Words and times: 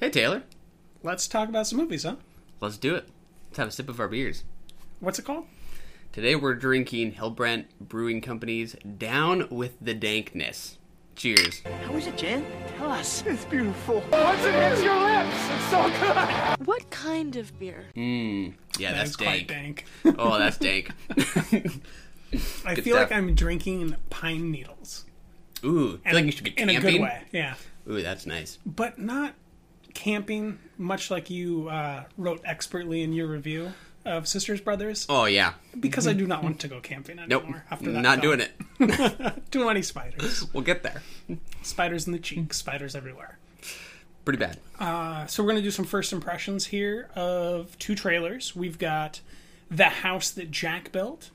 Hey, 0.00 0.10
Taylor. 0.10 0.42
Let's 1.02 1.28
talk 1.28 1.48
about 1.48 1.66
some 1.66 1.78
movies, 1.78 2.04
huh? 2.04 2.16
Let's 2.60 2.78
do 2.78 2.94
it. 2.94 3.08
Let's 3.48 3.58
have 3.58 3.68
a 3.68 3.70
sip 3.70 3.88
of 3.88 4.00
our 4.00 4.08
beers. 4.08 4.44
What's 5.00 5.18
it 5.18 5.24
called? 5.24 5.44
Today 6.12 6.34
we're 6.34 6.54
drinking 6.54 7.12
Hellbent 7.14 7.66
Brewing 7.80 8.20
Company's 8.20 8.74
Down 8.98 9.46
with 9.50 9.76
the 9.80 9.94
Dankness. 9.94 10.76
Cheers. 11.16 11.60
How 11.84 11.94
is 11.94 12.06
it, 12.06 12.16
Jen? 12.16 12.44
Tell 12.78 12.90
us. 12.90 13.22
It's 13.26 13.44
beautiful. 13.44 14.02
Once 14.10 14.42
it 14.44 14.54
hits 14.54 14.82
your 14.82 14.98
lips, 14.98 15.50
it's 15.50 15.64
so 15.70 15.82
good. 15.90 16.66
What 16.66 16.88
kind 16.90 17.36
of 17.36 17.58
beer? 17.58 17.84
Mmm. 17.94 18.54
Yeah, 18.78 18.92
that's 18.92 19.10
That's 19.10 19.16
quite 19.16 19.46
dank. 19.48 19.84
dank. 20.04 20.16
Oh, 20.18 20.38
that's 20.38 20.56
dank. 20.56 20.90
I 22.64 22.74
feel 22.76 22.96
stuff. 22.96 23.10
like 23.10 23.12
I'm 23.12 23.34
drinking 23.34 23.96
pine 24.08 24.50
needles. 24.50 25.04
Ooh, 25.64 26.00
I 26.04 26.10
feel 26.10 26.14
like 26.16 26.24
you 26.26 26.32
should 26.32 26.44
be 26.44 26.50
camping. 26.52 26.76
in 26.76 26.86
a 26.86 26.90
good 26.90 27.00
way. 27.02 27.22
Yeah, 27.32 27.54
Ooh, 27.88 28.00
that's 28.02 28.24
nice. 28.24 28.58
but 28.64 28.98
not 28.98 29.34
camping. 29.94 30.58
Much 30.78 31.10
like 31.10 31.30
you 31.30 31.68
uh, 31.68 32.04
wrote 32.16 32.40
expertly 32.44 33.02
in 33.02 33.12
your 33.12 33.26
review 33.26 33.72
of 34.06 34.26
Sisters 34.26 34.60
Brothers, 34.62 35.04
Oh 35.10 35.26
yeah. 35.26 35.52
because 35.78 36.08
I 36.08 36.14
do 36.14 36.26
not 36.26 36.42
want 36.42 36.58
to 36.60 36.68
go 36.68 36.80
camping 36.80 37.18
anymore. 37.18 37.42
Nope. 37.52 37.62
After 37.70 37.92
that, 37.92 38.00
Not 38.00 38.20
film. 38.22 38.38
doing 38.38 38.48
it. 38.80 39.42
Too 39.50 39.66
many 39.66 39.82
spiders. 39.82 40.46
We'll 40.54 40.64
get 40.64 40.82
there. 40.82 41.02
Spiders 41.62 42.06
in 42.06 42.12
the 42.14 42.18
cheek. 42.18 42.54
Spiders 42.54 42.94
everywhere. 42.96 43.38
Pretty 44.24 44.38
bad. 44.38 44.58
So 45.30 45.42
we're 45.42 45.50
gonna 45.50 45.60
do 45.62 45.70
some 45.70 45.84
first 45.84 46.12
impressions 46.14 46.66
here 46.66 47.08
of 47.14 47.78
two 47.78 47.94
trailers. 47.94 48.56
We've 48.56 48.78
got 48.78 49.20
the 49.70 49.84
house 49.84 50.30
that 50.30 50.50
Jack 50.50 50.92
built, 50.92 51.30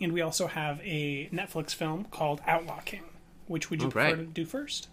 and 0.00 0.12
we 0.12 0.20
also 0.20 0.46
have 0.46 0.78
a 0.82 1.28
Netflix 1.32 1.74
film 1.74 2.04
called 2.10 2.42
Outlaw 2.46 2.80
King. 2.80 3.02
Which 3.46 3.70
would 3.70 3.80
you 3.80 3.86
All 3.86 3.92
prefer 3.92 4.08
right. 4.08 4.16
to 4.18 4.24
do 4.24 4.44
first? 4.44 4.88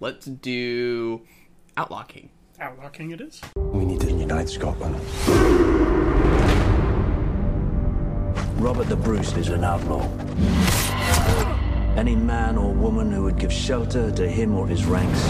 Let's 0.00 0.26
do 0.26 1.22
Outlaw 1.76 2.02
King. 2.02 2.28
Outlaw 2.58 2.88
King 2.88 3.10
it 3.10 3.20
is. 3.20 3.42
We 3.56 3.84
need 3.84 4.00
to 4.00 4.10
unite 4.10 4.48
Scotland. 4.48 4.96
Robert 8.58 8.88
the 8.88 8.96
Bruce 8.96 9.36
is 9.36 9.48
an 9.48 9.62
outlaw. 9.62 10.08
Any 11.98 12.16
man 12.16 12.56
or 12.56 12.72
woman 12.72 13.12
who 13.12 13.24
would 13.24 13.38
give 13.38 13.52
shelter 13.52 14.10
to 14.10 14.26
him 14.26 14.54
or 14.54 14.66
his 14.66 14.86
ranks 14.86 15.20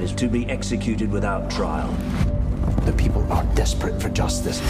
is 0.00 0.12
to 0.14 0.28
be 0.28 0.48
executed 0.48 1.10
without 1.10 1.50
trial. 1.50 1.92
The 2.84 2.92
people 2.92 3.30
are 3.32 3.44
desperate 3.56 4.00
for 4.00 4.10
justice. 4.10 4.60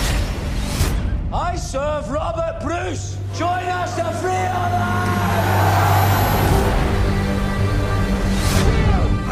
I 1.34 1.56
serve 1.56 2.10
Robert 2.10 2.60
Bruce! 2.62 3.18
Join 3.36 3.64
us 3.64 3.94
to 3.96 4.04
free 4.20 5.51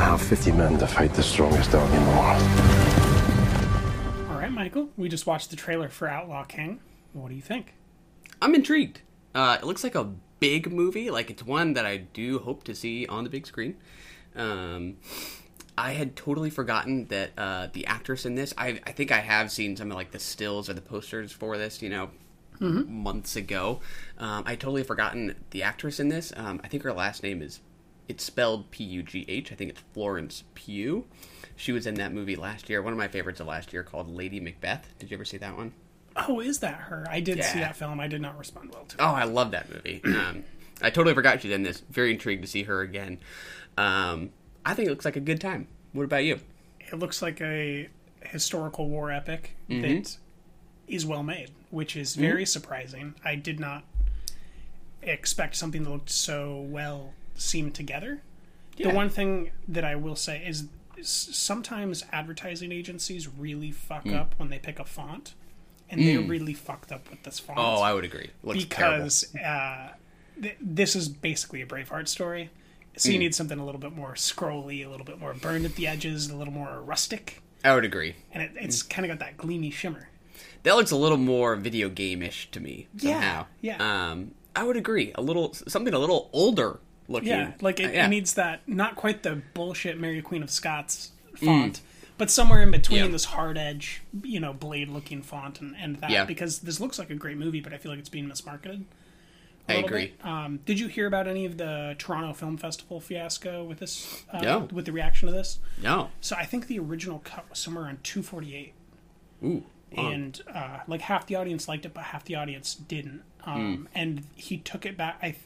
I 0.00 0.04
have 0.04 0.22
50 0.22 0.52
men 0.52 0.78
to 0.78 0.86
fight 0.86 1.12
the 1.12 1.22
strongest 1.22 1.72
dog 1.72 1.86
in 1.92 2.02
the 2.02 2.10
world. 2.12 2.42
All 4.30 4.38
right, 4.40 4.50
Michael. 4.50 4.88
We 4.96 5.10
just 5.10 5.26
watched 5.26 5.50
the 5.50 5.56
trailer 5.56 5.90
for 5.90 6.08
Outlaw 6.08 6.44
King. 6.44 6.80
What 7.12 7.28
do 7.28 7.34
you 7.34 7.42
think? 7.42 7.74
I'm 8.40 8.54
intrigued. 8.54 9.02
Uh, 9.34 9.58
it 9.60 9.66
looks 9.66 9.84
like 9.84 9.94
a 9.94 10.10
big 10.38 10.72
movie. 10.72 11.10
Like 11.10 11.28
it's 11.28 11.42
one 11.42 11.74
that 11.74 11.84
I 11.84 11.98
do 11.98 12.38
hope 12.38 12.64
to 12.64 12.74
see 12.74 13.06
on 13.08 13.24
the 13.24 13.30
big 13.30 13.46
screen. 13.46 13.76
Um, 14.34 14.96
I 15.76 15.92
had 15.92 16.16
totally 16.16 16.48
forgotten 16.48 17.04
that 17.08 17.32
uh, 17.36 17.68
the 17.70 17.84
actress 17.84 18.24
in 18.24 18.36
this. 18.36 18.54
I, 18.56 18.80
I 18.86 18.92
think 18.92 19.12
I 19.12 19.18
have 19.20 19.52
seen 19.52 19.76
some 19.76 19.90
of 19.90 19.98
like 19.98 20.12
the 20.12 20.18
stills 20.18 20.70
or 20.70 20.72
the 20.72 20.80
posters 20.80 21.30
for 21.30 21.58
this. 21.58 21.82
You 21.82 21.90
know, 21.90 22.10
months 22.58 23.36
ago. 23.36 23.80
Um, 24.16 24.44
I 24.46 24.56
totally 24.56 24.82
forgotten 24.82 25.34
the 25.50 25.62
actress 25.62 26.00
in 26.00 26.08
this. 26.08 26.32
Um, 26.36 26.58
I 26.64 26.68
think 26.68 26.84
her 26.84 26.92
last 26.94 27.22
name 27.22 27.42
is. 27.42 27.60
It's 28.10 28.24
spelled 28.24 28.70
P 28.72 28.82
U 28.82 29.02
G 29.04 29.24
H. 29.28 29.52
I 29.52 29.54
think 29.54 29.70
it's 29.70 29.80
Florence 29.94 30.42
Pugh. 30.54 31.06
She 31.54 31.70
was 31.70 31.86
in 31.86 31.94
that 31.94 32.12
movie 32.12 32.34
last 32.36 32.68
year. 32.68 32.82
One 32.82 32.92
of 32.92 32.98
my 32.98 33.06
favorites 33.06 33.38
of 33.38 33.46
last 33.46 33.72
year 33.72 33.82
called 33.84 34.08
Lady 34.08 34.40
Macbeth. 34.40 34.88
Did 34.98 35.10
you 35.10 35.16
ever 35.16 35.24
see 35.24 35.36
that 35.36 35.56
one? 35.56 35.72
Oh, 36.16 36.40
is 36.40 36.58
that 36.58 36.74
her? 36.74 37.06
I 37.08 37.20
did 37.20 37.44
see 37.44 37.60
that 37.60 37.76
film. 37.76 38.00
I 38.00 38.08
did 38.08 38.20
not 38.20 38.36
respond 38.36 38.72
well 38.74 38.84
to 38.84 38.96
it. 38.96 39.00
Oh, 39.00 39.12
I 39.12 39.24
love 39.24 39.52
that 39.52 39.72
movie. 39.72 40.00
Um, 40.04 40.42
I 40.82 40.90
totally 40.90 41.14
forgot 41.14 41.42
she's 41.42 41.52
in 41.52 41.62
this. 41.62 41.82
Very 41.90 42.10
intrigued 42.10 42.42
to 42.42 42.48
see 42.48 42.62
her 42.64 42.80
again. 42.80 43.18
Um, 43.78 44.30
I 44.66 44.74
think 44.74 44.88
it 44.88 44.90
looks 44.90 45.04
like 45.04 45.16
a 45.16 45.20
good 45.20 45.40
time. 45.40 45.68
What 45.92 46.04
about 46.04 46.24
you? 46.24 46.40
It 46.80 46.98
looks 46.98 47.20
like 47.22 47.40
a 47.40 47.88
historical 48.24 48.88
war 48.88 49.12
epic 49.12 49.56
Mm-hmm. 49.68 49.82
that 49.82 50.16
is 50.88 51.06
well 51.06 51.22
made, 51.22 51.50
which 51.70 51.94
is 51.96 52.16
very 52.16 52.44
surprising. 52.46 53.14
I 53.24 53.36
did 53.36 53.60
not 53.60 53.84
expect 55.02 55.54
something 55.56 55.84
that 55.84 55.90
looked 55.90 56.10
so 56.10 56.60
well 56.68 57.12
seamed 57.40 57.74
together. 57.74 58.22
The 58.76 58.90
one 58.90 59.08
thing 59.10 59.50
that 59.68 59.84
I 59.84 59.94
will 59.96 60.16
say 60.16 60.42
is 60.46 60.64
sometimes 61.02 62.04
advertising 62.12 62.72
agencies 62.72 63.28
really 63.28 63.70
fuck 63.72 64.04
Mm. 64.04 64.14
up 64.16 64.34
when 64.38 64.48
they 64.50 64.58
pick 64.58 64.78
a 64.78 64.84
font, 64.84 65.34
and 65.88 66.00
they 66.00 66.16
really 66.16 66.54
fucked 66.54 66.92
up 66.92 67.10
with 67.10 67.22
this 67.24 67.38
font. 67.38 67.58
Oh, 67.58 67.80
I 67.82 67.92
would 67.92 68.04
agree. 68.04 68.30
Looks 68.42 68.64
because 68.64 69.34
uh, 69.36 69.90
th- 70.40 70.56
this 70.60 70.94
is 70.96 71.08
basically 71.08 71.62
a 71.62 71.66
Braveheart 71.66 72.08
story. 72.08 72.50
So 72.96 73.08
Mm. 73.08 73.12
you 73.12 73.18
need 73.18 73.34
something 73.34 73.58
a 73.58 73.64
little 73.64 73.80
bit 73.80 73.92
more 73.92 74.14
scrolly, 74.14 74.84
a 74.84 74.88
little 74.88 75.06
bit 75.06 75.18
more 75.18 75.32
burned 75.34 75.64
at 75.64 75.74
the 75.76 75.86
edges, 75.86 76.28
a 76.28 76.36
little 76.36 76.52
more 76.52 76.80
rustic, 76.80 77.42
I 77.64 77.74
would 77.74 77.84
agree. 77.84 78.16
and 78.32 78.42
it, 78.42 78.54
Mm. 78.54 78.64
it's 78.64 78.82
kind 78.82 79.04
of 79.10 79.18
got 79.18 79.24
that 79.24 79.36
gleamy 79.36 79.70
shimmer. 79.70 80.08
That 80.62 80.74
looks 80.76 80.90
a 80.90 80.96
little 80.96 81.16
more 81.18 81.56
video 81.56 81.88
game-ish 81.88 82.50
to 82.50 82.60
me 82.60 82.88
somehow. 82.96 83.46
Yeah, 83.60 83.76
yeah. 83.78 84.10
Um, 84.10 84.32
I 84.56 84.64
would 84.64 84.76
agree. 84.76 85.12
A 85.14 85.22
little 85.22 85.54
something 85.54 85.94
a 85.94 85.98
little 85.98 86.28
older 86.32 86.80
looking. 87.10 87.28
Yeah, 87.28 87.52
like 87.60 87.80
it, 87.80 87.92
yeah. 87.94 88.06
it 88.06 88.08
needs 88.08 88.34
that 88.34 88.66
not 88.68 88.96
quite 88.96 89.22
the 89.22 89.42
bullshit 89.54 89.98
Mary 90.00 90.22
Queen 90.22 90.42
of 90.42 90.50
Scots 90.50 91.10
font, 91.36 91.80
but 92.18 92.30
somewhere 92.30 92.62
in 92.62 92.70
between 92.70 93.00
Mm. 93.00 93.06
Yeah. 93.06 93.10
this 93.12 93.24
hard 93.26 93.58
edge, 93.58 94.02
you 94.22 94.40
know, 94.40 94.52
blade 94.52 94.88
looking 94.88 95.20
font 95.22 95.60
and, 95.60 95.74
and 95.78 95.96
that. 95.96 96.10
Yeah. 96.10 96.24
Because 96.24 96.60
this 96.60 96.80
looks 96.80 96.98
like 96.98 97.10
a 97.10 97.14
great 97.14 97.36
movie, 97.36 97.60
but 97.60 97.72
I 97.72 97.78
feel 97.78 97.90
like 97.92 97.98
it's 97.98 98.08
being 98.08 98.28
mismarketed. 98.28 98.84
I 99.68 99.74
agree. 99.74 100.14
Um, 100.24 100.58
did 100.66 100.80
you 100.80 100.88
hear 100.88 101.06
about 101.06 101.28
any 101.28 101.44
of 101.46 101.56
the 101.56 101.94
Toronto 101.96 102.32
Film 102.32 102.56
Festival 102.56 103.00
fiasco 103.00 103.62
with 103.62 103.78
this? 103.78 104.24
Uh, 104.32 104.40
No. 104.40 104.58
With 104.72 104.84
the 104.86 104.90
reaction 104.92 105.28
to 105.28 105.32
this? 105.32 105.60
No. 105.80 106.10
So 106.20 106.34
I 106.34 106.44
think 106.44 106.66
the 106.66 106.80
original 106.80 107.20
cut 107.24 107.48
was 107.48 107.60
somewhere 107.60 107.84
around 107.84 108.02
248. 108.02 108.72
Ooh. 109.44 109.62
wow. 109.96 110.08
and 110.10 110.40
uh, 110.52 110.80
like 110.88 111.02
half 111.02 111.26
the 111.26 111.36
audience 111.36 111.68
liked 111.68 111.86
it, 111.86 111.94
but 111.94 112.02
half 112.04 112.24
the 112.24 112.34
audience 112.34 112.74
didn't. 112.74 113.22
Um, 113.44 113.88
And 113.94 114.24
he 114.34 114.56
took 114.58 114.84
it 114.84 114.96
back. 114.96 115.18
I 115.22 115.36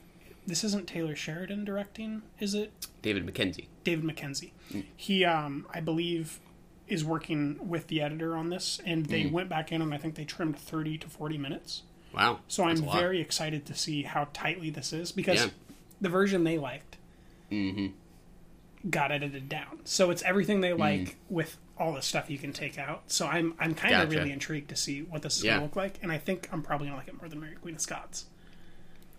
this 0.47 0.65
isn't 0.65 0.87
Taylor 0.87 1.15
Sheridan 1.17 1.65
directing, 1.65 2.23
is 2.39 2.55
it? 2.55 2.73
David 3.03 3.25
Mackenzie. 3.25 3.69
David 3.83 4.05
Mackenzie. 4.05 4.53
He, 4.97 5.25
um, 5.25 5.67
I 5.73 5.81
believe, 5.81 6.41
is 6.89 7.05
working 7.05 7.69
with 7.69 7.87
the 7.89 8.01
editor 8.03 8.37
on 8.37 8.51
this, 8.51 8.81
and 8.85 9.07
they 9.07 9.27
went 9.27 9.49
back 9.49 9.73
in 9.73 9.81
and 9.83 9.95
I 9.95 9.99
think 9.99 10.15
they 10.17 10.25
trimmed 10.25 10.59
thirty 10.59 10.99
to 10.99 11.09
forty 11.09 11.39
minutes. 11.39 11.83
Wow. 12.15 12.41
So 12.47 12.65
I'm 12.65 12.77
very 12.93 13.21
excited 13.21 13.67
to 13.67 13.75
see 13.75 14.03
how 14.03 14.29
tightly 14.33 14.71
this 14.71 14.93
is 14.93 15.11
because 15.13 15.45
Yeah. 15.47 15.51
the 16.01 16.09
version 16.09 16.45
they 16.45 16.59
liked 16.59 16.97
Mm-hmm. 17.51 18.91
got 18.91 19.11
edited 19.13 19.49
down. 19.49 19.81
So 19.85 20.11
it's 20.11 20.23
everything 20.23 20.59
Mm. 20.59 20.63
they 20.63 20.73
like 20.75 21.17
with 21.29 21.57
all 21.79 21.93
the 21.95 22.03
stuff 22.03 22.31
you 22.31 22.39
can 22.39 22.53
take 22.53 22.79
out. 22.79 23.03
So 23.11 23.27
I'm 23.27 23.55
I'm 23.59 23.75
kind 23.75 23.95
of 23.95 24.09
Gotcha. 24.09 24.19
really 24.21 24.33
intrigued 24.33 24.69
to 24.69 24.77
see 24.77 25.03
what 25.03 25.23
this 25.23 25.39
is 25.39 25.45
Yeah. 25.45 25.53
going 25.53 25.61
to 25.61 25.65
look 25.67 25.77
like, 25.77 25.99
and 26.03 26.13
I 26.13 26.19
think 26.19 26.49
I'm 26.53 26.63
probably 26.63 26.87
going 26.89 26.99
to 27.01 27.05
like 27.05 27.09
it 27.09 27.21
more 27.21 27.29
than 27.29 27.41
Mary 27.41 27.57
Queen 27.57 27.75
of 27.75 27.81
Scots. 27.81 28.27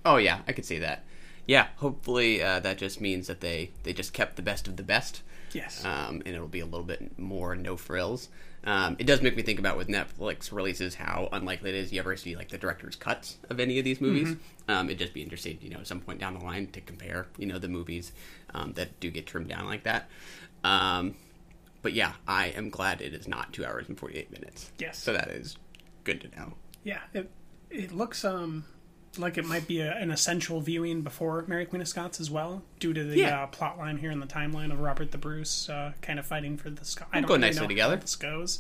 Oh 0.06 0.18
yeah, 0.18 0.42
I 0.48 0.54
could 0.54 0.66
see 0.66 0.80
that. 0.80 1.04
Yeah, 1.48 1.68
hopefully 1.78 2.42
uh, 2.42 2.60
that 2.62 2.78
just 2.78 3.00
means 3.02 3.28
that 3.28 3.42
they 3.42 3.72
they 3.84 3.94
just 3.94 4.14
kept 4.14 4.36
the 4.36 4.42
best 4.42 4.68
of 4.68 4.78
the 4.78 4.84
best. 4.84 5.22
Yes. 5.54 5.86
um, 5.86 6.22
and 6.26 6.36
it'll 6.36 6.50
be 6.50 6.60
a 6.60 6.66
little 6.66 6.84
bit 6.84 7.18
more 7.18 7.56
no 7.56 7.78
frills. 7.78 8.28
Um, 8.66 8.98
it 9.00 9.06
does 9.08 9.22
make 9.22 9.38
me 9.38 9.44
think 9.44 9.58
about 9.58 9.78
with 9.78 9.88
Netflix 9.88 10.52
releases 10.52 10.96
how 10.96 11.30
unlikely 11.32 11.70
it 11.70 11.76
is 11.78 11.94
you 11.94 12.00
ever 12.00 12.18
see 12.18 12.36
like 12.36 12.50
the 12.50 12.58
director's 12.58 12.96
cuts 12.98 13.38
of 13.50 13.60
any 13.62 13.78
of 13.80 13.86
these 13.86 14.02
movies. 14.02 14.36
Um, 14.68 14.88
it'd 14.88 14.98
just 15.00 15.14
be 15.14 15.22
interesting, 15.22 15.58
you 15.62 15.70
know, 15.70 15.78
at 15.78 15.88
some 15.88 16.02
point 16.02 16.20
down 16.20 16.34
the 16.34 16.44
line 16.44 16.68
to 16.72 16.82
compare, 16.82 17.28
you 17.38 17.46
know, 17.46 17.58
the 17.60 17.68
movies 17.70 18.12
um, 18.54 18.74
that 18.74 19.00
do 19.00 19.10
get 19.12 19.28
trimmed 19.28 19.48
down 19.48 19.66
like 19.66 19.84
that. 19.84 20.10
Um, 20.64 21.16
but 21.84 21.94
yeah, 21.94 22.14
I 22.28 22.48
am 22.48 22.70
glad 22.72 23.02
it 23.02 23.14
is 23.14 23.28
not 23.28 23.54
two 23.54 23.64
hours 23.64 23.88
and 23.88 23.98
forty 23.98 24.18
eight 24.18 24.32
minutes. 24.32 24.72
Yes. 24.80 24.98
so 24.98 25.14
that 25.14 25.30
is 25.30 25.56
good 26.04 26.20
to 26.22 26.28
know. 26.38 26.54
Yeah. 26.84 27.02
It 27.14 27.30
it 27.70 27.92
looks 27.94 28.26
um 28.26 28.66
like 29.18 29.38
it 29.38 29.46
might 29.46 29.68
be 29.68 29.80
a, 29.82 29.94
an 29.96 30.12
essential 30.12 30.62
viewing 30.62 31.02
before 31.02 31.44
Mary 31.48 31.66
Queen 31.66 31.82
of 31.82 31.88
Scots 31.88 32.20
as 32.20 32.30
well, 32.32 32.62
due 32.80 32.94
to 32.94 33.04
the 33.04 33.20
Yeah. 33.20 33.44
uh, 33.44 33.48
plot 33.48 33.78
line 33.78 33.98
here 33.98 34.12
in 34.12 34.20
the 34.20 34.28
timeline 34.28 34.72
of 34.72 34.80
Robert 34.80 35.12
the 35.12 35.18
Bruce 35.18 35.70
uh, 35.70 35.94
kind 36.02 36.20
of 36.20 36.26
fighting 36.26 36.58
for 36.58 36.70
the 36.70 36.86
Scot. 36.86 37.08
I 37.12 37.18
don't 37.22 37.28
go 37.28 37.34
really 37.36 37.42
nicely 37.48 37.62
know 37.62 37.68
together. 37.68 37.96
How 37.96 38.02
this 38.02 38.16
goes, 38.16 38.60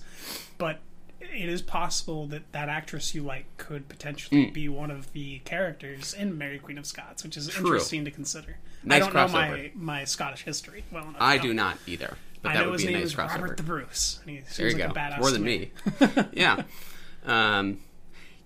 but 0.57 0.79
it 1.21 1.49
is 1.49 1.61
possible 1.61 2.27
that 2.27 2.51
that 2.51 2.69
actress 2.69 3.15
you 3.15 3.23
like 3.23 3.45
could 3.57 3.87
potentially 3.89 4.45
be 4.47 4.69
one 4.69 4.91
of 4.91 5.11
the 5.13 5.39
characters 5.39 6.13
in 6.13 6.37
Mary 6.37 6.59
Queen 6.59 6.77
of 6.77 6.85
Scots, 6.85 7.23
which 7.23 7.35
is. 7.37 7.47
True. 7.47 7.65
interesting 7.67 8.05
to 8.05 8.11
consider. 8.11 8.57
Nice 8.83 8.97
I 9.01 9.05
don't 9.05 9.15
know 9.15 9.27
my, 9.29 9.71
my 9.73 10.03
Scottish 10.05 10.43
history 10.43 10.83
well 10.91 11.03
enough. 11.03 11.15
I 11.19 11.37
do 11.39 11.53
not 11.53 11.77
either. 11.87 12.17
But 12.43 12.49
I 12.51 12.53
that 12.57 12.59
know 12.65 12.71
would 12.71 12.79
his 12.79 12.83
be 12.83 12.87
a 12.89 12.91
name 12.91 12.99
nice 13.01 13.09
is 13.09 13.15
crossover. 13.15 13.41
Robert 13.41 13.57
the 13.57 13.63
Bruce, 13.63 14.19
and 14.21 14.29
he 14.29 14.37
seems 14.41 14.57
There 14.57 14.67
you 14.67 14.73
like 14.73 14.93
go. 14.93 14.99
a 14.99 15.03
badass 15.03 15.19
More 15.19 15.31
than 15.31 15.43
me. 15.43 15.71
yeah. 16.33 16.61
Um, 17.25 17.79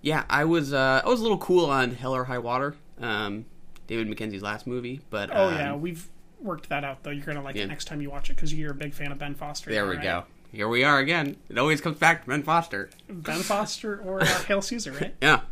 yeah, 0.02 0.24
I 0.28 0.44
was 0.44 0.72
uh, 0.72 1.02
I 1.04 1.08
was 1.08 1.20
a 1.20 1.22
little 1.22 1.38
cool 1.38 1.66
on 1.66 1.92
Hell 1.92 2.14
or 2.14 2.24
High 2.24 2.38
Water, 2.38 2.74
um, 3.00 3.44
David 3.86 4.08
Mackenzie's 4.08 4.42
last 4.42 4.66
movie, 4.66 5.00
but 5.10 5.30
Oh 5.32 5.48
um, 5.48 5.54
yeah, 5.54 5.74
we've 5.74 6.08
worked 6.40 6.68
that 6.68 6.84
out 6.84 7.02
though. 7.02 7.10
You're 7.10 7.26
gonna 7.26 7.42
like 7.42 7.56
yeah. 7.56 7.64
it 7.64 7.68
next 7.68 7.86
time 7.86 8.00
you 8.00 8.10
watch 8.10 8.30
it 8.30 8.36
because 8.36 8.52
you're 8.52 8.72
a 8.72 8.74
big 8.74 8.94
fan 8.94 9.12
of 9.12 9.18
Ben 9.18 9.34
Foster. 9.34 9.70
there 9.70 9.86
we 9.86 9.96
right? 9.96 10.02
go. 10.02 10.24
Here 10.52 10.68
we 10.68 10.82
are 10.82 10.98
again. 10.98 11.36
It 11.48 11.58
always 11.58 11.80
comes 11.80 11.98
back 11.98 12.24
to 12.24 12.28
Ben 12.28 12.42
Foster. 12.42 12.90
Ben 13.08 13.40
Foster 13.40 14.00
or 14.00 14.22
uh, 14.22 14.26
Hail 14.46 14.62
Caesar, 14.62 14.92
right? 14.92 15.14
Yeah. 15.22 15.42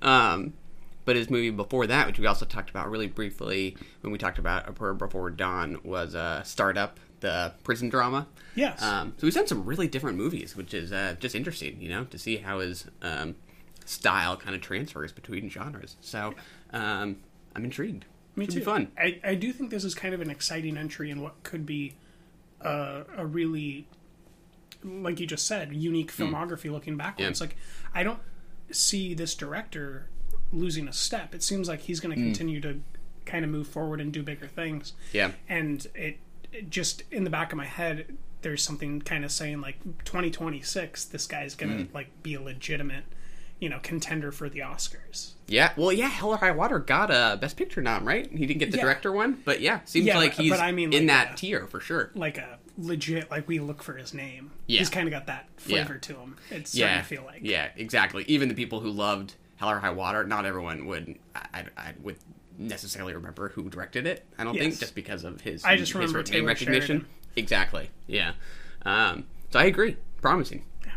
Um, 0.00 0.54
but 1.04 1.16
his 1.16 1.28
movie 1.28 1.50
before 1.50 1.86
that, 1.88 2.06
which 2.06 2.18
we 2.18 2.26
also 2.26 2.46
talked 2.46 2.70
about 2.70 2.90
really 2.90 3.06
briefly 3.06 3.76
when 4.00 4.12
we 4.12 4.18
talked 4.18 4.38
about 4.38 4.68
A 4.68 4.72
Prayer 4.72 4.94
Before 4.94 5.28
Dawn, 5.28 5.80
was 5.84 6.14
uh, 6.14 6.42
Starred 6.42 6.78
Up, 6.78 6.98
the 7.20 7.52
prison 7.64 7.90
drama. 7.90 8.28
Yes. 8.54 8.82
Um, 8.82 9.14
so 9.18 9.26
he's 9.26 9.34
done 9.34 9.46
some 9.46 9.64
really 9.66 9.88
different 9.88 10.16
movies, 10.16 10.56
which 10.56 10.72
is 10.72 10.92
uh, 10.92 11.16
just 11.18 11.34
interesting, 11.34 11.80
you 11.80 11.88
know, 11.90 12.04
to 12.04 12.18
see 12.18 12.38
how 12.38 12.60
his 12.60 12.86
um, 13.02 13.34
style 13.90 14.36
kind 14.36 14.54
of 14.54 14.60
transfers 14.62 15.12
between 15.12 15.50
genres. 15.50 15.96
So 16.00 16.34
um, 16.72 17.16
I'm 17.56 17.64
intrigued. 17.64 18.04
Me 18.36 18.44
Should 18.46 18.54
too. 18.54 18.60
fun. 18.62 18.92
I, 18.96 19.20
I 19.24 19.34
do 19.34 19.52
think 19.52 19.70
this 19.70 19.82
is 19.84 19.94
kind 19.94 20.14
of 20.14 20.20
an 20.20 20.30
exciting 20.30 20.76
entry 20.76 21.10
in 21.10 21.20
what 21.20 21.42
could 21.42 21.66
be 21.66 21.94
a, 22.60 23.02
a 23.16 23.26
really, 23.26 23.86
like 24.84 25.18
you 25.18 25.26
just 25.26 25.46
said, 25.46 25.72
unique 25.74 26.12
filmography 26.12 26.70
looking 26.70 26.96
backwards. 26.96 27.38
Hmm. 27.40 27.44
Yeah. 27.44 27.48
Like, 27.48 27.56
I 27.94 28.02
don't 28.04 28.20
see 28.70 29.14
this 29.14 29.34
director 29.34 30.08
losing 30.52 30.86
a 30.86 30.92
step. 30.92 31.34
It 31.34 31.42
seems 31.42 31.68
like 31.68 31.80
he's 31.80 31.98
going 32.00 32.14
to 32.16 32.22
continue 32.22 32.60
to 32.60 32.80
kind 33.26 33.44
of 33.44 33.50
move 33.50 33.66
forward 33.66 34.00
and 34.00 34.12
do 34.12 34.22
bigger 34.22 34.46
things. 34.46 34.92
Hmm. 35.10 35.16
Yeah. 35.16 35.30
And 35.48 35.86
it, 35.96 36.18
it 36.52 36.70
just 36.70 37.02
in 37.10 37.24
the 37.24 37.30
back 37.30 37.52
of 37.52 37.56
my 37.58 37.66
head, 37.66 38.16
there's 38.42 38.62
something 38.62 39.02
kind 39.02 39.24
of 39.24 39.32
saying 39.32 39.60
like 39.60 39.82
2026, 40.04 41.06
this 41.06 41.26
guy's 41.26 41.56
going 41.56 41.76
to 41.76 41.84
Hmm. 41.84 41.94
like 41.94 42.22
be 42.22 42.34
a 42.34 42.40
legitimate, 42.40 43.04
you 43.60 43.68
know, 43.68 43.78
contender 43.82 44.32
for 44.32 44.48
the 44.48 44.60
Oscars. 44.60 45.32
Yeah, 45.46 45.72
well, 45.76 45.92
yeah, 45.92 46.08
Hell 46.08 46.30
or 46.30 46.36
High 46.38 46.50
Water 46.52 46.78
got 46.78 47.10
a 47.10 47.36
Best 47.40 47.56
Picture 47.56 47.82
nom, 47.82 48.06
right? 48.06 48.30
He 48.30 48.46
didn't 48.46 48.58
get 48.60 48.70
the 48.70 48.76
Yeah. 48.78 48.84
director 48.84 49.12
one, 49.12 49.42
but 49.44 49.60
yeah, 49.60 49.80
seems 49.84 50.06
Yeah, 50.06 50.16
like 50.18 50.36
but- 50.36 50.42
he's 50.44 50.50
but 50.52 50.60
I 50.60 50.72
mean, 50.72 50.92
in 50.92 51.06
that 51.06 51.32
uh, 51.32 51.34
tier 51.36 51.66
for 51.66 51.80
sure. 51.80 52.10
like 52.14 52.38
a 52.38 52.58
legit 52.78 53.30
like 53.30 53.46
we 53.48 53.58
look 53.58 53.82
for 53.82 53.94
his 53.94 54.14
name. 54.14 54.50
Yeah. 54.66 54.78
He's 54.78 54.88
kind 54.90 55.06
of 55.06 55.12
got 55.12 55.26
that 55.26 55.48
flavor 55.56 55.94
Yeah. 55.94 55.98
to 56.00 56.14
him. 56.16 56.36
It's 56.50 56.74
yeah, 56.74 56.98
to 56.98 57.04
feel 57.04 57.24
like. 57.24 57.40
yeah, 57.42 57.68
exactly. 57.76 58.24
Even 58.28 58.48
the 58.48 58.54
people 58.54 58.80
who 58.80 58.90
loved 58.90 59.34
Hell 59.56 59.70
or 59.70 59.80
High 59.80 59.90
Water, 59.90 60.24
not 60.24 60.46
everyone 60.46 60.86
would 60.86 61.16
I, 61.34 61.40
I, 61.52 61.64
I 61.76 61.92
would 62.00 62.16
necessarily 62.56 63.12
remember 63.14 63.48
who 63.50 63.68
directed 63.68 64.06
it. 64.06 64.24
I 64.38 64.44
don't 64.44 64.56
think 64.56 64.78
just 64.78 64.94
because 64.94 65.24
of 65.24 65.40
his 65.40 65.64
I 65.64 65.76
just 65.76 65.92
his 65.92 65.94
remember 65.96 66.22
name 66.30 66.46
recognition. 66.46 66.86
Sheridan. 67.00 67.06
Exactly. 67.36 67.90
Yeah. 68.06 68.32
Um, 68.86 69.24
so 69.50 69.58
I 69.58 69.64
agree. 69.64 69.96
Promising. 70.22 70.64
Yeah. 70.84 70.92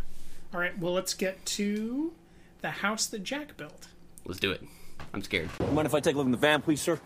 All 0.53 0.59
right, 0.59 0.77
well 0.77 0.93
let's 0.93 1.13
get 1.13 1.43
to 1.47 2.13
the 2.63 2.71
house 2.71 3.07
that 3.07 3.23
Jack 3.23 3.55
built. 3.57 3.89
Let's 4.25 4.39
do 4.39 4.49
it. 4.51 4.63
I'm 5.13 5.21
scared. 5.21 5.49
Mind 5.73 5.85
if 5.85 5.93
I 5.93 5.99
take 5.99 6.15
a 6.15 6.17
look 6.17 6.25
in 6.25 6.31
the 6.31 6.37
van, 6.37 6.61
please, 6.61 6.81
sir? 6.81 6.99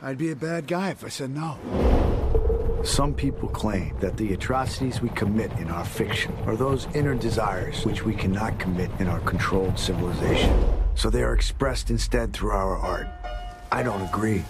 I'd 0.00 0.16
be 0.16 0.30
a 0.30 0.36
bad 0.36 0.68
guy 0.68 0.90
if 0.90 1.04
I 1.04 1.08
said 1.08 1.30
no. 1.30 1.58
Some 2.84 3.14
people 3.14 3.48
claim 3.48 3.96
that 3.98 4.16
the 4.16 4.32
atrocities 4.32 5.02
we 5.02 5.08
commit 5.10 5.52
in 5.58 5.68
our 5.70 5.84
fiction 5.84 6.32
are 6.46 6.56
those 6.56 6.86
inner 6.94 7.14
desires 7.14 7.84
which 7.84 8.04
we 8.04 8.14
cannot 8.14 8.58
commit 8.58 8.90
in 9.00 9.08
our 9.08 9.20
controlled 9.20 9.78
civilization. 9.78 10.64
So 10.94 11.10
they 11.10 11.22
are 11.22 11.34
expressed 11.34 11.90
instead 11.90 12.32
through 12.32 12.52
our 12.52 12.76
art. 12.76 13.08
I 13.72 13.82
don't 13.82 14.02
agree. 14.02 14.44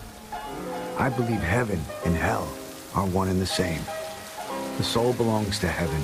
I 0.99 1.09
believe 1.09 1.41
heaven 1.41 1.81
and 2.05 2.15
hell 2.15 2.47
are 2.95 3.07
one 3.07 3.29
and 3.29 3.41
the 3.41 3.47
same. 3.47 3.81
The 4.77 4.85
soul 4.85 5.15
belongs 5.15 5.59
to 5.61 5.69
heaven 5.69 6.03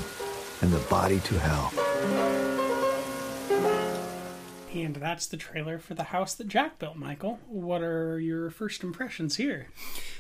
and 0.62 0.72
the 0.72 0.86
body 0.88 1.20
to 1.20 1.38
hell. 1.38 2.47
And 3.50 4.96
that's 4.96 5.26
the 5.26 5.36
trailer 5.36 5.78
for 5.78 5.94
the 5.94 6.04
house 6.04 6.34
that 6.34 6.48
Jack 6.48 6.78
built, 6.78 6.96
Michael. 6.96 7.40
What 7.48 7.82
are 7.82 8.20
your 8.20 8.50
first 8.50 8.82
impressions 8.82 9.36
here? 9.36 9.68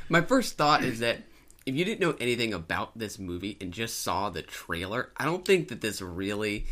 My 0.08 0.20
first 0.20 0.56
thought 0.56 0.82
is 0.82 0.98
that 1.00 1.18
if 1.66 1.74
you 1.74 1.84
didn't 1.84 2.00
know 2.00 2.16
anything 2.18 2.54
about 2.54 2.98
this 2.98 3.18
movie 3.18 3.58
and 3.60 3.72
just 3.72 4.00
saw 4.00 4.30
the 4.30 4.42
trailer, 4.42 5.10
I 5.16 5.26
don't 5.26 5.44
think 5.44 5.68
that 5.68 5.80
this 5.82 6.00
really 6.00 6.66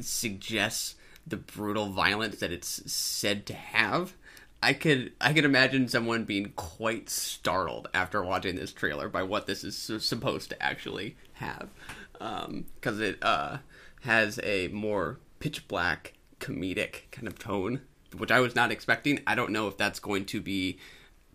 suggests 0.00 0.94
the 1.26 1.38
brutal 1.38 1.88
violence 1.88 2.38
that 2.40 2.52
it's 2.52 2.92
said 2.92 3.46
to 3.46 3.54
have. 3.54 4.14
I 4.62 4.74
could 4.74 5.12
I 5.20 5.32
could 5.32 5.44
imagine 5.44 5.88
someone 5.88 6.24
being 6.24 6.52
quite 6.56 7.10
startled 7.10 7.88
after 7.94 8.22
watching 8.22 8.56
this 8.56 8.72
trailer 8.72 9.08
by 9.08 9.22
what 9.22 9.46
this 9.46 9.64
is 9.64 9.76
supposed 10.04 10.50
to 10.50 10.62
actually 10.62 11.16
have, 11.34 11.68
because 12.12 13.00
it 13.00 13.18
uh, 13.22 13.58
has 14.02 14.38
a 14.42 14.68
more 14.68 15.18
pitch 15.46 15.68
black 15.68 16.12
comedic 16.40 17.02
kind 17.12 17.28
of 17.28 17.38
tone, 17.38 17.80
which 18.16 18.32
I 18.32 18.40
was 18.40 18.56
not 18.56 18.72
expecting. 18.72 19.20
I 19.28 19.36
don't 19.36 19.52
know 19.52 19.68
if 19.68 19.76
that's 19.76 20.00
going 20.00 20.24
to 20.26 20.40
be 20.40 20.76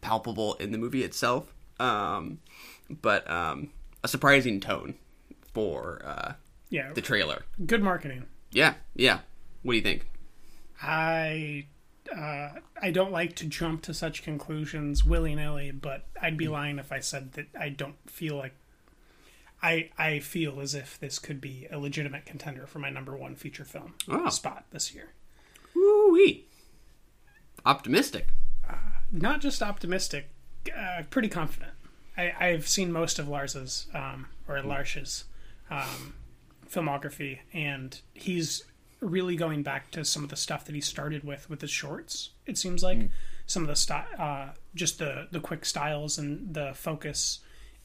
palpable 0.01 0.55
in 0.55 0.73
the 0.73 0.77
movie 0.77 1.01
itself, 1.05 1.53
um, 1.79 2.39
but 2.89 3.29
um, 3.31 3.69
a 4.03 4.09
surprising 4.09 4.59
tone 4.59 4.95
for 5.53 6.01
uh, 6.03 6.33
Yeah, 6.69 6.91
the 6.91 6.99
trailer. 6.99 7.45
good 7.65 7.81
marketing. 7.81 8.25
Yeah, 8.51 8.73
yeah. 8.95 9.19
What 9.63 9.71
do 9.71 9.77
you 9.77 9.81
think? 9.83 10.05
I 10.81 11.67
uh, 12.13 12.49
I 12.81 12.91
don't 12.91 13.13
like 13.13 13.37
to 13.37 13.45
jump 13.45 13.81
to 13.83 13.93
such 13.93 14.23
conclusions 14.23 15.05
willy 15.05 15.35
nilly, 15.35 15.71
but 15.71 16.03
I'd 16.21 16.35
be 16.35 16.49
lying 16.49 16.79
if 16.79 16.91
I 16.91 16.99
said 16.99 17.31
that 17.33 17.45
I 17.57 17.69
don't 17.69 17.95
feel 18.07 18.35
like 18.35 18.55
I 19.63 19.89
I 19.97 20.19
feel 20.19 20.59
as 20.59 20.73
if 20.73 20.99
this 20.99 21.19
could 21.19 21.39
be 21.41 21.67
a 21.71 21.77
legitimate 21.77 22.25
contender 22.25 22.65
for 22.65 22.79
my 22.79 22.89
number 22.89 23.15
one 23.15 23.35
feature 23.35 23.65
film 23.65 23.93
Oh. 24.09 24.29
spot 24.29 24.65
this 24.71 24.93
year. 24.93 25.13
Woo-wee. 25.75 26.45
Optimistic. 27.65 28.29
Not 29.11 29.41
just 29.41 29.61
optimistic, 29.61 30.29
uh, 30.75 31.03
pretty 31.09 31.27
confident. 31.27 31.74
I, 32.17 32.31
I've 32.39 32.67
seen 32.67 32.91
most 32.91 33.19
of 33.19 33.27
Lars's 33.27 33.88
um, 33.93 34.27
or 34.47 34.62
Larsh's 34.62 35.25
um, 35.69 36.13
filmography, 36.69 37.39
and 37.53 38.00
he's 38.13 38.63
really 39.01 39.36
going 39.36 39.63
back 39.63 39.91
to 39.91 40.05
some 40.05 40.24
of 40.24 40.29
the 40.29 40.36
stuff 40.38 40.63
that 40.65 40.75
he 40.75 40.81
started 40.81 41.24
with 41.25 41.50
with 41.50 41.59
his 41.62 41.71
shorts. 41.71 42.29
It 42.45 42.57
seems 42.57 42.83
like 42.83 43.09
some 43.47 43.63
of 43.63 43.67
the 43.67 43.75
style, 43.75 44.05
uh, 44.17 44.50
just 44.75 44.97
the 45.00 45.27
the 45.31 45.41
quick 45.41 45.65
styles 45.65 46.17
and 46.17 46.53
the 46.53 46.71
focus 46.74 47.39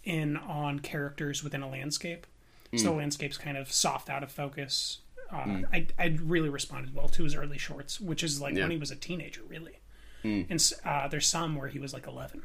in 0.07 0.37
on 0.39 0.79
characters 0.79 1.45
within 1.45 1.61
a 1.63 1.69
landscape. 1.69 2.27
So 2.77 2.85
the 2.85 2.93
landscape's 2.93 3.39
kind 3.39 3.57
of 3.57 3.71
soft, 3.73 4.09
out 4.11 4.23
of 4.23 4.31
focus. 4.31 4.99
Uh, 5.33 5.63
I 5.73 5.87
I 5.99 6.17
really 6.23 6.49
responded 6.49 6.95
well 6.95 7.09
to 7.09 7.25
his 7.25 7.35
early 7.35 7.59
shorts, 7.59 8.01
which 8.01 8.23
is 8.23 8.41
like 8.41 8.55
Yeah. 8.55 8.63
when 8.63 8.71
he 8.73 8.77
was 8.77 8.91
a 8.91 8.97
teenager, 8.97 9.41
really. 9.49 9.79
And 10.23 10.73
uh, 10.85 11.07
there's 11.09 11.27
some 11.27 11.55
where 11.55 11.69
he 11.69 11.79
was 11.79 11.93
like 11.95 12.07
11. 12.09 12.43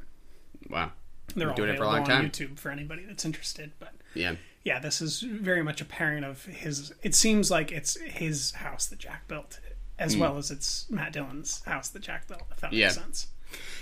Wow. 0.70 0.92
They're 1.36 1.50
all 1.50 1.56
Doing 1.56 1.70
it 1.72 1.78
for 1.78 1.84
a 1.84 1.88
long 1.88 2.00
on 2.02 2.06
time. 2.06 2.30
YouTube 2.30 2.60
for 2.60 2.70
anybody 2.70 3.04
that's 3.06 3.26
interested. 3.26 3.72
But 3.80 3.94
Yeah. 4.14 4.36
yeah, 4.64 4.78
this 4.80 5.02
is 5.02 5.22
very 5.22 5.64
much 5.64 5.82
a 5.82 5.86
pairing 5.86 6.24
of 6.24 6.46
his. 6.46 6.94
It 7.02 7.16
seems 7.16 7.50
like 7.50 7.72
it's 7.72 8.00
his 8.00 8.52
house 8.52 8.86
that 8.88 9.00
Jack 9.00 9.28
built, 9.28 9.60
as 9.98 10.16
well 10.16 10.38
as 10.38 10.52
it's 10.52 10.90
Matt 10.92 11.12
Dillon's 11.14 11.64
house 11.64 11.90
that 11.90 12.04
Jack 12.04 12.28
built. 12.28 12.44
If 12.52 12.60
that 12.62 12.70
Hmm. 12.70 12.76
Yeah. 12.76 12.86
makes 12.88 12.96
sense. 12.98 13.28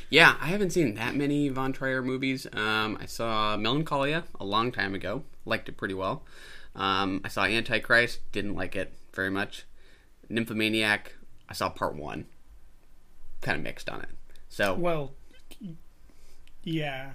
Yeah, 0.10 0.36
I 0.42 0.48
haven't 0.48 0.72
seen 0.72 0.96
that 0.96 1.16
many 1.16 1.50
Von 1.50 1.72
Trier 1.72 2.02
movies. 2.02 2.48
Um, 2.52 2.98
I 3.00 3.06
saw 3.06 3.56
Melancholia 3.58 4.24
a 4.40 4.46
long 4.46 4.72
time 4.72 4.96
ago. 4.96 5.24
Liked 5.46 5.70
it 5.70 5.78
pretty 5.78 5.94
well. 5.94 6.24
Um, 6.76 7.22
I 7.24 7.28
saw 7.28 7.46
Antichrist. 7.46 8.20
Didn't 8.32 8.56
like 8.56 8.76
it 8.76 8.94
very 9.14 9.30
much. 9.30 9.66
Nymphomaniac. 10.30 11.14
I 11.48 11.54
saw 11.54 11.70
part 11.70 11.96
one. 11.96 12.26
Kind 13.42 13.58
of 13.58 13.64
mixed 13.64 13.90
on 13.90 14.02
it. 14.02 14.10
So 14.50 14.74
Well, 14.74 15.14
yeah, 16.64 17.12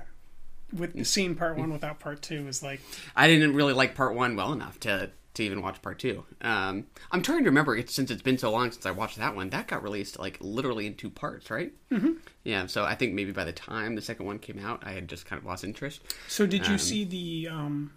with 0.72 1.04
seeing 1.06 1.34
part 1.34 1.56
one 1.56 1.72
without 1.72 2.00
part 2.00 2.22
two 2.22 2.46
is 2.48 2.62
like 2.62 2.80
I 3.14 3.26
didn't 3.26 3.54
really 3.54 3.72
like 3.72 3.94
part 3.94 4.14
one 4.14 4.36
well 4.36 4.52
enough 4.52 4.78
to 4.80 5.10
to 5.34 5.42
even 5.44 5.62
watch 5.62 5.82
part 5.82 5.98
two. 5.98 6.24
Um, 6.40 6.86
I'm 7.10 7.22
trying 7.22 7.44
to 7.44 7.50
remember 7.50 7.76
it 7.76 7.90
since 7.90 8.10
it's 8.10 8.22
been 8.22 8.38
so 8.38 8.50
long 8.50 8.70
since 8.70 8.86
I 8.86 8.90
watched 8.92 9.18
that 9.18 9.34
one. 9.34 9.50
That 9.50 9.66
got 9.68 9.82
released 9.82 10.18
like 10.18 10.38
literally 10.40 10.86
in 10.86 10.94
two 10.94 11.10
parts, 11.10 11.50
right? 11.50 11.72
Mm-hmm. 11.90 12.12
Yeah. 12.44 12.66
So 12.66 12.84
I 12.84 12.94
think 12.94 13.14
maybe 13.14 13.32
by 13.32 13.44
the 13.44 13.52
time 13.52 13.94
the 13.96 14.02
second 14.02 14.26
one 14.26 14.38
came 14.38 14.58
out, 14.64 14.82
I 14.86 14.92
had 14.92 15.08
just 15.08 15.26
kind 15.26 15.38
of 15.40 15.46
lost 15.46 15.64
interest. 15.64 16.02
So 16.28 16.46
did 16.46 16.66
you 16.66 16.74
Um, 16.74 16.78
see 16.78 17.04
the 17.04 17.48
um 17.48 17.92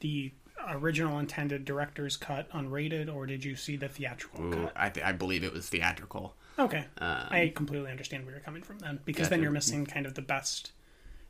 the 0.00 0.32
original 0.68 1.18
intended 1.18 1.64
director's 1.64 2.16
cut 2.16 2.50
unrated, 2.52 3.14
or 3.14 3.26
did 3.26 3.44
you 3.44 3.54
see 3.56 3.76
the 3.76 3.88
theatrical 3.88 4.46
Ooh, 4.46 4.50
cut? 4.50 4.72
I, 4.76 4.88
th- 4.88 5.04
I 5.04 5.12
believe 5.12 5.44
it 5.44 5.52
was 5.52 5.68
theatrical. 5.68 6.34
Okay, 6.58 6.84
I 6.98 7.52
completely 7.54 7.90
understand 7.90 8.24
where 8.24 8.32
you're 8.34 8.40
coming 8.42 8.62
from 8.62 8.78
then, 8.78 9.00
because 9.04 9.28
then 9.28 9.42
you're 9.42 9.50
missing 9.50 9.84
kind 9.86 10.06
of 10.06 10.14
the 10.14 10.22
best, 10.22 10.72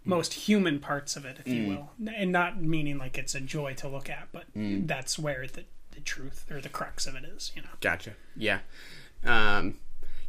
most 0.05 0.35
human 0.35 0.79
parts 0.81 1.17
of 1.17 1.25
it, 1.25 1.39
if 1.45 1.49
you 1.53 1.67
will, 1.69 1.91
and 2.15 2.31
not 2.33 2.61
meaning 2.63 2.99
like 2.99 3.17
it's 3.19 3.35
a 3.35 3.41
joy 3.41 3.75
to 3.75 3.89
look 3.89 4.09
at, 4.11 4.29
but 4.33 4.45
that's 4.55 5.19
where 5.19 5.47
the 5.47 5.65
the 5.93 6.01
truth 6.01 6.45
or 6.51 6.61
the 6.61 6.69
crux 6.69 7.07
of 7.07 7.15
it 7.15 7.25
is. 7.25 7.53
You 7.55 7.63
know. 7.63 7.69
Gotcha. 7.81 8.15
Yeah. 8.37 8.59
Um, 9.25 9.79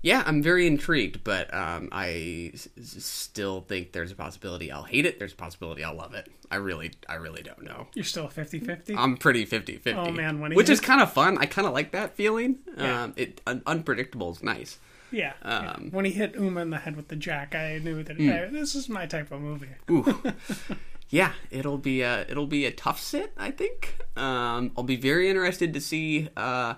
yeah, 0.01 0.21
I'm 0.27 0.43
very 0.43 0.67
intrigued, 0.67 1.23
but 1.23 1.51
um, 1.53 1.89
I 1.91 2.51
s- 2.53 2.69
still 2.79 3.61
think 3.61 3.91
there's 3.91 4.11
a 4.11 4.15
possibility 4.15 4.71
I'll 4.71 4.83
hate 4.83 5.05
it. 5.07 5.17
There's 5.17 5.33
a 5.33 5.35
possibility 5.35 5.83
I'll 5.83 5.95
love 5.95 6.13
it. 6.13 6.31
I 6.51 6.57
really, 6.57 6.91
I 7.09 7.15
really 7.15 7.41
don't 7.41 7.63
know. 7.63 7.87
You're 7.95 8.05
still 8.05 8.27
50-50? 8.27 8.95
I'm 8.95 9.17
pretty 9.17 9.47
50-50. 9.47 9.95
Oh, 9.95 10.11
man, 10.11 10.39
which 10.53 10.69
is 10.69 10.79
kind 10.79 11.01
of 11.01 11.11
fun. 11.11 11.39
I 11.39 11.47
kind 11.47 11.67
of 11.67 11.73
like 11.73 11.91
that 11.93 12.15
feeling. 12.15 12.57
Yeah. 12.77 13.03
Um, 13.05 13.13
it 13.15 13.41
un- 13.47 13.63
unpredictable 13.65 14.29
is 14.31 14.43
nice. 14.43 14.77
Yeah, 15.15 15.33
yeah. 15.43 15.71
um, 15.71 15.89
When 15.91 16.05
he 16.05 16.11
hit 16.11 16.35
Uma 16.35 16.61
in 16.61 16.69
the 16.71 16.77
head 16.79 16.95
with 16.95 17.07
the 17.07 17.15
jack, 17.15 17.55
I 17.55 17.79
knew 17.79 18.03
that 18.03 18.17
Hmm. 18.17 18.27
hey, 18.27 18.49
this 18.51 18.75
is 18.75 18.89
my 18.89 19.05
type 19.05 19.31
of 19.31 19.41
movie. 19.41 19.69
Ooh. 19.89 20.21
yeah, 21.09 21.33
it'll 21.51 21.77
be 21.77 22.01
a 22.01 22.21
it'll 22.29 22.47
be 22.47 22.65
a 22.65 22.71
tough 22.71 22.99
sit. 22.99 23.31
I 23.37 23.51
think. 23.51 23.97
Um, 24.17 24.71
I'll 24.77 24.83
be 24.83 24.95
very 24.97 25.29
interested 25.29 25.73
to 25.73 25.81
see 25.81 26.29
uh, 26.35 26.75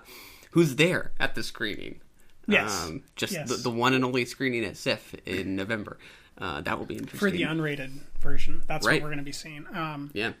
who's 0.52 0.76
there 0.76 1.12
at 1.18 1.34
the 1.34 1.42
screening. 1.42 2.00
Yes. 2.46 2.84
Um, 2.86 3.02
just 3.16 3.32
Yes. 3.32 3.48
the, 3.48 3.56
the 3.56 3.70
one 3.70 3.92
and 3.94 4.04
only 4.04 4.24
screening 4.24 4.64
at 4.64 4.76
SIFF 4.76 5.14
in 5.26 5.54
November. 5.56 5.98
Uh, 6.38 6.60
that 6.62 6.78
will 6.78 6.86
be 6.86 6.94
interesting. 6.94 7.18
For 7.18 7.30
the 7.30 7.42
unrated 7.42 7.90
version, 8.20 8.62
that's 8.66 8.86
Right. 8.86 8.94
what 9.02 9.02
we're 9.02 9.08
going 9.14 9.18
to 9.18 9.24
be 9.24 9.32
seeing. 9.32 9.66
Um, 9.74 10.10
yeah. 10.14 10.32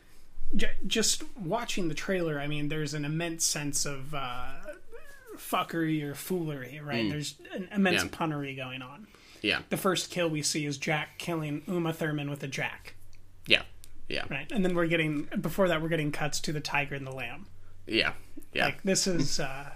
j- 0.56 0.70
just 0.86 1.24
watching 1.36 1.88
the 1.88 1.94
trailer, 1.94 2.38
I 2.40 2.46
mean, 2.46 2.68
there's 2.68 2.94
an 2.94 3.04
immense 3.04 3.44
sense 3.44 3.84
of 3.84 4.14
uh, 4.14 4.52
fuckery 5.38 6.02
or 6.02 6.14
foolery, 6.14 6.80
right? 6.82 7.08
There's 7.10 7.36
an 7.54 7.68
immense 7.72 8.02
Yeah. 8.04 8.08
punnery 8.10 8.56
going 8.56 8.82
on. 8.82 9.06
Yeah. 9.42 9.60
The 9.70 9.76
first 9.76 10.10
kill 10.10 10.28
we 10.28 10.42
see 10.42 10.66
is 10.66 10.76
Jack 10.78 11.18
killing 11.18 11.62
Uma 11.66 11.92
Thurman 11.92 12.28
with 12.28 12.42
a 12.42 12.48
jack, 12.48 12.94
Yeah. 13.46 13.62
Yeah. 14.08 14.24
right? 14.28 14.50
And 14.50 14.64
then 14.64 14.74
we're 14.74 14.86
getting 14.88 15.28
before 15.40 15.68
that 15.68 15.80
we're 15.80 15.88
getting 15.88 16.10
cuts 16.12 16.40
to 16.40 16.52
the 16.52 16.60
tiger 16.60 16.94
and 16.96 17.06
the 17.06 17.12
lamb. 17.12 17.46
Yeah. 17.86 18.12
Yeah. 18.52 18.66
Like 18.66 18.82
this 18.82 19.06
is 19.06 19.38
uh, 19.38 19.70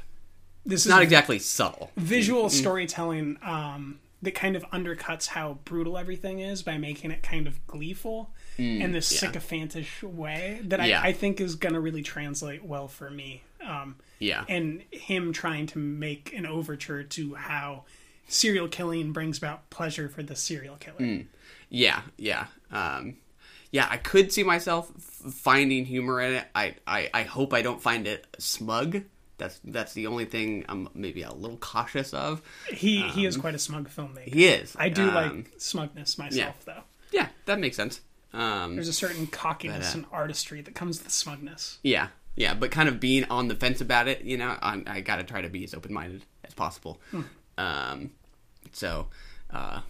this 0.66 0.85
is 0.85 0.90
Not 0.90 1.02
exactly 1.02 1.38
subtle. 1.38 1.90
visual 1.97 2.49
storytelling 2.50 3.38
um, 3.42 4.00
that 4.23 4.33
kind 4.35 4.54
of 4.57 4.62
undercuts 4.71 5.26
how 5.28 5.59
brutal 5.64 5.99
everything 5.99 6.38
is 6.40 6.62
by 6.62 6.78
making 6.78 7.11
it 7.11 7.23
kind 7.23 7.47
of 7.47 7.64
gleeful 7.66 8.31
in 8.59 8.92
this 8.92 9.09
sycophantish 9.21 10.02
way 10.02 10.61
that 10.64 10.81
I, 10.81 10.87
Yeah. 10.87 11.00
I 11.02 11.12
think 11.12 11.40
is 11.40 11.54
going 11.57 11.73
to 11.75 11.81
really 11.81 12.02
translate 12.02 12.64
well 12.64 12.87
for 12.88 13.11
me. 13.11 13.42
Um, 13.66 13.97
Yeah. 14.19 14.45
and 14.49 14.83
him 14.90 15.33
trying 15.33 15.66
to 15.69 15.78
make 15.78 16.33
an 16.35 16.47
overture 16.47 17.02
to 17.04 17.35
how 17.35 17.85
serial 18.28 18.69
killing 18.69 19.12
brings 19.12 19.38
about 19.38 19.69
pleasure 19.71 20.09
for 20.09 20.23
the 20.23 20.35
serial 20.37 20.76
killer. 20.76 21.25
Yeah, 21.69 22.02
yeah, 22.16 22.47
um, 22.71 23.16
yeah. 23.71 23.87
I 23.90 23.97
could 23.97 24.33
see 24.33 24.42
myself 24.42 24.90
f- 24.97 25.33
finding 25.33 25.85
humor 25.87 26.21
in 26.21 26.35
it. 26.35 26.45
I, 26.54 26.75
I, 26.87 27.09
I 27.14 27.23
hope 27.23 27.52
I 27.54 27.62
don't 27.62 27.81
find 27.81 28.07
it 28.07 28.26
smug. 28.38 29.02
That's 29.38 29.59
that's 29.64 29.92
the 29.95 30.07
only 30.07 30.25
thing 30.26 30.64
I'm 30.69 30.88
maybe 30.95 31.23
a 31.23 31.33
little 31.33 31.57
cautious 31.57 32.12
of. 32.14 32.42
He 32.69 33.02
he 33.09 33.26
is 33.26 33.37
quite 33.37 33.54
a 33.54 33.59
smug 33.59 33.88
filmmaker. 33.88 34.26
Um, 34.26 34.33
He 34.33 34.47
is. 34.47 34.76
I 34.78 34.88
do 34.88 35.09
Um, 35.09 35.14
like 35.14 35.50
smugness 35.59 36.19
myself, 36.19 36.64
though. 36.64 36.83
Yeah, 37.11 37.28
that 37.47 37.59
makes 37.59 37.76
sense. 37.76 38.00
Um, 38.35 38.76
There's 38.76 38.88
a 38.88 38.92
certain 38.95 39.26
cockiness 39.26 39.88
But, 39.92 39.95
uh, 39.95 39.99
and 39.99 40.07
artistry 40.12 40.61
that 40.62 40.75
comes 40.75 41.02
with 41.02 41.12
smugness. 41.12 41.78
yeah, 41.83 42.09
yeah, 42.37 42.55
but 42.55 42.71
kind 42.71 42.89
of 42.89 43.01
being 43.01 43.25
on 43.25 43.49
the 43.49 43.55
fence 43.55 43.81
about 43.81 44.09
it. 44.09 44.23
You 44.23 44.37
know, 44.39 44.57
I'm, 44.61 44.85
I 44.87 45.01
got 45.01 45.17
to 45.17 45.25
try 45.25 45.43
to 45.43 45.49
be 45.49 45.65
as 45.65 45.75
open 45.75 45.93
minded 45.93 46.25
as 46.45 46.55
possible. 46.55 47.01
Um, 47.59 48.11
so, 48.73 49.09
uh, 49.51 49.81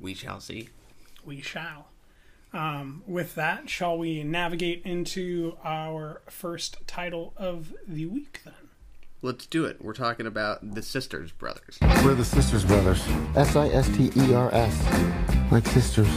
we 0.00 0.14
shall 0.14 0.40
see. 0.40 0.68
we 1.24 1.40
shall. 1.40 1.88
Um, 2.54 3.02
with 3.06 3.34
that, 3.34 3.68
shall 3.68 3.98
we 3.98 4.22
navigate 4.24 4.82
into 4.86 5.58
our 5.62 6.22
first 6.30 6.78
title 6.86 7.34
of 7.36 7.74
the 7.86 8.06
week 8.06 8.40
then? 8.44 8.54
Let's 9.20 9.46
do 9.46 9.64
it. 9.66 9.84
We're 9.84 9.92
talking 9.92 10.26
about 10.26 10.74
the 10.74 10.80
Sisters 10.80 11.32
Brothers. 11.32 11.76
We're 12.04 12.14
the 12.14 12.24
Sisters 12.24 12.64
Brothers. 12.64 13.02
S 13.36 13.56
I 13.56 13.66
S 13.68 13.88
T 13.88 14.10
E 14.16 14.32
R 14.32 14.48
S. 14.54 15.52
Like 15.52 15.66
sisters. 15.66 16.08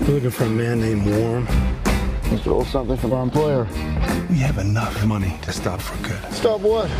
We're 0.00 0.14
looking 0.14 0.30
for 0.30 0.44
a 0.44 0.50
man 0.50 0.80
named 0.80 1.06
Warm. 1.06 1.46
We 2.32 2.38
stole 2.38 2.64
something 2.64 2.96
from 2.96 3.12
our 3.12 3.22
employer. 3.22 3.64
We 4.30 4.36
have 4.36 4.56
enough 4.56 5.04
money 5.04 5.38
to 5.42 5.52
stop 5.52 5.82
for 5.82 6.02
good. 6.02 6.32
Stop 6.32 6.62
what? 6.62 6.90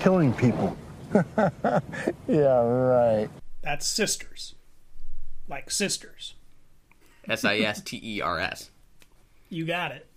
Killing 0.00 0.32
people. 0.32 0.76
Yeah, 2.26 2.64
right. 2.64 3.28
That's 3.62 3.86
sisters. 3.86 4.56
Like 5.48 5.70
sisters. 5.70 6.34
S 7.28 7.44
I 7.44 7.58
S 7.58 7.80
T 7.80 8.00
E 8.02 8.20
R 8.20 8.40
S. 8.40 8.72
You 9.48 9.64
got 9.66 9.92
it. 9.92 10.08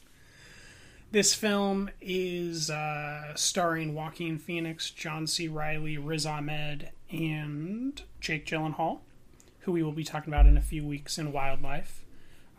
This 1.11 1.35
film 1.35 1.91
is 2.01 2.71
uh, 2.71 3.35
starring 3.35 3.93
Joaquin 3.93 4.39
Phoenix, 4.39 4.89
John 4.89 5.27
C. 5.27 5.47
Reilly, 5.47 5.99
Riz 5.99 6.25
Ahmed, 6.25 6.89
and 7.11 8.01
Jake 8.19 8.47
Gyllenhaal, 8.47 9.01
who 9.59 9.71
we 9.73 9.83
will 9.83 9.91
be 9.91 10.03
talking 10.03 10.33
about 10.33 10.47
in 10.47 10.57
a 10.57 10.61
few 10.61 10.83
weeks 10.83 11.19
in 11.19 11.31
Wildlife. 11.31 12.03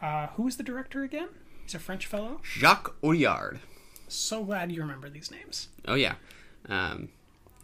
Uh, 0.00 0.28
who 0.37 0.47
is 0.47 0.57
the 0.57 0.62
director 0.62 1.02
again? 1.02 1.28
He's 1.64 1.75
a 1.75 1.78
French 1.78 2.07
fellow. 2.07 2.40
Jacques 2.45 2.95
Audiard. 3.02 3.59
So 4.09 4.45
glad 4.45 4.73
you 4.73 4.81
remember 4.81 5.11
these 5.11 5.31
names. 5.31 5.69
Oh 5.87 5.95
yeah, 5.95 6.14
um, 6.69 7.09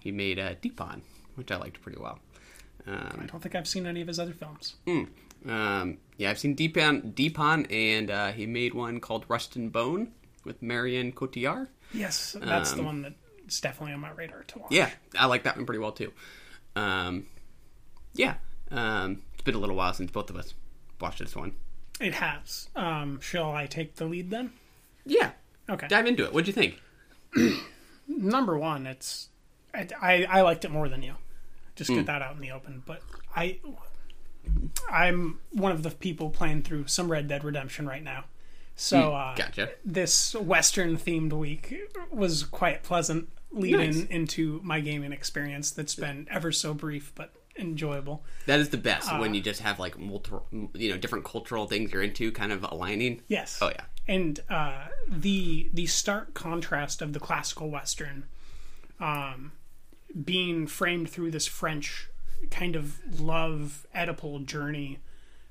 he 0.01 0.11
made 0.13 0.39
uh, 0.39 0.55
Dheepan, 0.57 1.01
which 1.37 1.51
I 1.51 1.57
liked 1.57 1.81
pretty 1.81 1.99
well. 1.99 2.19
I 2.87 2.91
Um, 2.91 3.27
don't 3.31 3.41
think 3.43 3.55
I've 3.55 3.67
seen 3.69 3.87
any 3.87 4.03
of 4.03 4.09
his 4.09 4.19
other 4.19 4.35
films. 4.35 4.75
um, 4.87 5.97
yeah, 6.19 6.31
I've 6.31 6.39
seen 6.39 6.55
Dheepan, 6.55 7.15
Dheepan, 7.15 7.67
and 7.73 8.11
uh, 8.11 8.33
he 8.33 8.47
made 8.47 8.75
one 8.75 9.01
called 9.01 9.25
Rust 9.29 9.57
and 9.57 9.73
Bone 9.73 10.13
with 10.45 10.61
Marion 10.63 11.13
Cotillard. 11.13 11.69
Yes, 11.95 12.37
that's 12.39 12.73
the 12.73 12.81
Um, 12.81 12.85
one 12.85 13.03
that's 13.03 13.61
definitely 13.61 13.95
on 13.95 14.01
my 14.01 14.11
radar 14.11 14.43
to 14.43 14.59
watch. 14.59 14.71
Yeah, 14.73 14.91
I 15.19 15.27
like 15.27 15.45
that 15.45 15.57
one 15.57 15.65
pretty 15.65 15.79
well 15.79 15.93
too. 15.93 16.13
Um, 16.77 17.27
yeah, 18.15 18.35
um, 18.71 19.23
it's 19.33 19.43
been 19.43 19.55
a 19.55 19.59
little 19.59 19.77
while 19.77 19.95
since 19.95 20.11
both 20.11 20.29
of 20.29 20.37
us 20.37 20.53
watched 21.01 21.21
this 21.21 21.35
one. 21.35 21.55
It 22.05 22.15
has. 22.15 22.69
Um, 22.77 23.21
shall 23.21 23.53
I 23.53 23.67
take 23.67 23.97
the 23.97 24.05
lead 24.05 24.31
then? 24.31 24.53
Yeah, 25.07 25.31
Okay. 25.69 25.89
dive 25.89 26.07
into 26.07 26.25
it. 26.25 26.33
What'd 26.33 26.47
you 26.47 26.53
think? 26.53 26.81
Number 28.09 28.59
one, 28.59 28.87
it's 28.87 29.29
I, 29.73 29.89
I, 30.01 30.25
I 30.25 30.41
liked 30.43 30.65
it 30.65 30.71
more 30.71 30.89
than 30.89 31.03
you. 31.03 31.15
Just 31.77 31.91
Hmm. 31.91 31.97
get 31.97 32.07
that 32.07 32.23
out 32.23 32.35
in 32.37 32.41
the 32.41 32.51
open. 32.53 32.83
But 32.87 33.03
I 33.35 33.59
I'm 34.91 35.39
one 35.53 35.73
of 35.73 35.83
the 35.83 35.91
people 35.91 36.31
playing 36.31 36.63
through 36.63 36.87
some 36.87 37.11
Red 37.11 37.29
Dead 37.29 37.45
Redemption 37.45 37.87
right 37.87 38.03
now. 38.03 38.25
So 38.77 39.15
uh, 39.15 39.31
Hmm. 39.33 39.39
Gotcha. 39.39 39.71
this 39.85 40.35
Western 40.35 40.97
themed 40.97 41.33
week 41.33 41.75
was 42.11 42.45
quite 42.45 42.83
pleasant 42.83 43.29
leading 43.51 43.79
Nice. 44.01 44.05
into 44.07 44.61
my 44.65 44.81
gaming 44.81 45.13
experience 45.13 45.71
that's 45.71 45.95
been 45.95 46.27
ever 46.29 46.51
so 46.51 46.75
brief 46.75 47.13
but 47.15 47.33
enjoyable. 47.59 48.25
That 48.47 48.61
is 48.61 48.71
the 48.71 48.77
best 48.77 49.13
Uh, 49.13 49.19
when 49.19 49.35
you 49.35 49.41
just 49.41 49.61
have 49.61 49.79
like 49.79 49.99
multiple, 49.99 50.47
you 50.75 50.91
know, 50.91 50.97
different 50.99 51.25
cultural 51.25 51.67
things 51.67 51.93
you're 51.93 52.03
into, 52.03 52.33
kind 52.33 52.53
of 52.53 52.65
aligning. 52.65 53.23
Yes. 53.29 53.59
Oh 53.63 53.69
yeah. 53.69 53.85
and 54.07 54.41
uh, 54.51 54.87
the 55.09 55.71
the 55.73 55.87
stark 55.87 56.35
contrast 56.35 57.01
of 57.03 57.13
the 57.13 57.21
classical 57.21 57.71
western 57.71 58.25
um, 59.01 59.53
being 60.25 60.67
framed 60.67 61.11
through 61.11 61.31
this 61.31 61.47
French 61.47 62.09
kind 62.51 62.77
of 62.77 63.21
love 63.21 63.87
Oedipal 63.95 64.45
journey, 64.45 64.99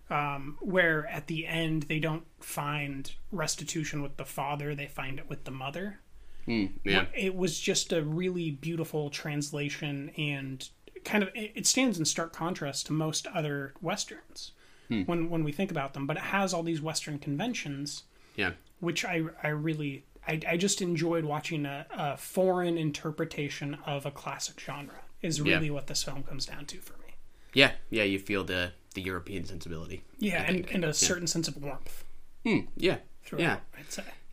um, 0.09 0.57
where 0.61 1.07
at 1.07 1.27
the 1.27 1.47
end 1.47 1.83
they 1.83 1.99
don't 1.99 2.25
find 2.39 3.11
restitution 3.31 4.01
with 4.03 4.17
the 4.17 4.25
father, 4.25 4.75
they 4.75 4.87
find 4.87 5.17
it 5.19 5.27
with 5.29 5.43
the 5.45 5.51
mother. 5.51 5.99
Yeah. 6.45 7.05
It 7.15 7.35
was 7.35 7.57
just 7.59 7.93
a 7.93 8.03
really 8.03 8.51
beautiful 8.51 9.09
translation 9.09 10.11
and 10.17 10.67
kind 11.05 11.23
of 11.23 11.29
it 11.33 11.65
stands 11.65 11.97
in 11.99 12.05
stark 12.05 12.33
contrast 12.33 12.85
to 12.87 12.93
most 12.93 13.27
other 13.27 13.73
westerns 13.81 14.51
hmm. 14.87 15.01
when 15.03 15.29
when 15.29 15.43
we 15.43 15.51
think 15.51 15.71
about 15.71 15.93
them, 15.93 16.05
but 16.07 16.17
it 16.17 16.23
has 16.23 16.53
all 16.53 16.63
these 16.63 16.81
western 16.81 17.19
conventions 17.19 18.03
Yeah. 18.35 18.51
which 18.79 19.05
I 19.05 19.23
I 19.41 19.49
really 19.49 20.05
I, 20.27 20.39
I 20.47 20.57
just 20.57 20.81
enjoyed 20.81 21.25
watching 21.25 21.65
a, 21.65 21.85
a 21.91 22.17
foreign 22.17 22.77
interpretation 22.77 23.77
of 23.85 24.05
a 24.05 24.11
classic 24.11 24.59
genre 24.59 25.01
is 25.21 25.39
Yeah. 25.39 25.55
really 25.55 25.69
what 25.69 25.87
this 25.87 26.03
film 26.03 26.23
comes 26.23 26.45
down 26.45 26.65
to 26.67 26.77
for 26.79 26.93
me. 26.93 27.15
Yeah. 27.53 27.71
Yeah. 27.89 28.03
You 28.03 28.19
feel 28.19 28.43
the 28.43 28.71
the 28.95 29.01
European 29.01 29.43
sensibility. 29.45 30.03
Yeah, 30.19 30.43
and, 30.43 30.69
and 30.69 30.83
a 30.83 30.87
Yeah. 30.87 30.93
certain 30.93 31.27
sense 31.27 31.47
of 31.47 31.57
warmth 31.61 32.03
hmm. 32.45 32.59
Yeah. 32.77 32.97
Yeah. 33.37 33.57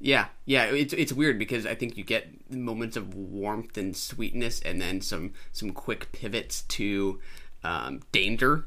Yeah, 0.02 0.28
yeah, 0.47 0.64
it's 0.64 0.94
it's 0.94 1.12
weird 1.12 1.38
because 1.38 1.66
I 1.66 1.75
think 1.75 1.99
you 1.99 2.04
get 2.04 2.50
moments 2.50 2.97
of 2.97 3.14
warmth 3.14 3.76
and 3.76 3.94
sweetness, 3.94 4.61
and 4.62 4.80
then 4.80 5.02
some 5.02 5.35
some 5.52 5.70
quick 5.73 6.11
pivots 6.12 6.62
to 6.62 7.20
um, 7.62 8.00
danger. 8.11 8.64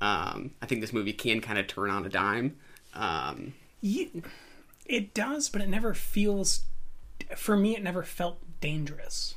Um, 0.00 0.52
I 0.62 0.66
think 0.66 0.80
this 0.80 0.92
movie 0.92 1.12
can 1.12 1.40
kind 1.40 1.58
of 1.58 1.66
turn 1.66 1.90
on 1.90 2.06
a 2.06 2.08
dime. 2.08 2.56
Um, 2.94 3.54
Ye- 3.80 4.22
It 4.86 5.14
does, 5.14 5.48
but 5.48 5.60
it 5.60 5.68
never 5.68 5.94
feels. 5.94 6.60
For 7.36 7.56
me, 7.56 7.74
it 7.76 7.82
never 7.82 8.04
felt 8.04 8.38
dangerous. 8.60 9.34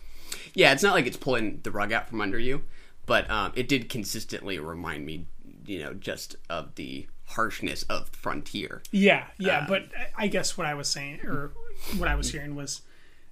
Yeah, 0.53 0.71
it's 0.73 0.83
not 0.83 0.93
like 0.93 1.07
it's 1.07 1.17
pulling 1.17 1.61
the 1.63 1.71
rug 1.71 1.91
out 1.91 2.07
from 2.07 2.21
under 2.21 2.38
you, 2.38 2.63
but 3.07 3.27
um, 3.31 3.51
it 3.55 3.67
did 3.67 3.89
consistently 3.89 4.59
remind 4.59 5.07
me, 5.07 5.25
you 5.65 5.79
know, 5.79 5.95
just 5.95 6.35
of 6.51 6.75
the 6.75 7.07
harshness 7.31 7.83
of 7.83 8.09
Frontier. 8.09 8.81
Yeah, 8.91 9.25
yeah, 9.38 9.59
um, 9.59 9.65
but 9.67 9.83
I 10.17 10.27
guess 10.27 10.57
what 10.57 10.67
I 10.67 10.73
was 10.73 10.88
saying, 10.89 11.21
or 11.25 11.51
what 11.97 12.07
I 12.07 12.15
was 12.15 12.31
hearing, 12.31 12.55
was 12.55 12.81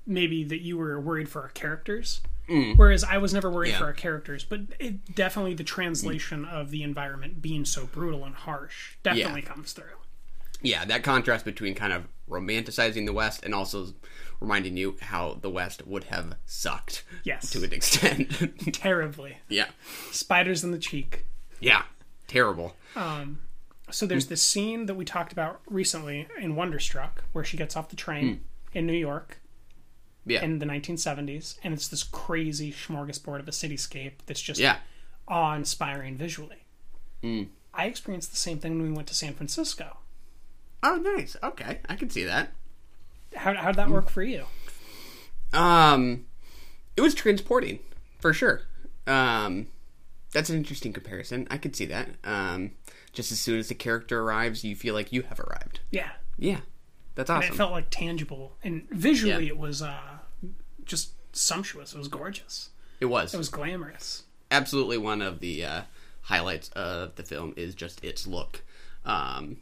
maybe 0.05 0.43
that 0.45 0.61
you 0.61 0.77
were 0.77 0.99
worried 0.99 1.29
for 1.29 1.41
our 1.41 1.49
characters, 1.49 2.21
mm. 2.49 2.77
whereas 2.77 3.03
I 3.03 3.17
was 3.19 3.33
never 3.33 3.49
worried 3.49 3.69
Yeah. 3.71 3.79
for 3.79 3.85
our 3.85 3.93
characters. 3.93 4.43
But 4.43 4.61
it 4.79 5.15
definitely 5.15 5.53
the 5.53 5.63
translation 5.63 6.45
of 6.45 6.71
the 6.71 6.83
environment 6.83 7.41
being 7.41 7.65
so 7.65 7.85
brutal 7.85 8.25
and 8.25 8.33
harsh 8.35 8.95
definitely 9.03 9.41
comes 9.43 9.73
through. 9.73 9.85
Yeah, 10.61 10.83
that 10.85 11.03
contrast 11.03 11.45
between 11.45 11.73
kind 11.75 11.93
of 11.93 12.07
romanticizing 12.29 13.05
the 13.05 13.13
West 13.13 13.43
and 13.45 13.55
also 13.55 13.93
reminding 14.41 14.75
you 14.77 14.97
how 15.01 15.37
the 15.41 15.49
West 15.49 15.85
would 15.87 16.05
have 16.05 16.35
sucked 16.45 17.03
Yes. 17.23 17.49
to 17.51 17.63
an 17.63 17.71
extent. 17.73 18.73
Terribly, 18.73 19.37
yeah. 19.47 19.67
spiders 20.11 20.63
in 20.63 20.71
the 20.71 20.77
cheek. 20.79 21.25
Yeah. 21.61 21.83
Terrible. 22.27 22.75
Um, 22.95 23.39
So 23.91 24.05
there's 24.05 24.27
this 24.27 24.41
scene 24.41 24.85
that 24.87 24.95
we 24.95 25.05
talked 25.05 25.31
about 25.31 25.61
recently 25.67 26.27
in 26.39 26.55
Wonderstruck, 26.55 27.23
where 27.31 27.43
she 27.43 27.57
gets 27.57 27.75
off 27.75 27.89
the 27.89 27.95
train 27.95 28.41
in 28.73 28.85
New 28.85 28.93
York 28.93 29.39
Yeah. 30.25 30.43
in 30.43 30.59
the 30.59 30.65
1970s, 30.65 31.57
and 31.63 31.73
it's 31.73 31.87
this 31.87 32.03
crazy 32.03 32.71
smorgasbord 32.71 33.39
of 33.39 33.47
a 33.47 33.51
cityscape 33.51 34.13
that's 34.25 34.41
just 34.41 34.59
yeah. 34.59 34.77
awe-inspiring 35.27 36.17
visually. 36.17 36.63
I 37.23 37.85
experienced 37.85 38.31
the 38.31 38.37
same 38.37 38.59
thing 38.59 38.77
when 38.79 38.89
we 38.91 38.95
went 38.95 39.07
to 39.09 39.15
San 39.15 39.33
Francisco. 39.33 39.97
Oh, 40.81 40.95
nice. 40.95 41.35
Okay. 41.43 41.79
I 41.89 41.95
can 41.95 42.09
see 42.09 42.23
that. 42.23 42.53
How 43.35 43.53
how'd 43.53 43.75
that 43.75 43.89
work 43.89 44.09
for 44.09 44.23
you? 44.23 44.45
Um, 45.53 46.25
it 46.95 47.01
was 47.01 47.13
transporting 47.13 47.79
for 48.19 48.33
sure. 48.33 48.61
Um, 49.05 49.67
that's 50.31 50.49
an 50.49 50.57
interesting 50.57 50.93
comparison. 50.93 51.47
I 51.51 51.57
could 51.57 51.75
see 51.75 51.85
that. 51.85 52.09
Um, 52.23 52.71
just 53.13 53.31
as 53.31 53.39
soon 53.39 53.59
as 53.59 53.67
the 53.67 53.75
character 53.75 54.21
arrives, 54.21 54.63
you 54.63 54.75
feel 54.75 54.93
like 54.93 55.11
you 55.13 55.23
have 55.23 55.39
arrived. 55.39 55.79
Yeah, 55.91 56.11
Yeah, 56.37 56.59
that's 57.15 57.29
and 57.29 57.39
awesome. 57.39 57.53
it 57.53 57.57
felt 57.57 57.71
like 57.71 57.87
tangible, 57.89 58.55
and 58.63 58.87
visually 58.89 59.45
Yeah. 59.45 59.51
it 59.53 59.57
was 59.57 59.81
uh, 59.81 59.99
just 60.85 61.11
sumptuous. 61.35 61.93
It 61.93 61.97
was 61.97 62.07
gorgeous. 62.07 62.69
it 62.99 63.05
was. 63.05 63.33
It 63.33 63.37
was 63.37 63.49
glamorous. 63.49 64.23
absolutely 64.51 64.97
one 64.97 65.21
of 65.21 65.39
the 65.39 65.63
uh, 65.65 65.81
highlights 66.23 66.69
of 66.69 67.15
the 67.15 67.23
film 67.23 67.53
is 67.55 67.75
just 67.75 68.03
its 68.03 68.25
look. 68.27 68.63
Um, 69.05 69.57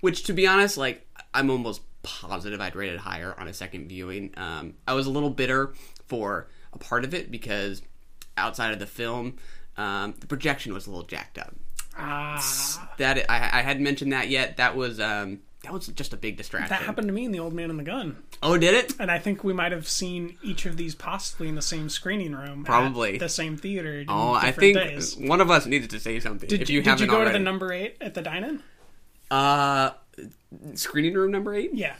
which, 0.00 0.24
to 0.24 0.32
be 0.32 0.46
honest, 0.46 0.76
like 0.76 1.06
I'm 1.34 1.50
almost 1.50 1.82
positive 2.02 2.60
I'd 2.60 2.74
rate 2.74 2.92
it 2.92 2.98
higher 3.00 3.34
on 3.38 3.46
a 3.48 3.52
second 3.54 3.88
viewing. 3.88 4.32
Um, 4.36 4.74
I 4.88 4.94
was 4.94 5.06
a 5.06 5.10
little 5.10 5.30
bitter 5.30 5.72
for 6.06 6.48
a 6.72 6.78
part 6.78 7.04
of 7.04 7.14
it 7.14 7.30
because 7.30 7.82
outside 8.36 8.72
of 8.72 8.78
the 8.80 8.86
film, 8.86 9.36
um, 9.76 10.14
the 10.18 10.26
projection 10.26 10.72
was 10.74 10.86
a 10.86 10.90
little 10.90 11.06
jacked 11.06 11.38
up. 11.38 11.54
Ah, 11.98 12.88
That 12.98 13.30
I, 13.30 13.58
I 13.58 13.62
hadn't 13.62 13.82
mentioned 13.82 14.12
that 14.12 14.28
yet. 14.28 14.56
That 14.56 14.76
was 14.76 14.98
um, 15.00 15.40
that 15.62 15.72
was 15.72 15.86
just 15.88 16.12
a 16.12 16.16
big 16.16 16.36
distraction. 16.36 16.70
that 16.70 16.82
happened 16.82 17.06
to 17.08 17.12
me 17.12 17.24
in 17.24 17.32
The 17.32 17.38
Old 17.38 17.52
Man 17.52 17.70
and 17.70 17.78
the 17.78 17.84
Gun, 17.84 18.16
Oh, 18.42 18.58
did 18.58 18.74
it? 18.74 18.94
and 18.98 19.10
I 19.10 19.18
think 19.18 19.44
we 19.44 19.52
might 19.52 19.70
have 19.72 19.86
seen 19.86 20.36
each 20.42 20.66
of 20.66 20.76
these 20.76 20.94
possibly 20.94 21.48
in 21.48 21.54
the 21.54 21.62
same 21.62 21.88
screening 21.88 22.32
room, 22.32 22.60
at 22.60 22.66
Probably. 22.66 23.18
the 23.18 23.28
same 23.28 23.56
theater. 23.56 24.04
Oh, 24.08 24.32
I 24.32 24.50
think 24.52 24.76
days. 24.76 25.16
one 25.16 25.40
of 25.40 25.50
us 25.50 25.66
needed 25.66 25.90
to 25.90 26.00
say 26.00 26.18
something. 26.18 26.48
Did 26.48 26.62
if 26.62 26.70
you, 26.70 26.78
you, 26.78 26.82
did 26.82 26.98
you 27.00 27.06
go 27.06 27.16
already. 27.16 27.30
to 27.32 27.38
the 27.38 27.44
number 27.44 27.72
eight 27.72 27.96
at 28.00 28.14
the 28.14 28.22
dine-in? 28.22 28.62
uh, 29.30 29.90
screening 30.74 31.14
room 31.14 31.30
number 31.30 31.54
eight? 31.54 31.70
Yeah, 31.74 31.94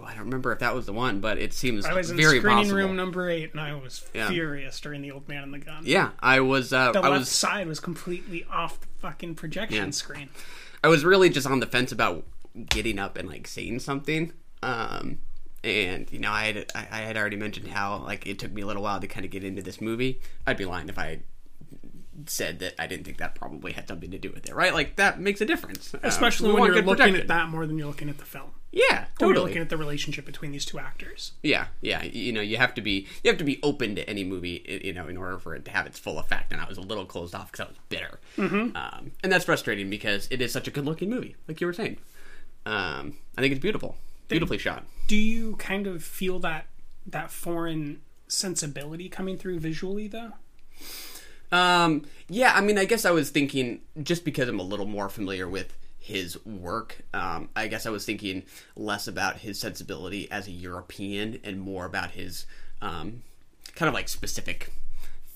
Oh, 0.00 0.04
I 0.04 0.14
don't 0.14 0.24
remember 0.24 0.52
if 0.52 0.60
that 0.60 0.74
was 0.74 0.86
the 0.86 0.92
one, 0.92 1.20
but 1.20 1.38
it 1.38 1.52
seems 1.52 1.84
I 1.84 1.92
was 1.94 2.10
in 2.10 2.16
very 2.16 2.38
screening 2.38 2.58
possible. 2.64 2.76
room 2.78 2.96
number 2.96 3.28
eight, 3.28 3.50
and 3.52 3.60
I 3.60 3.74
was 3.74 4.06
Yeah. 4.14 4.28
furious 4.28 4.78
during 4.80 5.02
The 5.02 5.10
Old 5.10 5.28
Man 5.28 5.42
and 5.42 5.52
the 5.54 5.58
Gun. 5.58 5.82
yeah, 5.84 6.10
I 6.20 6.40
was. 6.40 6.72
Uh, 6.72 6.92
the 6.92 7.00
I 7.00 7.08
left 7.08 7.20
was. 7.20 7.28
side 7.28 7.66
was 7.66 7.80
completely 7.80 8.44
off 8.50 8.80
the 8.80 8.86
fucking 9.00 9.34
projection 9.34 9.86
Yeah. 9.86 9.90
screen. 9.90 10.28
I 10.84 10.88
was 10.88 11.04
really 11.04 11.30
just 11.30 11.46
on 11.46 11.60
the 11.60 11.66
fence 11.66 11.90
about 11.92 12.24
getting 12.68 12.98
up 12.98 13.16
and 13.16 13.28
like 13.28 13.46
saying 13.48 13.80
something. 13.80 14.32
Um, 14.62 15.18
and 15.64 16.10
you 16.12 16.18
know, 16.20 16.30
I 16.30 16.44
had 16.52 16.72
I, 16.74 16.98
had 16.98 17.16
already 17.16 17.36
mentioned 17.36 17.68
how 17.68 17.96
like 17.98 18.26
it 18.26 18.38
took 18.38 18.52
me 18.52 18.62
a 18.62 18.66
little 18.66 18.82
while 18.82 19.00
to 19.00 19.06
kind 19.08 19.24
of 19.26 19.32
get 19.32 19.42
into 19.42 19.62
this 19.62 19.80
movie. 19.80 20.20
I'd 20.46 20.56
be 20.56 20.64
lying 20.64 20.88
if 20.88 20.98
I 20.98 21.20
said 22.26 22.58
that 22.60 22.74
I 22.80 22.86
didn't 22.86 23.04
think 23.04 23.18
that 23.18 23.34
probably 23.34 23.72
had 23.72 23.86
something 23.88 24.10
to 24.10 24.18
do 24.18 24.30
with 24.32 24.48
it, 24.48 24.54
right? 24.54 24.72
Like 24.74 24.96
that 24.96 25.20
makes 25.20 25.40
a 25.40 25.44
difference, 25.44 25.94
Um, 25.94 26.00
Especially 26.02 26.48
we 26.52 26.54
when 26.60 26.64
you're 26.72 26.82
looking 26.82 26.86
protection. 27.14 27.20
at 27.20 27.28
that 27.28 27.48
more 27.48 27.66
than 27.66 27.78
you're 27.78 27.86
looking 27.86 28.08
at 28.08 28.18
the 28.18 28.24
film. 28.24 28.50
Yeah, 28.70 29.06
totally. 29.18 29.46
looking 29.46 29.62
at 29.62 29.70
the 29.70 29.78
relationship 29.78 30.26
between 30.26 30.52
these 30.52 30.66
two 30.66 30.78
actors. 30.78 31.32
Yeah, 31.42 31.68
yeah. 31.80 32.02
You 32.02 32.32
know, 32.32 32.42
you 32.42 32.58
have 32.58 32.74
to 32.74 32.82
be 32.82 33.06
you 33.24 33.30
have 33.30 33.38
to 33.38 33.44
be 33.44 33.58
open 33.62 33.96
to 33.96 34.08
any 34.08 34.24
movie, 34.24 34.80
you 34.84 34.92
know, 34.92 35.08
in 35.08 35.16
order 35.16 35.38
for 35.38 35.54
it 35.54 35.64
to 35.64 35.70
have 35.70 35.86
its 35.86 35.98
full 35.98 36.18
effect. 36.18 36.52
And 36.52 36.60
I 36.60 36.68
was 36.68 36.76
a 36.76 36.82
little 36.82 37.06
closed 37.06 37.34
off 37.34 37.50
because 37.50 37.66
I 37.66 37.68
was 37.68 37.78
bitter, 37.88 38.20
mm-hmm. 38.36 38.76
um, 38.76 39.12
and 39.22 39.32
that's 39.32 39.46
frustrating 39.46 39.88
because 39.88 40.28
it 40.30 40.42
is 40.42 40.52
such 40.52 40.68
a 40.68 40.70
good 40.70 40.84
looking 40.84 41.08
movie, 41.08 41.36
like 41.46 41.60
you 41.60 41.66
were 41.66 41.72
saying. 41.72 41.96
Um, 42.66 43.14
I 43.36 43.40
think 43.40 43.52
it's 43.52 43.62
beautiful, 43.62 43.96
beautifully 44.28 44.58
shot. 44.58 44.84
Do 45.06 45.16
you 45.16 45.56
kind 45.56 45.86
of 45.86 46.04
feel 46.04 46.38
that 46.40 46.66
that 47.06 47.30
foreign 47.30 48.02
sensibility 48.26 49.08
coming 49.08 49.38
through 49.38 49.60
visually 49.60 50.08
though? 50.08 50.32
Um, 51.50 52.04
yeah, 52.28 52.52
I 52.54 52.60
mean, 52.60 52.76
I 52.76 52.84
guess 52.84 53.06
I 53.06 53.10
was 53.10 53.30
thinking 53.30 53.80
just 54.02 54.24
because 54.24 54.48
I'm 54.48 54.60
a 54.60 54.64
little 54.64 54.86
more 54.86 55.08
familiar 55.08 55.48
with 55.48 55.74
his 56.08 56.42
work. 56.46 57.02
Um, 57.12 57.50
I 57.54 57.68
guess 57.68 57.84
I 57.84 57.90
was 57.90 58.04
thinking 58.06 58.44
less 58.74 59.06
about 59.06 59.36
his 59.38 59.60
sensibility 59.60 60.30
as 60.30 60.48
a 60.48 60.50
European 60.50 61.38
and 61.44 61.60
more 61.60 61.84
about 61.84 62.12
his 62.12 62.46
um, 62.80 63.22
kind 63.74 63.88
of 63.88 63.94
like 63.94 64.08
specific 64.08 64.72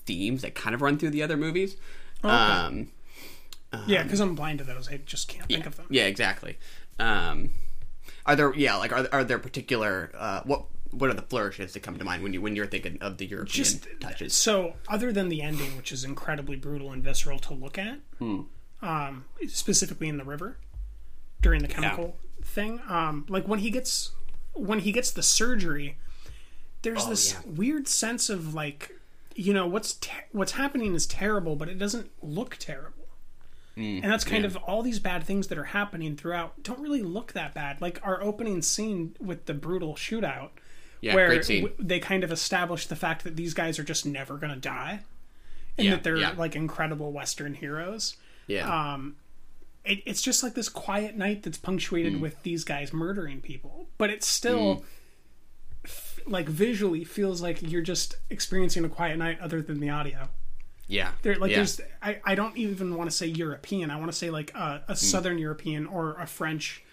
themes 0.05 0.41
that 0.41 0.55
kind 0.55 0.73
of 0.73 0.81
run 0.81 0.97
through 0.97 1.11
the 1.11 1.21
other 1.21 1.37
movies. 1.37 1.77
Um, 2.23 2.89
yeah, 3.87 4.03
because 4.03 4.19
I'm 4.19 4.33
blind 4.35 4.59
to 4.59 4.63
those. 4.63 4.89
I 4.89 4.97
just 5.05 5.27
can't 5.27 5.47
think 5.47 5.65
of 5.65 5.77
them. 5.77 5.85
yeah, 5.89 6.05
exactly. 6.05 6.57
Um, 6.99 7.51
are 8.25 8.35
there 8.35 8.53
yeah 8.55 8.75
like 8.75 8.91
are 8.91 9.07
are 9.11 9.23
there 9.23 9.39
particular 9.39 10.11
uh, 10.17 10.41
what 10.45 10.65
what 10.91 11.09
are 11.09 11.13
the 11.13 11.23
flourishes 11.23 11.73
that 11.73 11.81
come 11.81 11.97
to 11.97 12.05
mind 12.05 12.23
when 12.23 12.33
you 12.33 12.41
when 12.41 12.55
you're 12.55 12.67
thinking 12.67 12.97
of 13.01 13.17
the 13.17 13.25
European 13.25 13.53
Just 13.63 13.87
touches? 13.99 14.33
So, 14.33 14.73
other 14.87 15.11
than 15.11 15.29
the 15.29 15.41
ending, 15.41 15.75
which 15.77 15.91
is 15.91 16.03
incredibly 16.03 16.55
brutal 16.55 16.91
and 16.91 17.03
visceral 17.03 17.39
to 17.39 17.53
look 17.53 17.77
at, 17.77 17.99
Hmm. 18.19 18.41
Um, 18.83 19.25
specifically 19.47 20.07
in 20.09 20.17
the 20.17 20.23
river 20.23 20.57
during 21.41 21.61
the 21.61 21.67
chemical 21.67 22.15
thing, 22.43 22.81
um, 22.87 23.25
like 23.29 23.47
when 23.47 23.59
he 23.59 23.69
gets 23.71 24.11
when 24.53 24.79
he 24.79 24.91
gets 24.91 25.09
the 25.11 25.23
surgery, 25.23 25.97
there's 26.83 27.05
this 27.07 27.33
Oh, 27.35 27.41
yeah. 27.45 27.51
weird 27.55 27.87
sense 27.87 28.29
of 28.29 28.53
like, 28.53 28.91
you 29.35 29.53
know, 29.53 29.65
what's 29.65 29.93
te- 29.93 30.11
what's 30.31 30.51
happening 30.53 30.93
is 30.93 31.07
terrible, 31.07 31.55
but 31.55 31.69
it 31.69 31.79
doesn't 31.79 32.11
look 32.21 32.57
terrible. 32.59 32.99
Hmm. 33.75 34.01
and 34.03 34.11
that's 34.11 34.23
kind 34.23 34.45
of 34.45 34.55
all 34.57 34.83
these 34.83 34.99
bad 34.99 35.23
things 35.23 35.47
that 35.47 35.57
are 35.57 35.63
happening 35.63 36.15
throughout 36.15 36.61
don't 36.61 36.79
really 36.79 37.01
look 37.01 37.33
that 37.33 37.55
bad. 37.55 37.81
Like 37.81 37.99
our 38.03 38.21
opening 38.21 38.61
scene 38.61 39.15
with 39.19 39.45
the 39.47 39.55
brutal 39.55 39.95
shootout, 39.95 40.49
Yeah, 41.01 41.15
where 41.15 41.39
w- 41.39 41.71
they 41.79 41.99
kind 41.99 42.23
of 42.23 42.31
establish 42.31 42.85
the 42.85 42.95
fact 42.95 43.23
that 43.23 43.35
these 43.35 43.55
guys 43.55 43.79
are 43.79 43.83
just 43.83 44.05
never 44.05 44.37
going 44.37 44.53
to 44.53 44.59
die, 44.59 44.99
and 45.79 45.85
Yeah, 45.85 45.91
that 45.95 46.03
they're 46.03 46.17
yeah. 46.17 46.33
like 46.37 46.55
incredible 46.55 47.11
Western 47.11 47.55
heroes. 47.55 48.15
Yeah, 48.47 48.93
um, 48.93 49.15
It, 49.85 50.03
it's 50.05 50.21
just 50.21 50.43
like 50.43 50.53
this 50.53 50.69
quiet 50.69 51.15
night 51.17 51.43
that's 51.43 51.57
punctuated 51.57 52.19
with 52.21 52.41
these 52.43 52.63
guys 52.63 52.93
murdering 52.93 53.41
people, 53.41 53.87
but 53.97 54.09
it's 54.09 54.27
still. 54.27 54.83
f- 55.85 56.19
Like 56.25 56.47
visually 56.47 57.03
feels 57.03 57.41
like 57.41 57.61
you're 57.61 57.81
just 57.81 58.15
experiencing 58.29 58.85
a 58.85 58.89
quiet 58.89 59.17
night 59.17 59.39
other 59.41 59.61
than 59.61 59.79
the 59.81 59.89
audio. 59.89 60.29
yeah, 60.87 61.11
There, 61.21 61.35
like, 61.35 61.51
yeah. 61.51 61.57
there's, 61.57 61.81
I, 62.01 62.19
I 62.23 62.35
don't 62.35 62.55
even 62.57 62.95
want 62.95 63.09
to 63.09 63.15
say 63.15 63.27
European. 63.27 63.89
I 63.91 63.97
want 63.97 64.09
to 64.11 64.17
say 64.17 64.29
like 64.29 64.53
a, 64.55 64.83
a 64.87 64.95
Southern 64.95 65.37
European 65.37 65.85
or 65.87 66.15
a 66.19 66.25
French 66.27 66.83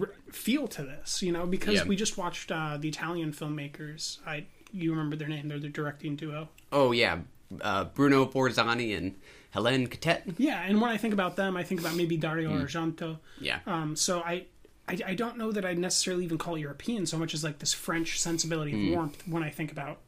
r- 0.00 0.10
feel 0.32 0.66
to 0.68 0.82
this, 0.82 1.22
you 1.22 1.30
know, 1.32 1.46
because 1.46 1.74
Yeah. 1.76 1.84
we 1.84 1.94
just 1.96 2.16
watched 2.18 2.50
uh, 2.50 2.76
the 2.76 2.88
Italian 2.88 3.32
filmmakers. 3.32 4.18
I, 4.26 4.46
you 4.72 4.90
remember 4.90 5.14
their 5.16 5.28
name? 5.28 5.46
They're 5.48 5.60
the 5.60 5.68
directing 5.68 6.16
duo. 6.16 6.48
Oh 6.72 6.90
yeah, 6.92 7.18
uh, 7.60 7.84
Bruno 7.84 8.26
Forzani 8.26 8.96
and 8.96 9.14
Helene 9.56 9.86
Cattet. 9.86 10.24
Yeah, 10.36 10.62
and 10.62 10.80
when 10.80 10.90
I 10.90 10.98
think 10.98 11.14
about 11.14 11.36
them, 11.36 11.56
I 11.56 11.62
think 11.62 11.80
about 11.80 11.96
maybe 11.96 12.16
Dario 12.16 12.50
hmm. 12.50 12.62
Argento. 12.62 13.18
Yeah, 13.40 13.60
Um, 13.66 13.96
so 13.96 14.20
I, 14.20 14.44
I, 14.86 14.98
I 15.06 15.14
don't 15.14 15.38
know 15.38 15.50
that 15.50 15.64
I'd 15.64 15.78
necessarily 15.78 16.24
even 16.24 16.36
call 16.36 16.56
it 16.56 16.60
European 16.60 17.06
so 17.06 17.16
much 17.18 17.32
as 17.32 17.42
like 17.42 17.58
this 17.58 17.72
French 17.72 18.20
sensibility 18.20 18.72
of 18.72 18.78
hmm. 18.78 18.92
warmth 18.92 19.26
when 19.26 19.42
I 19.42 19.50
think 19.50 19.72
about 19.72 20.00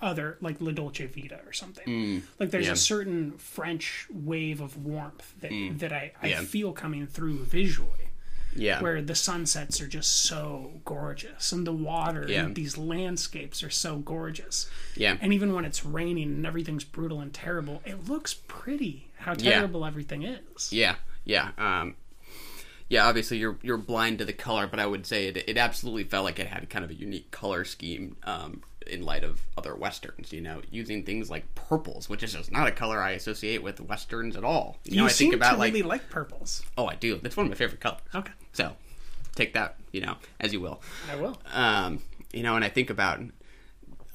other 0.00 0.36
like 0.42 0.60
La 0.60 0.72
Dolce 0.72 1.06
Vita 1.06 1.40
or 1.46 1.54
something. 1.54 1.84
Hmm. 1.84 2.18
Like 2.38 2.50
there's 2.50 2.66
Yeah. 2.66 2.72
a 2.72 2.76
certain 2.76 3.32
French 3.38 4.06
wave 4.10 4.60
of 4.60 4.76
warmth 4.84 5.34
that 5.40 5.52
that 5.78 5.92
I, 5.92 6.12
I 6.22 6.28
Yeah. 6.28 6.42
feel 6.42 6.72
coming 6.72 7.06
through 7.06 7.44
visually. 7.44 8.10
Yeah, 8.56 8.80
Where 8.82 9.00
the 9.02 9.14
sunsets 9.14 9.80
are 9.80 9.86
just 9.86 10.12
so 10.24 10.80
gorgeous, 10.84 11.52
and 11.52 11.66
the 11.66 11.72
water 11.72 12.26
Yeah. 12.28 12.44
and 12.44 12.54
these 12.54 12.76
landscapes 12.78 13.62
are 13.62 13.70
so 13.70 13.98
gorgeous. 13.98 14.68
yeah, 14.96 15.16
And 15.20 15.32
even 15.32 15.52
when 15.54 15.64
it's 15.64 15.84
raining 15.84 16.28
and 16.32 16.46
everything's 16.46 16.84
brutal 16.84 17.20
and 17.20 17.32
terrible, 17.32 17.82
it 17.84 18.08
looks 18.08 18.34
pretty. 18.48 19.08
How 19.18 19.34
terrible 19.34 19.84
everything 19.84 20.22
is. 20.22 20.72
yeah, 20.72 20.96
yeah. 21.24 21.50
Um, 21.58 21.94
yeah, 22.88 23.06
obviously 23.06 23.38
you're 23.38 23.58
you're 23.62 23.76
blind 23.78 24.18
to 24.18 24.24
the 24.24 24.32
color, 24.32 24.66
but 24.66 24.78
I 24.80 24.86
would 24.86 25.06
say 25.06 25.26
it, 25.28 25.36
it 25.48 25.56
absolutely 25.56 26.04
felt 26.04 26.24
like 26.24 26.38
it 26.38 26.46
had 26.46 26.68
kind 26.70 26.84
of 26.84 26.90
a 26.90 26.94
unique 26.94 27.30
color 27.30 27.64
scheme 27.64 28.16
um, 28.24 28.62
in 28.86 29.02
light 29.02 29.24
of 29.24 29.40
other 29.58 29.74
westerns. 29.74 30.32
You 30.32 30.40
know, 30.40 30.62
using 30.70 31.02
things 31.02 31.28
like 31.30 31.52
purples, 31.54 32.08
which 32.08 32.22
is 32.22 32.32
just 32.32 32.52
not 32.52 32.66
a 32.68 32.72
color 32.72 33.02
I 33.02 33.10
associate 33.12 33.62
with 33.62 33.80
westerns 33.80 34.36
at 34.36 34.44
all. 34.44 34.78
You, 34.84 34.92
You, 34.92 35.00
know, 35.00 35.06
I 35.06 35.08
seem 35.08 35.30
think 35.30 35.42
about 35.42 35.58
like 35.58 35.72
really 35.72 35.82
like 35.88 36.08
purples. 36.10 36.62
oh, 36.78 36.86
I 36.86 36.94
do. 36.94 37.18
That's 37.18 37.36
one 37.36 37.46
of 37.46 37.50
my 37.50 37.56
favorite 37.56 37.80
colors. 37.80 38.00
Okay. 38.14 38.32
So 38.52 38.72
take 39.34 39.52
that, 39.54 39.76
you 39.92 40.00
know, 40.00 40.16
as 40.40 40.52
you 40.52 40.60
will. 40.60 40.80
I 41.10 41.16
will. 41.16 41.36
Um, 41.52 42.00
you 42.32 42.42
know, 42.42 42.54
and 42.56 42.64
I 42.64 42.68
think 42.68 42.90
about 42.90 43.20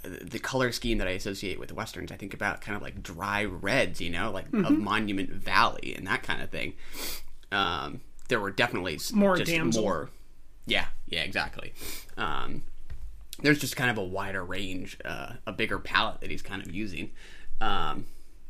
the 0.04 0.40
color 0.40 0.72
scheme 0.72 0.98
that 0.98 1.08
I 1.08 1.12
associate 1.12 1.60
with 1.60 1.72
westerns. 1.72 2.12
I 2.12 2.16
think 2.16 2.34
about 2.34 2.62
kind 2.62 2.76
of 2.76 2.82
like 2.82 3.04
dry 3.04 3.44
reds, 3.46 4.02
you 4.02 4.10
know, 4.10 4.32
like 4.32 4.46
of 4.48 4.52
Mhm. 4.54 4.80
Monument 4.80 5.30
Valley 5.30 5.94
and 5.96 6.08
that 6.08 6.24
kind 6.24 6.42
of 6.42 6.50
thing. 6.50 6.74
Um, 7.52 8.02
there 8.32 8.40
were 8.40 8.50
definitely 8.50 8.98
More 9.14 9.36
just 9.36 9.52
damsel. 9.52 9.84
more. 9.84 10.10
Yeah, 10.66 10.86
yeah, 11.06 11.22
exactly. 11.22 11.74
Um, 12.18 12.64
there's 13.44 13.60
just 13.60 13.76
kind 13.76 13.92
of 13.92 13.98
a 13.98 14.04
wider 14.04 14.44
range, 14.44 14.98
uh, 15.04 15.34
a 15.46 15.52
bigger 15.52 15.78
palette 15.80 16.22
that 16.22 16.32
he's 16.32 16.42
kind 16.42 16.66
of 16.66 16.74
using. 16.74 17.12
Um, 17.60 18.06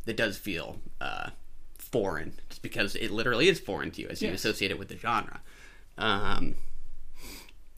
that 0.05 0.15
does 0.17 0.37
feel 0.37 0.79
uh, 1.01 1.31
foreign, 1.77 2.33
just 2.49 2.61
because 2.61 2.95
it 2.95 3.11
literally 3.11 3.47
is 3.47 3.59
foreign 3.59 3.91
to 3.91 4.01
you 4.01 4.07
as 4.07 4.21
you 4.21 4.31
associate 4.31 4.71
it 4.71 4.77
with 4.79 4.87
the 4.87 4.97
genre. 4.97 5.41
Um, 5.97 6.55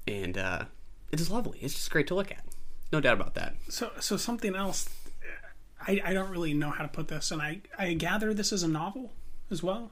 and 0.08 0.38
uh, 0.38 0.66
it 1.12 1.20
is 1.22 1.32
lovely. 1.32 1.60
It's 1.62 1.74
just 1.74 1.90
great 1.90 2.08
to 2.08 2.16
look 2.16 2.32
at. 2.32 2.44
No 2.92 3.00
doubt 3.00 3.14
about 3.14 3.34
that. 3.36 3.56
So, 3.70 3.92
so 4.00 4.18
something 4.18 4.56
else. 4.56 4.90
I, 5.86 6.02
I 6.04 6.14
don't 6.14 6.30
really 6.30 6.54
know 6.54 6.70
how 6.70 6.84
to 6.84 6.90
put 6.90 7.08
this, 7.08 7.32
and 7.32 7.42
I, 7.42 7.62
I 7.78 7.94
gather 7.94 8.34
this 8.34 8.52
is 8.52 8.64
a 8.64 8.68
novel 8.68 9.12
as 9.50 9.64
well. 9.64 9.92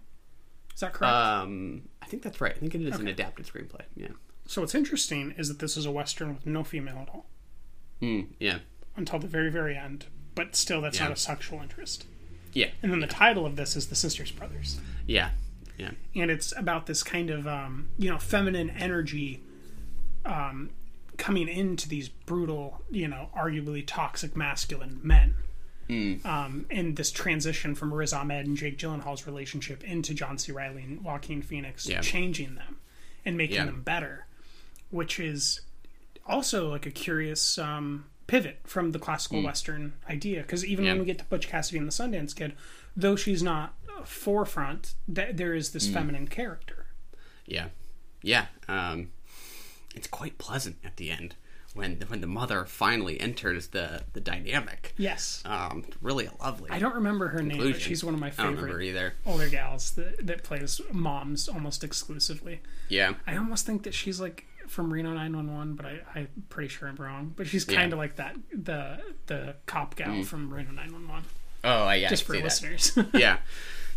Is 0.74 0.80
that 0.82 0.93
correct? 0.93 1.13
Um, 1.13 1.82
think 2.12 2.24
that's 2.24 2.39
right. 2.41 2.54
I 2.56 2.60
think 2.60 2.76
it 2.76 2.82
is 2.82 3.00
an 3.00 3.08
adapted 3.08 3.47
screenplay. 3.47 3.82
Yeah. 3.95 4.10
so 4.45 4.62
what's 4.62 4.76
interesting 4.76 5.34
is 5.38 5.47
that 5.47 5.60
this 5.60 5.76
is 5.78 5.86
a 5.86 5.91
western 5.91 6.34
with 6.36 6.45
no 6.45 6.63
female 6.63 7.00
at 7.00 7.10
all 7.10 7.26
Mm, 8.02 8.28
yeah. 8.39 8.60
until 8.95 9.17
the 9.19 9.28
very 9.28 9.50
very 9.50 9.76
end, 9.78 10.06
but 10.36 10.56
still 10.56 10.82
that's 10.82 10.97
Yeah. 11.00 11.06
not 11.10 11.13
a 11.13 11.19
sexual 11.19 11.62
interest. 11.62 12.06
Yeah. 12.54 12.69
And 12.84 12.91
then 12.91 13.00
the 13.00 13.08
title 13.08 13.45
of 13.45 13.56
this 13.56 13.76
is 13.76 13.88
The 13.88 13.95
Sisters 13.95 14.32
Brothers. 14.32 14.80
Yeah. 15.08 15.32
Yeah. 15.78 15.91
and 16.15 16.30
it's 16.30 16.54
about 16.58 16.86
this 16.86 17.02
kind 17.02 17.30
of 17.32 17.47
um, 17.47 17.89
you 17.97 18.10
know 18.10 18.17
feminine 18.19 18.69
energy 18.71 19.41
um, 20.26 20.69
coming 21.17 21.47
into 21.47 21.88
these 21.89 22.10
brutal, 22.10 22.82
you 22.91 23.08
know, 23.08 23.30
arguably 23.36 23.84
toxic 23.86 24.36
masculine 24.36 25.00
men. 25.04 25.36
Mm. 25.91 26.25
Um, 26.25 26.65
and 26.69 26.95
this 26.95 27.12
transition 27.12 27.75
from 27.75 27.93
Riz 27.93 28.13
Ahmed 28.13 28.45
and 28.47 28.56
Jake 28.56 28.77
Gyllenhaal's 28.77 29.27
relationship 29.27 29.84
into 29.84 30.13
John 30.13 30.38
C. 30.38 30.51
Reilly 30.54 30.84
and 30.84 31.04
Joaquin 31.04 31.41
Phoenix, 31.41 31.86
Yeah. 31.86 31.99
changing 31.99 32.56
them 32.56 32.77
and 33.25 33.36
making 33.36 33.58
Yeah. 33.58 33.65
them 33.65 33.82
better, 33.82 34.25
which 34.89 35.19
is 35.19 35.62
also 36.25 36.69
like 36.69 36.86
a 36.86 36.91
curious 36.91 37.58
um, 37.58 38.06
pivot 38.27 38.62
from 38.63 38.91
the 38.91 38.99
classical 38.99 39.41
Mm. 39.41 39.45
Western 39.45 39.93
idea. 40.10 40.41
Because 40.43 40.63
even 40.65 40.86
Yeah. 40.86 40.91
when 40.91 40.99
we 41.01 41.06
get 41.06 41.17
to 41.19 41.25
Butch 41.25 41.49
Cassidy 41.49 41.77
and 41.77 41.88
the 41.88 41.91
Sundance 41.91 42.34
Kid, 42.34 42.54
though 42.95 43.17
she's 43.17 43.43
not 43.43 43.75
forefront, 44.06 44.95
th- 45.13 45.36
there 45.36 45.54
is 45.54 45.71
this 45.73 45.88
Mm. 45.89 45.93
feminine 45.93 46.27
character. 46.27 46.88
Yeah, 47.45 47.67
yeah. 48.21 48.47
Um, 48.69 49.12
it's 49.93 50.08
quite 50.08 50.38
pleasant 50.38 50.77
at 50.86 50.95
the 50.95 51.12
end 51.12 51.36
when 51.73 51.97
when 52.07 52.21
the 52.21 52.27
mother 52.27 52.65
finally 52.65 53.19
enters 53.19 53.67
the 53.67 54.03
the 54.13 54.19
dynamic. 54.19 54.93
Yes. 54.97 55.41
Um, 55.45 55.84
really 56.01 56.29
lovely. 56.39 56.69
I 56.69 56.79
don't 56.79 56.95
remember 56.95 57.29
her 57.29 57.41
name, 57.41 57.57
but 57.71 57.79
she's 57.81 58.03
one 58.03 58.13
of 58.13 58.19
my 58.19 58.27
I 58.38 58.43
don't 58.43 58.55
favorite 58.55 58.84
either. 58.84 59.13
older 59.25 59.47
gals 59.49 59.91
that, 59.91 60.25
that 60.27 60.43
plays 60.43 60.79
moms 60.91 61.47
almost 61.47 61.84
exclusively. 61.84 62.62
Yeah. 62.89 63.13
I 63.25 63.38
almost 63.38 63.65
think 63.65 63.84
that 63.84 63.93
she's 63.93 64.19
like 64.19 64.45
from 64.67 64.91
Reno 64.93 65.10
911, 65.13 65.75
but 65.75 65.86
I, 65.86 65.99
I'm 66.15 66.27
pretty 66.49 66.69
sure 66.69 66.88
I'm 66.88 66.95
wrong. 66.95 67.34
But 67.36 67.47
she's 67.47 67.65
kind 67.65 67.91
of 67.93 67.99
like 67.99 68.15
that 68.17 68.36
the 68.53 68.99
the 69.27 69.55
cop 69.65 69.95
gal 69.95 70.10
Mm. 70.10 70.25
from 70.25 70.53
Reno 70.53 70.71
911. 70.71 71.25
Oh, 71.63 71.89
yeah. 71.91 72.07
I 72.07 72.10
Just 72.10 72.23
for 72.23 72.34
listeners. 72.39 72.97
yeah, 73.13 73.38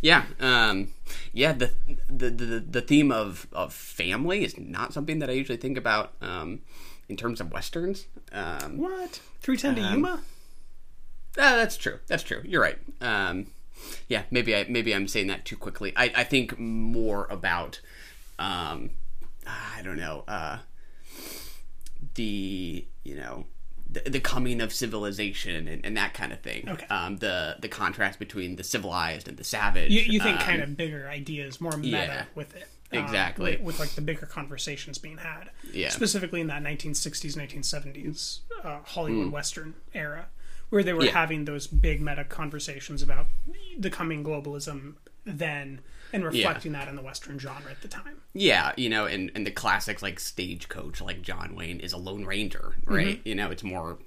yeah, 0.02 0.24
um, 0.38 0.88
yeah. 1.32 1.52
The, 1.52 1.70
the 2.08 2.28
the 2.30 2.60
the 2.60 2.80
theme 2.82 3.10
of 3.10 3.46
of 3.52 3.72
family 3.72 4.44
is 4.44 4.58
not 4.58 4.92
something 4.92 5.18
that 5.20 5.30
I 5.30 5.32
usually 5.32 5.56
think 5.56 5.78
about 5.78 6.12
um, 6.20 6.60
in 7.08 7.16
terms 7.16 7.40
of 7.40 7.52
westerns. 7.52 8.06
Um, 8.32 8.78
what 8.78 9.20
310 9.40 9.74
to 9.76 9.80
Um, 9.82 9.94
Yuma? 9.94 10.20
Ah, 11.36 11.56
that's 11.56 11.76
true. 11.76 11.98
That's 12.06 12.22
true. 12.22 12.42
You're 12.44 12.62
right. 12.62 12.78
Um, 13.00 13.48
yeah, 14.08 14.22
maybe 14.30 14.54
I 14.54 14.66
maybe 14.68 14.94
I'm 14.94 15.08
saying 15.08 15.26
that 15.28 15.44
too 15.44 15.56
quickly. 15.56 15.92
I, 15.96 16.12
I 16.16 16.24
think 16.24 16.58
more 16.58 17.26
about 17.28 17.80
um, 18.38 18.90
I 19.46 19.82
don't 19.82 19.96
know 19.96 20.24
uh, 20.28 20.58
the 22.14 22.86
you 23.02 23.16
know 23.16 23.46
the, 23.90 24.10
the 24.10 24.20
coming 24.20 24.60
of 24.60 24.72
civilization 24.72 25.68
and, 25.68 25.84
and 25.84 25.96
that 25.96 26.14
kind 26.14 26.32
of 26.32 26.40
thing. 26.40 26.68
Okay. 26.68 26.86
Um, 26.86 27.18
the 27.18 27.56
the 27.60 27.68
contrast 27.68 28.18
between 28.18 28.56
the 28.56 28.64
civilized 28.64 29.28
and 29.28 29.36
the 29.36 29.44
savage. 29.44 29.90
You, 29.90 30.00
you 30.00 30.20
think 30.20 30.38
um, 30.38 30.44
kind 30.44 30.62
of 30.62 30.76
bigger 30.76 31.08
ideas, 31.08 31.60
more 31.60 31.76
meta 31.76 31.96
yeah. 31.96 32.24
with 32.34 32.54
it. 32.54 32.68
Um, 32.96 33.04
Exactly. 33.04 33.52
with, 33.57 33.61
with, 33.62 33.78
like 33.80 33.90
the 33.90 34.00
bigger 34.00 34.26
conversations 34.26 34.98
being 34.98 35.18
had. 35.18 35.50
Yeah. 35.72 35.88
Specifically 35.90 36.40
in 36.40 36.46
that 36.48 36.62
1960s, 36.62 37.37
1970s 37.37 38.40
uh, 38.62 38.78
Hollywood 38.85 39.28
Mm. 39.28 39.33
Western 39.33 39.74
era, 39.94 40.26
where 40.70 40.83
they 40.83 40.92
were 40.92 41.04
Yeah. 41.04 41.12
having 41.12 41.44
those 41.44 41.66
big 41.66 42.00
meta 42.00 42.24
conversations 42.24 43.02
about 43.02 43.26
the 43.78 43.90
coming 43.90 44.22
globalism 44.24 44.94
then 45.24 45.80
and 46.12 46.22
reflecting 46.24 46.72
that 46.72 46.87
in 46.87 46.96
the 46.96 47.02
Western 47.02 47.38
genre 47.38 47.70
at 47.70 47.80
the 47.83 47.88
time. 47.88 48.18
Yeah, 48.35 48.72
you 48.76 48.88
know, 48.88 49.07
and, 49.07 49.30
and 49.35 49.46
the 49.46 49.50
classics 49.50 50.02
like 50.02 50.20
Stagecoach, 50.20 51.00
like 51.00 51.22
John 51.22 51.54
Wayne, 51.57 51.80
is 51.80 51.92
a 51.92 51.96
Lone 51.96 52.24
Ranger, 52.24 52.74
right? 52.85 53.18
Mhm. 53.18 53.26
You 53.26 53.35
know, 53.35 53.50
it's 53.50 53.62
more 53.64 53.98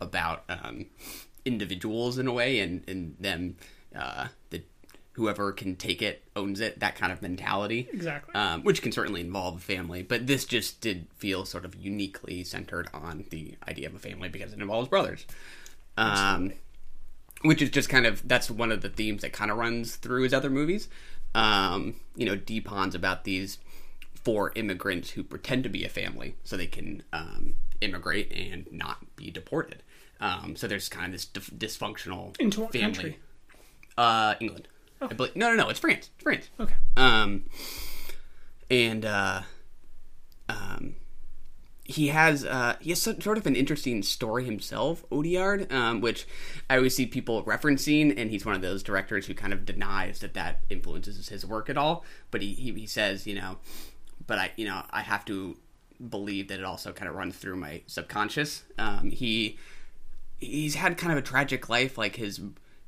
about 0.00 0.44
um, 0.48 0.86
individuals 1.44 2.18
in 2.18 2.26
a 2.26 2.32
way, 2.32 2.60
and 2.60 2.82
and 2.88 3.16
them, 3.18 3.56
uh, 3.94 4.28
the 4.50 4.62
whoever 5.16 5.50
can 5.50 5.74
take 5.76 6.02
it 6.02 6.22
owns 6.36 6.60
it, 6.60 6.78
that 6.80 6.94
kind 6.94 7.10
of 7.10 7.22
mentality. 7.22 7.88
Exactly. 7.90 8.34
Um, 8.34 8.62
which 8.64 8.82
can 8.82 8.92
certainly 8.92 9.22
involve 9.22 9.56
a 9.56 9.60
family, 9.60 10.02
but 10.02 10.26
this 10.26 10.44
just 10.44 10.80
did 10.82 11.06
feel 11.16 11.44
sort 11.46 11.64
of 11.64 11.74
uniquely 11.74 12.44
centered 12.44 12.88
on 12.92 13.24
the 13.30 13.54
idea 13.66 13.88
of 13.88 13.94
a 13.94 13.98
family 13.98 14.28
because 14.28 14.52
it 14.52 14.60
involves 14.60 14.88
brothers. 14.88 15.24
Um, 15.96 16.52
which 17.42 17.62
is 17.62 17.70
just 17.70 17.88
kind 17.88 18.04
of 18.06 18.26
that's 18.28 18.50
one 18.50 18.70
of 18.70 18.82
the 18.82 18.88
themes 18.90 19.22
that 19.22 19.32
kind 19.32 19.50
of 19.50 19.56
runs 19.56 19.96
through 19.96 20.22
his 20.24 20.34
other 20.34 20.50
movies. 20.50 20.88
Um, 21.34 21.96
you 22.14 22.26
know, 22.26 22.36
Dheepan's 22.36 22.94
about 22.94 23.24
these 23.24 23.58
four 24.14 24.52
immigrants 24.54 25.10
who 25.10 25.22
pretend 25.22 25.62
to 25.64 25.70
be 25.70 25.84
a 25.84 25.88
family 25.88 26.34
so 26.44 26.56
they 26.56 26.66
can 26.66 27.02
um, 27.12 27.54
immigrate 27.80 28.32
and 28.32 28.66
not 28.70 29.16
be 29.16 29.30
deported. 29.30 29.82
Um, 30.20 30.56
so 30.56 30.66
there's 30.66 30.88
kind 30.88 31.06
of 31.06 31.12
this 31.12 31.24
dif- 31.26 31.50
dysfunctional 31.50 32.38
Into 32.40 32.62
what 32.62 32.72
family. 32.72 32.84
country? 32.92 33.18
Uh, 33.96 34.34
England. 34.40 34.68
I 35.00 35.06
believe, 35.08 35.36
no, 35.36 35.50
no, 35.50 35.56
no. 35.56 35.68
It's 35.68 35.80
France. 35.80 36.10
It's 36.14 36.22
France. 36.22 36.50
Okay. 36.58 36.74
Um, 36.96 37.44
and 38.70 39.04
uh, 39.04 39.42
um, 40.48 40.96
he 41.84 42.08
has 42.08 42.44
uh, 42.44 42.76
he 42.80 42.90
has 42.90 43.00
so- 43.02 43.18
sort 43.20 43.38
of 43.38 43.46
an 43.46 43.54
interesting 43.54 44.02
story 44.02 44.44
himself, 44.44 45.04
Audiard, 45.10 45.70
um, 45.72 46.00
which 46.00 46.26
I 46.68 46.76
always 46.76 46.96
see 46.96 47.06
people 47.06 47.44
referencing, 47.44 48.14
and 48.16 48.30
he's 48.30 48.44
one 48.44 48.54
of 48.54 48.62
those 48.62 48.82
directors 48.82 49.26
who 49.26 49.34
kind 49.34 49.52
of 49.52 49.64
denies 49.64 50.18
that 50.20 50.34
that 50.34 50.60
influences 50.68 51.28
his 51.28 51.46
work 51.46 51.70
at 51.70 51.76
all. 51.76 52.04
But 52.30 52.42
he 52.42 52.54
he, 52.54 52.72
he 52.72 52.86
says, 52.86 53.26
you 53.26 53.34
know, 53.34 53.58
but 54.26 54.38
I 54.38 54.52
you 54.56 54.66
know 54.66 54.82
I 54.90 55.02
have 55.02 55.24
to 55.26 55.56
believe 56.10 56.48
that 56.48 56.58
it 56.58 56.64
also 56.64 56.92
kind 56.92 57.08
of 57.08 57.14
runs 57.14 57.36
through 57.36 57.56
my 57.56 57.82
subconscious. 57.86 58.64
Um, 58.78 59.10
he 59.10 59.58
he's 60.38 60.74
had 60.74 60.98
kind 60.98 61.12
of 61.12 61.18
a 61.18 61.22
tragic 61.22 61.68
life. 61.68 61.96
Like 61.96 62.16
his 62.16 62.40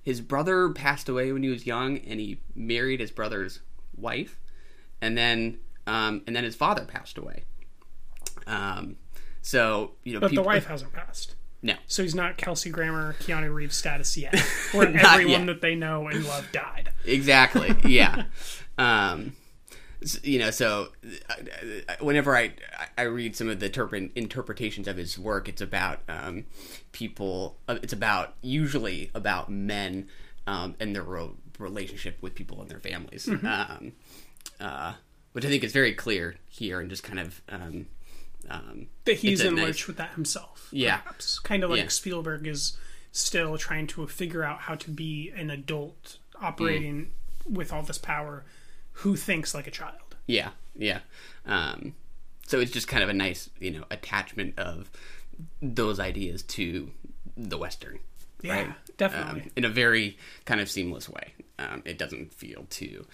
his 0.08 0.22
brother 0.22 0.70
passed 0.70 1.06
away 1.10 1.30
when 1.32 1.42
he 1.42 1.50
was 1.50 1.66
young, 1.66 1.98
and 1.98 2.18
he 2.18 2.40
married 2.54 2.98
his 2.98 3.10
brother's 3.10 3.60
wife, 3.94 4.40
and 5.02 5.18
then 5.18 5.58
um, 5.86 6.22
and 6.26 6.34
then 6.34 6.44
his 6.44 6.54
father 6.56 6.86
passed 6.86 7.18
away. 7.18 7.44
Um, 8.46 8.96
so 9.42 9.92
you 10.04 10.14
know, 10.14 10.20
But 10.20 10.30
people, 10.30 10.44
the 10.44 10.46
wife 10.48 10.64
hasn't 10.64 10.94
passed. 10.94 11.34
No. 11.60 11.74
So 11.86 12.02
he's 12.02 12.14
not 12.14 12.38
Kelsey 12.38 12.70
Grammer, 12.70 13.16
Keanu 13.20 13.52
Reeves 13.52 13.76
status 13.76 14.16
yet, 14.16 14.34
where 14.72 14.86
everyone 14.96 15.40
yet. 15.40 15.46
that 15.48 15.60
they 15.60 15.74
know 15.74 16.08
and 16.08 16.24
love 16.24 16.50
died. 16.52 16.88
exactly 17.04 17.74
yeah 17.84 18.24
um 18.78 19.34
you 20.22 20.38
know 20.38 20.50
so 20.50 20.88
uh, 21.28 21.34
uh, 21.88 21.94
whenever 22.00 22.36
i 22.36 22.52
i 22.96 23.02
read 23.02 23.34
some 23.34 23.48
of 23.48 23.58
the 23.58 23.66
interpret, 23.66 24.10
interpretations 24.14 24.86
of 24.86 24.96
his 24.96 25.18
work 25.18 25.48
it's 25.48 25.60
about 25.60 26.00
um 26.08 26.44
people 26.92 27.58
uh, 27.68 27.78
it's 27.82 27.92
about 27.92 28.34
usually 28.40 29.10
about 29.14 29.50
men 29.50 30.06
um 30.46 30.74
and 30.78 30.94
their 30.94 31.02
ro- 31.02 31.36
relationship 31.58 32.16
with 32.20 32.34
people 32.34 32.60
and 32.60 32.70
their 32.70 32.78
families 32.80 33.26
Mhm. 33.26 33.44
um 33.44 33.92
uh 34.60 34.94
which 35.32 35.44
i 35.44 35.48
think 35.48 35.64
is 35.64 35.72
very 35.72 35.92
clear 35.94 36.36
here 36.48 36.80
and 36.80 36.88
just 36.90 37.02
kind 37.02 37.18
of 37.18 37.42
um 37.48 37.86
um 38.48 38.86
That 39.04 39.14
he's 39.16 39.40
in 39.40 39.56
nice- 39.56 39.86
with 39.88 39.96
that 39.96 40.12
himself. 40.14 40.68
Yeah. 40.70 40.98
Perhaps. 40.98 41.38
Kind 41.40 41.64
of 41.64 41.70
like 41.70 41.80
Yeah. 41.82 41.88
Spielberg 41.88 42.46
is 42.46 42.78
still 43.10 43.58
trying 43.58 43.86
to 43.88 44.06
figure 44.06 44.44
out 44.44 44.60
how 44.60 44.74
to 44.76 44.90
be 44.90 45.30
an 45.36 45.50
adult 45.50 46.18
operating 46.40 47.10
Mm. 47.50 47.54
with 47.56 47.72
all 47.72 47.82
this 47.82 47.98
power 47.98 48.44
who 49.02 49.16
thinks 49.16 49.54
like 49.54 49.66
a 49.66 49.70
child. 49.70 50.16
Yeah, 50.26 50.50
yeah. 50.76 51.00
Um, 51.46 51.94
so 52.46 52.58
it's 52.60 52.72
just 52.72 52.88
kind 52.88 53.02
of 53.02 53.08
a 53.08 53.14
nice, 53.14 53.50
you 53.60 53.70
know, 53.70 53.84
attachment 53.90 54.58
of 54.58 54.90
those 55.62 56.00
ideas 56.00 56.42
to 56.44 56.90
the 57.36 57.58
western. 57.58 57.98
Yeah, 58.42 58.52
right? 58.54 58.96
definitely. 58.96 59.42
Um, 59.42 59.50
in 59.56 59.64
a 59.64 59.68
very 59.68 60.16
kind 60.44 60.60
of 60.60 60.70
seamless 60.70 61.08
way. 61.08 61.32
Um, 61.58 61.82
it 61.84 61.98
doesn't 61.98 62.32
feel 62.32 62.66
too, 62.70 63.06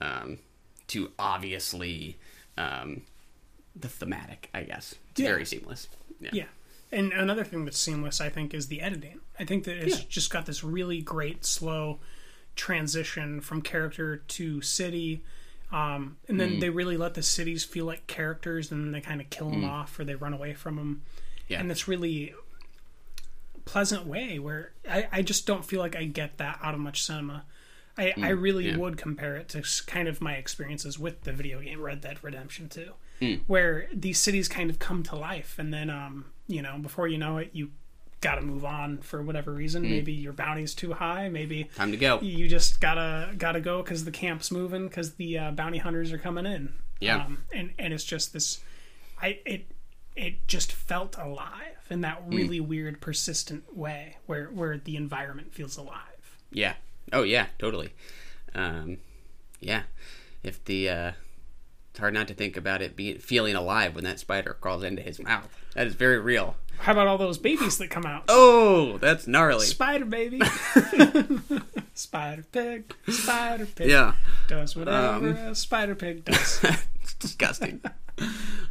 um, 0.00 0.38
too 0.86 1.10
obviously 1.18 2.16
um, 2.56 3.02
the 3.74 3.88
thematic. 3.88 4.48
I 4.54 4.62
guess 4.62 4.94
it's 5.10 5.20
Yeah. 5.20 5.28
very 5.28 5.44
seamless. 5.44 5.88
Yeah. 6.20 6.30
Yeah. 6.32 6.44
And 6.90 7.12
another 7.12 7.44
thing 7.44 7.64
that's 7.64 7.78
seamless, 7.78 8.20
I 8.20 8.28
think, 8.30 8.54
is 8.54 8.68
the 8.68 8.80
editing. 8.80 9.20
I 9.38 9.44
think 9.44 9.64
that 9.64 9.76
it's 9.76 9.98
Yeah. 9.98 10.04
just 10.08 10.30
got 10.30 10.46
this 10.46 10.64
really 10.64 11.02
great 11.02 11.44
slow 11.44 11.98
transition 12.58 13.40
from 13.40 13.62
character 13.62 14.16
to 14.18 14.60
city. 14.60 15.22
Um, 15.70 16.16
and 16.28 16.38
then 16.40 16.56
Mm. 16.56 16.60
they 16.60 16.70
really 16.70 16.96
let 16.96 17.14
the 17.14 17.22
cities 17.22 17.62
feel 17.64 17.84
like 17.86 18.06
characters 18.06 18.70
and 18.72 18.84
then 18.84 18.92
they 18.92 19.00
kind 19.00 19.20
of 19.20 19.30
kill 19.30 19.50
them 19.50 19.62
Mm. 19.62 19.68
off 19.70 19.98
or 19.98 20.04
they 20.04 20.14
run 20.16 20.32
away 20.34 20.52
from 20.54 20.76
them. 20.76 21.02
Yeah. 21.46 21.60
And 21.60 21.70
this 21.70 21.86
really 21.88 22.34
pleasant 23.64 24.06
way 24.06 24.38
where 24.38 24.72
I, 24.88 25.08
I 25.12 25.22
just 25.22 25.46
don't 25.46 25.64
feel 25.64 25.80
like 25.80 25.94
I 25.94 26.04
get 26.04 26.38
that 26.38 26.58
out 26.62 26.74
of 26.74 26.80
much 26.80 27.02
cinema. 27.02 27.44
I, 27.96 28.10
I 28.16 28.30
Mm, 28.32 28.42
really 28.42 28.68
yeah. 28.68 28.76
would 28.76 28.96
compare 28.96 29.36
it 29.36 29.48
to 29.50 29.62
kind 29.86 30.08
of 30.08 30.20
my 30.20 30.34
experiences 30.34 30.98
with 30.98 31.22
the 31.22 31.32
video 31.32 31.60
game 31.60 31.80
Red 31.80 32.00
Dead 32.00 32.18
Redemption 32.22 32.68
2, 32.68 32.92
Mm. 33.20 33.40
where 33.46 33.88
these 33.92 34.18
cities 34.18 34.48
kind 34.48 34.70
of 34.70 34.78
come 34.78 35.02
to 35.04 35.16
life, 35.16 35.58
and 35.58 35.72
then, 35.74 35.90
um, 35.90 36.26
you 36.46 36.62
know, 36.62 36.78
before 36.78 37.08
you 37.08 37.18
know 37.18 37.38
it, 37.38 37.50
you 37.52 37.72
got 38.20 38.36
to 38.36 38.42
move 38.42 38.64
on 38.64 38.98
for 38.98 39.22
whatever 39.22 39.52
reason. 39.52 39.84
Mm. 39.84 39.90
Maybe 39.90 40.12
your 40.12 40.32
bounty's 40.32 40.74
too 40.74 40.92
high. 40.92 41.28
Maybe 41.28 41.64
Time 41.76 41.90
to 41.92 41.96
go. 41.96 42.20
You 42.20 42.48
just 42.48 42.80
gotta 42.80 43.32
gotta 43.38 43.60
go 43.60 43.82
because 43.82 44.04
the 44.04 44.10
camp's 44.10 44.50
moving 44.50 44.88
because 44.88 45.14
the 45.14 45.38
uh, 45.38 45.50
bounty 45.52 45.78
hunters 45.78 46.12
are 46.12 46.18
coming 46.18 46.46
in. 46.46 46.74
Yeah. 47.00 47.24
um, 47.26 47.38
and 47.52 47.70
and 47.78 47.92
it's 47.94 48.04
just 48.04 48.32
this, 48.32 48.60
I 49.22 49.38
it 49.46 49.66
it 50.16 50.48
just 50.48 50.72
felt 50.72 51.16
alive 51.16 51.76
in 51.90 52.00
that 52.00 52.28
Mm. 52.28 52.36
really 52.36 52.60
weird, 52.60 53.00
persistent 53.00 53.76
way 53.76 54.16
where 54.26 54.46
where 54.46 54.78
the 54.78 54.96
environment 54.96 55.54
feels 55.54 55.76
alive. 55.76 56.36
Yeah. 56.50 56.74
Oh 57.12 57.22
yeah, 57.22 57.46
totally. 57.58 57.92
Um, 58.54 58.98
yeah. 59.60 59.82
If 60.42 60.64
the 60.64 60.88
uh, 60.88 61.12
it's 61.90 62.00
hard 62.00 62.14
not 62.14 62.26
to 62.28 62.34
think 62.34 62.56
about 62.56 62.82
it 62.82 62.96
being 62.96 63.18
feeling 63.18 63.54
alive 63.54 63.94
when 63.94 64.04
that 64.04 64.18
spider 64.18 64.56
crawls 64.60 64.82
into 64.82 65.02
his 65.02 65.20
mouth. 65.20 65.48
That 65.74 65.86
is 65.86 65.94
very 65.94 66.18
real. 66.18 66.56
How 66.80 66.92
about 66.92 67.06
all 67.06 67.18
those 67.18 67.38
babies 67.38 67.78
that 67.78 67.90
come 67.90 68.06
out? 68.06 68.24
Oh, 68.28 68.98
that's 68.98 69.26
gnarly. 69.26 69.66
Spider 69.66 70.04
baby, 70.04 70.40
spider 71.94 72.44
pig, 72.52 72.94
spider 73.08 73.66
pig. 73.66 73.88
Yeah. 73.90 74.14
does 74.48 74.76
whatever 74.76 74.96
Um, 74.98 75.24
a 75.26 75.54
spider 75.54 75.94
pig 75.94 76.24
does. 76.26 76.60
it's 77.02 77.14
disgusting. 77.14 77.80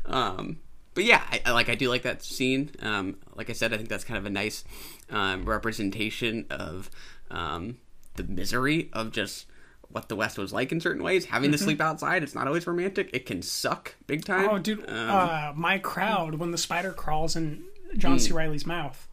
um, 0.06 0.58
but 0.94 1.04
yeah, 1.04 1.22
I, 1.32 1.42
I 1.48 1.52
like 1.52 1.70
I 1.70 1.76
do 1.76 1.90
like 1.90 2.04
that 2.04 2.24
scene. 2.24 2.72
Um, 2.82 3.18
like 3.36 3.50
I 3.50 3.54
said, 3.54 3.74
I 3.74 3.78
think 3.78 3.90
that's 3.90 4.04
kind 4.04 4.18
of 4.18 4.26
a 4.26 4.30
nice 4.32 4.64
um, 5.12 5.46
representation 5.46 6.46
of 6.50 6.90
um, 7.30 7.78
the 8.16 8.24
misery 8.24 8.90
of 8.94 9.12
just 9.12 9.46
what 9.90 10.10
the 10.10 10.16
West 10.16 10.38
was 10.38 10.52
like 10.52 10.72
in 10.72 10.82
certain 10.82 11.04
ways. 11.04 11.26
Having 11.26 11.52
to 11.52 11.58
Mhm. 11.58 11.62
sleep 11.62 11.82
outside, 11.82 12.24
it's 12.24 12.36
not 12.36 12.48
always 12.48 12.66
romantic. 12.68 13.10
It 13.14 13.26
can 13.26 13.42
suck 13.42 13.96
big 14.08 14.26
time. 14.26 14.50
Oh, 14.50 14.58
dude, 14.58 14.80
Um, 14.90 15.10
uh, 15.10 15.52
my 15.56 15.78
crowd 15.78 16.36
when 16.36 16.52
the 16.52 16.58
spider 16.58 16.92
crawls 16.92 17.36
in 17.36 17.64
John 17.96 18.20
C. 18.20 18.32
Mm. 18.32 18.36
Reilly's 18.36 18.66
mouth, 18.66 19.08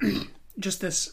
just 0.58 0.80
this 0.80 1.12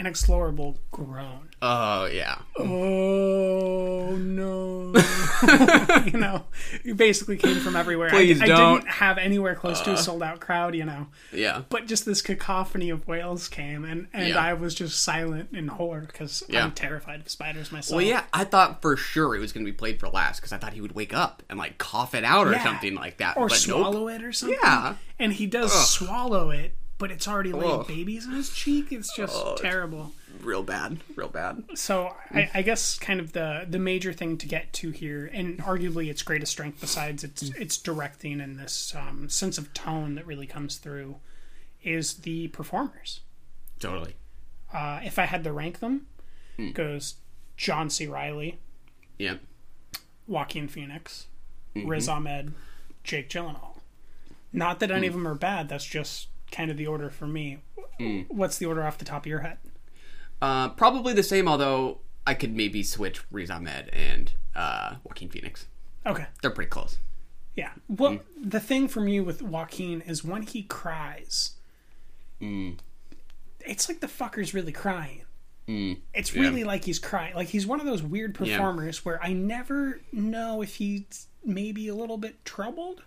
inexplorable 0.00 0.78
groan. 0.90 1.50
oh 1.62 2.06
yeah. 2.06 2.38
Oh 2.58 4.16
no! 4.16 4.92
you 6.06 6.18
know, 6.18 6.44
you 6.82 6.94
basically 6.94 7.36
came 7.36 7.60
from 7.60 7.76
everywhere. 7.76 8.08
I- 8.08 8.12
Please 8.12 8.40
I, 8.42 8.46
don't. 8.46 8.80
didn't 8.80 8.90
have 8.94 9.18
anywhere 9.18 9.54
close 9.54 9.80
to 9.82 9.90
Uh. 9.90 9.94
a 9.94 9.96
sold 9.98 10.22
out 10.22 10.40
crowd. 10.40 10.74
You 10.74 10.84
know. 10.86 11.06
Yeah. 11.32 11.62
But 11.68 11.86
just 11.86 12.04
this 12.06 12.22
cacophony 12.22 12.90
of 12.90 13.06
wails 13.06 13.48
came, 13.48 13.84
and 13.84 14.08
and 14.12 14.28
Yeah. 14.28 14.38
I 14.38 14.54
was 14.54 14.74
just 14.74 15.02
silent 15.02 15.50
in 15.52 15.68
horror 15.68 16.00
because 16.06 16.42
Yeah. 16.48 16.64
I'm 16.64 16.72
terrified 16.72 17.20
of 17.20 17.28
spiders 17.28 17.70
myself. 17.70 17.96
Well, 17.98 18.06
yeah, 18.06 18.24
I 18.32 18.44
thought 18.44 18.80
for 18.82 18.96
sure 18.96 19.34
it 19.36 19.40
was 19.40 19.52
going 19.52 19.64
to 19.66 19.70
be 19.70 19.76
played 19.76 20.00
for 20.00 20.08
last 20.08 20.40
because 20.40 20.52
I 20.52 20.56
thought 20.58 20.72
he 20.72 20.80
would 20.80 20.94
wake 20.94 21.12
up 21.14 21.42
and 21.50 21.58
like 21.58 21.76
cough 21.78 22.14
it 22.14 22.24
out 22.24 22.46
or 22.46 22.52
Yeah. 22.52 22.64
something 22.64 22.94
like 22.94 23.18
that, 23.18 23.36
or 23.36 23.48
but 23.48 23.56
swallow 23.58 24.06
nope. 24.08 24.20
it 24.20 24.24
or 24.24 24.32
something. 24.32 24.58
Yeah. 24.62 24.94
and 25.18 25.32
he 25.34 25.46
does 25.46 25.70
Ugh. 25.74 25.86
swallow 25.86 26.50
it, 26.50 26.74
but 27.00 27.10
it's 27.10 27.26
already 27.26 27.52
laying 27.52 27.82
babies 27.88 28.26
in 28.26 28.32
his 28.32 28.50
cheek. 28.50 28.92
It's 28.92 29.12
just 29.16 29.32
Oh, 29.34 29.52
it's 29.54 29.60
terrible. 29.62 30.12
Real 30.40 30.62
bad, 30.62 30.98
real 31.16 31.28
bad. 31.28 31.64
So 31.74 32.14
I, 32.30 32.48
I 32.54 32.62
guess 32.62 32.96
kind 32.98 33.18
of 33.18 33.32
the 33.32 33.66
the 33.68 33.78
major 33.80 34.12
thing 34.12 34.38
to 34.38 34.46
get 34.46 34.72
to 34.74 34.90
here, 34.90 35.28
and 35.32 35.58
arguably 35.58 36.08
its 36.08 36.22
greatest 36.22 36.52
strength 36.52 36.80
besides 36.80 37.24
its 37.24 37.42
its 37.50 37.76
directing 37.76 38.40
and 38.40 38.56
this 38.58 38.94
um, 38.94 39.28
sense 39.28 39.58
of 39.58 39.74
tone 39.74 40.14
that 40.14 40.26
really 40.26 40.46
comes 40.46 40.76
through, 40.76 41.16
is 41.82 42.14
the 42.18 42.46
performers. 42.48 43.20
Totally. 43.80 44.14
Uh, 44.72 45.00
if 45.02 45.18
I 45.18 45.24
had 45.24 45.42
to 45.44 45.52
rank 45.52 45.80
them, 45.80 46.06
Hmm. 46.56 46.70
goes 46.70 47.16
John 47.56 47.90
C. 47.90 48.06
Reilly, 48.06 48.58
Yep. 49.18 49.40
Joaquin 50.26 50.68
Phoenix, 50.68 51.26
Mhm. 51.74 51.88
Riz 51.88 52.08
Ahmed, 52.08 52.54
Jake 53.04 53.28
Gyllenhaal. 53.28 53.80
Not 54.52 54.78
that 54.80 54.90
any 54.90 55.06
Hmm. 55.06 55.10
of 55.10 55.12
them 55.14 55.28
are 55.28 55.34
bad. 55.34 55.68
That's 55.68 55.84
just 55.84 56.28
kind 56.50 56.70
of 56.70 56.76
the 56.76 56.86
order 56.86 57.10
for 57.10 57.26
me. 57.26 57.58
Hmm. 57.98 58.20
What's 58.28 58.58
the 58.58 58.66
order 58.66 58.82
off 58.84 58.98
the 58.98 59.04
top 59.04 59.22
of 59.22 59.26
your 59.26 59.40
head? 59.40 59.58
Uh, 60.42 60.70
probably 60.70 61.12
the 61.12 61.22
same, 61.22 61.46
although 61.48 61.98
I 62.26 62.34
could 62.34 62.54
maybe 62.56 62.82
switch 62.82 63.20
Riz 63.30 63.50
Ahmed 63.50 63.88
and 63.92 64.32
uh, 64.54 64.96
Joaquin 65.04 65.28
Phoenix. 65.28 65.66
Okay. 66.06 66.26
They're 66.42 66.50
pretty 66.50 66.70
close. 66.70 66.98
Yeah. 67.56 67.72
Well, 67.88 68.12
Hmm. 68.14 68.48
the 68.48 68.60
thing 68.60 68.88
for 68.88 69.00
me 69.00 69.20
with 69.20 69.42
Joaquin 69.42 70.00
is 70.02 70.24
when 70.24 70.42
he 70.42 70.62
cries, 70.62 71.54
Mm. 72.40 72.78
it's 73.60 73.88
like 73.88 74.00
the 74.00 74.06
fucker's 74.06 74.54
really 74.54 74.72
crying. 74.72 75.22
Mm. 75.68 75.98
It's 76.14 76.34
Yeah. 76.34 76.42
really 76.42 76.64
like 76.64 76.84
he's 76.86 76.98
crying. 76.98 77.34
Like 77.34 77.48
he's 77.48 77.66
one 77.66 77.78
of 77.80 77.86
those 77.86 78.02
weird 78.02 78.36
Yeah. 78.40 78.56
performers 78.56 79.04
where 79.04 79.22
I 79.22 79.34
never 79.34 80.00
know 80.10 80.62
if 80.62 80.76
he's 80.76 81.26
maybe 81.44 81.86
a 81.88 81.94
little 81.94 82.16
bit 82.16 82.42
troubled. 82.46 83.02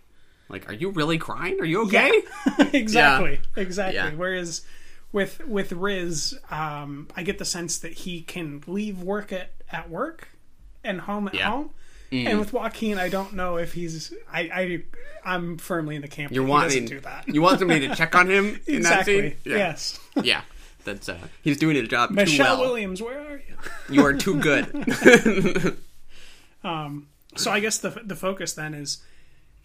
Like, 0.48 0.68
are 0.68 0.74
you 0.74 0.90
really 0.90 1.18
crying? 1.18 1.60
Are 1.60 1.64
you 1.64 1.82
okay? 1.86 2.22
Yeah. 2.58 2.68
exactly. 2.72 3.40
Yeah. 3.56 3.62
Exactly. 3.62 3.96
Yeah. 3.96 4.10
Whereas 4.14 4.62
with 5.12 5.44
with 5.46 5.72
Riz, 5.72 6.38
um, 6.50 7.08
I 7.16 7.22
get 7.22 7.38
the 7.38 7.44
sense 7.44 7.78
that 7.78 7.92
he 7.92 8.22
can 8.22 8.62
leave 8.66 9.02
work 9.02 9.32
at, 9.32 9.52
at 9.70 9.88
work 9.88 10.28
and 10.82 11.02
home 11.02 11.28
at 11.28 11.36
home. 11.36 11.70
Mm. 12.12 12.26
And 12.28 12.38
with 12.38 12.52
Joaquin, 12.52 12.98
I 12.98 13.08
don't 13.08 13.32
know 13.32 13.56
if 13.56 13.72
he's. 13.72 14.12
I, 14.32 14.40
I 14.42 14.82
I'm 15.24 15.56
firmly 15.56 15.96
in 15.96 16.02
the 16.02 16.08
camp. 16.08 16.32
You're 16.32 16.44
wanting 16.44 16.86
do 16.86 17.00
that. 17.00 17.26
you 17.26 17.42
want 17.42 17.58
somebody 17.58 17.88
to 17.88 17.94
check 17.94 18.14
on 18.14 18.30
him 18.30 18.60
in 18.66 18.76
exactly. 18.76 19.30
that 19.30 19.42
scene? 19.42 19.52
Yes. 19.52 19.98
yeah, 20.22 20.42
that's 20.84 21.08
uh, 21.08 21.18
he's 21.42 21.56
doing 21.56 21.76
his 21.76 21.88
job 21.88 22.10
too 22.10 22.16
Michelle 22.16 22.58
well. 22.58 22.68
Williams, 22.68 23.02
where 23.02 23.18
are 23.18 23.36
you? 23.36 23.56
You 23.88 24.04
are 24.04 24.14
too 24.14 24.38
good. 24.38 25.76
Um, 26.64 27.08
so 27.36 27.50
I 27.50 27.60
guess 27.60 27.78
the 27.78 27.90
the 27.90 28.16
focus 28.16 28.54
then 28.54 28.74
is 28.74 29.02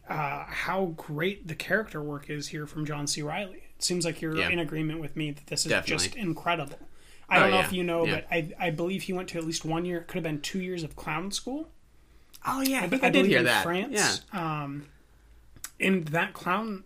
uh, 0.10 0.44
how 0.48 0.88
great 0.98 1.48
the 1.48 1.56
character 1.56 2.02
work 2.02 2.30
is 2.30 2.48
here 2.50 2.66
from 2.66 2.86
John 2.86 3.06
C. 3.08 3.22
Reilly. 3.22 3.64
It 3.78 3.84
seems 3.84 4.04
like 4.06 4.22
you're 4.22 4.36
Yeah. 4.38 4.50
in 4.50 4.60
agreement 4.60 5.00
with 5.00 5.16
me 5.16 5.32
that 5.32 5.48
this 5.48 5.66
is 5.66 5.70
Definitely. 5.70 6.06
just 6.08 6.16
incredible. 6.18 6.80
I 7.30 7.38
Oh, 7.38 7.40
don't 7.42 7.52
know 7.52 7.58
yeah. 7.60 7.66
if 7.66 7.74
you 7.74 7.84
know, 7.84 8.06
Yeah. 8.06 8.16
but 8.16 8.28
I 8.32 8.52
I 8.60 8.70
believe 8.72 9.04
he 9.04 9.14
went 9.14 9.30
to 9.30 9.38
at 9.38 9.46
least 9.46 9.64
one 9.64 9.86
year. 9.86 10.00
It 10.00 10.08
could 10.08 10.16
have 10.16 10.24
been 10.24 10.42
two 10.42 10.60
years 10.62 10.84
of 10.84 10.96
clown 10.96 11.32
school. 11.32 11.70
Oh 12.46 12.62
yeah, 12.62 12.80
I 12.80 12.82
b- 12.84 12.90
think 12.92 13.04
I 13.04 13.10
did 13.10 13.14
believe 13.20 13.30
hear 13.30 13.40
in 13.40 13.46
that. 13.46 13.64
France. 13.64 14.22
Um, 14.34 14.88
and 15.80 16.06
that 16.10 16.34
clown 16.34 16.84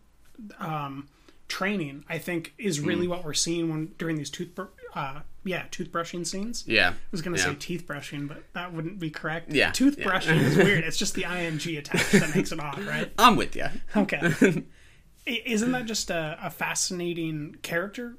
um, 0.60 1.08
training, 1.48 2.04
I 2.10 2.18
think, 2.18 2.54
is 2.58 2.80
really 2.82 3.06
Mm. 3.06 3.12
what 3.12 3.24
we're 3.24 3.34
seeing 3.34 3.70
when 3.70 3.94
during 3.98 4.18
these 4.18 4.30
tooth, 4.30 4.50
uh, 4.94 5.22
yeah, 5.44 5.64
toothbrushing 5.72 6.26
scenes. 6.26 6.64
Yeah. 6.68 6.90
I 6.92 6.94
was 7.12 7.22
going 7.22 7.36
to 7.36 7.42
Yeah. 7.42 7.50
say 7.50 7.56
teeth 7.56 7.86
brushing, 7.88 8.28
but 8.28 8.44
that 8.54 8.74
wouldn't 8.74 9.00
be 9.00 9.10
correct. 9.10 9.52
Yeah. 9.52 9.72
toothbrushing 9.72 10.36
Yeah. 10.40 10.48
is 10.48 10.58
weird. 10.66 10.84
It's 10.84 10.98
just 10.98 11.16
the 11.16 11.24
ing 11.24 11.78
attached 11.78 12.12
that 12.14 12.36
makes 12.36 12.52
it 12.52 12.60
odd, 12.60 12.80
right? 12.84 13.12
I'm 13.18 13.36
with 13.36 13.56
you. 13.56 13.66
Okay. 13.96 14.64
Isn't 15.26 15.72
that 15.72 15.86
just 15.86 16.10
a, 16.10 16.38
a 16.42 16.50
fascinating 16.50 17.56
character 17.62 18.18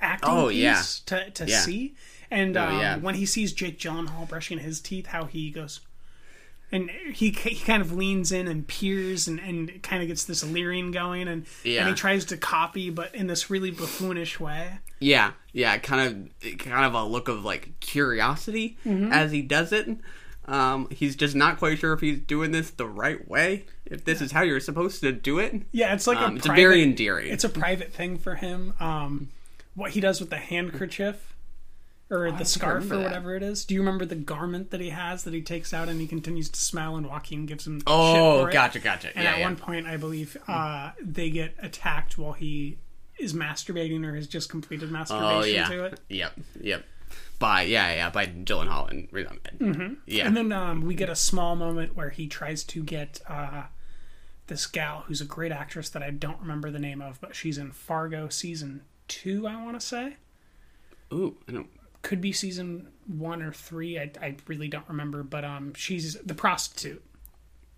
acting 0.00 0.30
Oh, 0.30 0.48
piece 0.48 0.58
yeah. 0.58 0.82
to, 1.06 1.30
to 1.30 1.46
Yeah. 1.46 1.60
see? 1.60 1.94
And 2.30 2.56
Oh, 2.56 2.64
um, 2.66 3.02
when 3.02 3.14
he 3.14 3.24
sees 3.24 3.52
Jake 3.52 3.78
Gyllenhaal 3.78 4.28
brushing 4.28 4.58
his 4.58 4.80
teeth, 4.80 5.06
how 5.06 5.24
he 5.24 5.50
goes, 5.50 5.80
and 6.70 6.90
he 6.90 7.30
he 7.30 7.56
kind 7.56 7.80
of 7.82 7.92
leans 7.92 8.30
in 8.32 8.46
and 8.48 8.66
peers 8.66 9.26
and, 9.28 9.38
and 9.40 9.82
kind 9.82 10.02
of 10.02 10.08
gets 10.08 10.24
this 10.24 10.44
leering 10.44 10.90
going, 10.90 11.28
and 11.28 11.46
Yeah. 11.64 11.80
and 11.80 11.88
he 11.90 11.94
tries 11.94 12.24
to 12.26 12.36
copy, 12.36 12.90
but 12.90 13.14
in 13.14 13.26
this 13.26 13.50
really 13.50 13.70
buffoonish 13.70 14.38
way. 14.40 14.78
Yeah, 15.00 15.32
yeah, 15.52 15.78
kind 15.78 16.30
of, 16.42 16.58
kind 16.58 16.84
of 16.84 16.94
a 16.94 17.04
look 17.04 17.28
of 17.28 17.44
like 17.44 17.78
curiosity 17.80 18.76
Mhm. 18.84 19.12
as 19.12 19.30
he 19.32 19.42
does 19.42 19.72
it. 19.72 19.88
Um, 20.46 20.88
he's 20.90 21.14
just 21.14 21.34
not 21.36 21.58
quite 21.58 21.78
sure 21.78 21.92
if 21.92 22.00
he's 22.00 22.18
doing 22.20 22.52
this 22.52 22.70
the 22.70 22.86
right 22.86 23.28
way. 23.28 23.66
If 23.84 24.04
this 24.04 24.20
is 24.22 24.32
how 24.32 24.42
you're 24.42 24.60
supposed 24.60 25.00
to 25.02 25.12
do 25.12 25.38
it. 25.38 25.62
Yeah, 25.72 25.92
it's 25.94 26.06
like 26.06 26.16
Um, 26.18 26.32
a 26.32 26.36
it's 26.36 26.46
private, 26.46 26.60
very 26.62 26.82
endearing. 26.82 27.30
It's 27.32 27.44
a 27.44 27.48
private 27.50 27.92
thing 27.92 28.18
for 28.18 28.34
him. 28.36 28.72
Um, 28.80 29.28
what 29.74 29.90
he 29.92 30.00
does 30.00 30.20
with 30.20 30.30
the 30.30 30.38
handkerchief 30.38 31.34
or 32.10 32.30
the 32.32 32.44
scarf 32.44 32.90
or 32.90 32.98
whatever 33.00 33.36
it 33.36 33.42
is. 33.42 33.64
Do 33.64 33.74
you 33.74 33.80
remember 33.80 34.04
the 34.06 34.14
garment 34.14 34.70
that 34.70 34.80
he 34.80 34.90
has 34.90 35.24
that 35.24 35.34
he 35.34 35.42
takes 35.42 35.74
out 35.74 35.88
and 35.88 36.00
he 36.00 36.06
continues 36.06 36.48
to 36.48 36.58
smile 36.58 36.96
and 36.96 37.06
Joaquin 37.06 37.44
gives 37.46 37.66
him 37.66 37.82
Oh, 37.86 38.14
shit 38.14 38.42
for 38.44 38.48
it? 38.48 38.52
gotcha, 38.52 38.78
gotcha. 38.78 39.08
And 39.14 39.24
Yeah, 39.24 39.32
at 39.32 39.38
yeah. 39.38 39.44
one 39.44 39.56
point, 39.56 39.86
I 39.86 39.96
believe 39.98 40.36
uh, 40.48 40.92
they 41.02 41.28
get 41.30 41.54
attacked 41.58 42.16
while 42.16 42.32
he 42.32 42.78
is 43.18 43.34
masturbating 43.34 44.04
or 44.06 44.14
has 44.14 44.26
just 44.26 44.48
completed 44.48 44.90
masturbation 44.90 45.42
Oh 45.42 45.44
yeah. 45.44 45.68
to 45.68 45.84
it. 45.84 46.00
Yep. 46.08 46.32
Yep. 46.62 46.84
By 47.38 47.62
yeah 47.62 47.94
yeah 47.94 48.10
by 48.10 48.26
Gyllenhaal 48.26 48.90
and 48.90 49.06
Riz 49.12 49.26
Ahmed. 49.26 49.58
Mm-hmm. 49.58 49.94
Yeah. 50.06 50.26
And 50.26 50.36
then 50.36 50.50
um, 50.52 50.82
we 50.86 50.94
get 50.94 51.08
a 51.08 51.14
small 51.16 51.56
moment 51.56 51.94
where 51.96 52.10
he 52.10 52.26
tries 52.26 52.64
to 52.64 52.82
get 52.82 53.20
uh, 53.28 53.64
this 54.48 54.66
gal 54.66 55.04
who's 55.06 55.20
a 55.20 55.24
great 55.24 55.52
actress 55.52 55.88
that 55.90 56.02
I 56.02 56.10
don't 56.10 56.40
remember 56.40 56.70
the 56.70 56.78
name 56.80 57.00
of, 57.02 57.20
but 57.20 57.36
she's 57.36 57.58
in 57.58 57.70
Fargo 57.70 58.28
season 58.28 58.82
two, 59.08 59.46
I 59.46 59.62
want 59.62 59.78
to 59.78 59.86
say. 59.86 60.16
Ooh, 61.12 61.36
I 61.48 61.52
don't. 61.52 61.68
Could 62.02 62.20
be 62.20 62.32
season 62.32 62.88
one 63.06 63.42
or 63.42 63.52
three. 63.52 63.98
I, 63.98 64.10
I 64.20 64.36
really 64.46 64.68
don't 64.68 64.88
remember, 64.88 65.22
but 65.22 65.44
um, 65.44 65.74
she's 65.74 66.14
the 66.14 66.34
prostitute, 66.34 67.02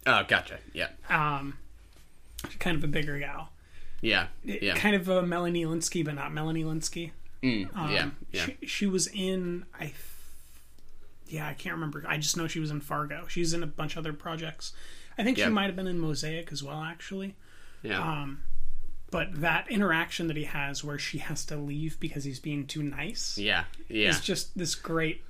Oh, 0.06 0.22
gotcha. 0.28 0.58
Yeah. 0.72 0.88
um, 1.08 1.58
kind 2.58 2.76
of 2.76 2.84
a 2.84 2.88
bigger 2.88 3.18
gal. 3.18 3.50
Yeah. 4.02 4.28
Yeah. 4.44 4.74
Kind 4.74 4.96
of 4.96 5.08
a 5.08 5.22
Melanie 5.22 5.64
Lynskey, 5.64 6.04
but 6.04 6.14
not 6.14 6.32
Melanie 6.32 6.64
Lynskey. 6.64 7.10
Mm, 7.42 7.74
Um, 7.76 7.90
yeah. 7.92 8.10
Yeah. 8.32 8.44
She, 8.60 8.66
she 8.66 8.86
was 8.86 9.06
in 9.08 9.64
I. 9.78 9.84
th- 9.86 9.94
Yeah, 11.28 11.46
I 11.48 11.54
can't 11.54 11.74
remember. 11.74 12.04
I 12.08 12.16
just 12.18 12.36
know 12.36 12.46
she 12.46 12.60
was 12.60 12.70
in 12.70 12.80
Fargo. 12.80 13.26
She's 13.28 13.52
in 13.54 13.62
a 13.62 13.66
bunch 13.66 13.92
of 13.92 13.98
other 13.98 14.12
projects. 14.12 14.72
I 15.18 15.22
think 15.24 15.36
Yeah. 15.38 15.46
she 15.46 15.50
might 15.50 15.66
have 15.66 15.76
been 15.76 15.86
in 15.86 15.98
Mosaic 15.98 16.50
as 16.52 16.62
well, 16.62 16.82
actually. 16.82 17.36
yeah. 17.82 18.00
um, 18.00 18.42
But 19.10 19.40
that 19.40 19.68
interaction 19.70 20.28
that 20.28 20.36
he 20.36 20.44
has, 20.44 20.84
where 20.84 20.98
she 20.98 21.18
has 21.18 21.44
to 21.46 21.56
leave 21.56 21.98
because 21.98 22.24
he's 22.24 22.38
being 22.40 22.66
too 22.66 22.82
nice, 22.82 23.36
yeah. 23.38 23.64
Yeah. 23.88 24.10
is 24.10 24.20
just 24.20 24.56
this 24.56 24.74
great 24.74 25.24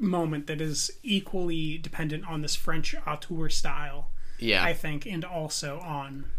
moment 0.00 0.46
that 0.48 0.60
is 0.60 0.90
equally 1.02 1.78
dependent 1.78 2.26
on 2.26 2.42
this 2.42 2.56
French 2.56 2.94
auteur 3.06 3.48
style, 3.48 4.10
yeah. 4.38 4.64
I 4.64 4.72
think, 4.72 5.06
and 5.06 5.24
also 5.24 5.78
on 5.80 6.30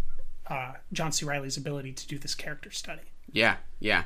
uh, 0.47 0.73
John 0.91 1.11
C. 1.11 1.25
Reilly's 1.25 1.55
ability 1.57 1.93
to 1.93 2.07
do 2.07 2.17
this 2.17 2.35
character 2.35 2.71
study. 2.71 3.03
Yeah, 3.31 3.57
yeah. 3.79 4.03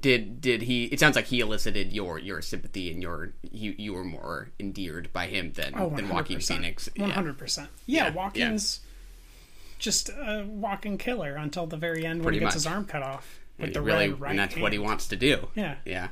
Did 0.00 0.40
did 0.40 0.62
he? 0.62 0.84
It 0.84 1.00
sounds 1.00 1.16
like 1.16 1.26
he 1.26 1.40
elicited 1.40 1.92
your 1.92 2.18
your 2.18 2.40
sympathy 2.42 2.92
and 2.92 3.02
your 3.02 3.32
you 3.50 3.74
you 3.76 3.92
were 3.92 4.04
more 4.04 4.50
endeared 4.60 5.12
by 5.12 5.26
him 5.26 5.52
than 5.54 5.72
Oh, 5.76 5.90
than 5.90 6.08
Joaquin 6.08 6.38
100%. 6.38 6.46
Phoenix. 6.46 6.88
One 6.96 7.08
Yeah. 7.08 7.14
hundred 7.14 7.38
percent. 7.38 7.70
Yeah, 7.86 8.04
Yeah, 8.08 8.10
Joaquin's 8.14 8.80
just 9.80 10.08
a 10.10 10.44
walking 10.48 10.96
killer 10.98 11.34
until 11.36 11.66
the 11.66 11.76
very 11.76 12.06
end 12.06 12.20
when 12.20 12.24
Pretty 12.26 12.38
he 12.38 12.44
gets 12.44 12.54
much. 12.54 12.62
his 12.64 12.66
arm 12.66 12.84
cut 12.84 13.02
off 13.02 13.40
with 13.58 13.66
And 13.66 13.74
the 13.74 13.82
really, 13.82 14.10
red 14.10 14.20
right 14.20 14.30
and 14.30 14.38
that's 14.38 14.56
what 14.56 14.72
he 14.72 14.78
wants 14.78 15.08
to 15.08 15.16
do. 15.16 15.48
Yeah. 15.54 15.76
yeah. 15.84 16.08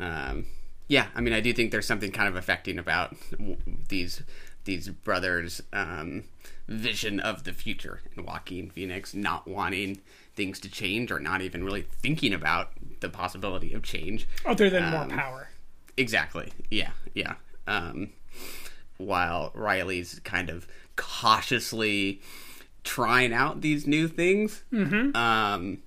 Um, 0.00 0.46
yeah, 0.88 1.08
I 1.14 1.20
mean, 1.20 1.34
I 1.34 1.40
do 1.40 1.52
think 1.52 1.70
there's 1.70 1.86
something 1.86 2.10
kind 2.12 2.28
of 2.28 2.36
affecting 2.36 2.78
about 2.78 3.14
w- 3.32 3.56
these 3.88 4.22
these 4.64 4.88
brothers' 4.88 5.62
um, 5.72 6.24
vision 6.66 7.20
of 7.20 7.44
the 7.44 7.52
future, 7.52 8.00
and 8.16 8.26
Joaquin 8.26 8.70
Phoenix 8.70 9.14
not 9.14 9.46
wanting 9.48 10.00
things 10.34 10.60
to 10.60 10.70
change 10.70 11.10
or 11.10 11.18
not 11.20 11.40
even 11.42 11.64
really 11.64 11.82
thinking 12.02 12.32
about 12.34 12.70
the 13.00 13.08
possibility 13.08 13.72
of 13.72 13.82
change. 13.82 14.26
Other 14.46 14.70
than 14.70 14.90
more 14.90 15.02
Um, 15.02 15.10
power. 15.10 15.48
Exactly. 15.96 16.52
Yeah. 16.70 16.90
Yeah. 17.14 17.34
Um, 17.66 18.10
while 18.98 19.50
Reilly's 19.54 20.20
kind 20.24 20.48
of 20.48 20.66
cautiously 20.96 22.20
trying 22.88 23.32
out 23.34 23.60
these 23.60 23.86
new 23.86 24.08
things, 24.08 24.64
mm-hmm. 24.72 25.14
um, 25.14 25.82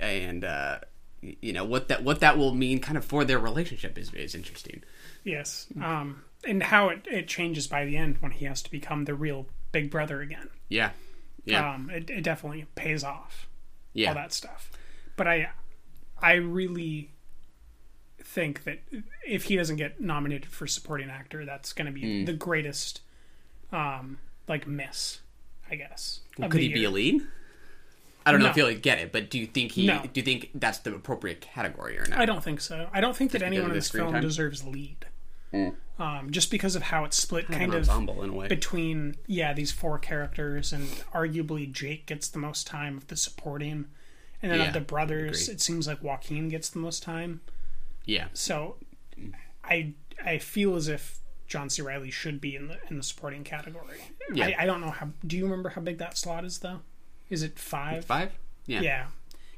and 0.00 0.42
uh, 0.44 0.78
you 1.20 1.52
know 1.52 1.64
what 1.64 1.88
that 1.88 2.02
what 2.02 2.20
that 2.20 2.38
will 2.38 2.54
mean, 2.54 2.80
kind 2.80 2.96
of 2.96 3.04
for 3.04 3.24
their 3.24 3.38
relationship 3.38 3.98
is 3.98 4.12
is 4.14 4.34
interesting. 4.34 4.82
Yes. 5.22 5.66
Um, 5.80 6.22
and 6.46 6.62
how 6.62 6.88
it, 6.88 7.06
it 7.10 7.28
changes 7.28 7.66
by 7.66 7.84
the 7.84 7.96
end 7.96 8.16
when 8.20 8.32
he 8.32 8.44
has 8.46 8.62
to 8.62 8.70
become 8.70 9.04
the 9.04 9.14
real 9.14 9.46
big 9.72 9.90
brother 9.90 10.20
again. 10.20 10.48
Yeah. 10.68 10.90
Yeah. 11.44 11.74
Um, 11.74 11.90
it, 11.90 12.10
it 12.10 12.22
definitely 12.22 12.66
pays 12.74 13.02
off. 13.04 13.48
yeah. 13.94 14.08
All 14.10 14.14
that 14.14 14.32
stuff. 14.34 14.70
But 15.16 15.26
I, 15.26 15.50
I 16.20 16.34
really 16.34 17.10
think 18.22 18.64
that 18.64 18.80
if 19.26 19.44
he 19.44 19.56
doesn't 19.56 19.76
get 19.76 20.00
nominated 20.00 20.50
for 20.50 20.66
supporting 20.66 21.08
actor, 21.08 21.44
that's 21.46 21.72
going 21.72 21.86
to 21.86 21.92
be 21.92 22.20
Hmm. 22.20 22.24
the 22.26 22.32
greatest, 22.34 23.00
um, 23.72 24.18
like 24.46 24.66
miss, 24.66 25.20
I 25.70 25.76
guess. 25.76 26.20
of 26.40 26.50
Could 26.50 26.60
he 26.60 26.72
be 26.72 26.84
a 26.84 26.90
lead? 26.90 27.22
I 28.26 28.32
don't 28.32 28.40
know 28.40 28.48
if 28.48 28.54
he'll 28.54 28.74
get 28.74 28.98
it, 28.98 29.12
but 29.12 29.28
do 29.28 29.38
you 29.38 29.46
think 29.46 29.72
he? 29.72 29.86
No. 29.86 30.00
Do 30.00 30.08
you 30.20 30.22
think 30.24 30.50
that's 30.54 30.78
the 30.78 30.94
appropriate 30.94 31.40
category 31.42 31.98
or 31.98 32.06
not? 32.06 32.18
I 32.18 32.24
don't 32.24 32.42
think 32.42 32.60
so. 32.60 32.88
I 32.92 33.00
don't 33.00 33.14
think 33.16 33.32
that 33.32 33.38
because 33.40 33.46
anyone 33.48 33.66
of 33.66 33.70
in 33.72 33.76
this 33.78 33.90
film 33.90 34.12
time? 34.12 34.22
deserves 34.22 34.64
lead. 34.64 35.06
Um, 35.98 36.30
just 36.32 36.50
because 36.50 36.74
of 36.74 36.82
how 36.82 37.04
it's 37.04 37.16
split, 37.16 37.46
Kind 37.46 37.60
kind 37.60 37.74
of 37.74 37.82
of 37.82 37.88
ensemble 37.88 38.22
in 38.24 38.30
a 38.30 38.32
way. 38.32 38.48
between 38.48 39.14
yeah 39.28 39.52
these 39.52 39.70
four 39.70 39.98
characters, 39.98 40.72
and 40.72 40.88
arguably 41.14 41.70
Jake 41.70 42.06
gets 42.06 42.28
the 42.28 42.40
most 42.40 42.66
time 42.66 42.96
of 42.96 43.06
the 43.06 43.16
supporting, 43.16 43.84
and 44.42 44.50
then 44.50 44.58
Yeah, 44.58 44.66
of 44.68 44.72
the 44.72 44.80
brothers, 44.80 45.48
it 45.48 45.60
seems 45.60 45.86
like 45.86 46.02
Joaquin 46.02 46.48
gets 46.48 46.68
the 46.70 46.80
most 46.80 47.04
time. 47.04 47.40
Yeah. 48.04 48.26
So, 48.32 48.76
I 49.62 49.92
I 50.24 50.38
feel 50.38 50.74
as 50.74 50.88
if 50.88 51.20
John 51.54 51.70
C. 51.70 51.82
Reilly 51.82 52.10
should 52.10 52.40
be 52.40 52.56
in 52.56 52.66
the 52.66 52.78
in 52.90 52.96
the 52.96 53.04
supporting 53.04 53.44
category. 53.44 53.98
Yeah. 54.32 54.46
I, 54.58 54.64
I 54.64 54.66
don't 54.66 54.80
know 54.80 54.90
how. 54.90 55.10
Do 55.24 55.36
you 55.36 55.44
remember 55.44 55.68
how 55.68 55.80
big 55.80 55.98
that 55.98 56.18
slot 56.18 56.44
is 56.44 56.58
though? 56.58 56.80
Is 57.30 57.44
it 57.44 57.60
five? 57.60 58.04
Five. 58.04 58.32
Yeah. 58.66 58.80
Yeah. 58.80 59.06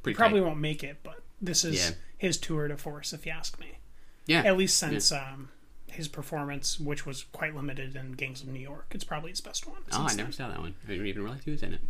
Pretty 0.02 0.14
he 0.14 0.18
probably 0.18 0.40
tight. 0.40 0.46
won't 0.46 0.60
make 0.60 0.84
it, 0.84 0.98
but 1.02 1.22
this 1.40 1.64
is 1.64 1.76
Yeah. 1.88 1.94
his 2.18 2.36
tour 2.36 2.68
de 2.68 2.76
force, 2.76 3.14
if 3.14 3.24
you 3.24 3.32
ask 3.32 3.58
me. 3.58 3.78
Yeah. 4.26 4.42
At 4.42 4.58
least 4.58 4.76
since 4.76 5.10
um, 5.10 5.48
his 5.86 6.06
performance, 6.06 6.78
which 6.78 7.06
was 7.06 7.24
quite 7.32 7.56
limited 7.56 7.96
in 7.96 8.12
Gangs 8.12 8.42
of 8.42 8.48
New 8.48 8.60
York, 8.60 8.88
it's 8.90 9.04
probably 9.04 9.30
his 9.30 9.40
best 9.40 9.66
one. 9.66 9.78
Oh, 9.90 10.02
I 10.02 10.08
never 10.14 10.24
then. 10.24 10.32
saw 10.32 10.48
that 10.48 10.58
one. 10.60 10.74
I 10.84 10.90
didn't 10.92 11.06
even 11.06 11.22
realize 11.22 11.44
he 11.44 11.50
was 11.50 11.62
in 11.62 11.72
it. 11.72 11.80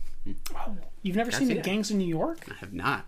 Oh, 0.55 0.77
you've 1.03 1.17
never 1.17 1.33
seen 1.33 1.49
the. 1.49 1.57
Gangs 1.57 1.91
of 1.91 1.97
New 1.97 2.07
York 2.07 2.47
I 2.49 2.55
have 2.61 2.73
not. 2.73 3.07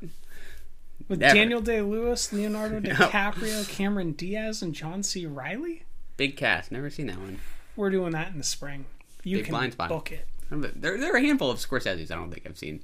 with 1.08 1.20
Never. 1.20 1.34
Daniel 1.34 1.60
Day 1.60 1.80
Lewis, 1.80 2.32
Leonardo 2.32 2.80
DiCaprio, 2.90 3.68
Cameron 3.68 4.12
Diaz, 4.12 4.62
and 4.62 4.74
John 4.74 5.02
C. 5.04 5.26
Reilly? 5.26 5.84
Big 6.18 6.36
cast. 6.36 6.70
Never 6.70 6.90
seen 6.90 7.06
that 7.06 7.18
one. 7.18 7.38
We're 7.76 7.88
doing 7.90 8.12
that 8.12 8.28
in 8.32 8.36
the 8.38 8.44
spring. 8.44 8.84
You 9.24 9.38
Big 9.38 9.46
can 9.46 9.52
blind 9.52 9.72
spot. 9.72 9.88
book 9.88 10.12
it. 10.12 10.26
There, 10.50 10.98
there 10.98 11.12
are 11.14 11.16
a 11.16 11.20
handful 11.22 11.50
of 11.50 11.58
Scorsese's 11.58 12.10
I 12.10 12.16
don't 12.16 12.30
think 12.30 12.44
I've 12.46 12.58
seen. 12.58 12.80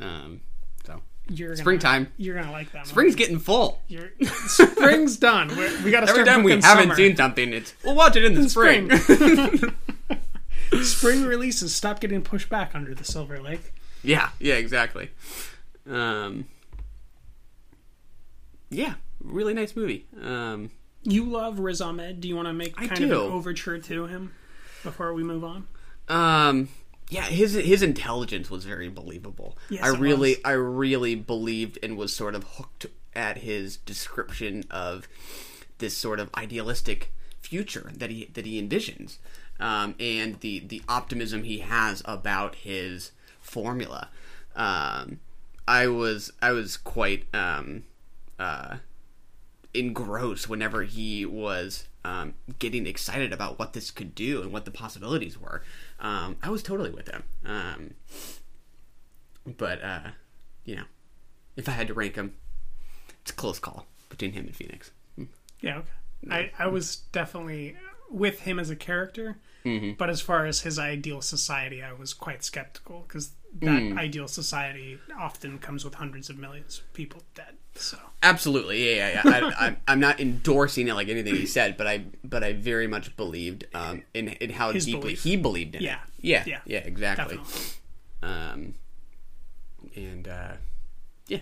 Um, 0.00 0.40
so 0.86 1.00
You're 1.28 1.48
gonna, 1.50 1.56
Springtime. 1.58 2.12
You're 2.16 2.36
gonna 2.36 2.52
like 2.52 2.72
that. 2.72 2.86
spring's 2.86 3.12
one. 3.12 3.18
getting 3.18 3.38
full. 3.38 3.80
You're, 3.88 4.10
spring's 4.46 5.16
done. 5.18 5.48
We're, 5.48 5.82
we 5.82 5.90
got 5.90 6.00
to 6.00 6.08
Every 6.10 6.22
start 6.22 6.26
time 6.26 6.42
we 6.44 6.52
haven't 6.52 6.62
summer. 6.62 6.94
seen 6.94 7.16
something, 7.16 7.52
it's 7.52 7.74
we'll 7.84 7.94
watch 7.94 8.16
it 8.16 8.24
in 8.24 8.34
the 8.34 8.48
spring. 8.48 8.90
spring. 8.98 9.74
spring 10.84 11.24
releases 11.24 11.74
stop 11.74 12.00
getting 12.00 12.22
pushed 12.22 12.48
back 12.48 12.74
under 12.74 12.94
the 12.94 13.04
Silver 13.04 13.40
Lake. 13.40 13.72
yeah, 14.04 14.30
yeah, 14.38 14.54
exactly. 14.54 15.10
Um, 15.88 16.46
yeah, 18.70 18.94
really 19.22 19.54
nice 19.54 19.74
movie. 19.74 20.06
Um, 20.22 20.70
You 21.02 21.24
love 21.24 21.58
Riz 21.58 21.80
Ahmed. 21.80 22.20
Do 22.20 22.28
you 22.28 22.36
want 22.36 22.48
to 22.48 22.52
make 22.52 22.76
kind 22.76 23.04
of 23.04 23.10
an 23.10 23.16
overture 23.16 23.78
to 23.78 24.06
him 24.06 24.32
before 24.82 25.14
we 25.14 25.22
move 25.22 25.44
on? 25.44 25.66
Um, 26.08 26.68
yeah, 27.08 27.22
his 27.22 27.54
his 27.54 27.82
intelligence 27.82 28.50
was 28.50 28.64
very 28.64 28.88
believable. 28.88 29.56
Yes, 29.68 29.84
I 29.84 29.88
really, 29.88 30.30
was. 30.30 30.38
I 30.44 30.52
really 30.52 31.14
believed 31.14 31.78
and 31.82 31.96
was 31.96 32.12
sort 32.12 32.34
of 32.34 32.44
hooked 32.44 32.86
at 33.14 33.38
his 33.38 33.78
description 33.78 34.64
of 34.70 35.08
this 35.78 35.96
sort 35.96 36.20
of 36.20 36.30
idealistic 36.36 37.12
future 37.40 37.90
that 37.96 38.10
he 38.10 38.26
that 38.34 38.46
he 38.46 38.62
envisions, 38.62 39.18
um, 39.58 39.94
and 39.98 40.38
the 40.40 40.60
the 40.60 40.82
optimism 40.88 41.44
he 41.44 41.58
has 41.58 42.02
about 42.04 42.56
his 42.56 43.12
formula. 43.40 44.08
Um, 44.54 45.20
I 45.66 45.86
was 45.88 46.32
I 46.42 46.52
was 46.52 46.76
quite 46.76 47.24
um, 47.34 47.84
uh, 48.38 48.76
engrossed 49.74 50.48
whenever 50.48 50.82
he 50.82 51.24
was 51.24 51.86
um, 52.04 52.34
getting 52.58 52.86
excited 52.86 53.32
about 53.32 53.58
what 53.58 53.72
this 53.72 53.90
could 53.90 54.14
do 54.14 54.42
and 54.42 54.52
what 54.52 54.64
the 54.64 54.70
possibilities 54.70 55.38
were. 55.38 55.62
Um, 56.00 56.36
I 56.42 56.50
was 56.50 56.62
totally 56.62 56.90
with 56.90 57.08
him. 57.08 57.22
Um, 57.44 57.90
but 59.58 59.82
uh, 59.82 60.10
you 60.64 60.76
know, 60.76 60.84
if 61.56 61.68
I 61.68 61.72
had 61.72 61.88
to 61.88 61.94
rank 61.94 62.16
him, 62.16 62.34
it's 63.22 63.30
a 63.30 63.34
close 63.34 63.58
call 63.58 63.86
between 64.08 64.32
him 64.32 64.46
and 64.46 64.56
Phoenix. 64.56 64.90
Yeah, 65.60 65.78
okay. 65.78 65.88
I, 66.30 66.50
I 66.58 66.66
was 66.68 66.96
definitely 67.12 67.76
with 68.10 68.40
him 68.40 68.58
as 68.58 68.70
a 68.70 68.76
character, 68.76 69.38
Mm-hmm. 69.62 69.92
but 69.98 70.08
as 70.08 70.22
far 70.22 70.46
as 70.46 70.62
his 70.62 70.78
ideal 70.78 71.20
society, 71.20 71.82
I 71.82 71.92
was 71.92 72.14
quite 72.14 72.42
skeptical 72.42 73.04
because 73.06 73.32
that 73.60 73.82
Mm. 73.82 73.98
ideal 73.98 74.26
society 74.26 74.98
often 75.18 75.58
comes 75.58 75.84
with 75.84 75.94
hundreds 75.96 76.30
of 76.30 76.38
millions 76.38 76.78
of 76.78 76.90
people 76.94 77.22
dead. 77.34 77.56
So 77.80 77.98
Absolutely, 78.22 78.96
yeah, 78.96 79.08
yeah. 79.08 79.22
yeah. 79.24 79.50
I, 79.58 79.66
I, 79.68 79.76
I'm 79.88 79.98
not 80.00 80.20
endorsing 80.20 80.88
it 80.88 80.94
like 80.94 81.08
anything 81.08 81.34
he 81.36 81.46
said, 81.46 81.76
but 81.78 81.86
I, 81.86 82.04
but 82.22 82.44
I 82.44 82.52
very 82.52 82.86
much 82.86 83.16
believed 83.16 83.64
um, 83.74 84.02
in 84.12 84.28
in 84.28 84.50
how 84.50 84.72
His 84.72 84.84
deeply 84.84 85.00
belief. 85.00 85.22
he 85.22 85.36
believed 85.36 85.74
in 85.76 85.82
Yeah. 85.82 85.94
it. 85.94 86.00
Yeah, 86.20 86.44
Yeah. 86.46 86.58
yeah, 86.66 86.78
exactly. 86.80 87.36
definitely. 87.38 87.62
Um, 88.22 88.74
and 89.96 90.28
uh, 90.28 90.52
yeah, 91.28 91.38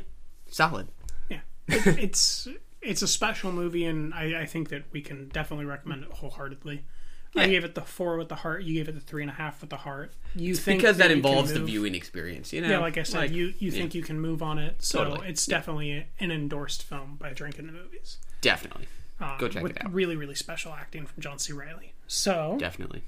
solid. 0.49 0.87
Yeah, 1.29 1.41
it, 1.67 1.87
it's 1.99 2.47
it's 2.81 3.03
a 3.03 3.09
special 3.09 3.51
movie, 3.51 3.85
and 3.85 4.15
I, 4.15 4.43
I 4.43 4.47
think 4.47 4.69
that 4.69 4.85
we 4.93 5.01
can 5.01 5.29
definitely 5.31 5.67
recommend 5.67 6.05
it 6.05 6.13
wholeheartedly. 6.13 6.85
Yeah. 7.35 7.43
I 7.43 7.49
gave 7.49 7.63
it 7.65 7.75
the 7.75 7.83
four 7.83 8.17
with 8.17 8.29
the 8.29 8.37
heart. 8.37 8.63
You 8.63 8.75
gave 8.75 8.89
it 8.89 8.93
the 8.93 9.01
three 9.01 9.23
and 9.23 9.31
a 9.31 9.35
half 9.35 9.61
with 9.61 9.71
the 9.71 9.77
heart. 9.77 10.13
You 10.35 10.53
It's 10.53 10.61
think 10.61 10.81
because 10.81 10.97
that, 10.97 11.05
you 11.11 11.17
can 11.17 11.17
involves 11.19 11.53
the 11.53 11.61
viewing 11.61 11.95
experience, 11.95 12.53
you 12.53 12.61
know. 12.63 12.69
Yeah, 12.71 12.79
like 12.79 12.97
I 12.97 13.03
said, 13.03 13.31
you 13.33 13.53
you 13.59 13.71
yeah, 13.71 13.79
think 13.81 13.95
you 13.95 14.03
can 14.03 14.19
move 14.21 14.43
on 14.43 14.59
it, 14.59 14.83
so 14.83 15.05
Totally. 15.05 15.29
it's 15.29 15.45
definitely 15.47 16.07
an 16.21 16.31
endorsed 16.31 16.83
film 16.83 17.17
by 17.19 17.33
Drinking 17.35 17.67
the 17.67 17.73
Movies. 17.73 18.19
definitely 18.41 18.89
Um, 19.21 19.37
go 19.39 19.49
check 19.49 19.63
with 19.63 19.77
it 19.77 19.85
out. 19.85 19.93
Really, 19.93 20.17
really 20.17 20.35
special 20.35 20.73
acting 20.73 21.05
from 21.07 21.23
John 21.23 21.39
C. 21.39 21.53
Reilly. 21.53 21.93
So 22.07 22.57
Definitely. 22.59 23.03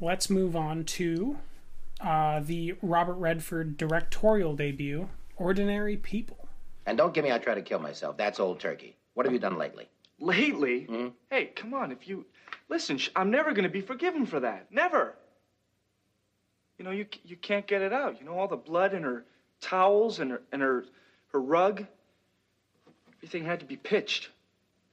let's 0.00 0.30
move 0.30 0.54
on 0.56 0.84
to 0.84 1.38
uh, 2.00 2.40
the 2.40 2.74
Robert 2.82 3.14
Redford 3.14 3.76
directorial 3.76 4.54
debut, 4.54 5.08
Ordinary 5.36 5.96
People. 5.96 6.48
And 6.86 6.98
don't 6.98 7.14
get 7.14 7.24
me 7.24 7.32
I 7.32 7.38
try 7.38 7.54
to 7.54 7.62
kill 7.62 7.78
myself. 7.80 8.16
That's 8.16 8.38
old 8.38 8.60
turkey. 8.60 8.96
What 9.14 9.26
have 9.26 9.32
you 9.32 9.38
done 9.38 9.56
lately? 9.58 9.88
Lately? 10.20 10.86
Hey, 11.30 11.46
come 11.56 11.72
on. 11.74 11.90
If 11.92 12.06
you 12.08 12.26
listen, 12.68 12.98
I'm 13.14 13.30
never 13.30 13.52
going 13.52 13.64
to 13.64 13.68
be 13.68 13.80
forgiven 13.80 14.26
for 14.26 14.40
that. 14.40 14.70
Never. 14.72 15.14
You 16.78 16.84
know, 16.84 16.90
you 16.90 17.06
you 17.24 17.36
can't 17.36 17.66
get 17.66 17.82
it 17.82 17.92
out. 17.92 18.20
You 18.20 18.26
know, 18.26 18.38
all 18.38 18.48
the 18.48 18.56
blood 18.56 18.94
in 18.94 19.02
her 19.02 19.24
towels 19.60 20.18
and 20.18 20.30
her 20.32 20.42
and 20.52 20.60
her 20.62 20.84
her 21.32 21.40
rug. 21.40 21.86
Everything 23.18 23.44
had 23.44 23.60
to 23.60 23.66
be 23.66 23.76
pitched. 23.76 24.30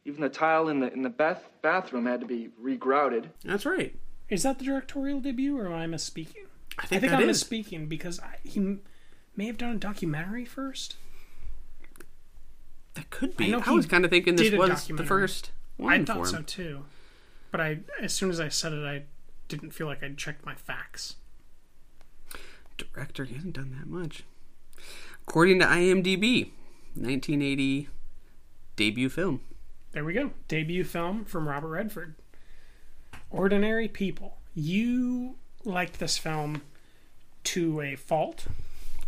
Even 0.05 0.21
the 0.21 0.29
tile 0.29 0.69
in 0.69 0.79
the 0.79 0.91
in 0.93 1.01
the 1.01 1.09
bath 1.09 1.49
bathroom 1.61 2.05
had 2.05 2.21
to 2.21 2.25
be 2.25 2.49
regrouted. 2.61 3.25
That's 3.43 3.65
right. 3.65 3.95
Is 4.29 4.43
that 4.43 4.59
the 4.59 4.65
directorial 4.65 5.19
debut, 5.19 5.57
or 5.57 5.65
am 5.67 5.73
I 5.73 5.85
misspeaking? 5.85 6.45
I 6.79 6.85
think, 6.85 7.03
I 7.03 7.07
that 7.09 7.21
am 7.21 7.29
is. 7.29 7.43
misspeaking 7.43 7.89
because 7.89 8.19
I, 8.21 8.37
he 8.43 8.77
may 9.35 9.45
have 9.47 9.57
done 9.57 9.75
a 9.75 9.77
documentary 9.77 10.45
first. 10.45 10.95
That 12.93 13.09
could 13.09 13.35
be. 13.35 13.49
know 13.49 13.61
I, 13.65 13.71
was 13.71 13.85
kind 13.85 14.05
of 14.05 14.11
thinking 14.11 14.35
this 14.35 14.51
was 14.53 14.87
the 14.87 15.05
first 15.05 15.51
one 15.77 15.93
I 15.93 15.99
for 15.99 16.05
thought 16.05 16.17
him. 16.17 16.25
so 16.25 16.41
too, 16.43 16.85
but 17.51 17.61
I 17.61 17.79
as 18.01 18.13
soon 18.13 18.29
as 18.29 18.39
I 18.39 18.49
said 18.49 18.73
it, 18.73 18.85
I 18.85 19.03
didn't 19.47 19.71
feel 19.71 19.87
like 19.87 20.01
I'd 20.03 20.17
checked 20.17 20.45
my 20.45 20.55
facts. 20.55 21.15
Director, 22.77 23.25
he 23.25 23.35
hasn't 23.35 23.53
done 23.53 23.75
that 23.77 23.87
much. 23.87 24.23
According 25.27 25.59
to 25.59 25.65
IMDb, 25.65 26.51
1980 26.95 27.89
debut 28.75 29.09
film. 29.09 29.41
There 29.91 30.03
we 30.05 30.13
go. 30.13 30.31
Debut 30.47 30.83
film 30.83 31.25
from 31.25 31.47
Robert 31.47 31.67
Redford. 31.69 32.15
Ordinary 33.29 33.87
People. 33.87 34.37
You 34.55 35.35
liked 35.63 35.99
this 35.99 36.17
film 36.17 36.61
to 37.45 37.81
a 37.81 37.95
fault. 37.95 38.47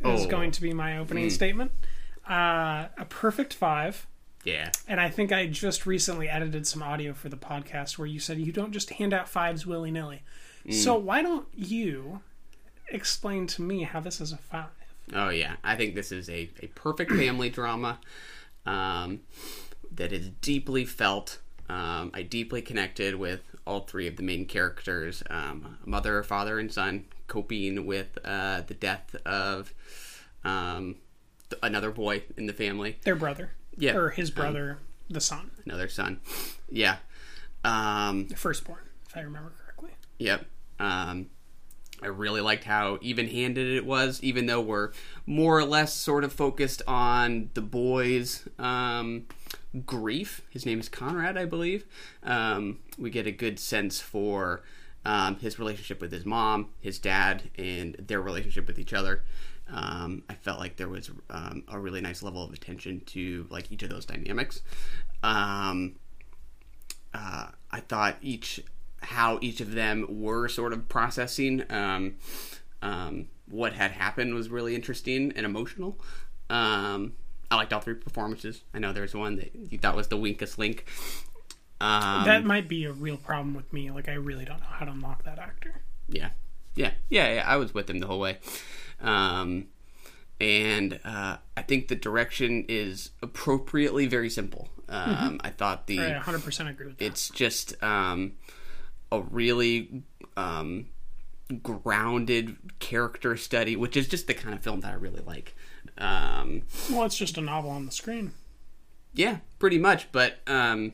Is 0.01 0.25
Oh. 0.25 0.27
going 0.27 0.51
to 0.51 0.61
be 0.61 0.73
my 0.73 0.97
opening 0.97 1.27
Mm. 1.27 1.31
statement. 1.31 1.71
Uh, 2.29 2.89
a 2.97 3.05
perfect 3.09 3.53
five. 3.53 4.05
Yeah. 4.43 4.71
And 4.87 4.99
I 4.99 5.09
think 5.09 5.31
I 5.31 5.47
just 5.47 5.85
recently 5.85 6.27
edited 6.27 6.67
some 6.67 6.83
audio 6.83 7.13
for 7.13 7.29
the 7.29 7.37
podcast 7.37 7.97
where 7.97 8.07
you 8.07 8.19
said 8.19 8.39
you 8.39 8.51
don't 8.51 8.71
just 8.71 8.91
hand 8.91 9.13
out 9.13 9.29
fives 9.29 9.65
willy 9.65 9.91
nilly. 9.91 10.21
Mm. 10.67 10.73
So 10.73 10.95
why 10.95 11.21
don't 11.21 11.47
you 11.55 12.21
explain 12.89 13.47
to 13.47 13.61
me 13.61 13.83
how 13.83 13.99
this 13.99 14.19
is 14.19 14.31
a 14.31 14.37
five? 14.37 14.67
Oh 15.13 15.29
yeah, 15.29 15.55
I 15.63 15.75
think 15.75 15.95
this 15.95 16.11
is 16.11 16.29
a, 16.29 16.49
a 16.61 16.67
perfect 16.67 17.11
family 17.15 17.49
drama 17.49 17.99
um, 18.65 19.21
that 19.91 20.11
is 20.11 20.29
deeply 20.41 20.85
felt. 20.85 21.39
Um, 21.69 22.11
I 22.13 22.23
deeply 22.23 22.61
connected 22.61 23.15
with 23.15 23.41
all 23.65 23.81
three 23.81 24.07
of 24.07 24.17
the 24.17 24.23
main 24.23 24.45
characters: 24.45 25.23
um, 25.29 25.77
mother, 25.85 26.23
father, 26.23 26.59
and 26.59 26.71
son, 26.71 27.05
coping 27.27 27.85
with 27.85 28.17
uh, 28.23 28.61
the 28.61 28.73
death 28.73 29.15
of 29.25 29.73
um, 30.43 30.95
th- 31.49 31.59
another 31.63 31.91
boy 31.91 32.23
in 32.37 32.45
the 32.45 32.53
family. 32.53 32.97
Their 33.03 33.15
brother. 33.15 33.51
Yeah, 33.77 33.95
Or 33.95 34.09
his 34.09 34.29
um, 34.29 34.35
brother, 34.35 34.77
the 35.09 35.21
son. 35.21 35.51
another 35.65 35.87
son. 35.87 36.19
Yeah. 36.69 36.97
Um, 37.63 38.27
The 38.27 38.35
firstborn, 38.35 38.81
if 39.09 39.15
I 39.17 39.21
remember 39.21 39.53
correctly. 39.63 39.91
Yep. 40.19 40.45
Um, 40.79 41.27
I 42.01 42.07
really 42.07 42.41
liked 42.41 42.65
how 42.65 42.97
even 43.01 43.27
handed 43.29 43.67
it 43.67 43.85
was, 43.85 44.21
even 44.21 44.45
though 44.45 44.59
we're 44.59 44.91
more 45.25 45.57
or 45.57 45.63
less 45.65 45.93
sort 45.93 46.23
of 46.25 46.33
focused 46.33 46.81
on 46.87 47.49
the 47.53 47.61
boy's 47.61 48.45
um, 48.59 49.27
grief. 49.85 50.41
His 50.49 50.65
name 50.65 50.79
is 50.81 50.89
Conrad, 50.89 51.37
I 51.37 51.45
believe. 51.45 51.85
Um, 52.23 52.79
we 52.97 53.09
get 53.09 53.25
a 53.27 53.31
good 53.31 53.57
sense 53.59 54.01
for 54.01 54.63
um, 55.05 55.37
his 55.37 55.57
relationship 55.59 56.01
with 56.01 56.11
his 56.11 56.25
mom, 56.25 56.69
his 56.81 56.99
dad, 56.99 57.43
and 57.57 57.95
their 57.95 58.21
relationship 58.21 58.67
with 58.67 58.77
each 58.79 58.93
other. 58.93 59.23
Um, 59.73 60.23
I 60.29 60.35
felt 60.35 60.59
like 60.59 60.77
there 60.77 60.87
was 60.87 61.09
um, 61.29 61.63
a 61.67 61.79
really 61.79 61.99
nice 61.99 62.21
level 62.21 62.43
of 62.43 62.53
attention 62.53 63.01
to 63.07 63.47
like 63.49 63.71
each 63.71 63.83
of 63.83 63.89
those 63.89 64.05
dynamics. 64.05 64.61
Um, 65.23 65.95
uh, 67.13 67.47
I 67.71 67.79
thought 67.79 68.17
each 68.21 68.61
how 69.01 69.37
each 69.41 69.59
of 69.59 69.73
them 69.73 70.21
were 70.21 70.47
sort 70.47 70.71
of 70.71 70.87
processing 70.87 71.63
um, 71.69 72.15
um, 72.81 73.27
what 73.49 73.73
had 73.73 73.91
happened 73.91 74.33
was 74.33 74.49
really 74.49 74.75
interesting 74.75 75.33
and 75.35 75.45
emotional. 75.45 75.99
Um, 76.49 77.13
I 77.51 77.55
liked 77.55 77.73
all 77.73 77.81
three 77.81 77.95
performances. 77.95 78.61
I 78.73 78.79
know 78.79 78.93
there's 78.93 79.13
one 79.13 79.35
that 79.37 79.51
you 79.53 79.77
thought 79.77 79.95
was 79.95 80.07
the 80.07 80.17
weakest 80.17 80.57
link. 80.57 80.85
Um, 81.81 82.25
that 82.25 82.45
might 82.45 82.67
be 82.67 82.85
a 82.85 82.91
real 82.91 83.17
problem 83.17 83.53
with 83.53 83.71
me. 83.73 83.91
Like 83.91 84.07
I 84.07 84.13
really 84.13 84.45
don't 84.45 84.59
know 84.59 84.67
how 84.69 84.85
to 84.85 84.91
unlock 84.91 85.23
that 85.23 85.39
actor. 85.39 85.81
yeah, 86.07 86.29
yeah, 86.75 86.91
yeah, 87.09 87.35
yeah. 87.35 87.43
I 87.45 87.57
was 87.57 87.73
with 87.73 87.89
him 87.89 87.99
the 87.99 88.07
whole 88.07 88.19
way. 88.19 88.37
Um, 89.03 89.67
and 90.41 90.99
uh, 91.05 91.37
I 91.55 91.61
think 91.61 91.87
the 91.89 91.95
direction 91.95 92.65
is 92.67 93.11
appropriately 93.21 94.07
very 94.07 94.29
simple. 94.29 94.69
Um, 94.89 95.15
Mhm. 95.15 95.41
I 95.43 95.49
thought 95.51 95.87
the 95.87 95.99
I 96.01 96.19
100% 96.19 96.69
agree 96.69 96.87
with 96.87 96.97
that. 96.97 97.05
it's 97.05 97.29
just 97.29 97.81
um, 97.83 98.33
a 99.11 99.21
really 99.21 100.03
um, 100.35 100.87
grounded 101.61 102.57
character 102.79 103.37
study, 103.37 103.75
which 103.75 103.95
is 103.95 104.07
just 104.07 104.27
the 104.27 104.33
kind 104.33 104.53
of 104.55 104.61
film 104.63 104.81
that 104.81 104.91
I 104.91 104.95
really 104.95 105.21
like. 105.25 105.55
Um, 105.97 106.63
Well, 106.91 107.03
it's 107.03 107.17
just 107.17 107.37
a 107.37 107.41
novel 107.41 107.69
on 107.69 107.85
the 107.85 107.91
screen. 107.91 108.31
yeah, 109.13 109.37
pretty 109.59 109.77
much. 109.77 110.11
But 110.11 110.37
um, 110.47 110.93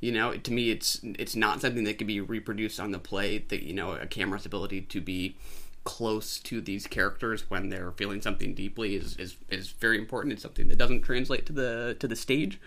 you 0.00 0.12
know, 0.12 0.34
to 0.36 0.52
me, 0.52 0.70
it's 0.70 1.00
it's 1.02 1.34
not 1.36 1.60
something 1.60 1.84
that 1.84 1.98
could 1.98 2.06
be 2.06 2.20
reproduced 2.20 2.78
on 2.80 2.92
the 2.92 2.98
play. 2.98 3.38
That 3.38 3.62
you 3.64 3.74
know, 3.74 3.92
a 3.92 4.06
camera's 4.06 4.46
ability 4.46 4.82
to 4.82 5.00
be 5.00 5.36
close 5.84 6.38
to 6.40 6.60
these 6.60 6.86
characters 6.86 7.48
when 7.48 7.68
they're 7.70 7.92
feeling 7.92 8.20
something 8.20 8.54
deeply 8.54 8.94
is 8.96 9.16
is, 9.16 9.36
is 9.48 9.70
very 9.70 9.98
important. 9.98 10.32
It's 10.32 10.42
something 10.42 10.68
that 10.68 10.78
doesn't 10.78 11.02
translate 11.02 11.46
to 11.46 11.52
the 11.52 11.96
to 12.00 12.06
the 12.08 12.16
stage. 12.16 12.60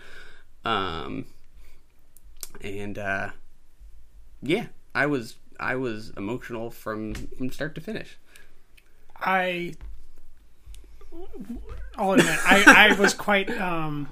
Um, 0.64 1.26
and 2.62 2.98
uh, 2.98 3.30
yeah, 4.42 4.66
I 4.94 5.06
was 5.06 5.36
I 5.60 5.76
was 5.76 6.10
emotional 6.16 6.70
from 6.70 7.14
from 7.14 7.50
start 7.50 7.74
to 7.76 7.80
finish. 7.80 8.16
I, 9.16 9.74
I'll 11.96 12.12
admit, 12.12 12.38
I, 12.44 12.88
I 12.90 12.98
was 13.00 13.14
quite. 13.14 13.48
Um, 13.60 14.08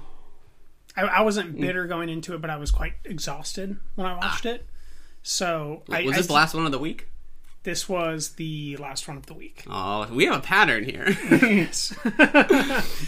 I, 0.95 1.01
I 1.03 1.19
Mm. 1.21 1.25
wasn't 1.25 1.59
bitter 1.59 1.87
going 1.87 2.09
into 2.09 2.33
it, 2.35 2.41
but 2.41 2.49
I 2.49 2.55
was 2.57 2.71
quite 2.71 2.93
exhausted 3.03 3.77
when 3.95 4.07
I 4.07 4.15
watched 4.15 4.45
it. 4.45 4.65
So 5.23 5.83
was 5.87 5.97
I 5.97 6.03
this 6.03 6.27
the 6.27 6.33
last 6.33 6.53
one 6.53 6.65
of 6.65 6.71
the 6.71 6.79
week? 6.79 7.07
This 7.63 7.87
was 7.87 8.31
the 8.33 8.75
last 8.77 9.07
one 9.07 9.15
of 9.17 9.25
the 9.25 9.33
week. 9.33 9.63
Oh, 9.69 10.07
we 10.11 10.25
have 10.25 10.35
a 10.35 10.41
pattern 10.41 10.83
here. 10.83 11.07
yes. 11.31 11.95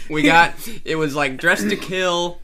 we 0.10 0.22
got 0.22 0.54
it 0.84 0.96
was 0.96 1.14
like 1.14 1.36
Dressed 1.36 1.68
to 1.68 1.76
Kill, 1.76 2.38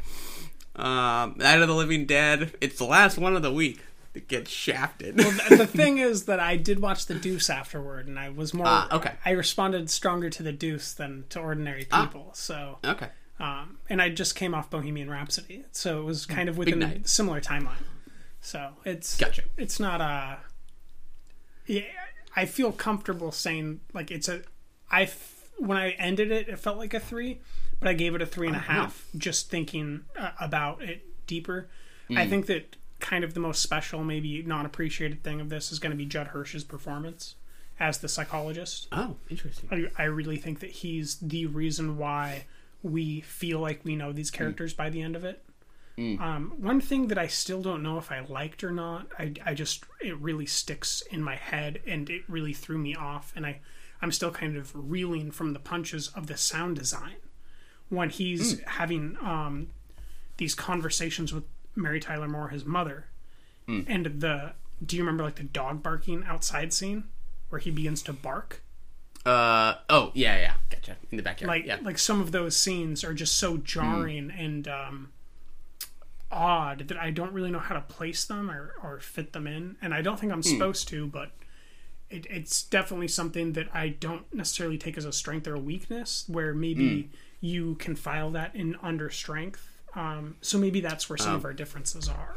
um, 0.76 1.34
Night 1.38 1.60
of 1.62 1.68
the 1.68 1.74
Living 1.74 2.04
Dead. 2.06 2.52
It's 2.60 2.76
the 2.78 2.84
last 2.84 3.16
one 3.18 3.34
of 3.34 3.42
the 3.42 3.52
week 3.52 3.80
that 4.12 4.28
gets 4.28 4.50
shafted. 4.50 5.16
well, 5.16 5.30
the, 5.48 5.56
the 5.56 5.66
thing 5.66 5.96
is 5.98 6.24
that 6.26 6.38
I 6.38 6.56
did 6.56 6.80
watch 6.80 7.06
the 7.06 7.14
Deuce 7.14 7.48
afterward, 7.48 8.06
and 8.08 8.18
I 8.18 8.28
was 8.28 8.52
more. 8.52 8.66
Ah, 8.68 8.94
okay. 8.96 9.12
I 9.24 9.30
responded 9.30 9.88
stronger 9.88 10.28
to 10.30 10.42
the 10.42 10.52
Deuce 10.52 10.92
than 10.92 11.24
to 11.30 11.40
ordinary 11.40 11.86
Ah. 11.90 12.04
people. 12.04 12.30
So 12.34 12.78
okay. 12.84 13.08
Um, 13.40 13.78
and 13.88 14.00
I 14.02 14.10
just 14.10 14.34
came 14.36 14.54
off 14.54 14.68
Bohemian 14.70 15.10
Rhapsody, 15.10 15.64
so 15.72 16.00
it 16.00 16.04
was 16.04 16.26
kind 16.26 16.48
of 16.50 16.58
within 16.58 16.82
a 16.82 17.08
similar 17.08 17.40
timeline. 17.40 17.82
So 18.42 18.72
it's 18.84 19.16
Gotcha. 19.16 19.42
It's 19.56 19.80
not 19.80 20.00
a. 20.02 20.38
Yeah, 21.66 21.82
I 22.36 22.44
feel 22.46 22.72
comfortable 22.72 23.32
saying 23.32 23.80
like 23.92 24.10
it's 24.10 24.28
a. 24.28 24.42
I 24.90 25.02
f- 25.04 25.48
when 25.58 25.78
I 25.78 25.90
ended 25.92 26.30
it, 26.32 26.48
it 26.48 26.58
felt 26.58 26.76
like 26.78 26.92
a 26.94 27.00
three, 27.00 27.40
but 27.78 27.88
I 27.88 27.92
gave 27.94 28.14
it 28.14 28.22
a 28.22 28.26
three 28.26 28.48
and 28.48 28.56
a 28.56 28.60
Oh, 28.60 28.62
half. 28.62 29.06
Just 29.16 29.48
thinking 29.50 30.04
uh, 30.18 30.30
about 30.40 30.82
it 30.82 31.04
deeper, 31.26 31.68
I 32.10 32.14
Mm. 32.26 32.28
think 32.30 32.46
that 32.46 32.76
kind 33.00 33.24
of 33.24 33.34
the 33.34 33.40
most 33.40 33.62
special, 33.62 34.02
maybe 34.04 34.42
non 34.42 34.66
appreciated 34.66 35.22
thing 35.22 35.40
of 35.40 35.48
this 35.48 35.72
is 35.72 35.78
going 35.78 35.92
to 35.92 35.96
be 35.96 36.04
Judd 36.06 36.28
Hirsch's 36.28 36.64
performance 36.64 37.36
as 37.80 37.98
the 37.98 38.08
psychologist. 38.08 38.88
Oh, 38.92 39.16
interesting. 39.30 39.68
I, 39.96 40.02
I 40.02 40.06
really 40.06 40.36
think 40.36 40.60
that 40.60 40.70
he's 40.70 41.16
the 41.16 41.46
reason 41.46 41.96
why 41.98 42.44
we 42.82 43.20
feel 43.20 43.60
like 43.60 43.80
we 43.84 43.94
know 43.96 44.12
these 44.12 44.30
characters 44.30 44.74
by 44.74 44.90
the 44.90 45.00
end 45.02 45.16
of 45.16 45.24
it. 45.24 45.42
Mm. 45.98 46.20
Um, 46.20 46.52
one 46.56 46.80
thing 46.80 47.08
that 47.08 47.18
I 47.18 47.26
still 47.26 47.60
don't 47.62 47.82
know 47.82 47.98
if 47.98 48.10
I 48.10 48.20
liked 48.20 48.64
or 48.64 48.70
not, 48.70 49.08
I, 49.18 49.34
I 49.44 49.54
just 49.54 49.84
it 50.00 50.16
really 50.18 50.46
sticks 50.46 51.02
in 51.10 51.22
my 51.22 51.36
head 51.36 51.80
and 51.86 52.08
it 52.08 52.22
really 52.28 52.52
threw 52.54 52.78
me 52.78 52.94
off, 52.94 53.32
and 53.36 53.44
I 53.44 53.60
I'm 54.00 54.10
still 54.12 54.30
kind 54.30 54.56
of 54.56 54.72
reeling 54.74 55.30
from 55.30 55.52
the 55.52 55.58
punches 55.60 56.08
of 56.08 56.26
the 56.26 56.36
sound 56.36 56.76
design. 56.76 57.16
When 57.88 58.08
he's 58.08 58.60
having 58.62 59.18
um, 59.20 59.68
these 60.38 60.54
conversations 60.54 61.32
with 61.32 61.44
Mary 61.76 62.00
Tyler 62.00 62.26
Moore, 62.28 62.48
his 62.48 62.64
mother, 62.64 63.06
Hmm. 63.66 63.82
and 63.86 64.06
the 64.06 64.54
do 64.84 64.96
you 64.96 65.02
remember 65.02 65.22
like 65.22 65.36
the 65.36 65.44
dog 65.44 65.82
barking 65.82 66.24
outside 66.26 66.72
scene 66.72 67.04
where 67.50 67.60
he 67.60 67.70
begins 67.70 68.02
to 68.02 68.12
bark? 68.12 68.62
Uh 69.24 69.74
oh 69.88 70.10
yeah 70.14 70.36
yeah 70.38 70.54
gotcha. 70.70 70.96
In 71.12 71.16
the 71.16 71.22
backyard. 71.22 71.48
Like 71.48 71.66
yeah. 71.66 71.76
like 71.82 71.98
some 71.98 72.20
of 72.20 72.32
those 72.32 72.56
scenes 72.56 73.04
are 73.04 73.14
just 73.14 73.36
so 73.36 73.56
jarring 73.58 74.32
and 74.32 74.66
um 74.66 75.12
odd 76.32 76.88
that 76.88 76.96
I 76.96 77.10
don't 77.10 77.32
really 77.32 77.50
know 77.50 77.58
how 77.58 77.74
to 77.74 77.80
place 77.82 78.24
them 78.24 78.50
or, 78.50 78.74
or 78.82 78.98
fit 79.00 79.32
them 79.32 79.46
in 79.46 79.76
and 79.82 79.94
I 79.94 80.02
don't 80.02 80.18
think 80.18 80.32
I'm 80.32 80.42
supposed 80.42 80.88
to 80.88 81.06
but 81.06 81.30
it, 82.10 82.26
it's 82.28 82.62
definitely 82.62 83.08
something 83.08 83.52
that 83.52 83.68
I 83.74 83.88
don't 83.88 84.32
necessarily 84.34 84.78
take 84.78 84.98
as 84.98 85.04
a 85.04 85.12
strength 85.12 85.46
or 85.46 85.54
a 85.54 85.60
weakness 85.60 86.24
where 86.28 86.54
maybe 86.54 87.10
you 87.40 87.74
can 87.76 87.96
file 87.96 88.30
that 88.30 88.54
in 88.54 88.76
under 88.82 89.10
strength 89.10 89.68
um, 89.94 90.36
so 90.40 90.58
maybe 90.58 90.80
that's 90.80 91.08
where 91.08 91.18
some 91.18 91.34
of 91.34 91.44
our 91.44 91.52
differences 91.52 92.08
are 92.08 92.36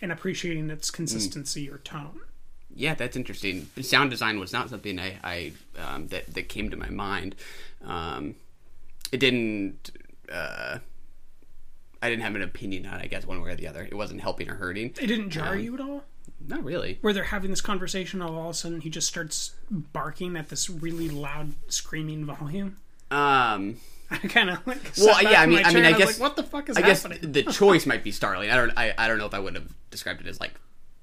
and 0.00 0.12
appreciating 0.12 0.70
its 0.70 0.90
consistency 0.90 1.68
or 1.70 1.78
tone 1.78 2.20
Yeah, 2.74 2.94
that's 2.94 3.16
interesting. 3.16 3.68
Sound 3.80 4.10
design 4.10 4.38
was 4.38 4.52
not 4.52 4.68
something 4.68 4.98
I, 4.98 5.16
I 5.24 5.52
um, 5.78 6.08
that 6.08 6.34
that 6.34 6.50
came 6.50 6.68
to 6.70 6.76
my 6.76 6.90
mind. 6.90 7.34
Um, 7.82 8.34
it 9.10 9.18
didn't. 9.18 9.90
Uh, 10.30 10.78
I 12.02 12.10
didn't 12.10 12.22
have 12.22 12.34
an 12.34 12.42
opinion 12.42 12.86
on. 12.86 13.00
it, 13.00 13.04
I 13.04 13.06
guess 13.06 13.26
one 13.26 13.40
way 13.42 13.50
or 13.52 13.54
the 13.56 13.66
other. 13.68 13.82
It 13.82 13.94
wasn't 13.94 14.20
helping 14.20 14.50
or 14.50 14.54
hurting. 14.54 14.86
it 15.00 15.06
didn't 15.06 15.30
jar 15.30 15.54
Um, 15.54 15.60
you 15.60 15.74
at 15.74 15.80
all 15.80 16.04
Not 16.46 16.62
really. 16.64 16.98
where 17.00 17.12
they're 17.12 17.24
having 17.24 17.50
this 17.50 17.60
conversation 17.60 18.20
all 18.22 18.38
of 18.44 18.50
a 18.50 18.54
sudden 18.54 18.80
he 18.82 18.90
just 18.90 19.06
starts 19.08 19.54
barking 19.70 20.36
at 20.36 20.48
this 20.48 20.68
really 20.70 21.08
loud 21.08 21.52
screaming 21.68 22.24
volume 22.26 22.76
Um, 23.10 23.76
I 24.10 24.18
kind 24.18 24.50
of 24.50 24.64
like 24.66 24.92
well, 24.98 25.20
yeah. 25.22 25.40
I 25.40 25.46
mean, 25.46 25.64
I 25.64 25.72
mean, 25.74 25.84
I 25.84 25.92
guess 25.92 26.06
like, 26.06 26.20
what 26.20 26.36
the 26.36 26.42
fuck 26.44 26.68
is 26.68 26.76
I 26.76 26.82
guess 26.82 27.02
the 27.02 27.42
choice 27.52 27.86
might 27.86 28.04
be 28.04 28.12
startling. 28.12 28.50
I 28.50 28.56
don't. 28.56 28.70
I, 28.76 28.94
I 28.96 29.08
don't 29.08 29.18
know 29.18 29.26
if 29.26 29.34
I 29.34 29.38
would 29.40 29.54
have 29.56 29.72
described 29.90 30.20
it 30.20 30.26
as 30.28 30.38
like 30.38 30.52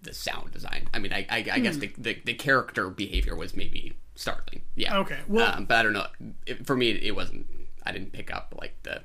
the 0.04 0.14
sound 0.14 0.52
design. 0.52 0.88
I 0.94 1.00
mean, 1.00 1.12
I, 1.12 1.26
I, 1.30 1.38
I 1.52 1.60
guess 1.60 1.76
the, 1.78 1.92
the 1.98 2.18
the 2.24 2.34
character 2.34 2.90
behavior 2.90 3.36
was 3.36 3.56
maybe 3.58 3.94
startling. 4.16 4.62
Yeah. 4.76 5.00
Okay, 5.00 5.20
well- 5.28 5.54
um, 5.58 5.66
but 5.66 5.78
I 5.78 5.84
don't 5.84 5.92
know. 5.94 6.06
It, 6.46 6.66
for 6.66 6.78
me, 6.78 6.92
it 6.92 7.14
wasn't. 7.14 7.46
I 7.86 7.92
didn't 7.92 8.14
pick 8.14 8.34
up 8.34 8.56
like 8.58 8.76
the 8.84 9.02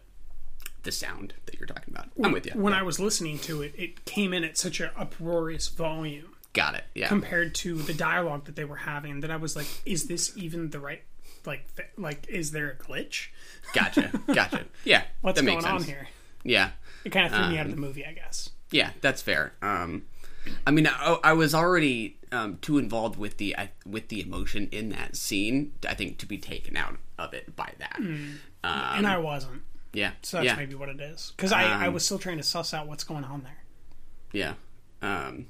the 0.88 0.92
sound 0.92 1.34
that 1.44 1.58
you're 1.58 1.66
talking 1.66 1.92
about. 1.94 2.08
I'm 2.24 2.32
with 2.32 2.46
you. 2.46 2.52
when 2.54 2.72
I 2.72 2.82
was 2.82 2.98
listening 2.98 3.38
to 3.40 3.60
it, 3.60 3.74
it 3.76 4.06
came 4.06 4.32
in 4.32 4.42
at 4.42 4.56
such 4.56 4.80
an 4.80 4.88
uproarious 4.96 5.68
volume 5.68 6.34
Got 6.54 6.76
it. 6.76 6.84
Yeah. 6.94 7.08
compared 7.08 7.54
to 7.56 7.74
the 7.76 7.92
dialogue 7.92 8.46
that 8.46 8.56
they 8.56 8.64
were 8.64 8.76
having 8.76 9.20
that 9.20 9.30
I 9.30 9.36
was 9.36 9.54
like, 9.54 9.66
is 9.84 10.04
this 10.04 10.32
even 10.36 10.70
the 10.70 10.80
right? 10.80 11.02
Like, 11.44 11.66
th- 11.76 11.88
like, 11.98 12.26
is 12.28 12.52
there 12.52 12.70
a 12.70 12.74
glitch? 12.82 13.28
Gotcha. 13.74 14.10
Gotcha. 14.32 14.64
Yeah. 14.84 15.02
What's 15.20 15.42
going 15.42 15.64
on 15.64 15.82
here? 15.84 16.08
Yeah. 16.42 16.70
It 17.04 17.10
kind 17.10 17.26
of 17.26 17.32
threw 17.32 17.50
me 17.50 17.58
out 17.58 17.66
of 17.66 17.72
Um, 17.72 17.80
the 17.80 17.86
movie, 17.86 18.06
I 18.06 18.12
guess. 18.12 18.48
Yeah, 18.70 18.90
that's 19.02 19.20
fair. 19.20 19.52
Um, 19.60 20.04
I 20.66 20.70
mean, 20.70 20.86
I, 20.86 21.18
I 21.22 21.32
was 21.34 21.54
already 21.54 22.16
um, 22.32 22.56
too 22.62 22.78
involved 22.78 23.18
with 23.18 23.36
the 23.36 23.56
I, 23.58 23.70
with 23.86 24.08
the 24.08 24.22
emotion 24.22 24.68
in 24.72 24.88
that 24.90 25.16
scene. 25.16 25.72
I 25.86 25.94
think 25.94 26.16
to 26.18 26.26
be 26.26 26.38
taken 26.38 26.76
out 26.78 26.96
of 27.18 27.34
it 27.34 27.54
by 27.54 27.72
that. 27.78 27.96
Um, 27.98 28.40
and 28.64 29.06
I 29.06 29.18
wasn't, 29.18 29.62
yeah, 29.92 30.12
so 30.22 30.38
that's 30.38 30.46
yeah, 30.46 30.56
maybe 30.56 30.74
what 30.74 30.88
it 30.88 31.00
is. 31.00 31.32
Because 31.36 31.52
I, 31.52 31.62
I 31.64 31.86
Um, 31.86 31.94
was 31.94 32.04
still 32.04 32.18
trying 32.18 32.36
to 32.38 32.42
suss 32.42 32.72
out 32.74 32.86
what's 32.86 33.04
going 33.04 33.24
on 33.24 33.42
there. 33.42 33.58
yeah, 34.32 34.54
um, 35.02 35.46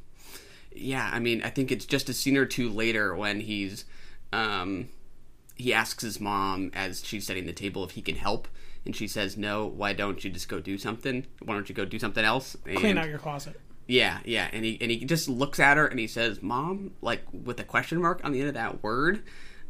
yeah. 0.74 1.10
I 1.12 1.18
mean, 1.18 1.42
I 1.42 1.50
think 1.50 1.70
it's 1.72 1.86
just 1.86 2.08
a 2.08 2.14
scene 2.14 2.36
or 2.36 2.46
two 2.46 2.68
later 2.70 3.14
when 3.14 3.40
he's 3.40 3.84
um, 4.32 4.88
he 5.56 5.72
asks 5.74 6.02
his 6.02 6.20
mom 6.20 6.70
as 6.74 7.04
she's 7.04 7.26
setting 7.26 7.46
the 7.46 7.52
table 7.52 7.82
if 7.84 7.92
he 7.92 8.02
can 8.02 8.16
help, 8.16 8.46
and 8.86 8.94
she 8.94 9.08
says 9.08 9.36
no. 9.36 9.66
Why 9.66 9.92
don't 9.92 10.22
you 10.22 10.30
just 10.30 10.48
go 10.48 10.60
do 10.60 10.78
something? 10.78 11.26
Why 11.42 11.54
don't 11.54 11.68
you 11.68 11.74
go 11.74 11.84
do 11.84 11.98
something 11.98 12.24
else? 12.24 12.56
Clean 12.64 12.84
And- 12.86 12.98
out 12.98 13.08
your 13.08 13.18
closet. 13.18 13.58
Yeah, 13.90 14.18
yeah, 14.26 14.50
and 14.52 14.66
he 14.66 14.76
and 14.82 14.90
he 14.90 15.04
just 15.06 15.30
looks 15.30 15.58
at 15.58 15.78
her 15.78 15.86
and 15.86 15.98
he 15.98 16.06
says, 16.06 16.42
"Mom," 16.42 16.90
like 17.00 17.22
with 17.32 17.58
a 17.58 17.64
question 17.64 18.02
mark 18.02 18.20
on 18.22 18.32
the 18.32 18.40
end 18.40 18.48
of 18.48 18.54
that 18.54 18.82
word, 18.82 19.22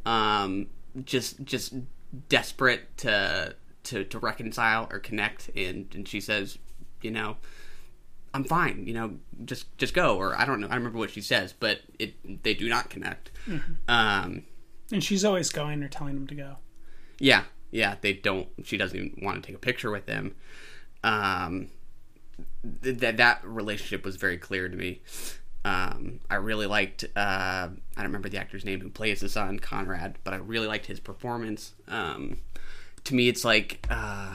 um, 0.05 0.67
just 1.05 1.45
just 1.45 1.73
desperate 2.29 2.97
to 2.99 3.55
to 3.89 4.05
to 4.05 4.19
reconcile 4.19 4.89
or 4.91 4.99
connect, 4.99 5.51
and 5.57 5.87
and 5.95 6.09
she 6.09 6.21
says, 6.21 6.59
"You 7.03 7.11
know, 7.11 7.37
I'm 8.33 8.45
fine. 8.45 8.87
You 8.87 8.95
know, 8.95 9.15
just 9.45 9.77
just 9.79 9.95
go." 9.95 10.17
Or 10.17 10.35
I 10.39 10.45
don't 10.45 10.61
know. 10.61 10.67
I 10.67 10.71
don't 10.71 10.79
remember 10.81 10.99
what 10.99 11.11
she 11.11 11.21
says, 11.21 11.53
but 11.59 11.81
it 11.99 12.43
they 12.43 12.55
do 12.55 12.69
not 12.69 12.89
connect. 12.91 13.31
Um, 13.89 14.45
And 14.93 15.03
she's 15.05 15.25
always 15.25 15.51
going 15.51 15.83
or 15.83 15.89
telling 15.89 16.17
him 16.17 16.27
to 16.29 16.35
go. 16.35 16.57
yeah, 17.19 17.45
yeah, 17.71 17.97
they 18.01 18.13
don't. 18.15 18.49
She 18.65 18.77
doesn't 18.77 18.97
even 18.97 19.25
want 19.25 19.43
to 19.43 19.47
take 19.47 19.57
a 19.57 19.61
picture 19.61 19.91
with 19.91 20.07
him. 20.09 20.35
Um, 21.05 21.69
th- 22.83 22.99
that 22.99 23.17
that 23.19 23.45
relationship 23.45 24.05
was 24.05 24.17
very 24.17 24.39
clear 24.39 24.69
to 24.69 24.77
me. 24.77 25.01
Um, 25.65 26.21
I 26.31 26.37
really 26.37 26.67
liked. 26.67 27.05
Uh, 27.17 27.69
I 27.69 27.69
don't 27.97 28.05
remember 28.07 28.29
the 28.29 28.39
actor's 28.39 28.65
name 28.65 28.81
who 28.81 28.89
plays 28.91 29.21
the 29.21 29.29
son, 29.29 29.59
Conrad, 29.59 30.17
but 30.25 30.33
I 30.33 30.37
really 30.39 30.67
liked 30.67 30.87
his 30.87 31.01
performance. 31.01 31.75
Um, 31.89 32.39
to 33.09 33.15
me, 33.15 33.29
it's 33.29 33.45
like 33.45 33.87
uh, 33.91 34.35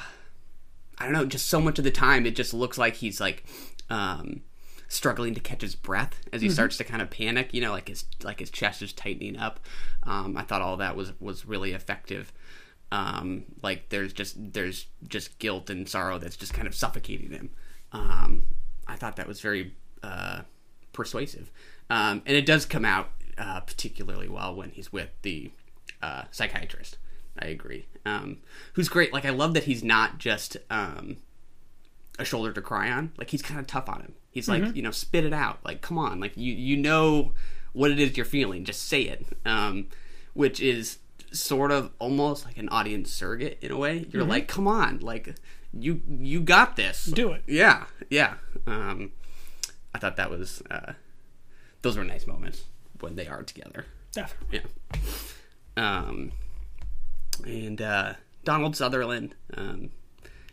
I 0.98 1.04
don't 1.04 1.14
know. 1.14 1.26
Just 1.26 1.48
so 1.48 1.62
much 1.62 1.78
of 1.78 1.86
the 1.86 1.92
time, 1.92 2.26
it 2.26 2.36
just 2.36 2.54
looks 2.54 2.78
like 2.78 2.96
he's 2.96 3.22
like 3.22 3.44
um, 3.90 4.42
struggling 4.88 5.34
to 5.36 5.40
catch 5.40 5.62
his 5.62 5.76
breath 5.76 6.20
as 6.32 6.42
he 6.42 6.50
starts 6.50 6.78
to 6.78 6.84
kind 6.84 7.02
of 7.02 7.10
panic. 7.10 7.54
You 7.54 7.62
know, 7.62 7.72
like 7.72 7.88
his 7.88 8.06
like 8.24 8.40
his 8.40 8.50
chest 8.50 8.82
is 8.82 8.92
tightening 8.92 9.38
up. 9.38 9.60
Um, 10.04 10.36
I 10.36 10.44
thought 10.44 10.62
all 10.62 10.78
that 10.78 10.96
was 10.96 11.14
was 11.20 11.46
really 11.46 11.72
effective. 11.72 12.34
Um, 12.92 13.46
like 13.62 13.90
there's 13.90 14.12
just 14.12 14.54
there's 14.54 14.88
just 15.08 15.40
guilt 15.40 15.70
and 15.70 15.88
sorrow 15.88 16.18
that's 16.18 16.36
just 16.36 16.54
kind 16.54 16.68
of 16.68 16.76
suffocating 16.76 17.32
him. 17.32 17.52
Um, 17.92 18.44
I 18.88 18.96
thought 18.96 19.16
that 19.18 19.28
was 19.28 19.40
very 19.40 19.74
uh, 20.02 20.42
persuasive, 20.94 21.52
um, 21.90 22.24
and 22.26 22.36
it 22.36 22.46
does 22.46 22.66
come 22.66 22.86
out 22.86 23.10
uh, 23.38 23.60
particularly 23.62 24.28
well 24.28 24.56
when 24.56 24.72
he's 24.72 24.92
with 24.92 25.10
the 25.22 25.52
uh, 26.02 26.24
psychiatrist. 26.32 26.98
I 27.40 27.48
agree. 27.48 27.86
Um, 28.06 28.38
who's 28.74 28.90
great. 28.90 29.14
Like 29.14 29.26
I 29.26 29.30
love 29.32 29.54
that 29.54 29.64
he's 29.64 29.84
not 29.84 30.18
just 30.18 30.58
um, 30.70 31.18
a 32.20 32.26
shoulder 32.26 32.52
to 32.54 32.62
cry 32.62 32.92
on. 32.92 33.12
Like 33.18 33.30
he's 33.30 33.42
kind 33.42 33.60
of 33.60 33.68
tough 33.68 33.90
on 33.90 34.02
him. 34.02 34.14
He's 34.32 34.50
like, 34.50 34.76
you 34.76 34.82
know, 34.82 34.92
spit 34.92 35.26
it 35.26 35.34
out. 35.34 35.60
Like, 35.64 35.82
come 35.82 35.98
on. 35.98 36.20
Like 36.20 36.34
you 36.36 36.54
you 36.54 36.78
know 36.78 37.34
what 37.74 37.92
it 37.92 38.00
is 38.00 38.18
you're 38.18 38.26
feeling. 38.26 38.66
Just 38.66 38.88
say 38.88 39.04
it. 39.04 39.26
Um, 39.46 39.88
which 40.34 40.60
is 40.60 40.98
sort 41.32 41.72
of 41.72 41.92
almost 42.00 42.46
like 42.46 42.58
an 42.58 42.70
audience 42.70 43.12
surrogate 43.12 43.58
in 43.62 43.72
a 43.72 43.78
way. 43.78 44.06
You're 44.10 44.24
like, 44.24 44.48
come 44.48 44.68
on. 44.68 45.00
Like 45.00 45.36
you 45.78 46.02
you 46.08 46.42
got 46.42 46.76
this. 46.76 47.06
Do 47.06 47.32
it. 47.32 47.44
Yeah. 47.48 47.86
Yeah. 48.10 48.36
Um, 48.68 49.12
I 49.94 50.00
thought 50.00 50.18
that 50.18 50.30
was 50.30 50.62
uh, 50.70 50.94
those 51.82 51.98
were 51.98 52.04
nice 52.04 52.28
moments 52.28 52.64
when 53.00 53.16
they 53.16 53.28
are 53.28 53.44
together. 53.44 53.86
Definitely. 54.12 54.62
Yeah. 54.62 55.02
Um, 55.76 56.32
and 57.42 57.82
uh, 57.82 58.14
Donald 58.44 58.76
Sutherland, 58.76 59.36
um, 59.56 59.90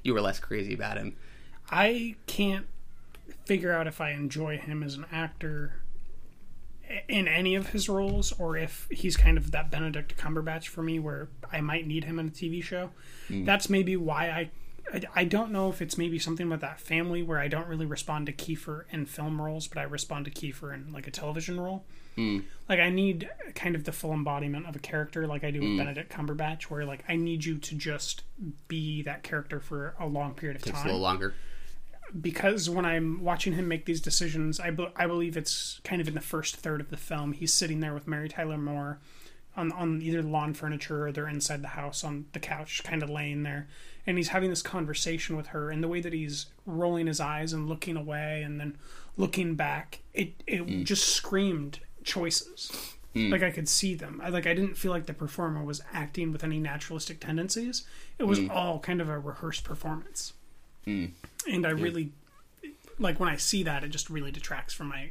you 0.02 0.14
were 0.14 0.20
less 0.20 0.38
crazy 0.40 0.74
about 0.74 0.96
him. 0.96 1.16
I 1.70 2.16
can't 2.26 2.66
figure 3.44 3.72
out 3.72 3.86
if 3.86 4.00
I 4.00 4.10
enjoy 4.10 4.58
him 4.58 4.82
as 4.82 4.94
an 4.94 5.06
actor 5.12 5.74
in 7.08 7.28
any 7.28 7.54
of 7.54 7.68
his 7.68 7.88
roles 7.88 8.32
or 8.32 8.56
if 8.56 8.88
he's 8.90 9.16
kind 9.16 9.38
of 9.38 9.52
that 9.52 9.70
Benedict 9.70 10.16
Cumberbatch 10.16 10.68
for 10.68 10.82
me 10.82 10.98
where 10.98 11.28
I 11.52 11.60
might 11.60 11.86
need 11.86 12.04
him 12.04 12.18
in 12.18 12.28
a 12.28 12.30
TV 12.30 12.62
show. 12.62 12.90
That's 13.44 13.70
maybe 13.70 13.96
why 13.96 14.28
I, 14.30 14.50
I 14.92 15.02
I 15.14 15.24
don't 15.24 15.52
know 15.52 15.68
if 15.70 15.80
it's 15.80 15.96
maybe 15.96 16.18
something 16.18 16.48
with 16.48 16.60
that 16.62 16.80
family 16.80 17.22
where 17.22 17.38
I 17.38 17.46
don't 17.46 17.68
really 17.68 17.86
respond 17.86 18.26
to 18.26 18.32
Kiefer 18.32 18.84
in 18.90 19.06
film 19.06 19.40
roles, 19.40 19.68
but 19.68 19.78
I 19.78 19.84
respond 19.84 20.24
to 20.24 20.30
Kiefer 20.32 20.74
in 20.74 20.92
like 20.92 21.06
a 21.06 21.12
television 21.12 21.60
role. 21.60 21.84
Hmm. 22.20 22.38
Like 22.68 22.80
I 22.80 22.90
need 22.90 23.28
kind 23.54 23.74
of 23.74 23.84
the 23.84 23.92
full 23.92 24.12
embodiment 24.12 24.66
of 24.66 24.76
a 24.76 24.78
character 24.78 25.26
like 25.26 25.42
I 25.42 25.50
do 25.50 25.60
with 25.60 25.70
hmm. 25.70 25.78
Benedict 25.78 26.12
Cumberbatch 26.12 26.64
where 26.64 26.84
like 26.84 27.02
I 27.08 27.16
need 27.16 27.44
you 27.44 27.58
to 27.58 27.74
just 27.74 28.22
be 28.68 29.02
that 29.02 29.22
character 29.22 29.58
for 29.58 29.94
a 29.98 30.06
long 30.06 30.34
period 30.34 30.56
of 30.56 30.62
Takes 30.62 30.78
a 30.78 30.82
time 30.82 30.86
little 30.86 31.00
longer. 31.00 31.34
because 32.20 32.68
when 32.68 32.84
I'm 32.84 33.24
watching 33.24 33.54
him 33.54 33.66
make 33.68 33.86
these 33.86 34.00
decisions, 34.00 34.60
I, 34.60 34.70
be- 34.70 34.92
I 34.94 35.06
believe 35.06 35.36
it's 35.36 35.80
kind 35.82 36.00
of 36.00 36.08
in 36.08 36.14
the 36.14 36.20
first 36.20 36.56
third 36.56 36.80
of 36.80 36.90
the 36.90 36.96
film. 36.96 37.32
He's 37.32 37.52
sitting 37.52 37.80
there 37.80 37.94
with 37.94 38.06
Mary 38.06 38.28
Tyler 38.28 38.58
Moore 38.58 39.00
on 39.56 39.72
on 39.72 40.00
either 40.02 40.22
lawn 40.22 40.54
furniture 40.54 41.06
or 41.06 41.12
they're 41.12 41.28
inside 41.28 41.62
the 41.62 41.68
house 41.68 42.04
on 42.04 42.26
the 42.32 42.38
couch, 42.40 42.82
kind 42.84 43.02
of 43.02 43.10
laying 43.10 43.42
there, 43.42 43.68
and 44.06 44.16
he's 44.16 44.28
having 44.28 44.50
this 44.50 44.62
conversation 44.62 45.36
with 45.36 45.48
her. 45.48 45.70
And 45.70 45.82
the 45.82 45.88
way 45.88 46.00
that 46.00 46.12
he's 46.12 46.46
rolling 46.66 47.06
his 47.06 47.20
eyes 47.20 47.52
and 47.52 47.68
looking 47.68 47.96
away 47.96 48.42
and 48.42 48.60
then 48.60 48.78
looking 49.16 49.54
back, 49.54 50.00
it 50.14 50.42
it 50.46 50.58
hmm. 50.60 50.84
just 50.84 51.08
screamed 51.08 51.80
choices. 52.04 52.94
Hmm. 53.14 53.30
Like 53.30 53.42
I 53.42 53.50
could 53.50 53.68
see 53.68 53.94
them. 53.94 54.20
I 54.22 54.28
like 54.28 54.46
I 54.46 54.54
didn't 54.54 54.76
feel 54.76 54.92
like 54.92 55.06
the 55.06 55.14
performer 55.14 55.64
was 55.64 55.82
acting 55.92 56.32
with 56.32 56.44
any 56.44 56.58
naturalistic 56.58 57.20
tendencies. 57.20 57.84
It 58.18 58.24
was 58.24 58.38
hmm. 58.38 58.50
all 58.50 58.78
kind 58.78 59.00
of 59.00 59.08
a 59.08 59.18
rehearsed 59.18 59.64
performance 59.64 60.32
hmm. 60.84 61.06
and 61.48 61.66
I 61.66 61.70
really 61.70 62.12
like 62.98 63.18
when 63.18 63.28
I 63.28 63.36
see 63.36 63.62
that 63.62 63.84
it 63.84 63.88
just 63.88 64.10
really 64.10 64.30
detracts 64.30 64.74
from 64.74 64.88
my 64.88 65.10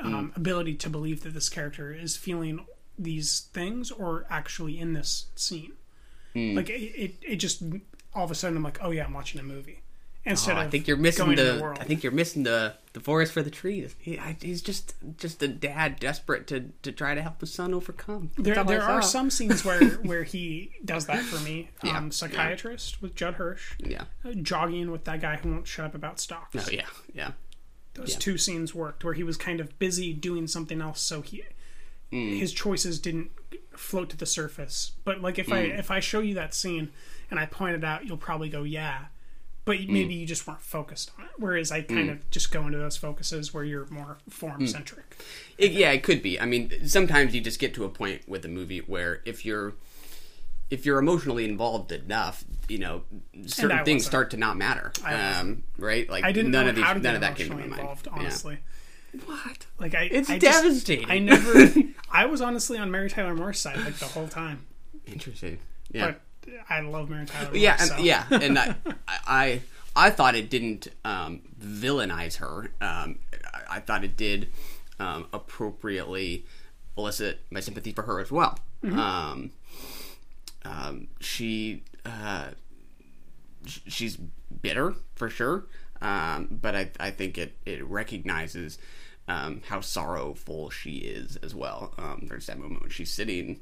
um, 0.00 0.32
ability 0.36 0.74
to 0.76 0.90
believe 0.90 1.22
that 1.24 1.34
this 1.34 1.48
character 1.48 1.92
is 1.92 2.16
feeling 2.16 2.64
these 2.98 3.48
things 3.52 3.90
or 3.90 4.26
actually 4.30 4.78
in 4.78 4.92
this 4.92 5.26
scene. 5.34 5.72
Like 6.34 6.70
it, 6.70 6.74
it, 6.74 7.14
it 7.20 7.36
just 7.36 7.62
all 8.14 8.24
of 8.24 8.30
a 8.30 8.34
sudden 8.34 8.56
I'm 8.56 8.62
like, 8.62 8.78
oh 8.80 8.90
yeah, 8.90 9.04
I'm 9.04 9.12
watching 9.12 9.40
a 9.40 9.44
movie, 9.44 9.80
instead 10.24 10.56
Oh, 10.56 10.60
of 10.60 10.66
I 10.66 10.70
think 10.70 10.86
you're 10.88 10.96
missing 10.96 11.24
going 11.26 11.36
to 11.36 11.44
the. 11.44 11.52
the 11.54 11.62
world. 11.62 11.78
I 11.80 11.84
think 11.84 12.02
you're 12.02 12.12
missing 12.12 12.42
the 12.42 12.74
the 12.92 13.00
forest 13.00 13.32
for 13.32 13.42
the 13.42 13.50
trees. 13.50 13.94
He, 13.98 14.18
I, 14.18 14.36
he's 14.40 14.60
just 14.62 14.94
just 15.18 15.42
a 15.42 15.48
dad 15.48 15.98
desperate 16.00 16.46
to 16.48 16.70
to 16.82 16.92
try 16.92 17.14
to 17.14 17.22
help 17.22 17.40
his 17.40 17.52
son 17.52 17.72
overcome. 17.74 18.30
That's 18.36 18.56
There, 18.56 18.64
there 18.64 18.82
are 18.82 19.02
some 19.02 19.30
scenes 19.30 19.64
where 19.64 19.80
where 20.02 20.24
he 20.24 20.72
does 20.84 21.06
that 21.06 21.22
for 21.22 21.42
me. 21.44 21.70
Yeah, 21.82 21.98
Um, 21.98 22.10
psychiatrist 22.10 23.00
with 23.02 23.14
Judd 23.14 23.34
Hirsch. 23.34 23.74
Yeah. 23.78 24.04
Uh, 24.24 24.32
jogging 24.42 24.90
with 24.90 25.04
that 25.04 25.20
guy 25.20 25.36
who 25.36 25.50
won't 25.52 25.66
shut 25.66 25.86
up 25.86 25.94
about 25.94 26.18
stocks. 26.20 26.68
Oh 26.68 26.70
yeah, 26.72 26.86
yeah. 27.14 27.32
Those 27.94 28.12
yeah. 28.12 28.18
two 28.18 28.38
scenes 28.38 28.74
worked 28.74 29.04
where 29.04 29.14
he 29.14 29.22
was 29.24 29.36
kind 29.36 29.60
of 29.60 29.76
busy 29.78 30.12
doing 30.12 30.46
something 30.46 30.80
else, 30.80 31.00
so 31.00 31.22
he 31.22 31.42
Mm. 32.10 32.38
his 32.38 32.54
choices 32.54 32.98
didn't 32.98 33.30
float 33.76 34.08
to 34.08 34.16
the 34.16 34.24
surface. 34.24 34.92
But 35.04 35.20
like 35.20 35.38
if 35.38 35.52
I 35.52 35.66
Mm. 35.66 35.78
if 35.78 35.90
I 35.90 36.00
show 36.00 36.20
you 36.20 36.32
that 36.34 36.54
scene 36.54 36.90
and 37.30 37.38
I 37.38 37.44
point 37.44 37.76
it 37.76 37.84
out, 37.84 38.06
you'll 38.06 38.16
probably 38.16 38.48
go 38.48 38.62
yeah. 38.62 39.06
But 39.68 39.88
maybe 39.88 40.14
you 40.14 40.26
just 40.26 40.46
weren't 40.46 40.60
focused 40.62 41.10
on 41.18 41.24
it. 41.26 41.30
Whereas 41.36 41.70
I 41.70 41.82
kind 41.82 42.08
Mm. 42.08 42.12
of 42.12 42.30
just 42.30 42.50
go 42.50 42.66
into 42.66 42.78
those 42.78 42.96
focuses 42.96 43.52
where 43.54 43.64
you're 43.64 43.86
more 43.90 44.18
form 44.28 44.66
centric. 44.66 45.16
It, 45.58 45.72
yeah, 45.72 45.90
it 45.92 46.02
could 46.02 46.22
be. 46.22 46.40
I 46.40 46.46
mean, 46.46 46.86
sometimes 46.88 47.34
you 47.34 47.40
just 47.40 47.58
get 47.60 47.74
to 47.74 47.84
a 47.84 47.88
point 47.88 48.28
with 48.28 48.44
a 48.44 48.48
movie 48.48 48.78
where 48.80 49.20
if 49.24 49.44
you're 49.44 49.74
if 50.70 50.84
you're 50.84 50.98
emotionally 50.98 51.44
involved 51.46 51.92
enough, 51.92 52.44
you 52.68 52.76
know, 52.78 53.02
certain 53.46 53.78
things 53.84 54.00
wasn't. 54.00 54.02
start 54.02 54.30
to 54.32 54.36
not 54.36 54.56
matter. 54.58 54.92
Um, 55.04 55.62
right? 55.78 56.08
Like 56.10 56.24
I 56.24 56.32
didn't 56.32 56.50
none 56.50 56.64
know 56.64 56.70
of 56.70 56.76
these, 56.76 56.84
how 56.84 56.92
to 56.92 57.00
none 57.00 57.14
of 57.14 57.20
that 57.22 57.36
came 57.36 57.48
to 57.48 57.54
my 57.54 57.60
mind. 57.66 57.80
involved, 57.80 58.06
Yeah. 58.06 58.18
honestly. 58.18 58.58
What? 59.24 59.64
Like 59.78 59.94
I, 59.94 60.02
It's 60.02 60.28
I 60.28 60.38
just- 60.38 60.62
devastating. 60.62 61.10
I 61.10 61.18
never. 61.20 61.72
I 62.12 62.26
was 62.26 62.42
honestly 62.42 62.76
on 62.78 62.90
Mary 62.90 63.08
Tyler 63.08 63.34
Moore's 63.34 63.58
side 63.58 63.78
like 63.78 63.96
the 63.96 64.04
whole 64.06 64.28
time. 64.28 64.66
Interesting. 65.06 65.58
Yeah. 65.90 66.06
But 66.08 66.20
I 66.68 66.80
love 66.80 67.08
Mary 67.10 67.26
Tyler. 67.26 67.46
Moore, 67.48 67.56
yeah, 67.56 67.76
and, 67.78 67.88
so. 67.88 67.96
yeah, 67.98 68.24
and 68.30 68.58
I, 68.58 68.74
I, 69.08 69.60
I 69.96 70.10
thought 70.10 70.34
it 70.34 70.50
didn't 70.50 70.88
um, 71.04 71.40
villainize 71.60 72.36
her. 72.36 72.70
Um, 72.80 73.18
I, 73.54 73.76
I 73.76 73.80
thought 73.80 74.04
it 74.04 74.16
did 74.16 74.48
um, 75.00 75.26
appropriately 75.32 76.44
elicit 76.96 77.40
my 77.50 77.60
sympathy 77.60 77.92
for 77.92 78.02
her 78.02 78.20
as 78.20 78.30
well. 78.30 78.58
Mhm. 78.84 78.96
Um, 78.96 79.50
um, 80.64 81.08
she, 81.20 81.84
uh, 82.04 82.48
sh- 83.66 83.80
she's 83.88 84.16
bitter 84.16 84.94
for 85.14 85.28
sure, 85.30 85.66
um, 86.02 86.48
but 86.50 86.74
I, 86.76 86.90
I 87.00 87.10
think 87.10 87.38
it 87.38 87.56
it 87.64 87.84
recognizes. 87.84 88.78
Um, 89.30 89.60
how 89.68 89.82
sorrowful 89.82 90.70
she 90.70 90.92
is 91.00 91.36
as 91.42 91.54
well. 91.54 91.92
Um, 91.98 92.24
there's 92.30 92.46
that 92.46 92.58
moment 92.58 92.80
when 92.80 92.88
she's 92.90 93.10
sitting 93.10 93.60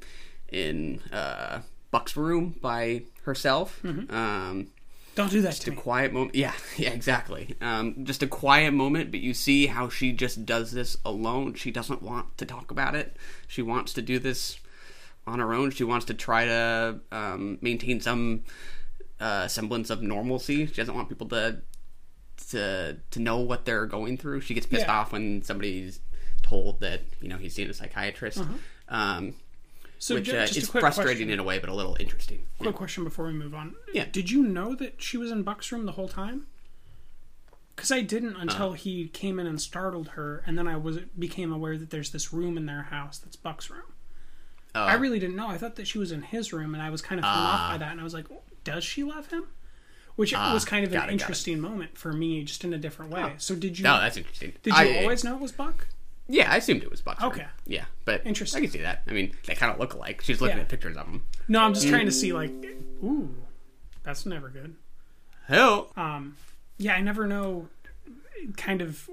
in 0.49 1.01
uh, 1.11 1.59
Buck's 1.91 2.15
room 2.17 2.55
by 2.61 3.03
herself. 3.23 3.79
Mhm. 3.83 4.11
Um, 4.11 4.67
Don't 5.15 5.31
do 5.31 5.41
that 5.41 5.49
just 5.51 5.67
a 5.67 5.71
me. 5.71 5.77
quiet 5.77 6.13
moment. 6.13 6.35
Yeah, 6.35 6.53
yeah, 6.77 6.89
exactly. 6.91 7.55
Um, 7.61 8.05
just 8.05 8.21
a 8.23 8.27
quiet 8.27 8.73
moment, 8.73 9.11
but 9.11 9.19
you 9.21 9.33
see 9.33 9.67
how 9.67 9.89
she 9.89 10.11
just 10.11 10.45
does 10.45 10.71
this 10.71 10.97
alone. 11.05 11.53
She 11.55 11.71
doesn't 11.71 12.01
want 12.03 12.37
to 12.37 12.45
talk 12.45 12.71
about 12.71 12.95
it. 12.95 13.17
She 13.47 13.61
wants 13.61 13.93
to 13.93 14.01
do 14.01 14.19
this 14.19 14.59
on 15.25 15.39
her 15.39 15.53
own. 15.53 15.71
She 15.71 15.83
wants 15.83 16.05
to 16.05 16.13
try 16.13 16.45
to 16.45 16.99
um, 17.11 17.57
maintain 17.61 17.99
some 17.99 18.43
uh, 19.19 19.47
semblance 19.47 19.89
of 19.89 20.01
normalcy. 20.01 20.65
She 20.67 20.73
doesn't 20.75 20.93
want 20.95 21.09
people 21.09 21.27
to 21.29 21.61
to 22.49 22.97
to 23.11 23.19
know 23.19 23.37
what 23.39 23.65
they're 23.65 23.85
going 23.87 24.17
through. 24.17 24.41
She 24.41 24.53
gets 24.53 24.65
pissed 24.67 24.85
Yeah. 24.85 24.99
off 24.99 25.11
when 25.11 25.41
somebody's 25.41 25.99
told 26.43 26.79
that 26.81 27.01
you 27.21 27.27
know 27.27 27.37
he's 27.37 27.53
seeing 27.55 27.69
a 27.69 27.73
psychiatrist. 27.73 28.37
Uh-huh. 28.37 28.53
Um, 28.89 29.33
So 29.99 30.15
which 30.15 30.25
ju- 30.25 30.37
uh, 30.37 30.45
just 30.45 30.57
is 30.57 30.69
frustrating 30.69 31.27
question. 31.27 31.29
in 31.31 31.39
a 31.39 31.43
way, 31.43 31.57
but 31.59 31.69
a 31.69 31.73
little 31.73 31.97
interesting. 31.99 32.45
Quick 32.59 32.75
question 32.75 33.03
before 33.03 33.25
we 33.25 33.33
move 33.33 33.53
on. 33.55 33.75
Yeah. 33.93 34.05
Did 34.11 34.29
you 34.29 34.43
know 34.43 34.75
that 34.75 35.01
she 35.01 35.17
was 35.17 35.31
in 35.31 35.43
Buck's 35.43 35.71
room 35.71 35.85
the 35.85 35.93
whole 35.93 36.07
time? 36.07 36.45
Because 37.75 37.91
I 37.91 38.01
didn't 38.01 38.35
Uh. 38.35 38.41
until 38.41 38.73
he 38.73 39.07
came 39.07 39.39
in 39.39 39.47
and 39.47 39.61
startled 39.61 40.09
her, 40.09 40.43
and 40.45 40.57
then 40.57 40.67
I 40.67 40.77
was 40.77 40.99
became 41.17 41.51
aware 41.51 41.77
that 41.77 41.89
there's 41.89 42.11
this 42.11 42.31
room 42.33 42.57
in 42.57 42.65
their 42.65 42.83
house 42.83 43.17
that's 43.17 43.35
Buck's 43.35 43.69
room. 43.69 43.83
Oh. 44.75 44.83
I 44.83 44.93
really 44.93 45.19
didn't 45.19 45.35
know. 45.35 45.47
I 45.47 45.57
thought 45.57 45.75
that 45.77 45.87
she 45.87 45.97
was 45.97 46.11
in 46.11 46.21
his 46.21 46.53
room, 46.53 46.73
and 46.75 46.83
I 46.83 46.89
was 46.89 47.01
kind 47.01 47.19
of 47.19 47.23
thrown 47.23 47.33
off 47.35 47.59
Ah. 47.61 47.69
by 47.73 47.77
that. 47.79 47.91
And 47.91 47.99
I 47.99 48.03
was 48.03 48.13
like, 48.13 48.25
does 48.63 48.83
she 48.83 49.03
love 49.03 49.27
him? 49.27 49.45
Which 50.15 50.33
Ah, 50.33 50.53
was 50.53 50.65
kind 50.65 50.83
of 50.85 50.91
an 50.93 51.09
it, 51.09 51.13
interesting 51.13 51.59
moment 51.59 51.95
for 51.97 52.11
me, 52.11 52.43
just 52.43 52.63
in 52.63 52.73
a 52.73 52.77
different 52.77 53.11
way. 53.11 53.35
So 53.37 53.55
did 53.55 53.77
you? 53.77 53.83
No, 53.83 53.99
that's 53.99 54.17
interesting. 54.17 54.53
Did 54.63 54.73
you 54.73 54.79
I- 54.79 54.97
always 55.01 55.23
know 55.23 55.35
it 55.35 55.41
was 55.41 55.51
Buck? 55.51 55.87
Yeah, 56.29 56.51
I 56.51 56.57
assumed 56.57 56.83
it 56.83 56.91
was 56.91 57.01
Buck's. 57.01 57.23
Okay. 57.23 57.45
Yeah, 57.65 57.85
but 58.05 58.25
Interesting. 58.25 58.59
I 58.59 58.61
can 58.65 58.71
see 58.71 58.81
that. 58.81 59.03
I 59.07 59.11
mean, 59.11 59.33
they 59.45 59.55
kind 59.55 59.71
of 59.71 59.79
look 59.79 59.93
alike. 59.93 60.21
She's 60.21 60.41
looking 60.41 60.57
Yeah. 60.57 60.63
at 60.63 60.69
pictures 60.69 60.97
of 60.97 61.05
them. 61.05 61.25
No, 61.47 61.61
I'm 61.61 61.73
just 61.73 61.87
trying 61.87 62.05
to 62.07 62.11
see 62.11 62.33
like, 62.33 62.51
ooh, 63.03 63.33
that's 64.03 64.25
never 64.25 64.49
good. 64.49 64.75
Hell. 65.47 65.91
Um, 65.95 66.35
yeah, 66.77 66.95
I 66.95 67.01
never 67.01 67.27
know, 67.27 67.69
kind 68.57 68.81
of 68.81 69.09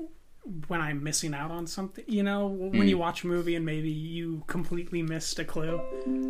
when 0.67 0.81
I'm 0.81 1.03
missing 1.05 1.35
out 1.35 1.51
on 1.53 1.67
something. 1.69 2.05
You 2.09 2.23
know, 2.25 2.47
when 2.49 2.73
Mm. 2.73 2.89
you 2.89 2.99
watch 2.99 3.23
a 3.23 3.29
movie 3.29 3.55
and 3.55 3.65
maybe 3.65 3.91
you 3.91 4.43
completely 4.49 5.01
missed 5.03 5.39
a 5.39 5.45
clue. 5.45 5.81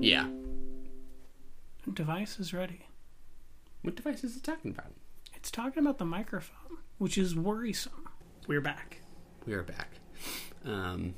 Yeah. 0.00 0.28
Device 1.92 2.38
is 2.38 2.52
ready. 2.54 2.86
What 3.82 3.96
device 3.96 4.24
is 4.24 4.36
it 4.36 4.42
talking 4.44 4.70
about? 4.70 4.92
It's 5.34 5.50
talking 5.50 5.82
about 5.82 5.98
the 5.98 6.04
microphone, 6.04 6.78
which 6.98 7.18
is 7.18 7.34
worrisome. 7.34 8.08
We're 8.46 8.60
back. 8.62 9.00
We 9.46 9.52
are 9.54 9.62
back. 9.62 9.88
Um, 10.64 11.14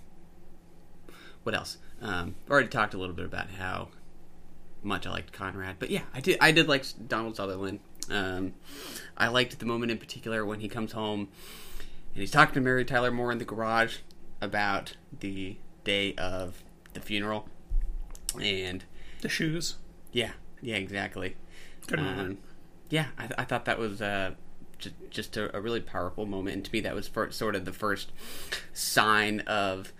what 1.42 1.55
else? 1.55 1.78
Um, 2.03 2.34
already 2.51 2.68
talked 2.68 2.94
a 2.94 2.99
little 2.99 3.14
bit 3.14 3.24
about 3.24 3.51
how 3.51 3.88
much 4.82 5.07
I 5.07 5.11
liked 5.11 5.32
Conrad, 5.32 5.76
but 5.78 5.90
yeah, 5.90 6.03
I 6.14 6.20
did. 6.20 6.38
I 6.40 6.53
did 6.53 6.68
like 6.68 6.84
Donald 7.09 7.36
Sutherland. 7.36 7.80
Um, 8.11 8.55
I 9.16 9.28
liked 9.28 9.59
the 9.59 9.66
moment 9.66 9.90
in 9.90 9.99
particular 9.99 10.44
when 10.47 10.61
he 10.61 10.68
comes 10.68 10.92
home 10.92 11.28
and 12.14 12.20
he's 12.20 12.30
talking 12.30 12.55
to 12.55 12.61
Mary 12.61 12.84
Tyler 12.84 13.11
Moore 13.11 13.32
in 13.32 13.38
the 13.38 13.44
garage 13.44 13.99
about 14.40 14.97
the 15.20 15.57
day 15.84 16.14
of 16.14 16.62
the 16.92 17.01
funeral, 17.01 17.49
and 18.40 18.84
The 19.22 19.28
shoes. 19.28 19.76
yeah, 20.12 20.32
yeah, 20.61 20.76
exactly. 20.76 21.36
Um, 21.97 22.38
yeah, 22.90 23.07
I, 23.18 23.28
I 23.38 23.44
thought 23.44 23.64
that 23.66 23.78
was 23.78 24.01
uh, 24.03 24.32
just, 24.78 24.94
just 25.10 25.36
a, 25.36 25.54
a 25.56 25.60
really 25.60 25.80
powerful 25.80 26.26
moment, 26.26 26.56
and 26.56 26.64
to 26.64 26.72
me, 26.72 26.80
that 26.80 26.94
was 26.94 27.08
for, 27.08 27.30
sort 27.30 27.54
of 27.56 27.64
the 27.64 27.72
first 27.72 28.12
sign 28.72 29.40
of 29.40 29.92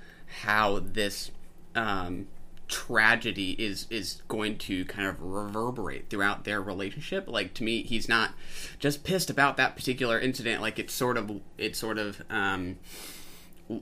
how 0.43 0.81
this 0.81 1.31
um, 1.75 2.27
tragedy 2.69 3.53
is 3.53 3.87
is 3.91 4.23
going 4.29 4.59
to 4.59 4.85
kind 4.87 5.07
of 5.07 5.23
reverberate 5.23 6.09
throughout 6.11 6.45
their 6.45 6.61
relationship. 6.61 7.29
Like 7.29 7.55
to 7.55 7.65
me, 7.65 7.83
he's 7.83 8.09
not 8.09 8.33
just 8.79 9.05
pissed 9.05 9.31
about 9.31 9.57
that 9.57 9.77
particular 9.77 10.19
incident. 10.19 10.61
Like 10.61 10.79
it's 10.79 10.93
sort 10.93 11.17
of 11.17 11.41
it's 11.59 11.79
sort 11.79 11.99
of 11.99 12.23
um, 12.29 12.79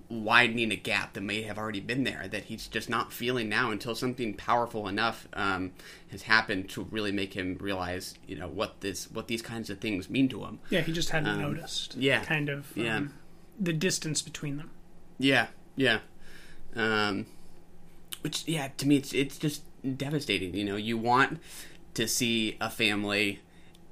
widening 0.08 0.72
a 0.72 0.76
gap 0.76 1.12
that 1.12 1.20
may 1.20 1.42
have 1.42 1.58
already 1.58 1.80
been 1.80 2.04
there 2.04 2.26
that 2.28 2.44
he's 2.44 2.68
just 2.68 2.88
not 2.88 3.12
feeling 3.12 3.48
now 3.50 3.70
until 3.70 3.94
something 3.94 4.32
powerful 4.32 4.88
enough 4.88 5.28
um, 5.34 5.72
has 6.10 6.22
happened 6.22 6.68
to 6.70 6.84
really 6.90 7.12
make 7.12 7.34
him 7.34 7.58
realize 7.60 8.14
you 8.26 8.34
know 8.34 8.48
what 8.48 8.80
this 8.80 9.10
what 9.10 9.28
these 9.28 9.42
kinds 9.42 9.68
of 9.68 9.78
things 9.80 10.08
mean 10.08 10.26
to 10.28 10.42
him 10.44 10.58
Yeah, 10.70 10.80
he 10.80 10.90
just 10.92 11.10
hadn't 11.10 11.28
Um, 11.28 11.42
noticed. 11.42 11.96
yeah 11.96 12.24
Kind 12.24 12.48
of. 12.48 12.72
yeah 12.74 12.96
Um, 12.96 13.12
the 13.60 13.72
distance 13.74 14.22
between 14.22 14.56
them. 14.56 14.70
yeah 15.18 15.48
yeah 15.76 15.98
um 16.76 17.26
which 18.22 18.44
yeah 18.46 18.68
to 18.78 18.88
me 18.88 18.96
it's 18.96 19.12
it's 19.12 19.36
just 19.38 19.62
devastating 19.98 20.54
you 20.54 20.64
know 20.64 20.76
you 20.76 20.96
want 20.96 21.40
to 21.92 22.08
see 22.08 22.56
a 22.60 22.70
family 22.70 23.40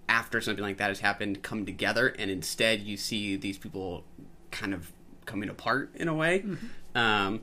after 0.09 0.41
something 0.41 0.65
like 0.65 0.79
that 0.79 0.89
has 0.89 1.01
happened 1.01 1.43
come 1.43 1.67
together 1.67 2.09
and 2.19 2.31
instead 2.31 2.81
you 2.81 2.97
see 2.97 3.37
these 3.37 3.59
people 3.59 4.05
kind 4.51 4.73
of 4.75 4.91
coming 5.27 5.49
apart 5.49 5.91
in 5.95 6.09
a 6.09 6.15
way 6.15 6.45
um 6.95 7.41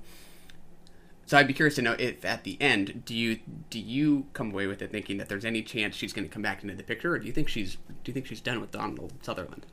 so 1.26 1.38
I'd 1.38 1.46
be 1.48 1.54
curious 1.54 1.76
to 1.76 1.84
know 1.84 1.96
if 2.00 2.26
at 2.26 2.44
the 2.44 2.58
end, 2.60 3.04
do 3.06 3.14
you 3.16 3.38
do 3.70 3.78
you 3.80 4.26
come 4.34 4.50
away 4.52 4.66
with 4.66 4.82
it 4.82 4.92
thinking 4.92 5.18
that 5.18 5.30
there's 5.30 5.46
any 5.46 5.62
chance 5.62 5.96
she's 5.96 6.12
going 6.12 6.28
to 6.28 6.34
come 6.34 6.42
back 6.42 6.64
into 6.64 6.74
the 6.74 6.82
picture, 6.82 7.14
or 7.14 7.20
do 7.20 7.28
you 7.28 7.32
think 7.32 7.48
she's 7.50 7.76
do 7.76 8.10
you 8.10 8.14
think 8.14 8.26
she's 8.26 8.42
done 8.42 8.60
with 8.60 8.72
Donald 8.72 9.14
Sutherland? 9.22 9.68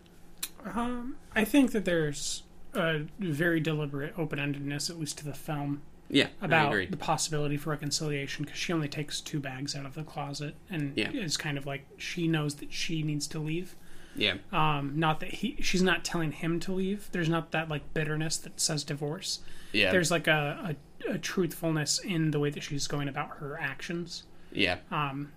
Um, 0.67 1.17
I 1.35 1.45
think 1.47 1.73
that 1.73 1.87
there's 1.87 2.43
a 2.75 3.07
very 3.19 3.61
deliberate 3.61 4.13
open 4.19 4.39
endedness, 4.39 4.91
at 4.91 4.99
least 5.01 5.17
to 5.17 5.25
the 5.25 5.33
film. 5.33 5.81
Yeah, 6.11 6.27
I 6.43 6.45
about 6.45 6.69
agree. 6.73 6.87
the 6.89 6.97
possibility 6.99 7.57
for 7.57 7.71
reconciliation 7.71 8.45
because 8.45 8.59
she 8.59 8.75
only 8.75 8.89
takes 8.89 9.23
two 9.23 9.41
bags 9.41 9.75
out 9.75 9.87
of 9.87 9.95
the 9.95 10.03
closet 10.05 10.57
and 10.69 10.93
Yeah. 10.95 11.11
is 11.13 11.39
kind 11.39 11.57
of 11.57 11.65
like 11.65 11.87
she 11.97 12.29
knows 12.29 12.57
that 12.57 12.71
she 12.71 13.03
needs 13.03 13.27
to 13.29 13.39
leave. 13.39 13.77
Yeah. 14.17 14.35
Um, 14.53 14.93
not 14.99 15.21
that 15.21 15.31
he, 15.35 15.57
she's 15.61 15.83
not 15.83 16.05
telling 16.05 16.33
him 16.33 16.59
to 16.61 16.73
leave. 16.73 17.09
There's 17.13 17.29
not 17.29 17.53
that 17.53 17.69
like 17.69 17.93
bitterness 17.95 18.37
that 18.39 18.61
says 18.61 18.83
divorce. 18.85 19.41
Yeah. 19.73 19.91
There's 19.93 20.11
like 20.11 20.27
a, 20.27 20.75
a, 21.09 21.13
a 21.15 21.19
truthfulness 21.19 21.99
in 21.99 22.31
the 22.31 22.41
way 22.41 22.51
that 22.51 22.63
she's 22.63 22.87
going 22.87 23.09
about 23.09 23.39
her 23.39 23.59
actions. 23.61 24.25
Yeah. 24.53 24.79
Um, 24.91 25.33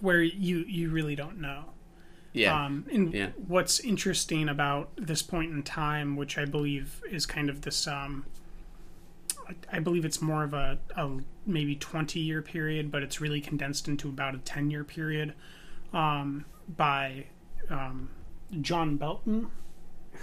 where 0.00 0.22
you 0.22 0.58
you 0.68 0.90
really 0.90 1.14
don't 1.16 1.40
know. 1.40 1.64
Yeah. 2.32 2.64
Um, 2.64 2.86
and 2.92 3.12
Yeah. 3.14 3.28
what's 3.46 3.80
interesting 3.80 4.48
about 4.48 4.90
this 4.96 5.22
point 5.22 5.52
in 5.52 5.62
time, 5.62 6.16
which 6.16 6.38
I 6.38 6.44
believe 6.46 7.02
is 7.10 7.26
kind 7.26 7.50
of 7.50 7.60
this, 7.62 7.86
um, 7.86 8.24
I- 9.48 9.76
I 9.76 9.80
believe 9.80 10.04
it's 10.04 10.22
more 10.22 10.42
of 10.44 10.54
a, 10.54 10.78
a 10.96 11.18
maybe 11.46 11.74
20 11.76 12.20
year 12.20 12.40
period, 12.42 12.90
but 12.90 13.02
it's 13.02 13.20
really 13.20 13.40
condensed 13.40 13.86
into 13.88 14.08
about 14.08 14.34
a 14.34 14.38
10 14.38 14.70
year 14.70 14.82
period 14.84 15.34
um, 15.92 16.44
by 16.74 17.26
um, 17.72 18.10
John 18.60 18.96
Belton, 18.96 19.48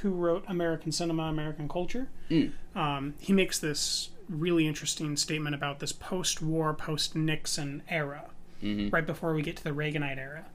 who 0.01 0.11
wrote 0.11 0.45
American 0.47 0.91
Cinema, 0.91 1.23
American 1.23 1.67
Culture. 1.67 2.07
Mm. 2.29 2.51
Um, 2.75 3.13
he 3.19 3.33
makes 3.33 3.59
this 3.59 4.11
really 4.29 4.67
interesting 4.67 5.17
statement 5.17 5.55
about 5.55 5.79
this 5.79 5.91
post-war, 5.91 6.73
post-Nixon 6.75 7.81
era, 7.89 8.25
Mhm. 8.61 8.93
right 8.93 9.05
before 9.05 9.33
we 9.33 9.41
get 9.41 9.57
to 9.57 9.63
the 9.63 9.71
Reaganite 9.71 10.17
era. 10.17 10.45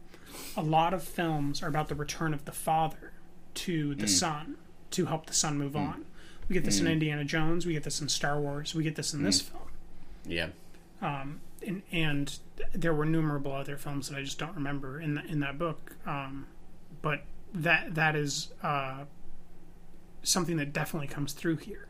A 0.56 0.62
lot 0.62 0.94
of 0.94 1.02
films 1.02 1.62
are 1.62 1.68
about 1.68 1.88
the 1.88 1.94
return 1.94 2.32
of 2.32 2.44
the 2.44 2.52
father 2.52 3.12
to 3.54 3.94
the 3.96 4.06
Mm. 4.06 4.08
son 4.08 4.56
to 4.92 5.06
help 5.06 5.26
the 5.26 5.32
son 5.32 5.58
move 5.58 5.74
on. 5.74 6.04
We 6.48 6.54
get 6.54 6.64
this 6.64 6.78
in 6.78 6.86
Mm. 6.86 6.92
Indiana 6.92 7.24
Jones. 7.24 7.66
We 7.66 7.72
get 7.72 7.82
this 7.82 8.00
in 8.00 8.08
Star 8.08 8.40
Wars. 8.40 8.74
We 8.74 8.84
get 8.84 8.94
this 8.94 9.12
in 9.14 9.22
this 9.22 9.42
Mm. 9.42 9.46
film. 9.50 9.68
Yeah. 10.26 10.48
Um, 11.02 11.40
and, 11.66 11.82
and 11.90 12.38
there 12.72 12.94
were 12.94 13.04
numerable 13.06 13.52
other 13.52 13.76
films 13.76 14.08
that 14.08 14.16
I 14.18 14.22
just 14.22 14.38
don't 14.38 14.54
remember 14.54 15.00
in 15.00 15.14
the, 15.16 15.24
in 15.24 15.40
that 15.40 15.58
book. 15.58 15.96
Um, 16.06 16.46
but 17.04 17.22
that 17.54 17.94
that 17.94 18.16
is 18.16 18.52
uh, 18.62 19.04
something 20.22 20.56
that 20.56 20.72
definitely 20.72 21.08
comes 21.08 21.32
through 21.32 21.56
here. 21.58 21.86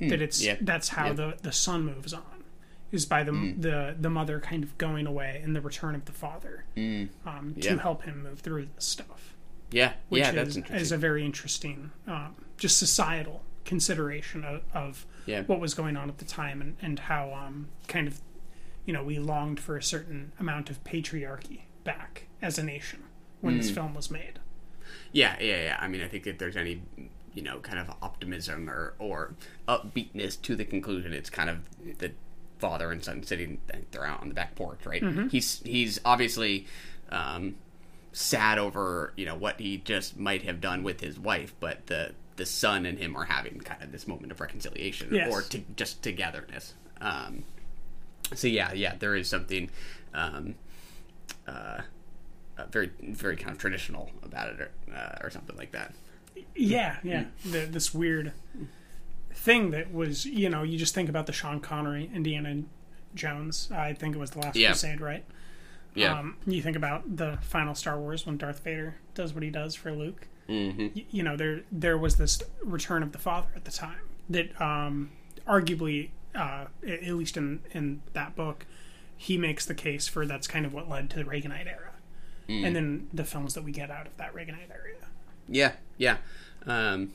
Mm, 0.00 0.10
That 0.10 0.22
it's 0.22 0.42
yeah, 0.42 0.56
that's 0.60 0.88
how 0.90 1.06
yeah. 1.08 1.12
the 1.12 1.36
the 1.42 1.52
son 1.52 1.84
moves 1.84 2.12
on, 2.12 2.44
is 2.92 3.04
by 3.06 3.22
the 3.24 3.32
Mm. 3.32 3.62
the 3.62 3.96
the 4.00 4.10
mother 4.10 4.40
kind 4.40 4.62
of 4.64 4.76
going 4.78 5.06
away 5.06 5.40
and 5.44 5.54
the 5.54 5.60
return 5.60 5.94
of 5.94 6.04
the 6.06 6.12
father 6.12 6.64
Mm. 6.76 7.08
um, 7.26 7.54
Yeah. 7.56 7.74
to 7.74 7.78
help 7.80 8.02
him 8.04 8.22
move 8.22 8.40
through 8.40 8.68
this 8.74 8.84
stuff. 8.86 9.34
Yeah, 9.70 9.92
which 10.08 10.20
yeah, 10.22 10.30
is, 10.30 10.34
that's 10.34 10.56
interesting. 10.56 10.80
is 10.80 10.92
a 10.92 10.96
very 10.96 11.24
interesting, 11.26 11.90
um, 12.06 12.34
just 12.56 12.78
societal 12.78 13.44
consideration 13.66 14.42
of, 14.42 14.62
of 14.72 15.04
what 15.46 15.60
was 15.60 15.74
going 15.74 15.94
on 15.94 16.08
at 16.08 16.16
the 16.16 16.24
time 16.24 16.62
and, 16.62 16.76
and 16.80 17.00
how 17.00 17.34
um, 17.34 17.68
kind 17.86 18.08
of, 18.08 18.22
you 18.86 18.94
know, 18.94 19.04
we 19.04 19.18
longed 19.18 19.60
for 19.60 19.76
a 19.76 19.82
certain 19.82 20.32
amount 20.40 20.70
of 20.70 20.82
patriarchy 20.84 21.60
back 21.84 22.28
as 22.40 22.56
a 22.58 22.62
nation 22.62 23.02
when 23.42 23.58
this 23.58 23.70
Mm. 23.70 23.74
film 23.74 23.94
was 23.94 24.10
made. 24.10 24.37
Yeah, 25.12 25.36
yeah, 25.40 25.62
yeah. 25.64 25.76
I 25.80 25.88
mean, 25.88 26.02
I 26.02 26.08
think 26.08 26.26
if 26.26 26.38
there's 26.38 26.56
any, 26.56 26.82
you 27.34 27.42
know, 27.42 27.58
kind 27.60 27.78
of 27.78 27.90
optimism 28.02 28.68
or 28.68 28.94
or 28.98 29.34
upbeatness 29.66 30.40
to 30.42 30.54
the 30.56 30.64
conclusion, 30.64 31.12
it's 31.12 31.30
kind 31.30 31.48
of 31.50 31.58
the 31.98 32.12
father 32.58 32.90
and 32.90 33.04
son 33.04 33.22
sitting 33.22 33.60
they're 33.92 34.04
out 34.04 34.20
on 34.20 34.28
the 34.28 34.34
back 34.34 34.54
porch, 34.54 34.84
right? 34.84 35.02
Mhm. 35.02 35.30
He's 35.30 35.60
he's 35.64 36.00
obviously 36.04 36.66
um, 37.10 37.54
sad 38.12 38.58
over 38.58 39.12
you 39.16 39.24
know 39.24 39.34
what 39.36 39.60
he 39.60 39.78
just 39.78 40.18
might 40.18 40.42
have 40.42 40.60
done 40.60 40.82
with 40.82 41.00
his 41.00 41.18
wife, 41.18 41.54
but 41.60 41.86
the 41.86 42.12
the 42.36 42.46
son 42.46 42.86
and 42.86 42.98
him 42.98 43.16
are 43.16 43.24
having 43.24 43.58
kind 43.60 43.82
of 43.82 43.90
this 43.92 44.06
moment 44.06 44.30
of 44.30 44.40
reconciliation 44.40 45.08
Yes. 45.12 45.32
or 45.32 45.42
to, 45.42 45.60
just 45.76 46.02
togetherness. 46.02 46.74
Um, 47.00 47.42
so 48.34 48.46
yeah, 48.46 48.72
yeah, 48.72 48.94
there 48.98 49.16
is 49.16 49.28
something. 49.28 49.70
Um, 50.14 50.54
uh, 51.46 51.80
uh, 52.58 52.64
very, 52.70 52.90
very 53.02 53.36
kind 53.36 53.50
of 53.52 53.58
traditional 53.58 54.10
about 54.22 54.48
it, 54.50 54.60
or, 54.60 54.70
uh, 54.94 55.18
or 55.22 55.30
something 55.30 55.56
like 55.56 55.72
that. 55.72 55.94
Yeah, 56.54 56.96
yeah. 57.02 57.24
The, 57.44 57.60
this 57.66 57.94
weird 57.94 58.32
thing 59.34 59.70
that 59.70 59.92
was, 59.92 60.24
you 60.24 60.48
know, 60.48 60.62
you 60.62 60.78
just 60.78 60.94
think 60.94 61.08
about 61.08 61.26
the 61.26 61.32
Sean 61.32 61.60
Connery, 61.60 62.10
Indiana 62.14 62.62
Jones. 63.14 63.70
I 63.72 63.92
think 63.92 64.14
it 64.14 64.18
was 64.18 64.30
the 64.32 64.40
Last 64.40 64.56
Yeah. 64.56 64.68
Crusade, 64.68 65.00
right? 65.00 65.24
Yeah. 65.94 66.18
Um, 66.18 66.36
you 66.46 66.62
think 66.62 66.76
about 66.76 67.16
the 67.16 67.38
final 67.40 67.74
Star 67.74 67.98
Wars 67.98 68.26
when 68.26 68.36
Darth 68.36 68.60
Vader 68.62 68.96
does 69.14 69.34
what 69.34 69.42
he 69.42 69.50
does 69.50 69.74
for 69.74 69.92
Luke. 69.92 70.28
Mhm. 70.48 70.94
Y- 70.94 71.04
you 71.10 71.22
know, 71.22 71.36
there 71.36 71.62
there 71.72 71.98
was 71.98 72.16
this 72.16 72.42
return 72.62 73.02
of 73.02 73.12
the 73.12 73.18
father 73.18 73.48
at 73.56 73.64
the 73.64 73.70
time 73.72 73.98
that, 74.30 74.58
um, 74.60 75.10
arguably, 75.46 76.10
uh, 76.34 76.66
at 76.86 77.02
least 77.14 77.36
in 77.36 77.60
in 77.72 78.02
that 78.12 78.36
book, 78.36 78.64
he 79.16 79.36
makes 79.36 79.66
the 79.66 79.74
case 79.74 80.06
for 80.06 80.24
that's 80.24 80.46
kind 80.46 80.64
of 80.64 80.72
what 80.72 80.88
led 80.88 81.10
to 81.10 81.16
the 81.16 81.24
Reaganite 81.24 81.66
era, 81.66 81.92
Mm. 82.48 82.64
and 82.66 82.76
then 82.76 83.08
the 83.12 83.24
films 83.24 83.54
that 83.54 83.62
we 83.62 83.72
get 83.72 83.90
out 83.90 84.06
of 84.06 84.16
that 84.16 84.34
Reaganite 84.34 84.70
area. 84.70 84.96
Yeah, 85.48 85.72
yeah, 85.98 86.16
um, 86.66 87.10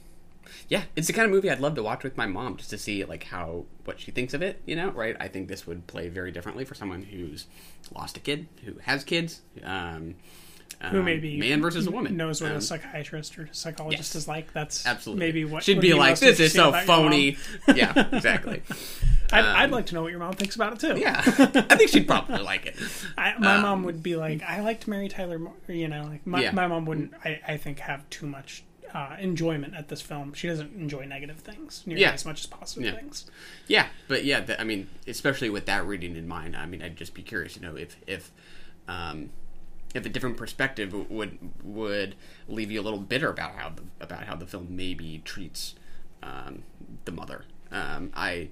yeah. 0.70 0.84
It's 0.96 1.08
the 1.08 1.14
kind 1.14 1.26
of 1.26 1.32
movie 1.32 1.50
I'd 1.50 1.60
love 1.60 1.76
to 1.76 1.84
watch 1.84 2.04
with 2.04 2.18
my 2.18 2.28
mom 2.28 2.58
just 2.58 2.70
to 2.70 2.78
see 2.78 3.04
like 3.04 3.24
how 3.26 3.66
what 3.86 4.00
she 4.00 4.12
thinks 4.12 4.34
of 4.34 4.42
it. 4.42 4.62
You 4.66 4.76
know, 4.76 4.90
right? 4.92 5.16
I 5.20 5.28
think 5.28 5.48
this 5.48 5.66
would 5.66 5.88
play 5.88 6.08
very 6.08 6.32
differently 6.32 6.66
for 6.66 6.76
someone 6.76 7.04
who's 7.04 7.48
lost 7.96 8.18
a 8.18 8.20
kid, 8.20 8.48
who 8.66 8.74
has 8.84 9.04
kids, 9.04 9.42
um, 9.64 10.16
who 10.82 11.00
um, 11.00 11.06
maybe 11.06 11.38
man 11.38 11.62
versus 11.62 11.88
a 11.88 11.92
woman 11.92 12.16
knows 12.18 12.42
what 12.42 12.52
Um, 12.52 12.58
a 12.58 12.62
psychiatrist 12.62 13.38
or 13.40 13.50
psychologist 13.52 14.14
yes. 14.14 14.24
is 14.24 14.28
like. 14.28 14.54
That's 14.54 14.86
Absolutely. 14.86 15.26
maybe 15.26 15.46
what 15.46 15.64
She'd 15.64 15.80
be 15.82 15.94
like, 15.94 16.20
"This 16.20 16.40
is 16.40 16.54
so 16.54 16.70
about 16.70 16.88
your 16.88 16.98
mom." 16.98 17.06
phony." 17.12 17.38
Yeah, 17.76 18.10
exactly. 18.16 18.62
I'd, 19.32 19.46
Um, 19.46 19.56
I'd 19.58 19.72
like 19.72 19.88
to 19.88 19.96
know 19.96 20.04
what 20.04 20.12
your 20.12 20.20
mom 20.20 20.34
thinks 20.34 20.56
about 20.56 20.74
it 20.74 20.80
too. 20.80 21.00
Yeah, 21.00 21.22
I 21.26 21.76
think 21.76 21.90
she'd 21.90 22.08
probably 22.08 22.40
like 22.44 22.66
it. 22.68 22.76
I, 23.18 23.34
my 23.40 23.56
Um, 23.56 23.62
mom 23.64 23.84
would 23.84 24.04
be 24.04 24.16
like, 24.16 24.44
I 24.44 24.62
liked 24.62 24.88
Mary 24.88 25.10
Tyler. 25.10 25.40
Moore," 25.40 25.56
You 25.68 25.88
know, 25.88 26.04
like 26.04 26.28
my, 26.28 26.42
Yeah. 26.42 26.52
my 26.52 26.68
mom 26.68 26.86
wouldn't. 26.86 27.14
I, 27.26 27.40
I 27.48 27.58
think 27.58 27.80
have 27.80 28.08
too 28.12 28.28
much 28.28 28.64
uh, 28.94 29.16
enjoyment 29.20 29.74
at 29.74 29.88
this 29.88 30.02
film. 30.02 30.34
She 30.34 30.48
doesn't 30.48 30.76
enjoy 30.76 31.06
negative 31.06 31.38
things 31.40 31.82
nearly 31.88 32.04
Yeah. 32.04 32.12
as 32.12 32.26
much 32.28 32.42
as 32.42 32.46
positive 32.46 32.84
Yeah. 32.84 33.00
things. 33.00 33.26
Yeah, 33.68 33.88
but 34.08 34.24
yeah, 34.24 34.42
th- 34.42 34.60
I 34.60 34.64
mean, 34.64 34.88
especially 35.08 35.50
with 35.50 35.66
that 35.66 35.84
reading 35.88 36.16
in 36.16 36.28
mind, 36.28 36.56
I 36.56 36.68
mean, 36.68 36.84
I'd 36.84 36.96
just 36.96 37.16
be 37.16 37.24
curious 37.24 37.56
to 37.56 37.62
know 37.62 37.76
if 37.76 37.98
if 38.06 38.30
um, 38.88 39.32
if 39.94 40.06
a 40.06 40.10
different 40.10 40.38
perspective 40.38 40.94
would 41.10 41.38
would 41.64 42.16
leave 42.48 42.72
you 42.72 42.82
a 42.82 42.84
little 42.84 43.00
bitter 43.00 43.30
about 43.30 43.56
how 43.56 43.70
the, 43.70 43.84
about 44.00 44.24
how 44.24 44.36
the 44.36 44.46
film 44.46 44.68
maybe 44.70 45.22
treats 45.24 45.76
um, 46.22 46.64
the 47.06 47.12
mother. 47.12 47.46
Um, 47.72 48.12
I 48.16 48.50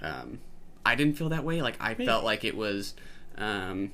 um, 0.00 0.40
I 0.84 0.94
didn't 0.94 1.16
feel 1.16 1.28
that 1.30 1.44
way. 1.44 1.62
Like 1.62 1.76
I 1.80 1.90
Maybe. 1.90 2.06
felt 2.06 2.24
like 2.24 2.44
it 2.44 2.56
was 2.56 2.94
um, 3.36 3.92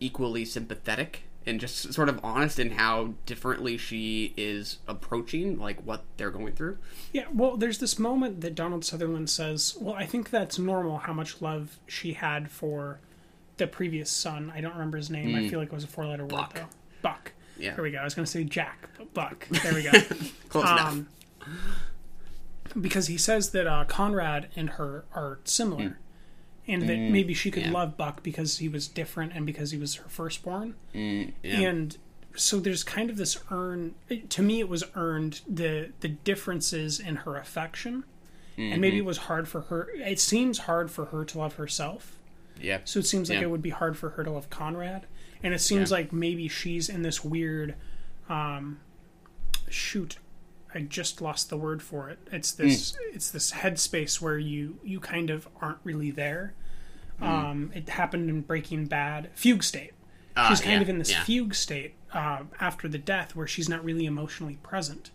equally 0.00 0.44
sympathetic 0.44 1.22
and 1.46 1.60
just 1.60 1.92
sort 1.92 2.08
of 2.08 2.18
honest 2.24 2.58
in 2.58 2.72
how 2.72 3.14
differently 3.26 3.76
she 3.76 4.32
is 4.36 4.78
approaching 4.88 5.58
like 5.58 5.80
what 5.82 6.02
they're 6.16 6.30
going 6.30 6.54
through. 6.54 6.78
Yeah, 7.12 7.26
well, 7.32 7.56
there's 7.56 7.78
this 7.78 7.98
moment 7.98 8.40
that 8.40 8.54
Donald 8.54 8.84
Sutherland 8.84 9.28
says, 9.30 9.76
"Well, 9.78 9.94
I 9.94 10.06
think 10.06 10.30
that's 10.30 10.58
normal. 10.58 10.98
How 10.98 11.12
much 11.12 11.42
love 11.42 11.78
she 11.86 12.14
had 12.14 12.50
for 12.50 12.98
the 13.56 13.66
previous 13.66 14.10
son. 14.10 14.52
I 14.54 14.60
don't 14.60 14.72
remember 14.72 14.96
his 14.96 15.10
name. 15.10 15.34
I 15.34 15.40
Mm. 15.40 15.50
feel 15.50 15.58
like 15.60 15.68
it 15.68 15.74
was 15.74 15.84
a 15.84 15.88
four-letter 15.88 16.26
word 16.26 16.46
though. 16.54 16.66
Buck. 17.02 17.32
Yeah. 17.58 17.74
There 17.74 17.84
we 17.84 17.90
go. 17.92 17.98
I 17.98 18.04
was 18.04 18.14
going 18.14 18.24
to 18.26 18.30
say 18.30 18.42
Jack, 18.44 18.88
but 18.98 19.14
Buck. 19.14 19.46
There 19.62 19.74
we 19.74 19.82
go. 19.82 19.92
Close 20.48 20.64
enough. 20.64 20.98
Because 22.80 23.06
he 23.06 23.16
says 23.18 23.50
that 23.50 23.66
uh, 23.66 23.84
Conrad 23.84 24.48
and 24.56 24.70
her 24.70 25.04
are 25.14 25.38
similar, 25.44 25.98
and 26.66 26.82
that 26.82 26.96
Mm, 26.96 27.10
maybe 27.10 27.34
she 27.34 27.50
could 27.50 27.64
yeah. 27.66 27.70
love 27.70 27.96
Buck 27.96 28.22
because 28.22 28.58
he 28.58 28.68
was 28.68 28.88
different 28.88 29.32
and 29.34 29.44
because 29.46 29.70
he 29.70 29.78
was 29.78 29.96
her 29.96 30.08
firstborn. 30.08 30.74
Mm, 30.94 31.32
yeah. 31.42 31.60
And 31.60 31.96
so 32.34 32.58
there's 32.58 32.82
kind 32.82 33.10
of 33.10 33.16
this 33.16 33.38
earn. 33.50 33.94
To 34.30 34.42
me, 34.42 34.58
it 34.60 34.68
was 34.68 34.82
earned 34.96 35.42
the 35.48 35.92
the 36.00 36.08
differences 36.08 36.98
in 36.98 37.16
her 37.16 37.36
affection, 37.36 38.02
and 38.56 38.80
maybe 38.80 38.96
Mhm. 38.96 39.00
it 39.00 39.04
was 39.04 39.18
hard 39.18 39.46
for 39.46 39.60
her. 39.62 39.90
It 39.94 40.18
seems 40.18 40.60
hard 40.60 40.90
for 40.90 41.04
her 41.06 41.24
to 41.26 41.38
love 41.38 41.54
herself. 41.54 42.18
Yeah. 42.60 42.78
So 42.84 43.00
it 43.00 43.06
seems 43.06 43.28
like 43.28 43.38
Yeah. 43.38 43.44
it 43.44 43.50
would 43.50 43.62
be 43.62 43.70
hard 43.70 43.96
for 43.96 44.10
her 44.10 44.24
to 44.24 44.30
love 44.30 44.48
Conrad, 44.50 45.06
and 45.42 45.52
it 45.54 45.60
seems 45.60 45.90
Yeah. 45.90 45.96
like 45.98 46.12
maybe 46.12 46.48
she's 46.48 46.88
in 46.88 47.02
this 47.02 47.24
weird, 47.24 47.74
um, 48.28 48.80
shoot, 49.68 50.18
I 50.74 50.80
just 50.80 51.20
lost 51.20 51.50
the 51.50 51.56
word 51.56 51.82
for 51.82 52.10
it. 52.10 52.18
It's 52.32 52.50
this 52.52 52.94
Hmm. 52.96 53.14
it's 53.14 53.30
this 53.30 53.52
headspace 53.52 54.20
where 54.20 54.38
you 54.38 54.78
you 54.82 54.98
kind 55.00 55.30
of 55.30 55.48
aren't 55.60 55.78
really 55.84 56.10
there. 56.10 56.54
Hmm. 57.18 57.24
Um, 57.24 57.72
it 57.74 57.88
happened 57.90 58.28
in 58.28 58.40
Breaking 58.40 58.86
Bad, 58.86 59.30
fugue 59.34 59.62
state. 59.62 59.92
Ah, 60.36 60.48
she's 60.48 60.60
kind 60.60 60.74
yeah, 60.76 60.80
of 60.82 60.88
in 60.88 60.98
this 60.98 61.14
fugue 61.14 61.54
state 61.54 61.94
uh, 62.12 62.42
after 62.60 62.88
the 62.88 62.98
death 62.98 63.36
where 63.36 63.46
she's 63.46 63.68
not 63.68 63.84
really 63.84 64.04
emotionally 64.04 64.58
present. 64.64 65.10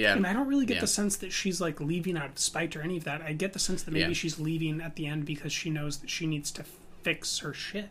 Yeah. 0.00 0.14
And 0.14 0.26
I 0.26 0.32
don't 0.32 0.46
really 0.48 0.66
get 0.66 0.74
Yeah. 0.76 0.80
the 0.80 0.86
sense 0.86 1.16
that 1.16 1.32
she's 1.32 1.60
like 1.60 1.80
leaving 1.80 2.16
out 2.16 2.30
of 2.30 2.38
spite 2.38 2.74
or 2.76 2.82
any 2.82 2.96
of 2.96 3.04
that. 3.04 3.20
I 3.22 3.32
get 3.32 3.52
the 3.52 3.58
sense 3.58 3.82
that 3.82 3.90
maybe 3.92 4.08
Yeah. 4.08 4.14
she's 4.14 4.38
leaving 4.38 4.80
at 4.80 4.96
the 4.96 5.06
end 5.06 5.24
because 5.26 5.52
she 5.52 5.70
knows 5.70 5.98
that 5.98 6.10
she 6.10 6.26
needs 6.26 6.50
to 6.52 6.64
fix 7.02 7.38
her 7.38 7.52
shit. 7.52 7.90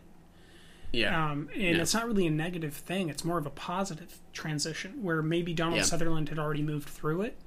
Yeah. 0.92 1.30
Um, 1.30 1.48
and 1.54 1.62
Yeah. 1.76 1.82
it's 1.82 1.94
not 1.94 2.06
really 2.06 2.26
a 2.26 2.30
negative 2.30 2.74
thing. 2.74 3.08
It's 3.08 3.24
more 3.24 3.38
of 3.38 3.46
a 3.46 3.50
positive 3.50 4.18
transition 4.32 5.02
where 5.02 5.22
maybe 5.22 5.54
Donald. 5.54 5.84
Sutherland 5.84 6.28
had 6.30 6.38
already 6.38 6.62
moved 6.62 6.88
through 6.88 7.22
it 7.22 7.38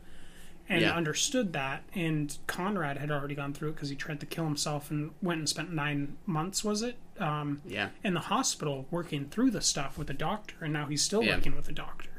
and 0.70 0.86
understood 0.86 1.51
that, 1.51 1.84
and 1.93 2.38
Conrad 2.47 2.97
had 2.97 3.11
already 3.11 3.36
gone 3.36 3.53
through 3.53 3.70
it 3.70 3.74
because 3.74 3.89
he 3.89 3.97
tried 3.97 4.22
to 4.22 4.26
kill 4.26 4.45
himself 4.45 4.89
and 4.89 5.11
went 5.22 5.39
and 5.39 5.49
spent 5.49 5.74
nine 5.74 6.16
months, 6.26 6.64
was 6.64 6.82
it? 6.82 6.95
Um, 7.20 7.61
Yeah. 7.66 7.89
In 8.01 8.14
the 8.14 8.22
hospital 8.22 8.88
working 8.89 9.26
through 9.28 9.51
the 9.51 9.61
stuff 9.61 9.97
with 9.97 10.09
a 10.09 10.14
doctor, 10.14 10.55
and 10.61 10.72
now 10.72 10.86
he's 10.86 11.01
still 11.01 11.22
working 11.22 11.53
with 11.55 11.68
a 11.68 11.74
doctor. 11.74 12.09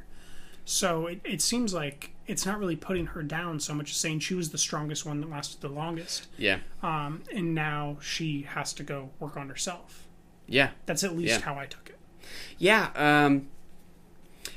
So 0.67 1.07
it, 1.07 1.21
it 1.25 1.41
seems 1.43 1.73
like 1.73 2.11
it's 2.27 2.47
not 2.47 2.59
really 2.59 2.77
putting 2.77 3.07
her 3.07 3.23
down 3.23 3.61
so 3.61 3.75
much 3.75 3.91
as 3.91 3.97
saying 3.97 4.21
she 4.21 4.35
was 4.35 4.51
the 4.51 4.59
strongest 4.59 5.05
one 5.05 5.21
that 5.21 5.29
lasted 5.31 5.61
the 5.61 5.69
longest. 5.69 6.29
Yeah. 6.39 6.59
Um, 6.83 7.23
and 7.35 7.55
now 7.55 7.99
she 8.01 8.43
has 8.43 8.73
to 8.75 8.83
go 8.83 9.11
work 9.21 9.37
on 9.37 9.49
herself. 9.49 10.05
Yeah. 10.47 10.71
That's 10.87 11.05
at 11.05 11.17
least 11.17 11.39
Yeah. 11.41 11.45
how 11.45 11.59
I 11.59 11.67
took 11.67 11.91
it. 11.91 11.99
Yeah, 12.59 12.91
um, 12.95 13.49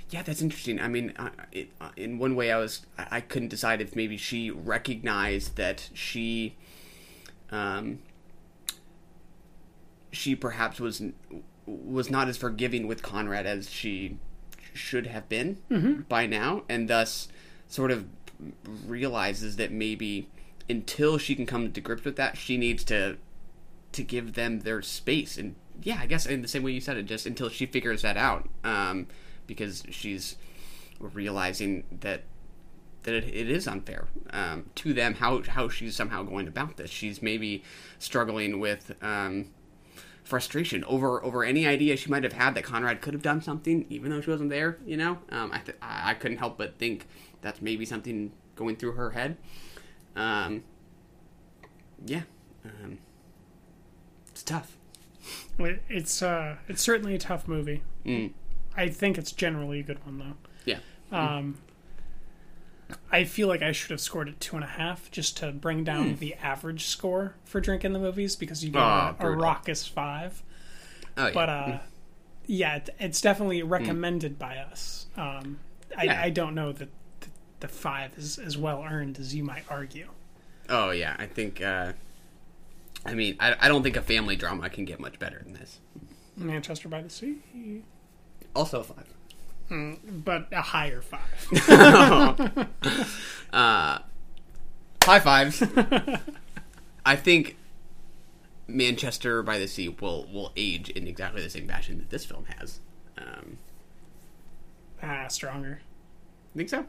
yeah, 0.10 0.22
that's 0.24 0.42
interesting. 0.42 0.80
I 0.80 0.88
mean, 0.88 1.12
it, 1.52 1.70
uh, 1.82 1.90
in 1.98 2.18
one 2.18 2.36
way, 2.36 2.52
I 2.52 2.58
was 2.58 2.86
I, 2.98 3.08
I 3.12 3.22
couldn't 3.22 3.50
decide 3.50 3.82
if 3.82 3.96
maybe 3.96 4.16
she 4.16 4.50
recognized 4.50 5.58
that 5.58 5.90
she, 5.94 6.56
um, 7.52 8.00
she 10.12 10.36
perhaps 10.36 10.80
was 10.80 11.02
was 11.66 12.10
not 12.10 12.30
as 12.30 12.38
forgiving 12.38 12.88
with 12.88 13.04
Conrad 13.04 13.46
as 13.46 13.70
she 13.70 14.18
should 14.74 15.08
have 15.08 15.28
been 15.28 15.58
Mhm. 15.70 16.08
by 16.08 16.26
now, 16.26 16.64
and 16.70 16.90
thus 16.90 17.28
sort 17.68 17.92
of 17.92 18.06
realizes 18.86 19.56
that 19.56 19.72
maybe 19.72 20.28
until 20.70 21.18
she 21.18 21.36
can 21.36 21.46
come 21.46 21.72
to 21.72 21.82
grips 21.82 22.04
with 22.04 22.16
that, 22.18 22.38
she 22.38 22.58
needs 22.58 22.84
to 22.86 23.18
to 23.94 24.04
give 24.04 24.34
them 24.34 24.60
their 24.60 24.82
space. 24.82 25.38
And 25.38 25.56
yeah, 25.82 26.00
I 26.00 26.06
guess 26.06 26.26
in 26.26 26.42
the 26.42 26.48
same 26.48 26.64
way 26.64 26.72
you 26.72 26.82
said 26.82 26.98
it, 26.98 27.04
just 27.04 27.26
until 27.26 27.50
she 27.50 27.66
figures 27.66 28.02
that 28.02 28.18
out, 28.18 28.50
um, 28.64 29.08
because 29.48 29.84
she's 29.90 30.36
realizing 31.00 31.84
that 32.02 32.24
that 33.04 33.14
it, 33.14 33.24
it 33.24 33.50
is 33.50 33.68
unfair 33.68 34.08
um, 34.32 34.66
to 34.76 34.94
them 34.94 35.16
how 35.16 35.42
how 35.44 35.70
she's 35.70 35.96
somehow 35.96 36.24
going 36.24 36.48
about 36.48 36.78
this. 36.78 36.90
She's 36.90 37.22
maybe 37.22 37.64
struggling 38.00 38.60
with 38.60 38.94
um, 39.02 39.48
frustration 40.28 40.84
over 40.84 41.24
over 41.24 41.44
any 41.44 41.66
idea 41.66 41.96
she 41.96 42.10
might 42.10 42.24
have 42.24 42.34
had 42.34 42.54
that 42.56 42.64
Conrad 42.64 43.02
could 43.02 43.14
have 43.14 43.24
done 43.24 43.42
something, 43.42 43.86
even 43.90 44.12
though 44.12 44.20
she 44.20 44.30
wasn't 44.30 44.50
there. 44.50 44.78
You 44.86 44.98
know, 44.98 45.20
um, 45.30 45.52
I 45.54 45.60
th- 45.60 45.78
I 45.82 46.14
couldn't 46.16 46.38
help 46.38 46.58
but 46.58 46.78
think 46.78 47.08
that's 47.42 47.62
maybe 47.62 47.86
something 47.86 48.34
going 48.56 48.76
through 48.76 48.94
her 48.94 49.12
head. 49.12 49.38
Um, 50.16 50.64
yeah, 52.06 52.24
um, 52.66 53.00
it's 54.30 54.44
tough. 54.44 54.78
It's 55.60 56.22
uh, 56.22 56.58
it's 56.68 56.82
certainly 56.82 57.16
a 57.16 57.20
tough 57.20 57.48
movie. 57.48 57.84
Mm. 58.06 58.34
I 58.76 58.90
think 58.90 59.18
it's 59.18 59.32
generally 59.32 59.80
a 59.80 59.84
good 59.84 60.04
one 60.06 60.20
though. 60.20 60.36
Yeah. 60.66 60.80
Um, 61.12 61.58
I 63.12 63.24
feel 63.26 63.48
like 63.48 63.62
I 63.62 63.72
should 63.74 63.92
have 63.92 64.00
scored 64.02 64.30
it 64.30 64.40
two 64.40 64.56
and 64.56 64.64
a 64.64 64.68
half 64.68 65.12
just 65.12 65.38
to 65.38 65.52
bring 65.52 65.84
down 65.84 66.16
Mm. 66.16 66.20
the 66.20 66.36
average 66.36 66.86
score 66.86 67.36
for 67.44 67.60
drinking 67.60 67.94
the 67.94 68.00
movies 68.00 68.36
because 68.36 68.64
you 68.64 68.70
get 68.72 68.82
Ah, 68.82 69.16
a, 69.20 69.28
a 69.28 69.32
raucous 69.36 69.86
five. 69.88 70.42
Oh, 71.18 71.28
yeah. 71.28 71.34
But 71.34 71.50
uh, 71.50 71.66
Mm. 71.66 71.80
yeah, 72.46 72.76
it, 72.78 72.90
it's 73.00 73.20
definitely 73.22 73.62
recommended 73.64 74.40
by 74.40 74.58
us. 74.58 75.08
Um, 75.18 75.60
I, 75.98 76.04
Yeah. 76.06 76.22
I 76.22 76.30
don't 76.30 76.56
know 76.56 76.72
that 76.72 76.90
the, 77.22 77.28
the 77.62 77.68
five 77.68 78.18
is 78.18 78.38
as 78.38 78.58
well 78.58 78.84
earned 78.84 79.20
as 79.20 79.36
you 79.36 79.44
might 79.44 79.64
argue. 79.70 80.10
Oh 80.70 80.92
yeah, 80.92 81.16
I 81.20 81.26
think. 81.26 81.62
Uh, 81.62 81.94
I 83.06 83.14
mean, 83.14 83.36
I, 83.40 83.56
I 83.60 83.68
don't 83.70 83.84
think 83.84 83.96
a 83.96 84.02
family 84.02 84.36
drama 84.36 84.70
can 84.70 84.84
get 84.86 85.00
much 85.00 85.18
better 85.20 85.42
than 85.44 85.54
this. 85.54 85.80
Manchester 86.36 86.88
by 86.90 87.02
the 87.02 87.10
Sea, 87.10 87.38
Also 88.56 88.82
a 88.82 88.84
five. 88.84 89.08
Mm, 89.70 90.24
but 90.24 90.48
a 90.52 90.62
higher 90.62 91.02
five. 91.02 91.22
uh, 93.54 94.00
high 95.04 95.20
fives. 95.20 95.62
I 97.06 97.16
think 97.16 97.58
Manchester 98.68 99.44
by 99.44 99.58
the 99.60 99.68
Sea 99.68 99.90
will 99.90 100.28
will 100.32 100.52
age 100.56 100.90
in 100.90 101.08
exactly 101.08 101.42
the 101.42 101.50
same 101.50 101.68
fashion 101.68 101.98
that 102.00 102.10
this 102.10 102.26
film 102.26 102.46
has. 102.58 102.80
Um, 103.18 103.58
ah, 105.02 105.28
stronger. 105.28 105.82
think 106.56 106.70
so? 106.70 106.86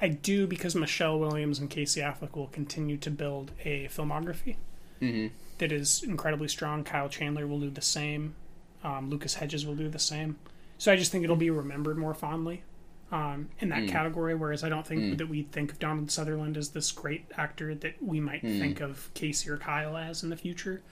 I 0.00 0.08
do 0.08 0.46
because 0.46 0.74
Michelle 0.74 1.18
Williams 1.18 1.58
and 1.58 1.70
Casey 1.70 2.00
Affleck 2.00 2.34
will 2.34 2.48
continue 2.48 2.96
to 2.98 3.10
build 3.10 3.52
a 3.64 3.86
filmography 3.86 4.56
Mhm. 5.00 5.30
that 5.58 5.70
is 5.70 6.02
incredibly 6.02 6.48
strong. 6.48 6.82
Kyle 6.82 7.08
Chandler 7.08 7.46
will 7.46 7.60
do 7.60 7.70
the 7.70 7.80
same. 7.82 8.34
Um, 8.82 9.10
Lucas 9.10 9.34
Hedges 9.34 9.64
will 9.64 9.76
do 9.76 9.88
the 9.88 9.98
same. 10.00 10.38
So 10.82 10.90
I 10.90 10.96
just 10.96 11.12
think 11.12 11.22
it'll 11.22 11.36
be 11.36 11.48
remembered 11.50 11.96
more 11.96 12.12
fondly 12.12 12.64
um, 13.12 13.50
in 13.60 13.68
that 13.68 13.82
Mm. 13.84 13.88
category. 13.88 14.34
Whereas 14.34 14.64
I 14.64 14.68
don't 14.68 14.84
think 14.84 15.00
Mm. 15.00 15.18
that 15.18 15.28
we 15.28 15.42
think 15.42 15.70
of 15.70 15.78
Donald 15.78 16.10
Sutherland 16.10 16.56
as 16.56 16.70
this 16.70 16.90
great 16.90 17.26
actor 17.36 17.72
that 17.76 18.02
we 18.02 18.18
might 18.20 18.42
Mm. 18.42 18.58
think 18.58 18.80
of 18.80 19.10
Casey 19.14 19.48
or 19.50 19.58
Kyle 19.58 19.96
as 19.96 20.24
in 20.24 20.30
the 20.30 20.36
future. 20.36 20.82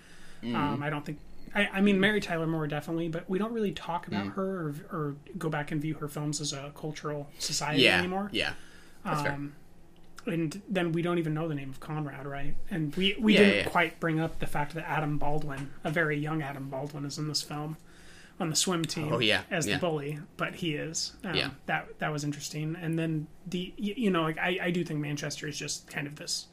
Mm. 0.44 0.54
Um, 0.54 0.82
I 0.84 0.90
don't 0.90 1.04
think. 1.04 1.18
I, 1.56 1.66
I 1.72 1.80
mean, 1.80 1.98
Mary 1.98 2.20
Tyler 2.20 2.46
Moore 2.46 2.68
definitely, 2.68 3.08
but 3.08 3.28
we 3.28 3.36
don't 3.40 3.52
really 3.52 3.72
talk 3.72 4.06
about 4.06 4.26
Mm. 4.26 4.34
her 4.34 4.60
or, 4.68 4.74
or 4.92 5.16
go 5.38 5.48
back 5.48 5.72
and 5.72 5.80
view 5.82 5.94
her 5.94 6.06
films 6.06 6.40
as 6.40 6.52
a 6.52 6.70
cultural 6.76 7.28
society 7.40 7.82
Yeah, 7.82 7.98
anymore. 7.98 8.28
yeah. 8.32 8.52
That's 9.04 9.22
fair. 9.22 9.32
Um, 9.32 9.54
and 10.26 10.62
then 10.68 10.92
we 10.92 11.02
don't 11.02 11.18
even 11.18 11.34
know 11.34 11.48
the 11.48 11.54
name 11.56 11.70
of 11.70 11.80
Conrad, 11.80 12.26
right? 12.26 12.54
And 12.70 12.94
we 12.94 13.16
we 13.18 13.32
Yeah, 13.32 13.38
didn't 13.40 13.56
yeah. 13.64 13.64
quite 13.70 13.98
bring 13.98 14.20
up 14.20 14.38
the 14.38 14.46
fact 14.46 14.74
that 14.74 14.88
Adam 14.88 15.18
Baldwin, 15.18 15.70
a 15.82 15.90
very 15.90 16.16
young 16.18 16.42
Adam 16.42 16.68
Baldwin, 16.68 17.04
is 17.06 17.18
in 17.18 17.26
this 17.26 17.42
film 17.42 17.76
on 18.40 18.50
the 18.50 18.56
swim 18.56 18.84
team. 18.84 19.12
Oh, 19.12 19.18
yeah, 19.18 19.42
as 19.50 19.66
yeah. 19.66 19.74
the 19.74 19.80
bully, 19.80 20.18
but 20.36 20.54
he 20.56 20.74
is. 20.74 21.12
Um, 21.24 21.34
Yeah. 21.34 21.50
that 21.66 21.98
that 21.98 22.10
was 22.12 22.24
interesting. 22.24 22.76
And 22.80 22.98
then 22.98 23.26
the 23.46 23.72
you 23.76 24.10
know 24.10 24.22
like 24.22 24.38
I 24.38 24.58
I 24.62 24.70
do 24.70 24.82
think 24.84 25.00
Manchester 25.00 25.46
is 25.46 25.58
just 25.58 25.86
kind 25.88 26.06
of 26.06 26.16
this 26.16 26.46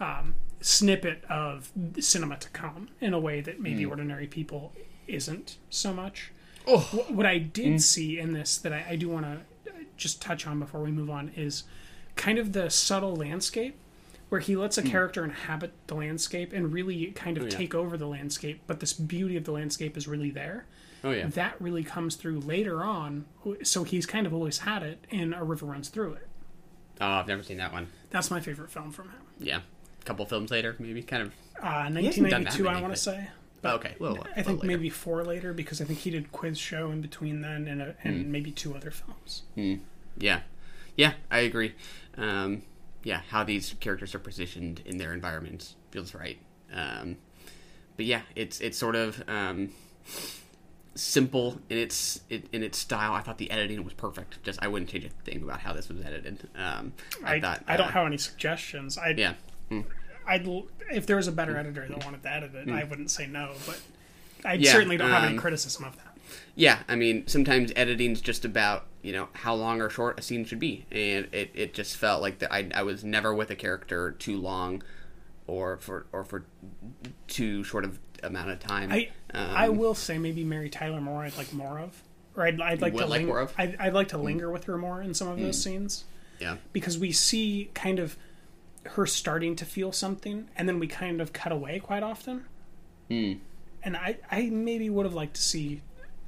um, 0.00 0.34
snippet 0.60 1.24
of 1.28 1.70
cinema 2.00 2.36
to 2.38 2.48
come 2.50 2.88
in 3.00 3.12
a 3.14 3.18
way 3.20 3.40
that 3.40 3.60
maybe 3.60 3.84
Mm. 3.84 3.90
ordinary 3.90 4.26
people 4.26 4.72
isn't 5.08 5.56
so 5.70 5.92
much. 5.92 6.32
Oh. 6.66 6.78
Wh- 6.80 7.10
What 7.12 7.26
I 7.26 7.38
did 7.38 7.74
Mm. 7.74 7.80
see 7.80 8.18
in 8.18 8.32
this 8.32 8.58
that 8.58 8.72
I, 8.72 8.84
I 8.90 8.96
do 8.96 9.08
want 9.08 9.24
to 9.26 9.40
just 9.96 10.20
touch 10.20 10.46
on 10.46 10.58
before 10.60 10.82
we 10.82 10.90
move 10.90 11.08
on 11.08 11.30
is 11.36 11.64
kind 12.16 12.38
of 12.38 12.52
the 12.52 12.68
subtle 12.70 13.16
landscape 13.16 13.74
where 14.28 14.40
he 14.40 14.54
lets 14.56 14.76
a 14.76 14.82
Mm. 14.82 14.90
character 14.90 15.24
inhabit 15.24 15.72
the 15.86 15.94
landscape 15.94 16.52
and 16.52 16.72
really 16.72 17.06
kind 17.12 17.36
of 17.38 17.44
Oh, 17.44 17.46
yeah. 17.46 17.56
take 17.56 17.74
over 17.74 17.96
the 17.96 18.06
landscape, 18.08 18.60
but 18.66 18.80
this 18.80 18.92
beauty 18.92 19.36
of 19.36 19.44
the 19.44 19.52
landscape 19.52 19.96
is 19.96 20.06
really 20.08 20.30
there. 20.30 20.66
Oh, 21.06 21.10
yeah. 21.12 21.26
That 21.28 21.60
really 21.60 21.84
comes 21.84 22.16
through 22.16 22.40
later 22.40 22.82
on. 22.84 23.26
So 23.62 23.84
he's 23.84 24.06
kind 24.06 24.26
of 24.26 24.34
always 24.34 24.58
had 24.58 24.82
it 24.82 25.04
in 25.10 25.32
A 25.32 25.44
River 25.44 25.66
Runs 25.66 25.88
Through 25.88 26.14
It. 26.14 26.28
Oh, 27.00 27.06
I've 27.06 27.26
never 27.28 27.42
seen 27.42 27.58
that 27.58 27.72
one. 27.72 27.88
That's 28.10 28.30
my 28.30 28.40
favorite 28.40 28.70
film 28.70 28.90
from 28.90 29.10
him. 29.10 29.20
Yeah, 29.38 29.60
a 30.00 30.04
couple 30.04 30.24
films 30.26 30.50
later, 30.50 30.74
maybe 30.78 31.02
kind 31.02 31.22
of. 31.24 31.28
Uh, 31.62 31.90
He 31.90 32.06
hasn't 32.06 32.30
done 32.30 32.44
that 32.44 32.58
1992, 32.58 32.68
I 32.68 32.72
want 32.74 32.84
but- 32.86 32.90
to 32.96 33.00
say. 33.00 33.28
Oh, 33.64 33.74
okay, 33.76 33.94
little- 33.98 34.26
I 34.36 34.42
think 34.42 34.62
maybe 34.62 34.88
four 34.90 35.24
later 35.24 35.52
because 35.52 35.80
I 35.80 35.84
think 35.84 35.98
he 36.00 36.10
did 36.10 36.30
Quiz 36.30 36.56
Show 36.58 36.90
in 36.90 37.00
between 37.00 37.40
then 37.40 37.66
and, 37.66 37.82
a, 37.82 37.96
and 38.04 38.24
Hmm. 38.26 38.30
maybe 38.32 38.50
two 38.52 38.74
other 38.76 38.90
films. 38.92 39.42
Mm. 39.56 39.80
Yeah, 40.18 40.40
yeah, 40.96 41.14
I 41.30 41.40
agree. 41.40 41.74
Um, 42.16 42.62
yeah, 43.02 43.22
how 43.30 43.42
these 43.44 43.74
characters 43.80 44.14
are 44.14 44.18
positioned 44.20 44.82
in 44.84 44.98
their 44.98 45.12
environments 45.12 45.74
feels 45.90 46.14
right. 46.14 46.38
Um, 46.72 47.16
but 47.96 48.04
yeah, 48.06 48.22
it's 48.36 48.60
it's 48.60 48.78
sort 48.78 48.94
of 48.94 49.22
um, 49.28 49.70
simple 50.96 51.58
in 51.68 51.78
its 51.78 52.20
it, 52.28 52.46
in 52.52 52.62
its 52.62 52.78
style. 52.78 53.12
I 53.12 53.20
thought 53.20 53.38
the 53.38 53.50
editing 53.50 53.82
was 53.84 53.94
perfect. 53.94 54.42
Just 54.42 54.62
I 54.62 54.68
wouldn't 54.68 54.90
change 54.90 55.04
a 55.04 55.10
thing 55.30 55.42
about 55.42 55.60
how 55.60 55.72
this 55.72 55.88
was 55.88 56.04
edited. 56.04 56.48
Um, 56.56 56.92
I, 57.24 57.34
I, 57.34 57.40
thought 57.40 57.64
I 57.68 57.76
don't 57.76 57.88
uh, 57.88 57.92
have 57.92 58.06
any 58.06 58.18
suggestions. 58.18 58.98
I 58.98 59.10
Yeah. 59.10 59.34
Mm. 59.70 59.84
I'd 60.26 60.48
if 60.90 61.06
there 61.06 61.16
was 61.16 61.28
a 61.28 61.32
better 61.32 61.56
editor 61.56 61.86
that 61.88 62.04
wanted 62.04 62.22
to 62.22 62.32
edit 62.32 62.54
it, 62.54 62.66
Mm. 62.66 62.74
I 62.74 62.84
wouldn't 62.84 63.10
say 63.10 63.26
no. 63.26 63.52
But 63.66 63.80
I 64.44 64.54
Yeah, 64.54 64.72
certainly 64.72 64.96
don't 64.96 65.10
have 65.10 65.24
any 65.24 65.34
um, 65.34 65.38
criticism 65.40 65.84
of 65.84 65.96
that. 65.96 66.16
Yeah, 66.54 66.80
I 66.88 66.96
mean, 66.96 67.26
sometimes 67.26 67.72
editing's 67.76 68.20
just 68.20 68.44
about 68.44 68.86
you 69.02 69.12
know 69.12 69.28
how 69.32 69.54
long 69.54 69.80
or 69.80 69.88
short 69.90 70.18
a 70.18 70.22
scene 70.22 70.44
should 70.44 70.58
be, 70.58 70.86
and 70.90 71.28
it, 71.32 71.50
it 71.54 71.74
just 71.74 71.96
felt 71.96 72.22
like 72.22 72.40
that 72.40 72.52
I, 72.52 72.68
I 72.74 72.82
was 72.82 73.04
never 73.04 73.34
with 73.34 73.50
a 73.50 73.56
character 73.56 74.12
too 74.12 74.38
long, 74.38 74.82
or 75.46 75.76
for 75.76 76.06
or 76.12 76.24
for 76.24 76.44
too 77.28 77.62
short 77.62 77.84
of 77.84 77.98
amount 78.22 78.50
of 78.50 78.60
time. 78.60 78.90
I 78.92 79.10
Um, 79.32 79.50
I 79.50 79.68
will 79.68 79.94
say 79.94 80.18
maybe 80.18 80.44
Mary 80.44 80.70
Tyler 80.70 81.00
Moore 81.00 81.24
I'd 81.24 81.36
like 81.36 81.52
more 81.52 81.78
of, 81.78 82.02
or 82.36 82.46
I'd, 82.46 82.60
I'd 82.60 82.80
like 82.80 82.94
to 82.94 83.00
like 83.06 83.10
linger. 83.10 83.26
more 83.26 83.40
of? 83.40 83.52
I'd, 83.58 83.76
I'd 83.76 83.92
like 83.94 84.08
to 84.08 84.16
Mm. 84.16 84.22
linger 84.24 84.50
with 84.50 84.64
her 84.64 84.76
more 84.78 85.02
in 85.02 85.14
some 85.14 85.28
of 85.28 85.38
those 85.38 85.58
Mm. 85.58 85.62
scenes. 85.62 86.04
Yeah. 86.38 86.56
because 86.74 86.98
we 86.98 87.12
see 87.12 87.70
kind 87.72 87.98
of 87.98 88.16
her 88.84 89.06
starting 89.06 89.56
to 89.56 89.64
feel 89.64 89.90
something, 89.90 90.48
and 90.54 90.68
then 90.68 90.78
we 90.78 90.86
kind 90.86 91.20
of 91.22 91.32
cut 91.32 91.50
away 91.50 91.78
quite 91.80 92.02
often. 92.02 92.44
Mm. 93.10 93.38
And 93.82 93.96
I 93.96 94.18
I 94.30 94.50
maybe 94.50 94.90
would 94.90 95.06
have 95.06 95.14
liked 95.14 95.34
to 95.36 95.40
see 95.42 95.80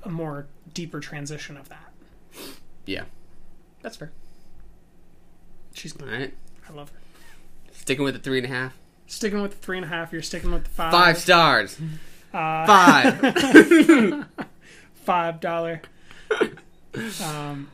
a 0.03 0.09
more 0.09 0.47
deeper 0.73 0.99
transition 1.01 1.57
of 1.59 1.69
that. 1.69 1.93
Yeah, 2.87 3.05
that's 3.83 3.97
fair. 3.97 4.11
She's 5.75 5.95
all 6.01 6.07
right. 6.09 6.33
I 6.69 6.73
love 6.73 6.91
her. 6.91 6.99
Sticking 7.73 8.05
with 8.05 8.15
the 8.15 8.21
three 8.21 8.39
and 8.39 8.47
a 8.47 8.49
half. 8.49 8.75
Sticking 9.09 9.41
with 9.43 9.53
the 9.53 9.57
three 9.57 9.79
and 9.79 9.85
a 9.87 9.89
half, 9.89 10.13
you're 10.13 10.23
sticking 10.23 10.53
with 10.53 10.65
the 10.65 10.71
five. 10.71 10.93
Five 10.93 11.19
stars. 11.19 11.79
Uh, 12.33 12.67
Five. 12.67 14.27
Five 14.95 15.41
dollar. 15.41 15.81
Um, 17.25 17.69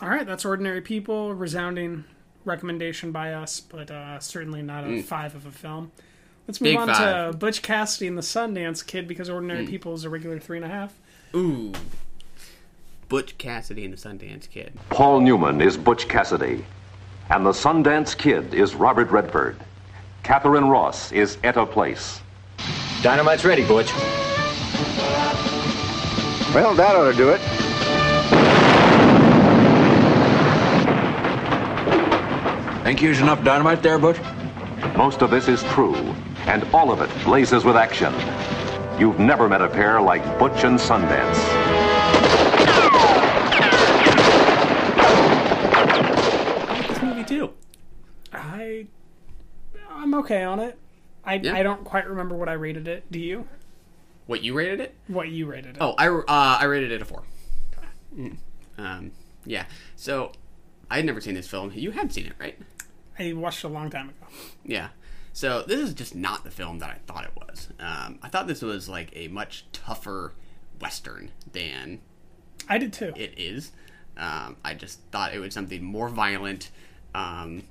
all 0.00 0.08
right, 0.08 0.24
that's 0.24 0.44
ordinary 0.44 0.80
people. 0.80 1.34
Resounding 1.34 2.04
recommendation 2.44 3.10
by 3.10 3.32
us, 3.32 3.58
but 3.60 3.90
uh, 3.90 4.20
certainly 4.20 4.62
not 4.62 4.84
a 4.84 4.86
Mm. 4.86 5.04
five 5.04 5.34
of 5.34 5.44
a 5.46 5.50
film. 5.50 5.90
Let's 6.46 6.60
move 6.60 6.70
Big 6.72 6.78
on 6.78 6.88
five. 6.88 7.32
to 7.32 7.36
Butch 7.36 7.60
Cassidy 7.60 8.06
and 8.06 8.16
the 8.16 8.22
Sundance 8.22 8.86
Kid 8.86 9.08
because 9.08 9.28
Ordinary 9.28 9.66
Mm. 9.66 9.68
People 9.68 9.94
is 9.94 10.04
a 10.04 10.08
regular 10.10 10.38
three 10.38 10.56
and 10.58 10.64
a 10.64 10.68
half. 10.68 10.94
Ooh. 11.34 11.72
Butch 13.08 13.36
Cassidy 13.38 13.84
and 13.84 13.92
the 13.92 13.98
Sundance 13.98 14.48
Kid. 14.48 14.72
Paul 14.90 15.20
Newman 15.20 15.60
is 15.60 15.76
Butch 15.76 16.06
Cassidy, 16.08 16.64
and 17.30 17.44
the 17.44 17.50
Sundance 17.50 18.16
Kid 18.16 18.54
is 18.54 18.74
Robert 18.76 19.10
Redford. 19.10 19.56
Katharine 20.22 20.68
Ross 20.68 21.12
is 21.12 21.38
Etta 21.42 21.66
Place. 21.66 22.20
Dynamite's 23.02 23.44
ready, 23.44 23.66
Butch. 23.66 23.92
Well, 26.54 26.74
that 26.74 26.96
ought 26.96 27.10
to 27.10 27.16
do 27.16 27.30
it. 27.30 27.40
Think 32.82 33.02
you 33.02 33.10
enough 33.10 33.44
dynamite 33.44 33.82
there, 33.82 33.98
Butch? 33.98 34.18
Most 34.96 35.22
of 35.22 35.30
this 35.30 35.46
is 35.46 35.62
true, 35.64 35.94
and 36.46 36.64
all 36.72 36.90
of 36.90 37.02
it 37.02 37.10
blazes 37.24 37.64
with 37.64 37.76
action. 37.76 38.14
You've 38.98 39.18
never 39.18 39.48
met 39.48 39.60
a 39.60 39.68
pair 39.68 40.00
like 40.00 40.22
Butch 40.38 40.64
and 40.64 40.78
Sundance. 40.78 41.38
What's 46.66 46.88
this 46.88 47.02
movie 47.02 47.24
too. 47.24 47.50
I 48.32 48.86
I'm 49.98 50.14
okay 50.14 50.42
on 50.42 50.60
it. 50.60 50.78
I 51.24 51.34
Yeah. 51.34 51.54
I 51.54 51.62
don't 51.62 51.84
quite 51.84 52.08
remember 52.08 52.34
what 52.36 52.48
I 52.48 52.54
rated 52.54 52.88
it. 52.88 53.10
Do 53.10 53.18
you? 53.18 53.48
What 54.26 54.42
you 54.42 54.54
rated 54.54 54.80
it? 54.80 54.94
What 55.06 55.28
you 55.28 55.46
rated 55.46 55.76
it? 55.76 55.78
Oh, 55.80 55.94
I 55.98 56.08
uh, 56.08 56.22
I 56.60 56.64
rated 56.64 56.92
it 56.92 57.02
a 57.02 57.04
four. 57.04 57.22
Mm. 58.16 58.36
Um, 58.76 59.12
yeah. 59.44 59.64
So 59.96 60.32
I 60.90 60.96
had 60.96 61.04
never 61.04 61.20
seen 61.20 61.34
this 61.34 61.48
film. 61.48 61.72
You 61.74 61.90
had 61.90 62.12
seen 62.12 62.26
it, 62.26 62.34
right? 62.38 62.58
I 63.18 63.32
watched 63.32 63.64
it 63.64 63.68
a 63.68 63.70
long 63.70 63.90
time 63.90 64.10
ago. 64.10 64.26
Yeah. 64.64 64.88
So 65.32 65.62
this 65.62 65.80
is 65.80 65.94
just 65.94 66.14
not 66.14 66.44
the 66.44 66.50
film 66.50 66.78
that 66.80 66.90
I 66.90 66.98
thought 67.06 67.24
it 67.24 67.32
was. 67.36 67.68
Um, 67.78 68.18
I 68.22 68.28
thought 68.28 68.46
this 68.46 68.62
was 68.62 68.88
like 68.88 69.10
a 69.14 69.28
much 69.28 69.66
tougher 69.72 70.32
western 70.80 71.30
than 71.52 72.00
I 72.68 72.78
did 72.78 72.92
too. 72.92 73.12
it 73.16 73.34
is. 73.36 73.72
Um, 74.16 74.56
I 74.64 74.74
just 74.74 75.00
thought 75.12 75.32
it 75.32 75.38
was 75.38 75.54
something 75.54 75.82
more 75.84 76.08
violent, 76.08 76.70
um, 77.14 77.62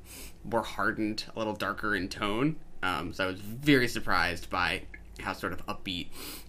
more 0.50 0.64
hardened, 0.64 1.26
a 1.36 1.39
little 1.39 1.54
darker 1.54 1.95
in 1.95 2.10
tone. 2.10 2.58
Um, 2.84 3.14
so 3.14 3.26
I 3.26 3.28
was 3.28 3.39
very 3.39 3.88
surprised 3.88 4.50
by 4.50 4.84
how 5.20 5.34
sort 5.34 5.54
of 5.54 5.66
upbeat 5.66 6.08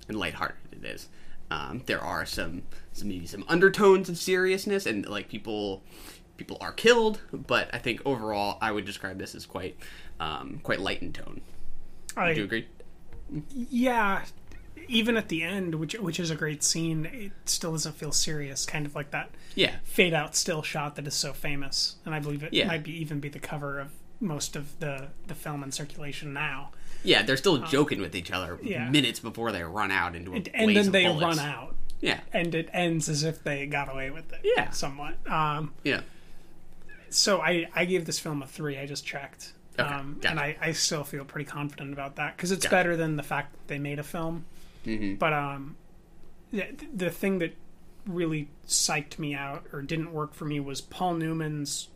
and 0.08 0.18
lighthearted 0.18 0.56
it 0.72 0.84
is. 0.84 1.08
Um, 1.50 1.82
there 1.86 2.00
are 2.00 2.26
some, 2.26 2.62
some 2.92 3.08
maybe 3.08 3.26
some 3.26 3.44
undertones 3.48 4.08
of 4.08 4.18
seriousness, 4.18 4.84
and 4.86 5.06
like 5.08 5.28
people 5.28 5.82
people 6.36 6.58
are 6.60 6.72
killed, 6.72 7.20
but 7.32 7.68
I 7.72 7.78
think 7.78 8.00
overall 8.04 8.58
I 8.60 8.70
would 8.70 8.84
describe 8.84 9.18
this 9.18 9.34
as 9.34 9.46
quite 9.46 9.76
um, 10.20 10.60
quite 10.62 10.80
light 10.80 11.02
in 11.02 11.12
tone. 11.12 11.40
I, 12.16 12.28
Would 12.28 12.36
you 12.36 12.44
agree? 12.44 12.68
Yeah, 13.50 14.24
even 14.88 15.16
at 15.16 15.28
the 15.28 15.42
end, 15.42 15.74
which 15.76 15.94
which 15.94 16.18
is 16.18 16.30
a 16.30 16.34
great 16.34 16.62
scene, 16.62 17.06
it 17.06 17.32
still 17.44 17.72
doesn't 17.72 17.96
feel 17.96 18.12
serious. 18.12 18.64
Kind 18.66 18.86
of 18.86 18.94
like 18.94 19.10
that 19.12 19.30
Yeah. 19.54 19.76
fade 19.84 20.14
out 20.14 20.34
still 20.34 20.62
shot 20.62 20.96
that 20.96 21.06
is 21.06 21.14
so 21.14 21.32
famous, 21.32 21.96
and 22.04 22.14
I 22.14 22.18
believe 22.20 22.42
it 22.42 22.52
Yeah. 22.52 22.66
might 22.66 22.82
be 22.82 22.92
even 22.92 23.20
be 23.20 23.28
the 23.28 23.38
cover 23.38 23.78
of 23.78 23.92
most 24.20 24.56
of 24.56 24.78
the 24.80 25.08
the 25.26 25.34
film 25.34 25.62
in 25.62 25.70
circulation 25.72 26.32
now. 26.32 26.72
Yeah, 27.04 27.22
they're 27.22 27.36
still 27.36 27.58
joking 27.58 28.00
with 28.00 28.16
each 28.16 28.30
other 28.32 28.54
Um, 28.54 28.60
yeah. 28.64 28.88
minutes 28.90 29.20
before 29.20 29.52
they 29.52 29.62
run 29.62 29.90
out 29.92 30.16
into 30.16 30.32
a 30.32 30.36
And, 30.36 30.48
and 30.54 30.76
then 30.76 30.90
they 30.90 31.04
bullets. 31.04 31.38
run 31.38 31.46
out. 31.46 31.76
Yeah. 32.00 32.20
and 32.32 32.54
it 32.54 32.68
ends 32.72 33.08
as 33.08 33.24
if 33.24 33.42
they 33.44 33.66
got 33.66 33.90
away 33.92 34.10
with 34.10 34.32
it. 34.32 34.40
Yeah. 34.44 34.70
somewhat. 34.70 35.18
Um, 35.30 35.74
Yeah. 35.84 36.00
so 37.10 37.40
I 37.40 37.68
I 37.74 37.84
gave 37.84 38.04
this 38.04 38.18
film 38.18 38.42
a 38.42 38.46
three. 38.46 38.78
I 38.78 38.86
just 38.86 39.06
checked. 39.06 39.52
Okay, 39.78 39.88
Um, 39.88 40.14
gotcha. 40.20 40.30
and 40.30 40.40
I, 40.40 40.56
I 40.60 40.72
still 40.72 41.04
feel 41.04 41.24
pretty 41.24 41.48
confident 41.48 41.92
about 41.92 42.16
that 42.16 42.36
because 42.36 42.50
it's 42.50 42.64
Gotcha. 42.64 42.74
better 42.74 42.96
than 42.96 43.16
the 43.16 43.22
fact 43.22 43.52
that 43.52 43.68
they 43.68 43.78
made 43.78 44.00
a 44.00 44.02
film. 44.02 44.44
Mhm. 44.86 45.18
But 45.18 45.32
um, 45.32 45.76
the, 46.50 46.66
the 46.94 47.10
thing 47.10 47.38
that 47.38 47.54
really 48.06 48.48
psyched 48.66 49.18
me 49.18 49.34
out 49.34 49.66
or 49.72 49.82
didn't 49.82 50.12
work 50.12 50.32
for 50.34 50.44
me 50.46 50.60
was 50.60 50.80
Paul 50.80 51.14
Newman's 51.14 51.88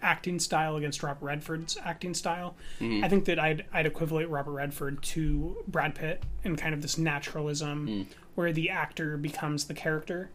acting 0.00 0.40
style 0.40 0.74
against 0.76 1.02
Robert 1.04 1.24
Redford's 1.24 1.78
acting 1.84 2.12
style. 2.14 2.56
Mhm. 2.80 3.04
I 3.04 3.08
think 3.08 3.24
that 3.26 3.38
I'd 3.38 3.64
I'd 3.72 3.86
equivalent 3.86 4.30
Robert 4.30 4.50
Redford 4.52 5.00
to 5.04 5.56
Brad 5.68 5.94
Pitt 5.94 6.24
in 6.42 6.56
kind 6.56 6.74
of 6.74 6.82
this 6.82 6.98
naturalism 6.98 7.86
Mm. 7.86 8.06
where 8.34 8.52
the 8.52 8.68
actor 8.68 9.16
becomes 9.16 9.66
the 9.66 9.74
character 9.74 10.30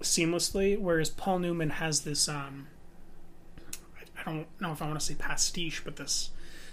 seamlessly, 0.00 0.78
whereas 0.78 1.10
Paul 1.10 1.40
Newman 1.40 1.70
has 1.70 2.02
this 2.02 2.28
um 2.28 2.68
I- 3.98 4.20
I 4.20 4.24
don't 4.32 4.46
know 4.60 4.70
if 4.70 4.80
I 4.80 4.86
want 4.86 5.00
to 5.00 5.04
say 5.04 5.14
pastiche, 5.14 5.82
but 5.84 5.96
this 5.96 6.30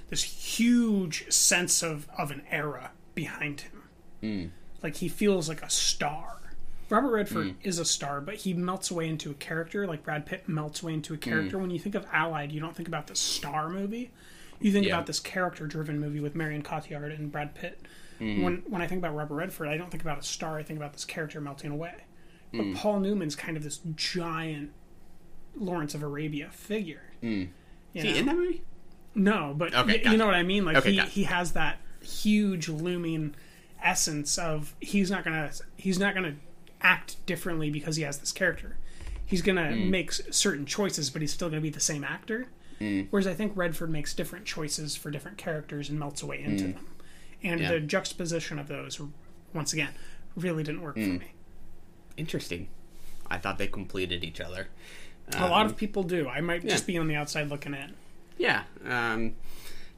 this 0.09 0.21
huge 0.23 1.31
sense 1.31 1.81
of 1.81 2.07
of 2.15 2.29
an 2.29 2.43
era 2.51 2.91
behind 3.15 3.61
him. 3.61 3.72
Mm. 4.23 4.49
Like 4.81 4.95
he 4.97 5.07
feels 5.09 5.47
like 5.49 5.61
a 5.61 5.69
star. 5.69 6.39
Robert 6.89 7.11
Redford 7.11 7.47
Mm. 7.47 7.55
is 7.63 7.79
a 7.79 7.85
star, 7.85 8.21
but 8.21 8.35
he 8.35 8.53
melts 8.53 8.91
away 8.91 9.07
into 9.07 9.31
a 9.31 9.33
character 9.35 9.87
like 9.87 10.03
Brad 10.03 10.25
Pitt 10.25 10.47
melts 10.47 10.81
away 10.83 10.93
into 10.93 11.13
a 11.13 11.17
character. 11.17 11.57
Mm. 11.57 11.61
When 11.61 11.69
you 11.71 11.79
think 11.79 11.95
of 11.95 12.05
Allied, 12.11 12.51
you 12.51 12.59
don't 12.59 12.75
think 12.75 12.87
about 12.87 13.07
the 13.07 13.15
star 13.15 13.69
movie. 13.69 14.11
You 14.59 14.71
think 14.71 14.85
Yeah. 14.87 14.95
about 14.95 15.07
this 15.07 15.19
character-driven 15.19 15.99
movie 15.99 16.19
with 16.19 16.35
Marion 16.35 16.61
Cotillard 16.63 17.11
and 17.17 17.31
Brad 17.31 17.55
Pitt. 17.55 17.81
Mhm. 18.19 18.43
When 18.43 18.57
when 18.67 18.81
I 18.81 18.87
think 18.87 18.99
about 18.99 19.15
Robert 19.15 19.35
Redford, 19.35 19.67
I 19.67 19.77
don't 19.77 19.89
think 19.89 20.03
about 20.03 20.19
a 20.19 20.23
star. 20.23 20.57
I 20.57 20.63
think 20.63 20.77
about 20.77 20.93
this 20.93 21.03
character 21.05 21.41
melting 21.41 21.71
away. 21.71 21.95
But 22.51 22.61
Mm. 22.61 22.75
Paul 22.75 22.99
Newman's 22.99 23.35
kind 23.35 23.57
of 23.57 23.63
this 23.63 23.79
giant 23.95 24.71
Lawrence 25.55 25.93
of 25.95 26.03
Arabia 26.03 26.49
figure. 26.51 27.01
Mm. 27.21 27.49
Is 27.93 28.03
he 28.03 28.11
know? 28.13 28.17
in 28.19 28.25
that 28.27 28.35
movie? 28.35 28.61
No, 29.15 29.53
but 29.57 29.73
Okay, 29.73 30.01
y- 30.03 30.11
you 30.11 30.17
know 30.17 30.25
what 30.25 30.35
I 30.35 30.43
mean. 30.43 30.65
Like 30.65 30.77
Okay, 30.77 30.91
he, 30.91 30.97
gotcha. 30.97 31.09
he 31.09 31.23
has 31.23 31.53
that 31.53 31.79
huge 32.01 32.69
looming 32.69 33.35
essence 33.83 34.37
of 34.37 34.75
he's 34.79 35.11
not 35.11 35.23
gonna 35.23 35.51
he's 35.77 35.99
not 35.99 36.13
gonna 36.15 36.35
act 36.81 37.23
differently 37.25 37.69
because 37.69 37.95
he 37.95 38.03
has 38.03 38.17
this 38.19 38.31
character. 38.31 38.77
He's 39.25 39.41
gonna 39.41 39.71
Mm. 39.71 39.89
make 39.89 40.11
certain 40.11 40.65
choices, 40.65 41.09
but 41.09 41.21
he's 41.21 41.31
still 41.33 41.49
gonna 41.49 41.61
be 41.61 41.69
the 41.69 41.79
same 41.79 42.03
actor. 42.03 42.47
Mm. 42.79 43.07
Whereas 43.09 43.27
I 43.27 43.33
think 43.33 43.53
Redford 43.55 43.89
makes 43.89 44.13
different 44.13 44.45
choices 44.45 44.95
for 44.95 45.09
different 45.11 45.37
characters 45.37 45.89
and 45.89 45.97
melts 45.99 46.21
away 46.21 46.41
into 46.43 46.65
Mm. 46.65 46.73
them. 46.75 46.87
And 47.43 47.59
Yeah. 47.61 47.71
the 47.73 47.79
juxtaposition 47.79 48.59
of 48.59 48.67
those, 48.67 48.99
once 49.53 49.73
again, 49.73 49.93
really 50.35 50.63
didn't 50.63 50.81
work 50.81 50.95
for 50.95 51.01
Mm. 51.01 51.19
me. 51.19 51.27
Interesting. 52.17 52.67
I 53.29 53.37
thought 53.37 53.57
they 53.57 53.67
completed 53.67 54.23
each 54.23 54.39
other. 54.41 54.67
a 55.31 55.47
lot 55.47 55.65
Um, 55.65 55.71
of 55.71 55.77
people 55.77 56.03
do. 56.03 56.27
I 56.27 56.41
might 56.41 56.63
yeah. 56.65 56.71
just 56.71 56.85
be 56.85 56.97
on 56.97 57.07
the 57.07 57.15
outside 57.15 57.47
looking 57.49 57.73
in. 57.73 57.93
Yeah. 58.37 58.63
Um, 58.85 59.35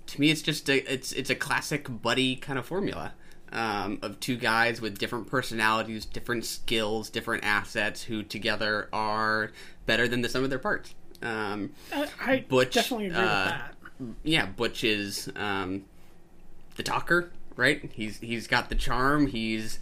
to 0.05 0.21
me, 0.21 0.29
it's 0.29 0.43
just 0.43 0.69
a 0.69 0.91
it's 0.91 1.11
it's 1.13 1.31
a 1.31 1.35
classic 1.35 1.87
buddy 2.03 2.35
kind 2.35 2.59
of 2.59 2.65
formula 2.67 3.13
um, 3.55 3.97
of 4.03 4.19
two 4.19 4.35
guys 4.37 4.81
with 4.81 4.99
different 4.99 5.27
personalities, 5.27 6.05
different 6.05 6.45
skills, 6.45 7.09
different 7.09 7.43
assets, 7.43 8.03
who 8.03 8.21
together 8.21 8.89
are 8.93 9.51
better 9.87 10.07
than 10.07 10.21
the 10.21 10.29
sum 10.29 10.43
of 10.43 10.51
their 10.51 10.59
parts. 10.59 10.93
Um, 11.23 11.71
I, 11.91 12.07
I 12.21 12.45
Butch 12.47 12.73
definitely 12.73 13.07
agree 13.07 13.17
uh, 13.17 13.45
with 13.45 13.53
that. 13.53 13.75
Yeah, 14.23 14.45
Butch 14.45 14.83
is 14.83 15.31
um, 15.37 15.85
the 16.75 16.83
talker, 16.83 17.31
right? 17.55 17.89
He's 17.93 18.19
he's 18.19 18.45
got 18.45 18.69
the 18.69 18.75
charm. 18.75 19.27
He's 19.27 19.79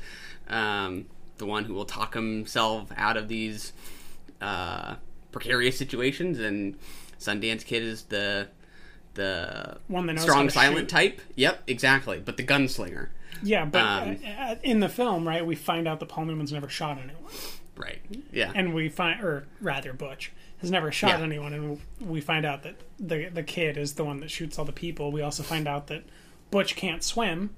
um, 0.47 1.07
the 1.39 1.47
one 1.47 1.65
who 1.65 1.73
will 1.73 1.85
talk 1.85 2.13
himself 2.13 2.91
out 2.95 3.17
of 3.17 3.27
these 3.27 3.73
uh, 4.39 4.95
precarious 5.31 5.77
situations, 5.77 6.39
and 6.39 6.77
Sundance 7.19 7.65
Kid 7.65 7.81
is 7.81 8.03
the 8.03 8.49
the 9.15 9.77
One 9.87 10.05
that 10.05 10.19
strong, 10.19 10.49
silent 10.49 10.89
shoot. 10.89 10.95
type. 10.95 11.21
Yep, 11.35 11.63
exactly. 11.67 12.19
But 12.23 12.37
the 12.37 12.43
gunslinger, 12.43 13.09
Yeah, 13.41 13.65
but 13.65 13.81
Um, 13.81 14.17
uh, 14.25 14.29
uh, 14.29 14.55
in 14.63 14.79
the 14.79 14.89
film, 14.89 15.27
right, 15.27 15.45
we 15.45 15.55
find 15.55 15.87
out 15.87 15.99
that 15.99 16.09
Paul 16.09 16.25
Newman's 16.25 16.51
never 16.53 16.69
shot 16.69 16.97
anyone. 16.97 17.23
right? 17.75 17.99
Yeah, 18.31 18.51
And 18.53 18.73
we 18.73 18.87
find, 18.89 19.21
or 19.23 19.47
rather, 19.59 19.93
Butch 19.93 20.31
has 20.59 20.69
never 20.69 20.91
shot 20.91 21.17
Yeah. 21.19 21.23
anyone, 21.25 21.53
and 21.53 21.79
we 21.99 22.21
find 22.21 22.45
out 22.45 22.61
that 22.63 22.75
the 22.99 23.29
the 23.29 23.41
kid 23.43 23.77
is 23.77 23.93
the 23.95 24.03
one 24.05 24.19
that 24.19 24.29
shoots 24.29 24.59
all 24.59 24.65
the 24.65 24.71
people. 24.71 25.11
We 25.11 25.21
also 25.23 25.41
find 25.43 25.67
out 25.67 25.87
that 25.87 26.03
Butch 26.51 26.75
can't 26.75 27.03
swim, 27.03 27.49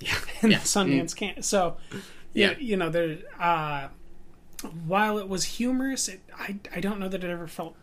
yeah, 0.00 0.14
and 0.42 0.52
yeah. 0.52 0.58
Sundance 0.60 1.12
Mm. 1.12 1.16
can't. 1.16 1.44
So, 1.44 1.76
Yeah. 2.32 2.50
yeah, 2.52 2.58
you 2.58 2.76
know, 2.76 2.88
there. 2.88 3.18
Uh, 3.40 3.88
while 4.86 5.18
it 5.18 5.28
was 5.28 5.44
humorous, 5.44 6.08
it, 6.08 6.20
I 6.38 6.56
I 6.74 6.80
don't 6.80 7.00
know 7.00 7.08
that 7.08 7.22
it 7.24 7.28
ever 7.30 7.48
felt 7.48 7.74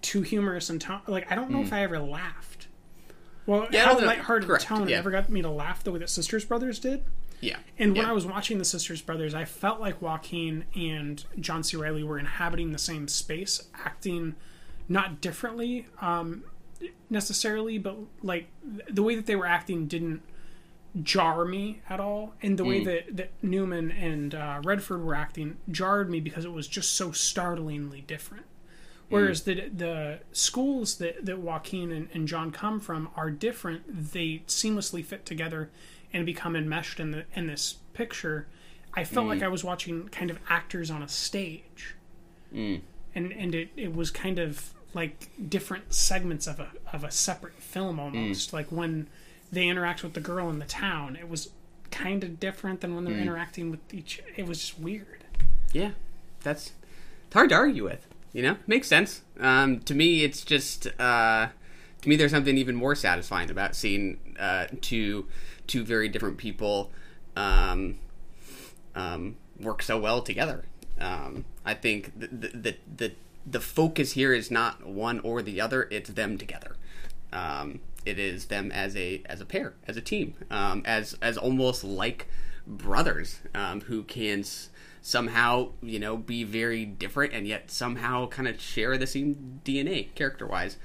too 0.00 0.22
humorous 0.22 0.70
and 0.70 0.80
tone. 0.80 1.00
Like 1.06 1.30
I 1.30 1.34
don't 1.34 1.50
know 1.50 1.58
Mm. 1.58 1.64
if 1.66 1.72
I 1.74 1.82
ever 1.82 1.98
laughed. 1.98 2.47
Well, 3.48 3.66
Yeah, 3.72 3.86
how 3.86 3.98
lighthearted 3.98 4.46
Correct, 4.48 4.64
tone 4.64 4.88
yeah. 4.88 4.96
never 4.96 5.10
got 5.10 5.28
me 5.30 5.42
to 5.42 5.50
laugh 5.50 5.82
the 5.82 5.90
way 5.90 5.98
that 6.00 6.10
Sisters 6.10 6.44
Brothers 6.44 6.78
did. 6.78 7.02
yeah. 7.40 7.56
And 7.78 7.92
when 7.94 8.02
yeah. 8.04 8.10
I 8.10 8.12
was 8.12 8.26
watching 8.26 8.58
the 8.58 8.64
Sisters 8.64 9.00
Brothers, 9.00 9.34
I 9.34 9.44
felt 9.46 9.80
like 9.80 10.02
Joaquin 10.02 10.64
and 10.76 11.24
John 11.40 11.62
C. 11.62 11.76
Reilly 11.76 12.02
were 12.04 12.18
inhabiting 12.18 12.72
the 12.72 12.78
same 12.78 13.08
space, 13.08 13.68
acting 13.74 14.34
not 14.88 15.20
differently 15.20 15.86
um, 16.00 16.44
necessarily, 17.10 17.78
but 17.78 17.96
like 18.22 18.48
the 18.90 19.02
way 19.02 19.16
that 19.16 19.26
they 19.26 19.36
were 19.36 19.46
acting 19.46 19.86
didn't 19.86 20.22
jar 21.02 21.44
me 21.44 21.80
at 21.88 22.00
all, 22.00 22.34
and 22.42 22.58
the 22.58 22.64
way 22.64 22.80
Mm. 22.80 22.84
that, 22.86 23.16
that 23.16 23.30
Newman 23.42 23.90
and 23.92 24.34
uh, 24.34 24.60
Redford 24.64 25.04
were 25.04 25.14
acting 25.14 25.56
jarred 25.70 26.10
me 26.10 26.20
because 26.20 26.44
it 26.44 26.52
was 26.52 26.66
just 26.66 26.92
so 26.92 27.12
startlingly 27.12 28.00
different. 28.02 28.44
Whereas 29.08 29.42
the 29.44 29.68
the 29.68 30.20
schools 30.32 30.96
that, 30.98 31.24
that 31.24 31.38
Joaquin 31.38 31.90
and, 31.92 32.08
and 32.12 32.28
John 32.28 32.50
come 32.50 32.78
from 32.80 33.08
are 33.16 33.30
different. 33.30 34.12
They 34.12 34.42
seamlessly 34.46 35.04
fit 35.04 35.24
together 35.24 35.70
and 36.12 36.26
become 36.26 36.54
enmeshed 36.54 37.00
in 37.00 37.10
the 37.12 37.24
in 37.34 37.46
this 37.46 37.76
picture. 37.94 38.46
I 38.94 39.04
felt 39.04 39.26
Mm. 39.26 39.30
like 39.30 39.42
I 39.42 39.48
was 39.48 39.62
watching 39.64 40.08
kind 40.08 40.30
of 40.30 40.38
actors 40.48 40.90
on 40.90 41.02
a 41.02 41.08
stage, 41.08 41.94
Mm. 42.54 42.80
and 43.14 43.32
and 43.32 43.54
it, 43.54 43.70
it 43.76 43.94
was 43.94 44.10
kind 44.10 44.38
of 44.38 44.72
like 44.94 45.28
different 45.48 45.92
segments 45.94 46.46
of 46.46 46.60
a 46.60 46.68
of 46.92 47.04
a 47.04 47.10
separate 47.10 47.54
film 47.62 47.98
almost. 48.00 48.52
Like 48.52 48.70
when 48.72 49.06
they 49.52 49.68
interact 49.68 50.02
with 50.02 50.12
the 50.14 50.20
girl 50.20 50.50
in 50.50 50.58
the 50.58 50.64
town, 50.66 51.16
it 51.16 51.28
was 51.30 51.50
kind 51.90 52.22
of 52.24 52.38
different 52.40 52.82
than 52.82 52.94
when 52.94 53.04
they're 53.04 53.14
Mm. 53.14 53.22
interacting 53.22 53.70
with 53.70 53.80
each. 53.94 54.20
It 54.36 54.46
was 54.46 54.58
just 54.60 54.78
weird. 54.78 55.24
Yeah, 55.72 55.92
that's 56.42 56.72
it's 57.26 57.34
hard 57.34 57.48
to 57.50 57.54
argue 57.54 57.84
with. 57.84 58.06
You 58.32 58.42
know, 58.42 58.56
makes 58.66 58.88
sense. 58.88 59.22
Um, 59.40 59.80
to 59.80 59.94
me, 59.94 60.22
it's 60.22 60.44
just 60.44 60.86
uh, 61.00 61.48
to 62.02 62.08
me, 62.08 62.16
there's 62.16 62.30
something 62.30 62.56
even 62.56 62.74
more 62.74 62.94
satisfying 62.94 63.50
about 63.50 63.74
seeing 63.74 64.18
uh, 64.38 64.66
two 64.80 65.26
two 65.66 65.84
very 65.84 66.08
different 66.08 66.38
people 66.38 66.90
um, 67.36 67.98
um, 68.94 69.36
work 69.60 69.82
so 69.82 69.98
well 69.98 70.22
together. 70.22 70.64
Um, 71.00 71.44
I 71.64 71.74
think 71.74 72.12
the, 72.18 72.26
the 72.26 72.76
the 72.96 73.12
the 73.46 73.60
focus 73.60 74.12
here 74.12 74.32
is 74.34 74.50
not 74.50 74.86
one 74.86 75.20
or 75.20 75.42
the 75.42 75.60
other; 75.60 75.88
it's 75.90 76.10
them 76.10 76.38
together. 76.38 76.76
Um, 77.32 77.80
it 78.04 78.18
is 78.18 78.46
them 78.46 78.70
as 78.72 78.94
a 78.96 79.22
as 79.26 79.40
a 79.40 79.44
pair, 79.44 79.74
as 79.86 79.96
a 79.96 80.02
team, 80.02 80.34
um, 80.50 80.82
as 80.84 81.16
as 81.22 81.36
almost 81.38 81.82
like 81.82 82.28
brothers 82.66 83.40
who 83.86 84.02
can 84.02 84.44
somehow 85.00 85.70
you 85.82 85.98
know 85.98 86.16
be 86.16 86.44
very 86.44 86.84
different 86.84 87.32
and 87.32 87.46
yet 87.46 87.70
somehow 87.70 88.26
kind 88.28 88.48
of 88.48 88.60
share 88.60 88.96
the 88.98 89.06
same 89.06 89.60
DNA 89.64 90.14
character 90.14 90.46
wise. 90.46 90.76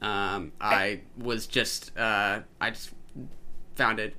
Um, 0.00 0.52
I 0.60 1.00
was 1.16 1.46
just 1.46 1.96
uh, 1.96 2.40
I 2.60 2.70
just 2.70 2.90
found 3.74 3.98
it 3.98 4.14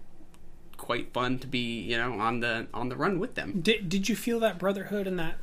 quite 0.77 1.11
fun 1.11 1.39
to 1.39 1.47
be 1.47 1.79
you 1.81 1.97
know 1.97 2.19
on 2.19 2.39
the 2.39 2.67
on 2.73 2.89
the 2.89 2.95
run 2.95 3.19
with 3.19 3.35
them. 3.35 3.61
Did 3.61 3.89
Did 3.89 4.09
you 4.09 4.15
feel 4.15 4.39
that 4.39 4.57
brotherhood 4.57 5.07
and 5.07 5.19
that 5.19 5.35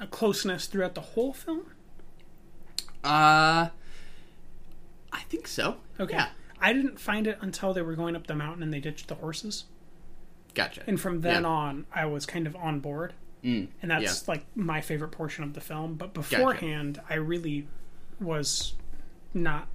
uh, 0.00 0.06
closeness 0.06 0.66
throughout 0.66 0.94
the 0.94 1.00
whole 1.00 1.32
film? 1.32 1.66
Uh, 3.04 3.68
I 5.12 5.20
think 5.28 5.46
so. 5.46 5.76
Okay. 5.98 6.14
Yeah. 6.14 6.28
I 6.60 6.72
didn't 6.72 7.00
find 7.00 7.26
it 7.26 7.38
until 7.40 7.74
they 7.74 7.82
were 7.82 7.96
going 7.96 8.14
up 8.14 8.28
the 8.28 8.36
mountain 8.36 8.62
and 8.62 8.72
they 8.72 8.78
ditched 8.78 9.08
the 9.08 9.16
horses. 9.16 9.64
Gotcha. 10.54 10.82
And 10.86 11.00
from 11.00 11.20
then 11.22 11.42
Yeah. 11.42 11.48
on, 11.48 11.86
I 11.94 12.06
was 12.06 12.26
kind 12.26 12.46
of 12.46 12.54
on 12.56 12.80
board. 12.80 13.14
Mm, 13.44 13.68
And 13.82 13.90
that's 13.90 14.22
yeah. 14.22 14.32
like 14.32 14.44
my 14.54 14.80
favorite 14.80 15.10
portion 15.10 15.42
of 15.44 15.54
the 15.54 15.60
film. 15.60 15.94
But 15.94 16.14
beforehand, 16.14 17.00
I 17.10 17.14
really 17.14 17.66
was 18.20 18.74
not 19.34 19.66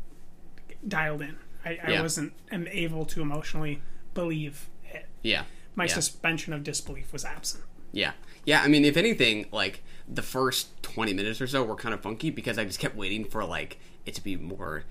dialed 0.88 1.22
in. 1.22 1.38
I, 1.66 1.80
I 1.84 1.92
Yeah. 1.92 2.02
wasn't 2.02 2.34
am 2.52 2.68
able 2.68 3.06
to 3.06 3.22
emotionally 3.22 3.82
believe 4.14 4.70
it. 4.92 5.06
Yeah. 5.22 5.44
My 5.76 5.86
suspension 5.86 6.54
of 6.54 6.64
disbelief 6.64 7.12
was 7.14 7.26
absent. 7.26 7.64
Yeah. 7.92 8.14
Yeah, 8.46 8.62
I 8.62 8.68
mean, 8.68 8.86
if 8.86 8.96
anything, 8.98 9.48
like 9.52 9.84
the 10.08 10.22
first 10.22 10.82
20 10.84 11.14
minutes 11.14 11.42
or 11.42 11.48
so 11.48 11.64
were 11.64 11.76
kind 11.76 11.94
of 11.94 12.02
funky 12.02 12.30
because 12.30 12.58
I 12.58 12.64
just 12.66 12.80
kept 12.80 12.96
waiting 12.96 13.26
for 13.26 13.44
like 13.44 13.78
it 14.06 14.16
to 14.16 14.24
be 14.24 14.38
more 14.38 14.84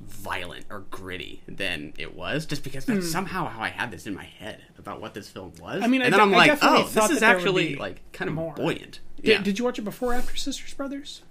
violent 0.00 0.64
or 0.70 0.80
gritty 0.90 1.42
than 1.48 1.92
it 1.98 2.14
was 2.14 2.46
just 2.46 2.62
because 2.64 2.84
that's 2.84 3.04
Hmm. 3.06 3.10
somehow 3.10 3.48
how 3.48 3.60
I 3.62 3.68
had 3.68 3.90
this 3.90 4.06
in 4.06 4.14
my 4.14 4.24
head 4.24 4.62
about 4.78 5.00
what 5.00 5.14
this 5.14 5.28
film 5.28 5.52
was. 5.60 5.82
I 5.82 5.86
mean, 5.88 6.02
I 6.02 6.06
and 6.06 6.14
then 6.14 6.18
de- 6.20 6.24
I'm 6.24 6.34
I 6.34 6.36
like, 6.46 6.58
oh, 6.62 6.84
this 6.84 6.88
is 6.88 6.94
that 6.94 7.20
there 7.20 7.28
would 7.30 7.38
actually 7.40 7.74
like 7.76 8.00
kind 8.12 8.28
of 8.28 8.34
more. 8.34 8.54
buoyant. 8.54 9.00
Did, 9.16 9.24
Yeah. 9.26 9.42
did 9.42 9.58
you 9.58 9.64
watch 9.64 9.78
it 9.78 9.82
before 9.82 10.12
or 10.12 10.14
after 10.16 10.36
Sisters 10.36 10.72
Brothers? 10.74 11.22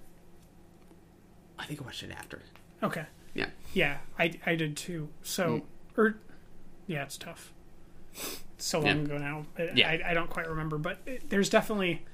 I 1.58 1.64
think 1.64 1.80
I 1.80 1.84
watched 1.84 2.02
it 2.02 2.10
after. 2.12 2.40
Okay. 2.82 3.06
Yeah. 3.34 3.46
Yeah, 3.74 3.98
I, 4.18 4.38
I 4.46 4.54
did 4.54 4.76
too. 4.76 5.08
So, 5.22 5.62
or 5.96 6.16
yeah, 6.86 7.02
it's 7.02 7.18
tough. 7.18 7.52
It's 8.14 8.40
so 8.66 8.80
long 8.80 8.86
Yeah. 8.98 9.02
ago 9.04 9.18
now. 9.18 9.46
I, 9.58 9.70
Yeah. 9.74 9.88
I, 9.88 10.10
I 10.10 10.14
don't 10.14 10.30
quite 10.30 10.48
remember, 10.48 10.78
but 10.78 10.98
it, 11.06 11.30
there's 11.30 11.48
definitely. 11.50 12.04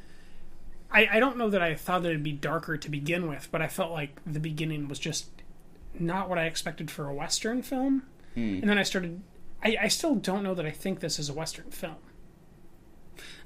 I, 0.91 1.09
I 1.15 1.19
don't 1.21 1.37
know 1.37 1.51
that 1.51 1.61
I 1.63 1.75
thought 1.75 2.03
that 2.05 2.11
it'd 2.11 2.23
be 2.23 2.33
darker 2.33 2.77
to 2.77 2.91
begin 2.91 3.27
with, 3.29 3.49
but 3.51 3.61
I 3.61 3.67
felt 3.69 3.91
like 3.91 4.21
the 4.25 4.39
beginning 4.41 4.87
was 4.87 4.99
just 5.01 5.27
not 5.99 6.29
what 6.29 6.39
I 6.39 6.45
expected 6.45 6.91
for 6.91 7.09
a 7.09 7.15
Western 7.15 7.63
film. 7.63 8.05
Hmm. 8.35 8.59
And 8.61 8.69
then 8.69 8.79
I 8.79 8.83
started. 8.83 9.23
I, 9.63 9.77
I 9.83 9.89
still 9.89 10.15
don't 10.15 10.43
know 10.43 10.55
that 10.55 10.67
I 10.67 10.71
think 10.71 11.01
this 11.01 11.19
is 11.19 11.29
a 11.29 11.33
Western 11.33 11.71
film. 11.71 11.97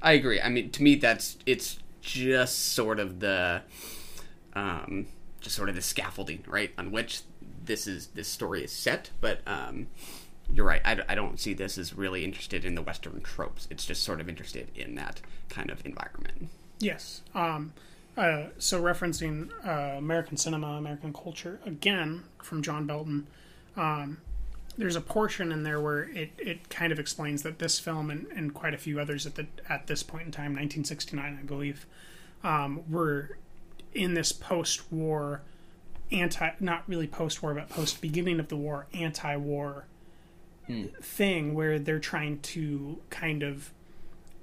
I 0.02 0.12
agree. 0.12 0.40
I 0.40 0.48
mean, 0.48 0.70
to 0.70 0.82
me, 0.82 0.94
that's 0.94 1.36
it's 1.46 1.78
just 2.00 2.72
sort 2.72 2.98
of 2.98 3.20
the, 3.20 3.62
um, 4.54 5.06
just 5.40 5.56
sort 5.56 5.68
of 5.68 5.74
the 5.74 5.82
scaffolding, 5.82 6.44
right, 6.46 6.72
on 6.78 6.90
which 6.90 7.22
this 7.64 7.86
is 7.86 8.08
this 8.08 8.28
story 8.28 8.64
is 8.64 8.72
set. 8.72 9.10
But 9.20 9.40
um, 9.46 9.88
you're 10.52 10.66
right. 10.66 10.80
I 10.84 11.14
don't 11.14 11.38
see 11.38 11.52
this 11.52 11.76
as 11.76 11.94
really 11.94 12.24
interested 12.24 12.64
in 12.64 12.74
the 12.74 12.82
Western 12.82 13.20
tropes. 13.20 13.68
It's 13.70 13.84
just 13.84 14.02
sort 14.02 14.20
of 14.20 14.28
interested 14.28 14.70
in 14.74 14.94
that 14.94 15.20
kind 15.50 15.70
of 15.70 15.84
environment. 15.84 16.48
Yes. 16.78 17.22
Um, 17.34 17.72
uh, 18.18 18.48
so 18.58 18.82
referencing 18.82 19.48
uh, 19.64 19.96
American 19.96 20.36
cinema, 20.36 20.72
American 20.72 21.12
culture 21.12 21.60
again 21.64 22.24
from 22.42 22.62
John 22.62 22.84
Belton. 22.84 23.28
Um, 23.76 24.18
there's 24.76 24.96
a 24.96 25.00
portion 25.00 25.52
in 25.52 25.62
there 25.62 25.80
where 25.80 26.02
it, 26.10 26.32
it 26.36 26.68
kind 26.68 26.92
of 26.92 26.98
explains 26.98 27.42
that 27.44 27.60
this 27.60 27.78
film 27.78 28.10
and, 28.10 28.26
and 28.34 28.52
quite 28.52 28.74
a 28.74 28.78
few 28.78 28.98
others 28.98 29.24
at 29.24 29.36
the 29.36 29.46
at 29.68 29.86
this 29.86 30.02
point 30.02 30.26
in 30.26 30.32
time, 30.32 30.52
1969, 30.52 31.38
I 31.40 31.44
believe, 31.44 31.86
um, 32.42 32.82
were 32.90 33.38
in 33.94 34.14
this 34.14 34.32
post-war 34.32 35.42
anti 36.10 36.50
not 36.58 36.84
really 36.88 37.06
post-war 37.06 37.54
but 37.54 37.68
post 37.68 38.00
beginning 38.00 38.40
of 38.40 38.48
the 38.48 38.56
war 38.56 38.86
anti-war 38.94 39.86
thing 41.00 41.54
where 41.54 41.78
they're 41.78 41.98
trying 41.98 42.38
to 42.40 42.98
kind 43.10 43.42
of 43.42 43.72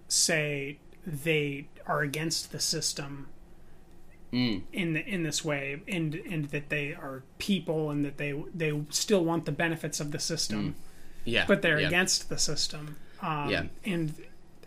say 0.08 0.78
they 1.06 1.68
are 1.86 2.02
against 2.02 2.52
the 2.52 2.60
system 2.60 3.28
Mm. 4.36 4.64
in 4.74 4.94
the, 4.94 5.00
in 5.08 5.24
this 5.24 5.46
way 5.46 5.82
and 5.88 6.14
and 6.16 6.46
that 6.50 6.68
they 6.68 6.94
are 6.94 7.24
people 7.38 7.90
and 7.90 8.04
that 8.04 8.18
they 8.18 8.34
they 8.54 8.82
still 8.90 9.24
want 9.24 9.46
the 9.46 9.52
benefits 9.54 10.02
of 10.02 10.12
the 10.12 10.20
system 10.20 10.76
Yeah, 11.24 11.46
but 11.48 11.62
they're 11.62 11.80
yeah. 11.80 11.88
against 11.88 12.28
the 12.28 12.38
system 12.38 12.98
um, 13.22 13.50
Yeah. 13.50 13.64
and 13.86 14.14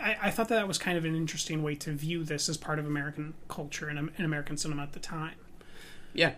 I, 0.00 0.16
I 0.22 0.30
thought 0.30 0.48
that, 0.48 0.54
that 0.54 0.66
was 0.68 0.78
kind 0.78 0.96
of 0.96 1.04
an 1.04 1.14
interesting 1.14 1.62
way 1.62 1.74
to 1.74 1.92
view 1.92 2.24
this 2.24 2.48
as 2.48 2.56
part 2.56 2.78
of 2.78 2.86
American 2.86 3.34
culture 3.48 3.88
and, 3.88 3.98
and 3.98 4.24
American 4.24 4.56
cinema 4.56 4.84
at 4.84 4.94
the 4.94 5.00
time 5.00 5.34
Yeah, 6.14 6.32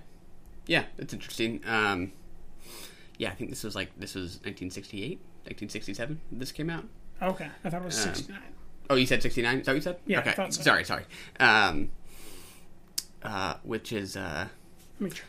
yeah, 0.66 0.84
it's 0.98 1.12
interesting. 1.14 1.60
Um, 1.66 2.12
yeah, 3.16 3.28
I 3.30 3.34
think 3.34 3.50
this 3.50 3.62
was 3.62 3.76
like 3.76 3.90
this 3.96 4.14
was 4.16 4.40
1968, 4.44 5.18
1967. 5.44 6.20
This 6.32 6.50
came 6.50 6.68
out. 6.70 6.84
okay 7.22 7.48
I 7.64 7.70
thought 7.70 7.82
it 7.82 7.84
was 7.84 8.06
Um, 8.06 8.14
69 8.14 8.40
Oh, 8.90 8.96
you 8.96 9.06
said 9.06 9.22
69? 9.22 9.58
Is 9.60 9.66
that 9.66 9.70
what 9.70 9.76
you 9.76 9.82
said? 9.82 9.98
Yeah, 10.04 10.18
I 10.18 10.30
Okay. 10.32 10.50
so. 10.50 10.62
Sorry, 10.62 10.84
sorry. 10.84 11.04
Um, 11.38 11.90
uh, 13.22 13.54
which 13.62 13.92
is, 13.92 14.16
uh, 14.16 14.48
Let 14.98 15.04
me 15.04 15.10
check. 15.10 15.26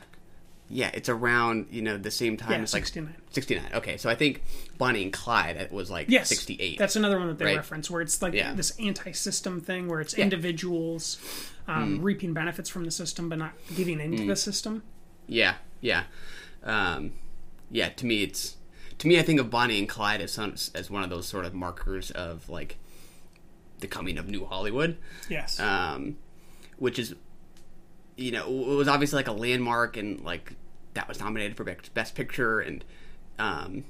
yeah, 0.70 0.89
it's 0.94 1.10
around, 1.10 1.68
you 1.72 1.82
know, 1.82 1.98
the 1.98 2.12
same 2.12 2.38
time 2.38 2.52
Yeah, 2.52 2.62
as 2.62 2.74
like 2.74 2.84
69. 2.86 3.16
69. 3.32 3.66
Okay, 3.76 3.98
so 3.98 4.10
I 4.10 4.16
think 4.16 4.42
Bonnie 4.78 5.04
and 5.04 5.14
Clyde 5.14 5.58
it 5.58 5.72
was 5.72 5.89
like 5.92 6.08
Yes, 6.10 6.30
68. 6.30 6.78
That's 6.78 6.96
another 6.96 7.18
one 7.20 7.28
that 7.28 7.38
they 7.38 7.46
right? 7.46 7.56
reference, 7.58 7.89
where 7.89 8.02
it's 8.02 8.22
like 8.22 8.34
Yeah. 8.34 8.54
this 8.54 8.72
anti-system 8.80 9.62
thing, 9.62 9.88
where 9.88 10.02
it's 10.02 10.18
Yeah. 10.18 10.24
individuals 10.24 11.18
um, 11.68 12.00
Mm. 12.00 12.04
reaping 12.04 12.34
benefits 12.34 12.70
from 12.70 12.86
the 12.86 12.92
system, 12.92 13.30
but 13.30 13.38
not 13.38 13.54
giving 13.76 14.00
into 14.00 14.24
Mm. 14.24 14.28
the 14.28 14.36
system. 14.36 14.82
Yeah, 15.28 15.56
yeah, 15.80 16.06
um, 16.64 17.14
yeah. 17.70 17.89
To 17.89 18.06
me, 18.06 18.24
it's 18.24 18.58
to 18.98 19.08
me. 19.08 19.20
I 19.20 19.22
think 19.22 19.39
of 19.39 19.50
Bonnie 19.52 19.78
and 19.80 19.88
Clyde 19.88 20.22
as 20.22 20.32
some, 20.34 20.56
as 20.74 20.89
one 20.89 21.04
of 21.04 21.10
those 21.12 21.28
sort 21.28 21.46
of 21.46 21.54
markers 21.54 22.10
of 22.12 22.50
like 22.50 22.78
the 23.80 23.88
coming 23.88 24.18
of 24.18 24.28
New 24.28 24.46
Hollywood. 24.46 24.98
Yes. 25.30 25.60
Um, 25.60 26.18
which 26.78 26.98
is, 27.00 27.14
you 28.16 28.32
know, 28.32 28.47
it 28.47 28.76
was 28.76 28.88
obviously 28.88 29.18
like 29.18 29.28
a 29.28 29.34
landmark 29.34 29.97
and 29.97 30.22
like 30.22 30.53
that 30.93 31.07
was 31.07 31.20
nominated 31.20 31.57
for 31.57 31.64
Best 31.93 32.16
Picture 32.16 32.59
and 32.59 32.84
um, 33.39 33.86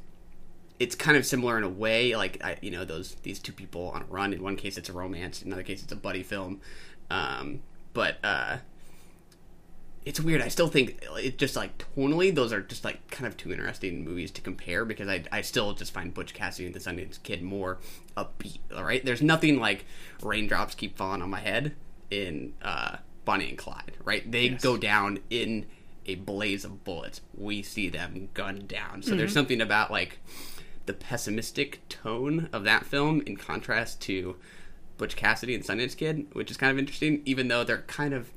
it's 0.79 0.95
kind 0.95 1.17
of 1.17 1.25
similar 1.25 1.57
in 1.57 1.63
a 1.63 1.69
way. 1.69 2.15
Like 2.15 2.43
I, 2.43 2.57
you 2.61 2.71
know, 2.71 2.85
those 2.85 3.15
these 3.23 3.39
two 3.39 3.51
people 3.51 3.89
on 3.89 4.01
a 4.01 4.05
run. 4.05 4.33
In 4.33 4.41
one 4.41 4.55
case, 4.55 4.77
it's 4.77 4.89
a 4.89 4.93
romance. 4.93 5.41
In 5.41 5.49
another 5.49 5.63
case, 5.63 5.83
it's 5.83 5.91
a 5.91 5.97
buddy 5.97 6.23
film. 6.23 6.61
Um, 7.09 7.61
but 7.93 8.17
uh, 8.23 8.57
it's 10.05 10.19
weird. 10.19 10.41
I 10.41 10.47
still 10.47 10.67
think 10.67 11.03
it 11.17 11.37
just 11.37 11.55
like 11.55 11.85
tonally, 11.95 12.33
those 12.33 12.51
are 12.51 12.61
just 12.61 12.83
like 12.83 13.09
kind 13.11 13.27
of 13.27 13.37
two 13.37 13.51
interesting 13.51 14.03
movies 14.03 14.31
to 14.31 14.41
compare 14.41 14.85
because 14.85 15.07
I, 15.07 15.23
I 15.31 15.41
still 15.41 15.73
just 15.73 15.93
find 15.93 16.13
Butch 16.13 16.33
Cassidy 16.33 16.65
and 16.65 16.73
the 16.73 16.79
Sundance 16.79 17.21
Kid 17.21 17.43
more 17.43 17.77
upbeat. 18.17 18.59
All 18.75 18.83
right, 18.83 19.03
there's 19.05 19.21
nothing 19.21 19.59
like 19.59 19.85
raindrops 20.23 20.73
keep 20.73 20.97
falling 20.97 21.21
on 21.21 21.29
my 21.29 21.41
head 21.41 21.75
in 22.09 22.53
uh, 22.63 22.97
Bonnie 23.25 23.49
and 23.49 23.57
Clyde. 23.57 23.93
Right, 24.03 24.29
they 24.29 24.49
Yes. 24.49 24.61
go 24.61 24.77
down 24.77 25.19
in 25.29 25.65
a 26.05 26.15
blaze 26.15 26.65
of 26.65 26.83
bullets. 26.83 27.21
We 27.37 27.61
see 27.61 27.87
them 27.89 28.29
gunned 28.33 28.67
down. 28.67 29.03
So 29.03 29.15
there's 29.15 29.31
Mhm. 29.31 29.35
something 29.35 29.61
about 29.61 29.91
like 29.91 30.17
the 30.87 30.93
pessimistic 30.93 31.79
tone 31.89 32.49
of 32.51 32.63
that 32.63 32.85
film 32.85 33.21
in 33.25 33.37
contrast 33.37 34.01
to 34.01 34.35
Butch 34.97 35.15
Cassidy 35.15 35.53
and 35.55 35.63
Sundance 35.63 35.95
Kid, 35.95 36.25
which 36.33 36.49
is 36.51 36.57
kind 36.57 36.71
of 36.71 36.79
interesting, 36.79 37.21
even 37.25 37.47
though 37.47 37.63
they're 37.63 37.83
kind 37.83 38.13
of 38.13 38.31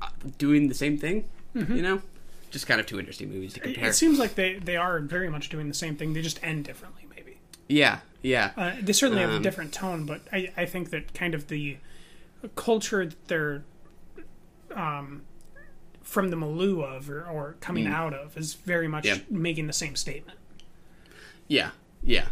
uh, 0.00 0.08
doing 0.38 0.68
the 0.68 0.74
same 0.74 0.96
thing. 0.98 1.28
Mhm. 1.54 1.76
You 1.76 1.82
know, 1.82 2.02
just 2.50 2.66
kind 2.66 2.80
of 2.80 2.86
two 2.86 2.98
interesting 2.98 3.30
movies 3.30 3.52
to 3.54 3.60
compare. 3.60 3.90
it 3.90 3.94
seems 3.94 4.18
like 4.18 4.34
they, 4.34 4.54
they 4.54 4.76
are 4.76 4.98
very 5.00 5.28
much 5.30 5.48
doing 5.50 5.68
the 5.68 5.74
same 5.74 5.96
thing. 5.96 6.12
They 6.14 6.22
just 6.22 6.42
end 6.42 6.64
differently, 6.64 7.06
maybe. 7.14 7.36
yeah, 7.68 8.00
yeah. 8.22 8.52
Uh, 8.56 8.72
they 8.80 8.92
certainly 8.94 9.20
have 9.22 9.30
a 9.30 9.36
Um, 9.36 9.42
different 9.42 9.72
tone, 9.72 10.04
but 10.06 10.22
I, 10.32 10.50
I 10.56 10.64
think 10.66 10.90
that 10.90 11.14
kind 11.14 11.34
of 11.34 11.48
the 11.48 11.76
culture 12.56 13.04
that 13.06 13.28
they're 13.28 13.62
um, 14.76 15.22
from 16.02 16.30
the 16.30 16.36
milieu 16.36 16.80
of 16.82 17.08
or, 17.10 17.24
or 17.24 17.56
coming 17.60 17.84
Mm. 17.86 17.92
out 17.92 18.14
of 18.14 18.36
is 18.36 18.54
very 18.54 18.88
much 18.88 19.06
Yeah. 19.06 19.18
making 19.30 19.66
the 19.66 19.72
same 19.72 19.96
statement. 19.96 20.38
Yeah, 21.48 21.70
yeah, 22.02 22.28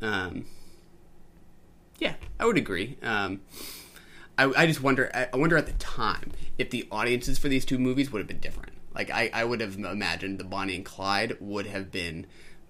um, 0.00 0.46
yeah. 1.98 2.14
I 2.38 2.44
would 2.46 2.56
agree. 2.58 2.96
Um, 3.02 3.40
I, 4.38 4.44
I 4.56 4.66
just 4.66 4.82
wonder. 4.82 5.10
I 5.14 5.28
I 5.32 5.36
wonder 5.36 5.56
at 5.56 5.66
the 5.66 5.72
time 5.72 6.32
if 6.58 6.70
the 6.70 6.86
audiences 6.90 7.38
for 7.38 7.48
these 7.48 7.64
two 7.64 7.78
movies 7.78 8.12
would 8.12 8.18
have 8.20 8.28
been 8.28 8.38
different. 8.40 8.72
Like 8.94 9.10
I, 9.10 9.30
I 9.32 9.44
would 9.44 9.60
have 9.60 9.76
imagined 9.78 10.38
the 10.38 10.44
Bonnie 10.44 10.76
and 10.76 10.84
Clyde 10.84 11.36
would 11.40 11.66
have 11.66 11.90
been 11.90 12.26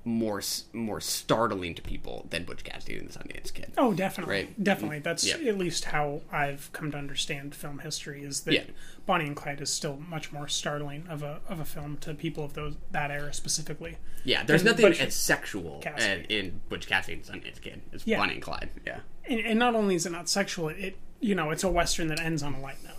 more 0.06 0.40
more 0.72 1.00
startling 1.00 1.74
to 1.74 1.82
people 1.82 2.26
than 2.30 2.44
Butch 2.44 2.62
Cassidy 2.62 2.96
and 2.96 3.08
the 3.10 3.12
Sundance 3.18 3.52
Kid. 3.52 3.72
Oh, 3.76 3.92
definitely, 3.92 4.34
Right. 4.34 4.64
definitely. 4.64 5.00
That's 5.00 5.26
Yeah. 5.26 5.48
at 5.48 5.58
least 5.58 5.86
how 5.86 6.22
I've 6.30 6.72
come 6.72 6.92
to 6.92 6.96
understand 6.96 7.54
film 7.56 7.80
history. 7.80 8.22
Is 8.22 8.42
that 8.42 8.54
Yeah. 8.54 8.64
Bonnie 9.04 9.26
and 9.26 9.34
Clyde 9.36 9.60
is 9.60 9.70
still 9.72 9.96
much 9.96 10.32
more 10.32 10.46
startling 10.48 11.06
of 11.08 11.22
a 11.24 11.40
of 11.48 11.58
a 11.58 11.64
film 11.64 11.96
to 11.98 12.14
people 12.14 12.44
of 12.44 12.54
those 12.54 12.76
that 12.92 13.10
era 13.10 13.34
specifically. 13.34 13.96
Yeah, 14.24 14.44
there's 14.44 14.62
than 14.62 14.72
nothing 14.72 14.86
Butch 14.90 15.00
as 15.00 15.14
sexual 15.14 15.82
in, 15.98 16.24
in 16.28 16.60
Butch 16.68 16.86
Cassidy 16.86 17.14
and 17.14 17.24
the 17.24 17.32
Sundance 17.50 17.60
Kid 17.60 17.82
as 17.92 18.06
Yeah. 18.06 18.18
Bonnie 18.18 18.34
and 18.34 18.42
Clyde. 18.42 18.70
Yeah. 18.86 19.00
and, 19.28 19.40
and 19.40 19.58
not 19.58 19.74
only 19.74 19.96
is 19.96 20.06
it 20.06 20.12
not 20.12 20.28
sexual, 20.28 20.68
it 20.68 20.96
you 21.18 21.34
know 21.34 21.50
it's 21.50 21.64
a 21.64 21.68
western 21.68 22.06
that 22.08 22.20
ends 22.20 22.44
on 22.44 22.54
a 22.54 22.60
light 22.60 22.82
note, 22.84 22.92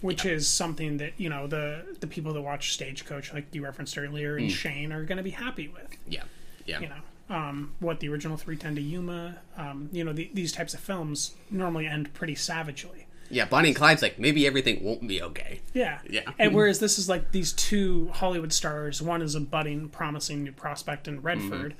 which 0.00 0.24
is 0.24 0.48
something 0.48 0.96
that 0.98 1.12
you 1.16 1.28
know 1.28 1.46
the 1.46 1.96
the 2.00 2.06
people 2.06 2.32
that 2.34 2.42
watch 2.42 2.72
Stagecoach, 2.74 3.32
like 3.32 3.54
you 3.54 3.62
referenced 3.64 3.96
earlier, 3.98 4.36
and 4.36 4.48
Mm. 4.48 4.52
Shane 4.54 4.92
are 4.92 5.04
going 5.04 5.18
to 5.18 5.22
be 5.24 5.30
happy 5.30 5.68
with. 5.68 5.96
Yeah. 6.08 6.22
Yeah. 6.66 6.80
You 6.80 6.88
know, 6.88 7.34
um, 7.36 7.72
what 7.80 8.00
the 8.00 8.08
original 8.08 8.36
Three 8.36 8.56
Ten 8.56 8.74
to 8.74 8.80
Yuma, 8.80 9.38
um, 9.56 9.88
you 9.92 10.02
know, 10.04 10.12
the, 10.12 10.30
these 10.34 10.52
types 10.52 10.74
of 10.74 10.80
films 10.80 11.34
normally 11.50 11.86
end 11.86 12.12
pretty 12.14 12.34
savagely. 12.34 13.06
Yeah, 13.28 13.44
Bonnie 13.46 13.68
and 13.68 13.76
Clyde's 13.76 14.02
like 14.02 14.18
maybe 14.20 14.46
everything 14.46 14.84
won't 14.84 15.06
be 15.08 15.20
okay. 15.22 15.60
Yeah. 15.74 15.98
Yeah. 16.08 16.30
And 16.38 16.54
whereas 16.54 16.78
this 16.78 16.98
is 16.98 17.08
like 17.08 17.32
these 17.32 17.52
two 17.52 18.08
Hollywood 18.14 18.52
stars, 18.52 19.02
one 19.02 19.20
is 19.22 19.34
a 19.34 19.40
budding, 19.40 19.88
promising 19.88 20.44
new 20.44 20.52
prospect 20.52 21.08
in 21.08 21.20
Redford, 21.22 21.74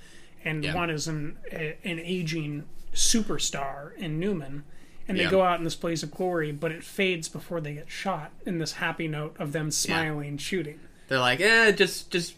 and 0.44 0.64
Yeah. 0.64 0.74
one 0.74 0.90
is 0.90 1.06
an 1.06 1.38
a, 1.52 1.76
an 1.84 2.00
aging 2.00 2.64
superstar 2.92 3.94
in 3.96 4.18
Newman. 4.18 4.64
And 5.08 5.16
they 5.18 5.22
Yeah. 5.24 5.30
go 5.30 5.42
out 5.42 5.58
in 5.58 5.64
this 5.64 5.76
blaze 5.76 6.02
of 6.02 6.10
glory, 6.10 6.50
but 6.52 6.72
it 6.72 6.82
fades 6.82 7.28
before 7.28 7.60
they 7.60 7.74
get 7.74 7.88
shot 7.90 8.32
in 8.44 8.58
this 8.58 8.72
happy 8.72 9.06
note 9.06 9.36
of 9.38 9.52
them 9.52 9.70
smiling, 9.70 10.36
shooting. 10.38 10.80
They're 11.08 11.20
like, 11.20 11.40
eh, 11.40 11.70
just 11.72 12.10
just 12.10 12.34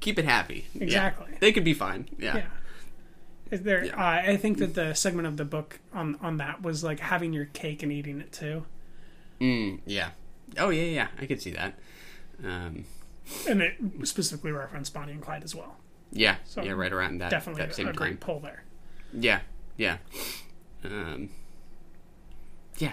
keep 0.00 0.18
it 0.18 0.24
happy. 0.24 0.66
Yeah. 0.74 0.82
Exactly. 0.84 1.28
They 1.40 1.52
could 1.52 1.62
be 1.64 1.74
fine. 1.74 2.08
Yeah. 2.18 2.36
Yeah. 2.38 2.46
Is 3.52 3.62
there? 3.62 3.84
Uh, 3.96 4.02
I 4.02 4.36
think 4.36 4.58
that 4.58 4.74
the 4.74 4.94
segment 4.94 5.26
of 5.28 5.36
the 5.36 5.44
book 5.44 5.78
on 5.92 6.16
on 6.20 6.36
that 6.38 6.62
was 6.62 6.82
like 6.84 6.98
having 7.00 7.32
your 7.32 7.44
cake 7.46 7.82
and 7.82 7.92
eating 7.92 8.20
it 8.20 8.32
too, 8.32 8.64
Mm, 9.40 9.80
yeah. 9.86 10.10
Oh 10.58 10.70
yeah, 10.70 10.82
yeah. 10.82 11.08
I 11.20 11.26
could 11.26 11.40
see 11.40 11.50
that. 11.52 11.74
Um, 12.44 12.84
and 13.48 13.62
it 13.62 13.76
specifically 14.04 14.50
referenced 14.52 14.92
Bonnie 14.94 15.12
and 15.12 15.22
Clyde 15.22 15.44
as 15.44 15.54
well. 15.54 15.76
yeah. 16.12 16.36
So 16.44 16.62
yeah. 16.62 16.72
Right 16.72 16.92
around 16.92 17.18
that. 17.18 17.30
definitely 17.30 17.62
that 17.62 17.74
same 17.74 17.86
a 17.86 17.90
time. 17.92 17.96
great 17.96 18.20
pull 18.20 18.40
there. 18.40 18.64
Yeah, 19.12 19.40
yeah, 19.76 19.98
um, 20.84 21.30
yeah, 22.80 22.92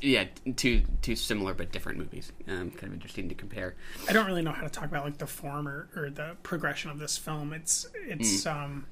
yeah. 0.00 0.24
Two 0.56 0.82
two 1.02 1.16
similar 1.16 1.52
but 1.54 1.72
different 1.72 1.98
movies. 1.98 2.32
Um, 2.48 2.70
kind 2.70 2.84
of 2.84 2.94
interesting 2.94 3.28
to 3.28 3.34
compare. 3.34 3.74
I 4.08 4.12
don't 4.12 4.26
really 4.26 4.42
know 4.42 4.52
how 4.52 4.62
to 4.62 4.68
talk 4.70 4.84
about 4.86 5.04
like 5.04 5.18
the 5.18 5.26
form 5.26 5.68
or, 5.68 5.88
or 5.96 6.08
the 6.10 6.36
progression 6.42 6.90
of 6.90 6.98
this 6.98 7.18
film. 7.18 7.52
It's 7.52 7.86
it's 7.94 8.44
Mm. 8.44 8.54
um 8.54 8.86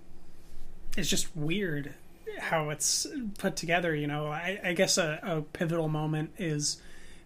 it's 0.96 1.08
just 1.08 1.34
weird 1.36 1.94
how 2.38 2.70
it's 2.70 3.06
put 3.38 3.56
together. 3.56 3.94
You 3.94 4.06
know, 4.06 4.26
I, 4.26 4.60
I 4.64 4.72
guess 4.74 4.98
a, 4.98 5.18
a 5.22 5.42
pivotal 5.42 5.88
moment 5.88 6.32
is 6.38 6.80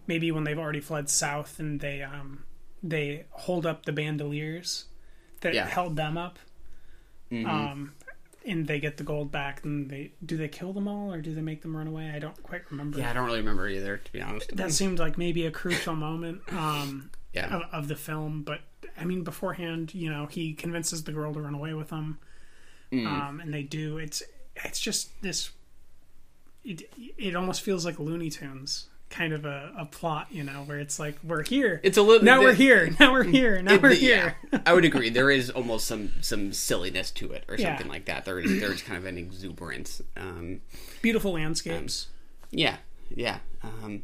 maybe 0.05 0.31
when 0.31 0.43
they've 0.45 0.57
already 0.59 0.79
fled 0.81 1.09
south 1.09 1.59
and 1.59 1.79
they 1.79 2.01
um 2.03 2.43
they 2.83 3.25
hold 3.31 3.65
up 3.65 3.85
the 3.85 3.91
bandoliers 3.91 4.85
that 5.41 5.53
Yeah. 5.53 5.67
held 5.67 5.95
them 5.95 6.17
up. 6.17 6.39
Mhm. 7.31 7.45
Um, 7.47 7.93
and 8.47 8.65
they 8.67 8.79
get 8.79 8.97
the 8.97 9.03
gold 9.03 9.31
back. 9.31 9.63
And 9.63 9.89
they 9.89 10.11
do 10.25 10.37
they 10.37 10.47
kill 10.47 10.73
them 10.73 10.87
all 10.87 11.13
or 11.13 11.21
do 11.21 11.33
they 11.35 11.41
make 11.41 11.61
them 11.61 11.75
run 11.77 11.87
away? 11.87 12.11
I 12.15 12.19
don't 12.19 12.41
quite 12.43 12.61
remember. 12.71 12.97
Yeah, 12.99 13.09
I 13.09 13.13
don't 13.13 13.25
really 13.25 13.39
remember 13.39 13.67
either, 13.67 13.97
to 13.97 14.11
be 14.11 14.21
honest. 14.21 14.55
That 14.55 14.71
seemed 14.71 14.97
like 14.99 15.17
maybe 15.17 15.45
a 15.45 15.51
crucial 15.51 15.95
moment 15.95 16.41
um, 16.51 17.11
Yeah. 17.33 17.53
of, 17.55 17.61
of 17.71 17.87
the 17.87 17.95
film. 17.95 18.41
But 18.43 18.61
I 18.99 19.05
mean, 19.05 19.23
beforehand, 19.23 19.93
you 19.93 20.09
know, 20.09 20.25
he 20.25 20.53
convinces 20.53 21.03
the 21.03 21.11
girl 21.11 21.33
to 21.33 21.41
run 21.41 21.53
away 21.53 21.73
with 21.73 21.89
him, 21.91 22.17
Mm. 22.91 23.05
um, 23.05 23.39
and 23.41 23.53
they 23.53 23.63
do. 23.63 23.97
It's 23.97 24.23
it's 24.55 24.79
just 24.79 25.21
this. 25.21 25.51
It 26.63 26.89
it 27.17 27.35
almost 27.35 27.61
feels 27.61 27.85
like 27.85 27.99
Looney 27.99 28.29
Tunes 28.29 28.87
kind 29.09 29.31
of 29.33 29.45
a, 29.45 29.71
a 29.77 29.85
plot, 29.85 30.27
you 30.31 30.43
know, 30.43 30.63
where 30.65 30.79
it's 30.79 30.99
like 30.99 31.17
we're 31.23 31.43
here. 31.43 31.79
It's 31.83 31.97
a 31.97 32.01
little. 32.01 32.23
now 32.25 32.37
the- 32.39 32.43
we're 32.45 32.53
here. 32.53 32.89
Now 32.99 33.11
we're 33.13 33.23
here. 33.23 33.61
Now 33.61 33.77
we're 33.77 33.93
here. 33.93 34.35
yeah, 34.51 34.59
I 34.65 34.73
would 34.73 34.85
agree. 34.91 35.09
There 35.09 35.31
is 35.31 35.49
almost 35.49 35.87
some 35.87 36.11
some 36.21 36.51
silliness 36.53 37.11
to 37.11 37.31
it, 37.31 37.43
or 37.47 37.55
Yeah. 37.55 37.69
something 37.75 37.87
like 37.91 38.05
that. 38.05 38.25
There 38.25 38.39
is 38.39 38.59
there's 38.59 38.81
kind 38.81 38.97
of 38.97 39.05
an 39.05 39.17
exuberance. 39.17 40.01
Um, 40.15 40.61
Beautiful 41.01 41.33
landscapes. 41.33 42.07
yeah, 42.51 42.77
yeah. 43.15 43.39
Um, 43.63 44.03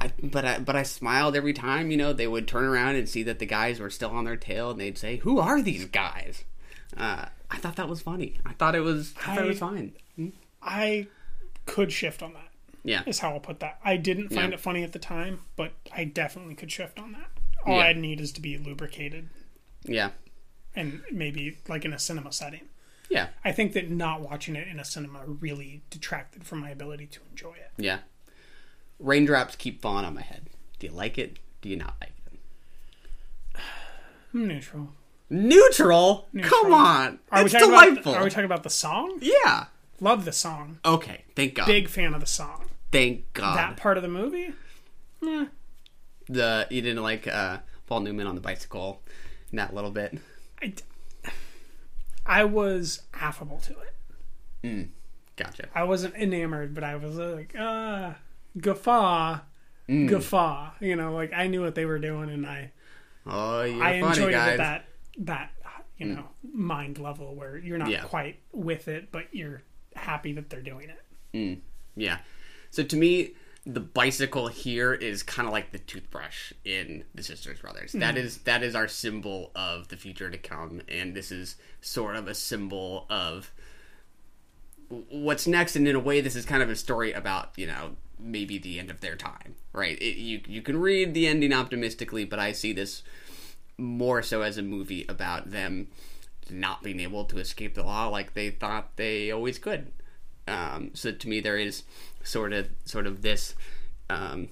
I, 0.00 0.10
but 0.22 0.44
I 0.44 0.58
but 0.58 0.74
I 0.76 0.82
smiled 0.82 1.36
every 1.36 1.52
time. 1.52 1.90
You 1.90 1.96
know, 1.96 2.12
they 2.12 2.26
would 2.26 2.48
turn 2.48 2.64
around 2.64 2.96
and 2.96 3.08
see 3.08 3.22
that 3.24 3.38
the 3.38 3.46
guys 3.46 3.78
were 3.78 3.90
still 3.90 4.10
on 4.10 4.24
their 4.24 4.36
tail, 4.36 4.70
and 4.72 4.80
they'd 4.80 4.98
say, 4.98 5.16
"Who 5.18 5.38
are 5.38 5.62
these 5.62 5.84
guys?" 5.84 6.44
Uh, 6.96 7.26
I 7.50 7.58
thought 7.58 7.76
that 7.76 7.88
was 7.88 8.02
funny. 8.02 8.38
I 8.44 8.52
thought 8.54 8.74
it 8.74 8.80
was. 8.80 9.14
I, 9.24 9.36
thought 9.36 9.44
it 9.44 9.48
was 9.48 9.58
fine. 9.60 9.92
Hmm? 10.16 10.28
I 10.62 11.06
could 11.66 11.92
shift 11.92 12.22
on 12.22 12.32
that. 12.32 12.48
Yeah. 12.84 13.02
is 13.06 13.20
how 13.20 13.32
I'll 13.32 13.40
put 13.40 13.60
that. 13.60 13.78
I 13.84 13.96
didn't 13.96 14.30
find 14.30 14.50
Yeah. 14.50 14.54
it 14.54 14.60
funny 14.60 14.82
at 14.82 14.92
the 14.92 14.98
time, 14.98 15.40
but 15.56 15.72
I 15.92 16.04
definitely 16.04 16.54
could 16.54 16.70
shift 16.72 16.98
on 16.98 17.12
that. 17.12 17.30
All 17.64 17.76
Yeah. 17.78 17.84
I'd 17.86 17.96
need 17.98 18.20
is 18.20 18.32
to 18.32 18.40
be 18.40 18.58
lubricated 18.58 19.28
Yeah. 19.84 20.10
and 20.74 21.02
maybe 21.12 21.58
like 21.68 21.84
in 21.84 21.92
a 21.92 21.98
cinema 21.98 22.32
setting. 22.32 22.68
Yeah. 23.08 23.28
I 23.44 23.52
think 23.52 23.72
that 23.74 23.90
not 23.90 24.20
watching 24.22 24.56
it 24.56 24.66
in 24.68 24.80
a 24.80 24.84
cinema 24.84 25.24
really 25.26 25.82
detracted 25.90 26.44
from 26.44 26.58
my 26.60 26.70
ability 26.70 27.06
to 27.08 27.20
enjoy 27.30 27.52
it. 27.54 27.70
Yeah. 27.76 27.98
Raindrops 28.98 29.54
keep 29.56 29.80
falling 29.82 30.04
on 30.04 30.14
my 30.14 30.22
head. 30.22 30.48
Do 30.78 30.86
you 30.86 30.92
like 30.92 31.18
it? 31.18 31.38
Do 31.60 31.68
you 31.68 31.76
not 31.76 31.94
like 32.00 32.12
it? 32.26 33.60
I'm 34.34 34.48
neutral. 34.48 34.92
Neutral? 35.30 36.28
Neutral. 36.32 36.50
Come 36.62 36.72
on. 36.74 37.18
Are 37.30 37.44
it's 37.44 37.52
we 37.54 37.58
delightful. 37.60 38.12
About, 38.12 38.20
are 38.20 38.24
we 38.24 38.30
talking 38.30 38.44
about 38.44 38.62
the 38.64 38.70
song? 38.70 39.18
yeah. 39.20 39.66
Love 40.00 40.24
the 40.24 40.32
song. 40.32 40.78
Okay. 40.84 41.24
Thank 41.36 41.54
God. 41.54 41.66
Big 41.66 41.88
fan 41.88 42.12
of 42.12 42.20
the 42.20 42.26
song. 42.26 42.64
Thank 42.92 43.32
God. 43.32 43.56
That 43.56 43.76
part 43.76 43.96
of 43.96 44.02
the 44.02 44.08
movie? 44.08 44.52
Eh, 45.26 45.46
the 46.28 46.66
you 46.70 46.82
didn't 46.82 47.02
like 47.02 47.26
uh, 47.26 47.58
Paul 47.86 48.00
Newman 48.00 48.26
on 48.26 48.34
the 48.34 48.40
bicycle 48.40 49.02
in 49.50 49.56
that 49.56 49.74
little 49.74 49.90
bit. 49.90 50.18
I, 50.62 50.74
I 52.24 52.44
was 52.44 53.02
affable 53.14 53.58
to 53.58 53.72
it. 53.72 53.94
Mm. 54.62 54.88
Gotcha. 55.36 55.68
I 55.74 55.84
wasn't 55.84 56.14
enamored, 56.14 56.74
but 56.74 56.84
I 56.84 56.96
was 56.96 57.16
like, 57.16 57.54
ah, 57.58 58.16
guffaw, 58.60 59.40
Mm. 59.88 60.08
guffaw. 60.08 60.70
You 60.80 60.94
know, 60.94 61.12
like 61.14 61.32
I 61.32 61.48
knew 61.48 61.60
what 61.62 61.74
they 61.74 61.84
were 61.86 61.98
doing, 61.98 62.30
and 62.30 62.46
I, 62.46 62.70
Oh, 63.26 63.62
you're 63.62 63.82
I 63.82 64.00
funny, 64.00 64.16
enjoyed 64.18 64.32
guys. 64.32 64.48
it 64.48 64.52
at 64.52 64.56
that 64.58 64.84
that 65.18 65.50
you 65.98 66.06
know 66.06 66.24
mind 66.52 66.98
level 66.98 67.34
where 67.34 67.56
you're 67.56 67.78
not 67.78 67.88
Yeah. 67.90 68.02
quite 68.02 68.38
with 68.52 68.86
it, 68.88 69.10
but 69.10 69.26
you're 69.32 69.62
happy 69.96 70.32
that 70.34 70.50
they're 70.50 70.62
doing 70.62 70.88
it. 70.90 71.02
Mm, 71.34 71.60
yeah. 71.96 72.18
So 72.72 72.82
to 72.82 72.96
me, 72.96 73.34
the 73.64 73.80
bicycle 73.80 74.48
here 74.48 74.92
is 74.94 75.22
kind 75.22 75.46
of 75.46 75.52
like 75.52 75.70
the 75.70 75.78
toothbrush 75.78 76.52
in 76.64 77.04
the 77.14 77.22
Sisters 77.22 77.60
Brothers. 77.60 77.92
That 77.92 78.16
Mhm. 78.16 78.24
is 78.24 78.38
that 78.38 78.62
is 78.64 78.74
our 78.74 78.88
symbol 78.88 79.52
of 79.54 79.86
the 79.88 79.96
future 79.96 80.30
to 80.30 80.38
come, 80.38 80.80
and 80.88 81.14
this 81.14 81.30
is 81.30 81.56
sort 81.80 82.16
of 82.16 82.26
a 82.26 82.34
symbol 82.34 83.06
of 83.08 83.52
what's 84.88 85.46
next. 85.46 85.76
And 85.76 85.86
in 85.86 85.94
a 85.94 86.00
way, 86.00 86.20
this 86.20 86.34
is 86.34 86.44
kind 86.44 86.62
of 86.62 86.70
a 86.70 86.76
story 86.76 87.12
about 87.12 87.52
you 87.56 87.66
know 87.66 87.96
maybe 88.18 88.58
the 88.58 88.78
end 88.78 88.90
of 88.90 89.00
their 89.00 89.16
time, 89.16 89.54
right? 89.72 90.00
It, 90.00 90.16
you 90.16 90.40
you 90.46 90.62
can 90.62 90.78
read 90.78 91.14
the 91.14 91.26
ending 91.26 91.52
optimistically, 91.52 92.24
but 92.24 92.38
I 92.38 92.52
see 92.52 92.72
this 92.72 93.02
more 93.78 94.22
so 94.22 94.42
as 94.42 94.58
a 94.58 94.62
movie 94.62 95.04
about 95.08 95.50
them 95.50 95.88
not 96.50 96.82
being 96.82 97.00
able 97.00 97.24
to 97.26 97.38
escape 97.38 97.74
the 97.74 97.82
law 97.82 98.08
like 98.08 98.34
they 98.34 98.50
thought 98.50 98.96
they 98.96 99.30
always 99.30 99.58
could. 99.58 99.92
Um, 100.48 100.90
so 100.94 101.12
to 101.12 101.28
me, 101.28 101.40
there 101.40 101.56
is 101.58 101.84
sort 102.24 102.52
of 102.52 102.68
sort 102.84 103.06
of 103.06 103.22
this 103.22 103.54
um, 104.10 104.48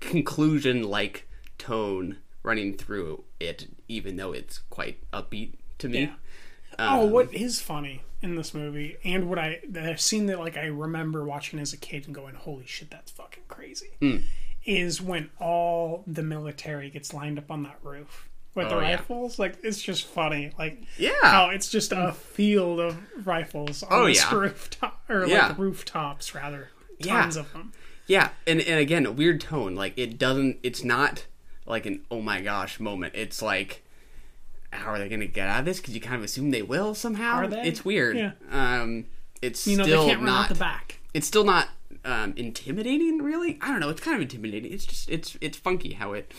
conclusion 0.00 0.82
like 0.82 1.28
tone 1.58 2.18
running 2.42 2.76
through 2.76 3.24
it, 3.40 3.66
even 3.88 4.16
though 4.16 4.32
it's 4.32 4.60
quite 4.70 4.98
upbeat 5.12 5.54
to 5.78 5.88
me. 5.88 6.02
Yeah. 6.02 6.14
oh, 6.78 7.04
Um, 7.06 7.10
what 7.10 7.34
is 7.34 7.60
funny 7.60 8.02
in 8.22 8.36
this 8.36 8.54
movie, 8.54 8.96
and 9.04 9.28
what 9.28 9.38
I 9.38 9.60
the 9.68 9.96
scene 9.96 10.26
that 10.26 10.38
like 10.38 10.56
I 10.56 10.66
remember 10.66 11.24
watching 11.24 11.58
as 11.58 11.72
a 11.72 11.76
kid 11.76 12.06
and 12.06 12.14
going, 12.14 12.34
"Holy 12.34 12.66
shit, 12.66 12.90
that's 12.90 13.10
fucking 13.12 13.44
crazy," 13.48 13.90
Mm. 14.00 14.22
is 14.64 15.00
when 15.02 15.30
all 15.40 16.02
the 16.06 16.22
military 16.22 16.90
gets 16.90 17.12
lined 17.14 17.38
up 17.38 17.50
on 17.50 17.62
that 17.64 17.78
roof 17.82 18.28
with 18.56 18.68
the 18.68 18.76
Oh, 18.76 18.80
yeah. 18.80 18.90
rifles. 18.92 19.38
Like 19.38 19.58
it's 19.62 19.80
just 19.80 20.06
funny, 20.06 20.52
like 20.58 20.82
Yeah. 20.98 21.10
how 21.22 21.50
it's 21.50 21.68
just 21.68 21.92
a 21.92 22.12
field 22.12 22.80
of 22.80 22.96
rifles 23.26 23.82
on 23.84 23.88
Oh, 23.92 24.06
this 24.06 24.18
yeah. 24.18 24.34
rooftop 24.34 25.04
or 25.08 25.26
Yeah. 25.26 25.48
like 25.48 25.58
rooftops 25.58 26.34
rather, 26.34 26.70
Yeah. 26.98 27.22
tons 27.22 27.36
of 27.36 27.52
them. 27.52 27.72
Yeah, 28.06 28.30
and 28.46 28.60
and 28.60 28.80
again, 28.80 29.04
a 29.06 29.12
weird 29.12 29.40
tone. 29.40 29.74
Like 29.74 29.92
it 29.96 30.18
doesn't. 30.18 30.58
It's 30.62 30.82
not 30.82 31.26
like 31.66 31.86
an 31.86 32.02
oh 32.10 32.20
my 32.20 32.40
gosh 32.40 32.80
moment. 32.80 33.14
It's 33.14 33.42
like 33.42 33.82
how 34.72 34.90
are 34.90 34.98
they 34.98 35.08
going 35.08 35.20
to 35.20 35.26
get 35.26 35.48
out 35.48 35.60
of 35.60 35.64
this? 35.64 35.78
Because 35.80 35.94
you 35.94 36.00
kind 36.00 36.16
of 36.16 36.22
assume 36.24 36.50
they 36.50 36.60
will 36.62 36.94
somehow. 36.94 37.34
Are 37.36 37.46
they? 37.46 37.62
It's 37.62 37.84
weird. 37.84 38.16
Yeah. 38.16 38.32
Um, 38.50 39.06
it's 39.40 39.66
You 39.66 39.76
know, 39.76 39.84
they 39.84 39.90
still 39.90 40.06
can't 40.06 40.20
run 40.20 40.28
out 40.28 40.32
not 40.34 40.48
the 40.50 40.54
back. 40.56 40.98
It's 41.14 41.26
still 41.26 41.44
not 41.44 41.68
um, 42.04 42.34
intimidating, 42.36 43.18
really. 43.18 43.58
I 43.60 43.68
don't 43.68 43.80
know. 43.80 43.88
It's 43.88 44.00
kind 44.00 44.16
of 44.16 44.22
intimidating. 44.22 44.72
It's 44.72 44.84
just 44.86 45.08
it's 45.08 45.36
it's 45.40 45.56
funky 45.56 45.94
how 45.94 46.12
it 46.12 46.32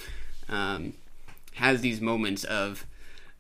um, 0.50 0.94
has 1.58 1.82
these 1.82 2.02
moments 2.02 2.44
of 2.44 2.86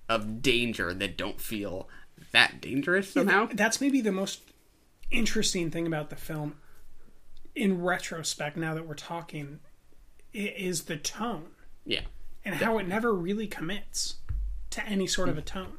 of 0.10 0.42
danger 0.42 0.94
that 0.94 1.18
don't 1.18 1.42
feel 1.42 1.90
that 2.32 2.62
dangerous 2.62 3.12
somehow. 3.12 3.50
That's 3.54 3.82
maybe 3.82 4.00
the 4.02 4.12
most 4.12 4.42
interesting 5.12 5.70
thing 5.72 5.86
about 5.88 6.10
the 6.10 6.16
film 6.16 6.56
in 7.56 7.82
retrospect 7.82 8.56
now 8.56 8.74
that 8.74 8.88
we're 8.88 8.94
talking 8.96 9.60
i- 10.34 10.38
is 10.38 10.84
the 10.84 10.96
tone 10.98 11.48
Yeah. 11.86 12.02
and 12.46 12.56
how 12.56 12.78
it 12.78 12.88
never 12.88 13.14
really 13.14 13.48
commits 13.48 14.16
to 14.70 14.86
any 14.86 15.08
sort 15.08 15.28
of 15.30 15.38
a 15.38 15.42
tone. 15.42 15.78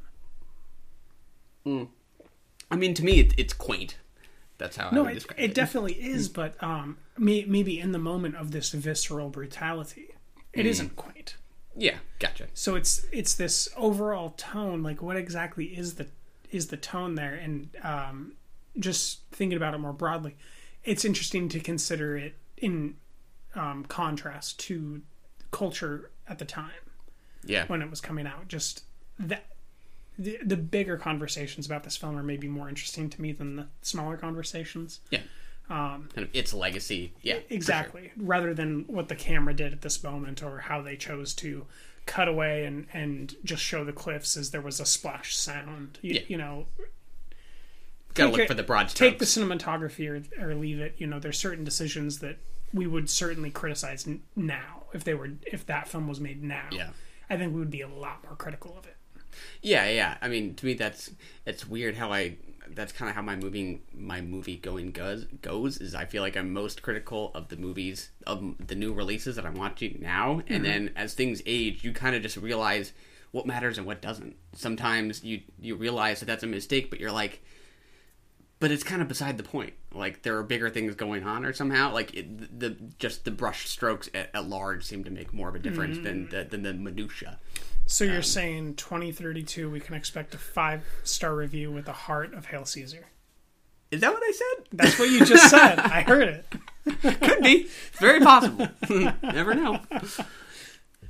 I 1.65 2.75
mean, 2.75 2.93
to 2.95 3.03
me, 3.03 3.19
it, 3.19 3.33
it's 3.37 3.53
quaint. 3.53 3.97
That's 4.57 4.77
how 4.77 4.89
I 4.89 4.95
No, 4.95 5.03
would 5.03 5.11
it, 5.11 5.13
describe 5.15 5.39
it 5.39 5.53
definitely 5.53 5.93
is, 5.93 6.29
but 6.29 6.61
um, 6.63 6.97
may, 7.17 7.45
maybe 7.45 7.79
in 7.79 7.91
the 7.91 7.99
moment 7.99 8.35
of 8.35 8.51
this 8.51 8.71
visceral 8.71 9.29
brutality, 9.29 10.09
it 10.53 10.63
Mm. 10.65 10.69
isn't 10.69 10.95
quaint. 10.95 11.35
Yeah, 11.79 11.97
gotcha. 12.19 12.47
So 12.53 12.75
it's 12.75 13.05
it's 13.11 13.33
this 13.35 13.69
overall 13.77 14.31
tone. 14.37 14.83
Like, 14.83 15.01
what 15.01 15.15
exactly 15.15 15.65
is 15.65 15.95
the 15.95 16.07
is 16.51 16.67
the 16.67 16.77
tone 16.77 17.15
there? 17.15 17.33
And 17.35 17.69
um, 17.83 18.33
just 18.77 19.21
thinking 19.31 19.55
about 19.57 19.73
it 19.73 19.77
more 19.79 19.93
broadly, 19.93 20.35
it's 20.83 21.05
interesting 21.05 21.47
to 21.49 21.59
consider 21.59 22.17
it 22.17 22.35
in 22.57 22.95
um, 23.55 23.85
contrast 23.85 24.59
to 24.61 25.01
culture 25.51 26.11
at 26.27 26.37
the 26.39 26.45
time 26.45 26.71
Yeah. 27.45 27.65
when 27.67 27.81
it 27.81 27.89
was 27.89 28.01
coming 28.01 28.27
out. 28.27 28.47
Just 28.49 28.83
that 29.17 29.45
the 30.17 30.37
the 30.43 30.57
bigger 30.57 30.97
conversations 30.97 31.65
about 31.65 31.83
this 31.85 31.95
film 31.95 32.17
are 32.17 32.23
maybe 32.23 32.47
more 32.49 32.67
interesting 32.67 33.09
to 33.09 33.21
me 33.21 33.31
than 33.31 33.55
the 33.55 33.67
smaller 33.81 34.17
conversations. 34.17 34.99
Yeah. 35.11 35.21
Um, 35.69 36.09
Kind 36.15 36.27
of 36.27 36.29
its 36.35 36.53
legacy. 36.53 37.13
Yeah. 37.21 37.35
for 37.35 37.39
sure. 37.41 37.47
exactly 37.51 38.11
rather 38.17 38.53
than 38.55 38.85
what 38.87 39.07
the 39.07 39.15
camera 39.15 39.53
did 39.53 39.71
at 39.71 39.81
this 39.81 40.03
moment 40.03 40.41
or 40.41 40.59
how 40.59 40.81
they 40.81 40.95
chose 40.95 41.33
to 41.35 41.65
cut 42.07 42.27
away 42.27 42.65
and 42.65 42.87
and 42.91 43.35
just 43.43 43.61
show 43.61 43.83
the 43.83 43.93
cliffs 43.93 44.35
as 44.35 44.49
there 44.49 44.61
was 44.61 44.79
a 44.79 44.85
splash 44.85 45.35
sound 45.37 45.99
you, 46.01 46.15
Yeah. 46.15 46.21
you 46.27 46.37
know 46.37 46.65
Gotta 48.15 48.31
look 48.35 48.47
for 48.47 48.55
the 48.55 48.63
broad 48.63 48.89
take 48.89 49.19
the 49.19 49.25
cinematography 49.25 50.09
or, 50.09 50.43
or 50.43 50.55
leave 50.55 50.79
it 50.79 50.95
you 50.97 51.05
know 51.05 51.19
there's 51.19 51.37
certain 51.37 51.63
decisions 51.63 52.17
that 52.19 52.37
we 52.73 52.87
would 52.87 53.09
certainly 53.09 53.51
criticize 53.51 54.07
n- 54.07 54.23
now 54.35 54.83
if 54.93 55.03
they 55.03 55.13
were 55.13 55.29
if 55.45 55.65
that 55.67 55.87
film 55.87 56.07
was 56.07 56.19
made 56.19 56.41
now 56.43 56.65
Yeah. 56.71 56.89
i 57.29 57.37
think 57.37 57.53
we 57.53 57.59
would 57.59 57.69
be 57.69 57.81
a 57.81 57.87
lot 57.87 58.23
more 58.23 58.35
critical 58.35 58.75
of 58.77 58.87
it 58.87 58.95
Yeah, 59.61 59.87
yeah. 59.87 60.17
I 60.21 60.27
mean, 60.27 60.55
to 60.55 60.65
me, 60.65 60.73
that's 60.73 61.11
it's 61.45 61.65
weird 61.67 61.95
how 61.95 62.11
I. 62.11 62.35
That's 62.75 62.91
kind 62.91 63.09
of 63.09 63.15
how 63.15 63.21
my 63.21 63.35
moving 63.35 63.81
my 63.93 64.21
movie 64.21 64.57
going 64.57 64.91
goes. 64.91 65.25
Goes 65.41 65.77
is 65.79 65.95
I 65.95 66.05
feel 66.05 66.21
like 66.21 66.37
I'm 66.37 66.53
most 66.53 66.81
critical 66.81 67.31
of 67.33 67.49
the 67.49 67.57
movies 67.57 68.09
of 68.27 68.55
the 68.65 68.75
new 68.75 68.93
releases 68.93 69.35
that 69.35 69.45
I'm 69.45 69.55
watching 69.55 69.99
now, 70.01 70.41
and 70.47 70.61
Mhm. 70.63 70.67
then 70.67 70.91
as 70.95 71.13
things 71.13 71.41
age, 71.45 71.83
you 71.83 71.91
kind 71.93 72.15
of 72.15 72.21
just 72.21 72.37
realize 72.37 72.93
what 73.31 73.45
matters 73.45 73.77
and 73.77 73.85
what 73.85 74.01
doesn't. 74.01 74.35
Sometimes 74.53 75.23
you 75.23 75.41
you 75.59 75.75
realize 75.75 76.19
that 76.19 76.25
that's 76.25 76.43
a 76.43 76.47
mistake, 76.47 76.89
but 76.89 76.99
you're 76.99 77.11
like, 77.11 77.41
but 78.59 78.71
it's 78.71 78.83
kind 78.83 79.01
of 79.01 79.07
beside 79.07 79.37
the 79.37 79.43
point. 79.43 79.73
Like 79.93 80.21
there 80.23 80.37
are 80.37 80.43
bigger 80.43 80.69
things 80.69 80.95
going 80.95 81.23
on, 81.23 81.45
or 81.45 81.53
somehow 81.53 81.93
like 81.93 82.13
it, 82.13 82.59
the 82.59 82.71
just 82.99 83.25
the 83.25 83.31
brush 83.31 83.67
strokes 83.67 84.09
at, 84.13 84.29
at 84.33 84.47
large 84.49 84.83
seem 84.83 85.03
to 85.05 85.11
make 85.11 85.33
more 85.33 85.49
of 85.49 85.55
a 85.55 85.59
difference 85.59 85.97
than 85.99 86.27
Mm. 86.27 86.29
the, 86.31 86.43
than 86.45 86.63
the 86.63 86.73
minutia. 86.73 87.39
So 87.89 88.03
you're 88.03 88.21
saying 88.21 88.75
2032 88.75 89.69
we 89.69 89.79
can 89.79 89.95
expect 89.95 90.33
a 90.35 90.37
five 90.37 90.83
star 91.03 91.35
review 91.35 91.71
with 91.71 91.85
the 91.85 91.91
heart 91.91 92.33
of 92.33 92.45
hail 92.45 92.65
caesar 92.65 93.05
Is 93.91 94.01
that 94.01 94.13
what 94.13 94.21
I 94.23 94.31
said? 94.31 94.65
that's 94.73 94.99
what 94.99 95.09
you 95.09 95.25
just 95.25 95.49
said 95.49 95.79
i 95.79 96.01
heard 96.01 96.27
it 96.27 96.45
Could 97.01 97.43
be. 97.43 97.67
It's 97.67 97.99
very 97.99 98.19
possible. 98.19 98.67
Never 99.21 99.53
know. 99.53 99.79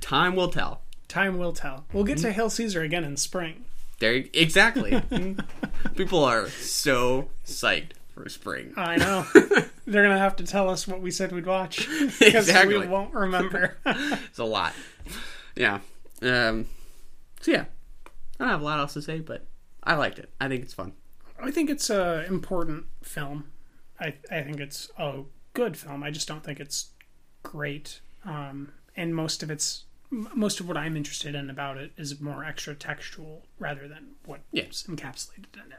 Time 0.00 0.36
will 0.36 0.48
tell. 0.50 0.82
Time 1.08 1.38
will 1.38 1.52
tell. 1.52 1.84
We'll 1.92 2.04
get 2.04 2.18
to 2.18 2.24
mm-hmm. 2.28 2.34
Hail 2.34 2.50
Caesar 2.50 2.82
again 2.82 3.04
in 3.04 3.16
spring. 3.16 3.64
There, 3.98 4.24
exactly. 4.34 4.90
Mm-hmm. 5.10 5.94
People 5.94 6.24
are 6.24 6.48
so 6.50 7.30
psyched 7.46 7.92
for 8.14 8.28
spring. 8.28 8.72
I 8.76 8.96
know. 8.96 9.26
They're 9.86 10.02
gonna 10.02 10.18
have 10.18 10.36
to 10.36 10.44
tell 10.44 10.68
us 10.68 10.86
what 10.86 11.00
we 11.00 11.10
said 11.10 11.32
we'd 11.32 11.46
watch 11.46 11.88
because 12.18 12.48
Exactly. 12.48 12.78
we 12.78 12.86
won't 12.86 13.14
remember. 13.14 13.76
It's 13.86 14.38
a 14.38 14.44
lot. 14.44 14.74
Yeah. 15.56 15.80
Um, 16.22 16.66
so 17.40 17.52
yeah, 17.52 17.64
I 18.38 18.44
don't 18.44 18.48
have 18.48 18.60
a 18.60 18.64
lot 18.64 18.78
else 18.80 18.94
to 18.94 19.02
say, 19.02 19.20
but 19.20 19.46
I 19.82 19.94
liked 19.94 20.18
it. 20.18 20.30
I 20.40 20.48
think 20.48 20.62
it's 20.62 20.74
fun. 20.74 20.92
I 21.42 21.50
think 21.50 21.70
it's 21.70 21.88
a 21.90 22.24
important 22.26 22.86
film. 23.02 23.50
I 23.98 24.14
I 24.30 24.42
think 24.42 24.60
it's 24.60 24.90
a 24.98 25.22
good 25.54 25.76
film. 25.76 26.02
I 26.02 26.10
just 26.10 26.28
don't 26.28 26.44
think 26.44 26.60
it's 26.60 26.90
great. 27.42 28.00
Um, 28.24 28.72
and 28.96 29.14
most 29.14 29.42
of 29.42 29.50
its 29.50 29.84
most 30.10 30.60
of 30.60 30.66
what 30.68 30.76
I'm 30.76 30.96
interested 30.96 31.34
in 31.34 31.48
about 31.48 31.76
it 31.78 31.92
is 31.96 32.20
more 32.20 32.44
extra 32.44 32.74
textual 32.74 33.46
rather 33.58 33.86
than 33.88 34.10
what's 34.26 34.42
Yeah. 34.52 34.64
encapsulated 34.64 35.54
in 35.54 35.72
it. 35.72 35.78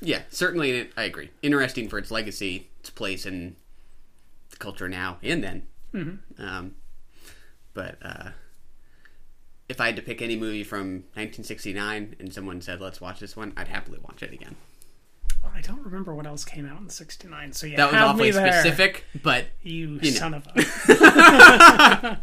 Yeah, 0.00 0.22
certainly. 0.30 0.90
I 0.96 1.04
agree. 1.04 1.30
Interesting 1.42 1.88
for 1.88 1.98
its 1.98 2.10
legacy, 2.10 2.70
its 2.80 2.90
place 2.90 3.24
in 3.26 3.56
the 4.50 4.56
culture 4.56 4.88
now 4.88 5.18
and 5.22 5.44
then. 5.44 5.66
Mhm. 5.94 6.18
Um, 6.38 6.74
but 7.74 7.98
uh, 8.02 8.30
if 9.68 9.80
I 9.80 9.86
had 9.86 9.96
to 9.96 10.02
pick 10.02 10.22
any 10.22 10.36
movie 10.36 10.62
from 10.64 11.04
1969 11.14 12.16
and 12.18 12.32
someone 12.32 12.60
said, 12.60 12.80
"Let's 12.80 13.00
watch 13.00 13.20
this 13.20 13.36
one," 13.36 13.52
I'd 13.56 13.68
happily 13.68 13.98
watch 14.00 14.22
it 14.22 14.32
again. 14.32 14.56
Well, 15.42 15.52
I 15.54 15.60
don't 15.60 15.84
remember 15.84 16.14
what 16.14 16.26
else 16.26 16.44
came 16.44 16.66
out 16.66 16.80
in 16.80 16.88
'69. 16.88 17.52
So 17.52 17.66
yeah, 17.66 17.76
that 17.76 17.86
was 17.86 17.94
have 17.94 18.08
awfully 18.10 18.26
me 18.26 18.30
there. 18.32 18.52
specific, 18.52 19.04
but 19.22 19.46
You, 19.62 19.98
you 20.02 20.10
know. 20.12 20.18
son 20.18 20.34
of 20.34 20.46
a. 20.54 22.18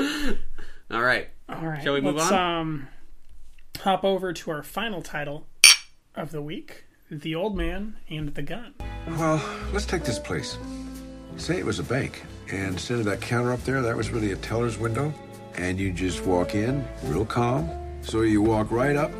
All 0.90 1.02
right. 1.02 1.28
All 1.48 1.66
right. 1.66 1.82
Shall 1.82 1.94
we 1.94 2.00
move 2.00 2.16
let's, 2.16 2.32
on? 2.32 2.60
Um, 2.60 2.88
hop 3.80 4.04
over 4.04 4.32
to 4.32 4.50
our 4.50 4.62
final 4.62 5.02
title 5.02 5.46
of 6.14 6.30
the 6.32 6.42
week: 6.42 6.84
"The 7.10 7.34
Old 7.34 7.56
Man 7.56 7.96
and 8.08 8.34
the 8.34 8.42
Gun." 8.42 8.74
Well, 9.08 9.42
let's 9.72 9.86
take 9.86 10.04
this 10.04 10.18
place. 10.18 10.58
Say 11.36 11.58
it 11.58 11.64
was 11.64 11.78
a 11.78 11.84
bank, 11.84 12.24
and 12.50 12.72
instead 12.74 12.98
of 12.98 13.04
that 13.06 13.20
counter 13.20 13.52
up 13.52 13.62
there, 13.64 13.80
that 13.82 13.96
was 13.96 14.10
really 14.10 14.32
a 14.32 14.36
teller's 14.36 14.76
window, 14.78 15.14
and 15.56 15.78
you 15.78 15.92
just 15.92 16.24
walk 16.24 16.54
in, 16.54 16.86
real 17.04 17.24
calm. 17.24 17.68
So 18.02 18.22
you 18.22 18.42
walk 18.42 18.70
right 18.70 18.96
up, 18.96 19.10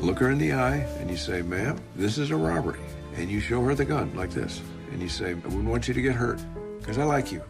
look 0.00 0.18
her 0.18 0.30
in 0.30 0.38
the 0.38 0.52
eye, 0.52 0.86
and 1.00 1.10
you 1.10 1.16
say, 1.16 1.42
"Ma'am, 1.42 1.78
this 1.94 2.18
is 2.18 2.30
a 2.30 2.36
robbery," 2.36 2.80
and 3.16 3.30
you 3.30 3.40
show 3.40 3.62
her 3.62 3.74
the 3.74 3.84
gun 3.84 4.14
like 4.14 4.30
this, 4.30 4.60
and 4.92 5.00
you 5.00 5.08
say, 5.08 5.30
"I 5.30 5.34
wouldn't 5.34 5.64
want 5.64 5.88
you 5.88 5.94
to 5.94 6.02
get 6.02 6.14
hurt, 6.14 6.40
because 6.78 6.98
I 6.98 7.04
like 7.04 7.32
you. 7.32 7.42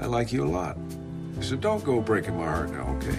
I 0.00 0.06
like 0.06 0.32
you 0.32 0.44
a 0.44 0.48
lot. 0.48 0.76
So 1.40 1.56
don't 1.56 1.84
go 1.84 2.00
breaking 2.00 2.36
my 2.36 2.46
heart 2.46 2.70
now, 2.70 2.96
okay?" 2.96 3.18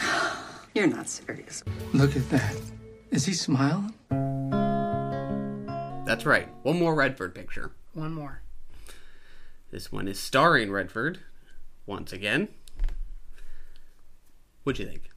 You're 0.74 0.86
not 0.86 1.08
serious. 1.08 1.62
Look 1.92 2.16
at 2.16 2.28
that. 2.30 2.54
Is 3.10 3.26
he 3.26 3.34
smiling? 3.34 3.92
That's 6.06 6.24
right. 6.24 6.48
One 6.62 6.78
more 6.78 6.94
Redford 6.94 7.34
picture. 7.34 7.72
One 7.92 8.12
more. 8.14 8.42
This 9.70 9.92
one 9.92 10.08
is 10.08 10.18
starring 10.18 10.70
Redford 10.72 11.18
once 11.86 12.12
again. 12.12 12.48
What'd 14.64 14.78
you 14.78 14.86
think? 14.86 15.08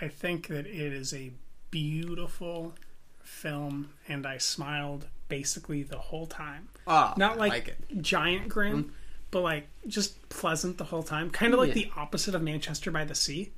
I 0.00 0.08
think 0.08 0.48
that 0.48 0.66
it 0.66 0.92
is 0.92 1.12
a 1.14 1.32
beautiful 1.70 2.74
film, 3.22 3.90
and 4.08 4.26
I 4.26 4.38
smiled 4.38 5.06
basically 5.28 5.82
the 5.82 5.98
whole 5.98 6.26
time. 6.26 6.68
Ah, 6.86 7.14
Not 7.16 7.38
like, 7.38 7.52
like 7.52 7.68
it. 7.68 8.02
giant 8.02 8.48
grin, 8.48 8.92
but 9.30 9.40
like 9.40 9.66
just 9.86 10.28
pleasant 10.28 10.78
the 10.78 10.84
whole 10.84 11.02
time. 11.02 11.30
Kind 11.30 11.52
of 11.54 11.58
like 11.60 11.68
Yeah. 11.68 11.74
the 11.74 11.90
opposite 11.96 12.34
of 12.34 12.42
Manchester 12.42 12.90
by 12.90 13.04
the 13.04 13.14
Sea. 13.14 13.52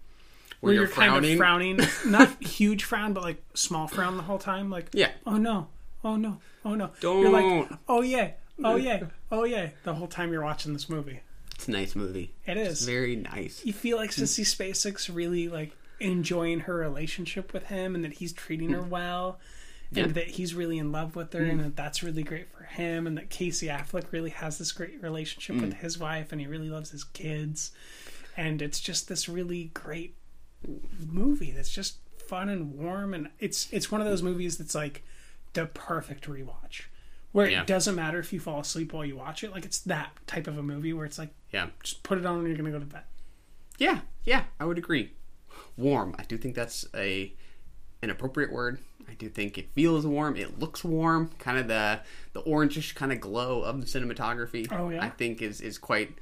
Where 0.60 0.72
you're 0.72 0.88
kind 0.88 1.12
of 1.14 1.36
frowning. 1.36 1.76
frowning, 1.78 1.80
not 2.10 2.42
huge 2.42 2.84
frown, 2.84 3.12
but 3.12 3.22
like 3.22 3.42
small 3.54 3.86
frown 3.88 4.16
the 4.16 4.22
whole 4.22 4.38
time. 4.38 4.70
Like, 4.70 4.88
Yeah. 4.92 5.10
oh 5.26 5.36
no, 5.36 5.68
oh 6.02 6.16
no, 6.16 6.38
oh 6.64 6.74
no. 6.74 6.90
Don't. 7.00 7.20
You're 7.20 7.30
like, 7.30 7.68
oh 7.88 8.00
yeah, 8.00 8.30
oh 8.64 8.76
yeah, 8.76 9.02
oh 9.30 9.44
yeah. 9.44 9.70
The 9.84 9.94
whole 9.94 10.06
time 10.08 10.32
you're 10.32 10.42
watching 10.42 10.72
this 10.72 10.88
movie, 10.88 11.20
It's 11.56 11.68
a 11.68 11.70
nice 11.70 11.96
movie. 11.96 12.32
It 12.46 12.56
It's 12.58 12.84
very 12.84 13.16
nice. 13.16 13.64
you 13.64 13.72
feel 13.72 13.96
like 13.96 14.10
Sissy 14.10 14.44
Spacek's 14.44 15.08
really 15.10 15.48
like 15.48 15.72
enjoying 16.00 16.60
her 16.60 16.74
relationship 16.74 17.52
with 17.54 17.64
him, 17.64 17.94
and 17.94 18.04
that 18.04 18.14
he's 18.14 18.32
treating 18.34 18.70
her 18.70 18.82
well, 18.82 19.40
and 19.90 20.08
Yeah. 20.08 20.12
that 20.12 20.28
he's 20.28 20.54
really 20.54 20.76
in 20.78 20.92
love 20.92 21.16
with 21.16 21.32
her, 21.32 21.40
Mm. 21.40 21.50
and 21.52 21.60
that 21.60 21.76
that's 21.76 22.02
really 22.02 22.22
great 22.22 22.52
for 22.52 22.64
him, 22.64 23.06
and 23.06 23.16
that 23.16 23.30
Casey 23.30 23.68
Affleck 23.68 24.12
really 24.12 24.30
has 24.30 24.58
this 24.58 24.70
great 24.72 25.02
relationship 25.02 25.56
with 25.56 25.72
Mm. 25.72 25.78
his 25.80 25.96
wife, 25.98 26.30
and 26.32 26.40
he 26.40 26.46
really 26.46 26.68
loves 26.68 26.90
his 26.90 27.04
kids, 27.04 27.70
and 28.36 28.60
it's 28.60 28.80
just 28.80 29.08
this 29.08 29.26
really 29.28 29.70
great 29.72 30.14
movie 31.00 31.52
that's 31.52 31.72
just 31.72 31.96
fun 32.18 32.50
and 32.50 32.74
warm, 32.74 33.14
and 33.14 33.30
it's 33.38 33.68
it's 33.72 33.90
one 33.90 34.02
of 34.02 34.06
those 34.06 34.22
movies 34.22 34.58
that's 34.58 34.74
like 34.74 35.02
the 35.54 35.64
perfect 35.66 36.26
rewatch. 36.28 36.82
Where 37.36 37.50
Yeah. 37.50 37.60
it 37.60 37.66
doesn't 37.66 37.94
matter 37.94 38.18
if 38.18 38.32
you 38.32 38.40
fall 38.40 38.60
asleep 38.60 38.94
while 38.94 39.04
you 39.04 39.14
watch 39.16 39.44
it, 39.44 39.50
like 39.50 39.66
it's 39.66 39.80
that 39.80 40.10
type 40.26 40.46
of 40.46 40.56
a 40.56 40.62
movie 40.62 40.94
where 40.94 41.04
it's 41.04 41.18
like, 41.18 41.34
Yeah. 41.52 41.68
just 41.82 42.02
put 42.02 42.16
it 42.16 42.24
on 42.24 42.38
and 42.38 42.48
you're 42.48 42.56
gonna 42.56 42.70
go 42.70 42.78
to 42.78 42.86
bed. 42.86 43.02
Yeah, 43.76 44.00
yeah, 44.24 44.44
I 44.58 44.64
would 44.64 44.78
agree. 44.78 45.12
Warm. 45.76 46.14
I 46.18 46.22
do 46.22 46.38
think 46.38 46.54
that's 46.54 46.86
a 46.94 47.34
an 48.00 48.08
appropriate 48.08 48.50
word. 48.50 48.78
I 49.06 49.12
do 49.12 49.28
think 49.28 49.58
it 49.58 49.68
feels 49.74 50.06
warm. 50.06 50.34
It 50.36 50.58
looks 50.58 50.82
warm. 50.82 51.28
Kind 51.38 51.58
of 51.58 51.68
the 51.68 52.00
the 52.32 52.40
orangish 52.44 52.94
kind 52.94 53.12
of 53.12 53.20
glow 53.20 53.60
of 53.60 53.82
the 53.82 53.86
cinematography. 53.86 54.66
Oh, 54.72 54.88
yeah? 54.88 55.04
I 55.04 55.10
think 55.10 55.42
is 55.42 55.60
is 55.60 55.76
quite 55.76 56.16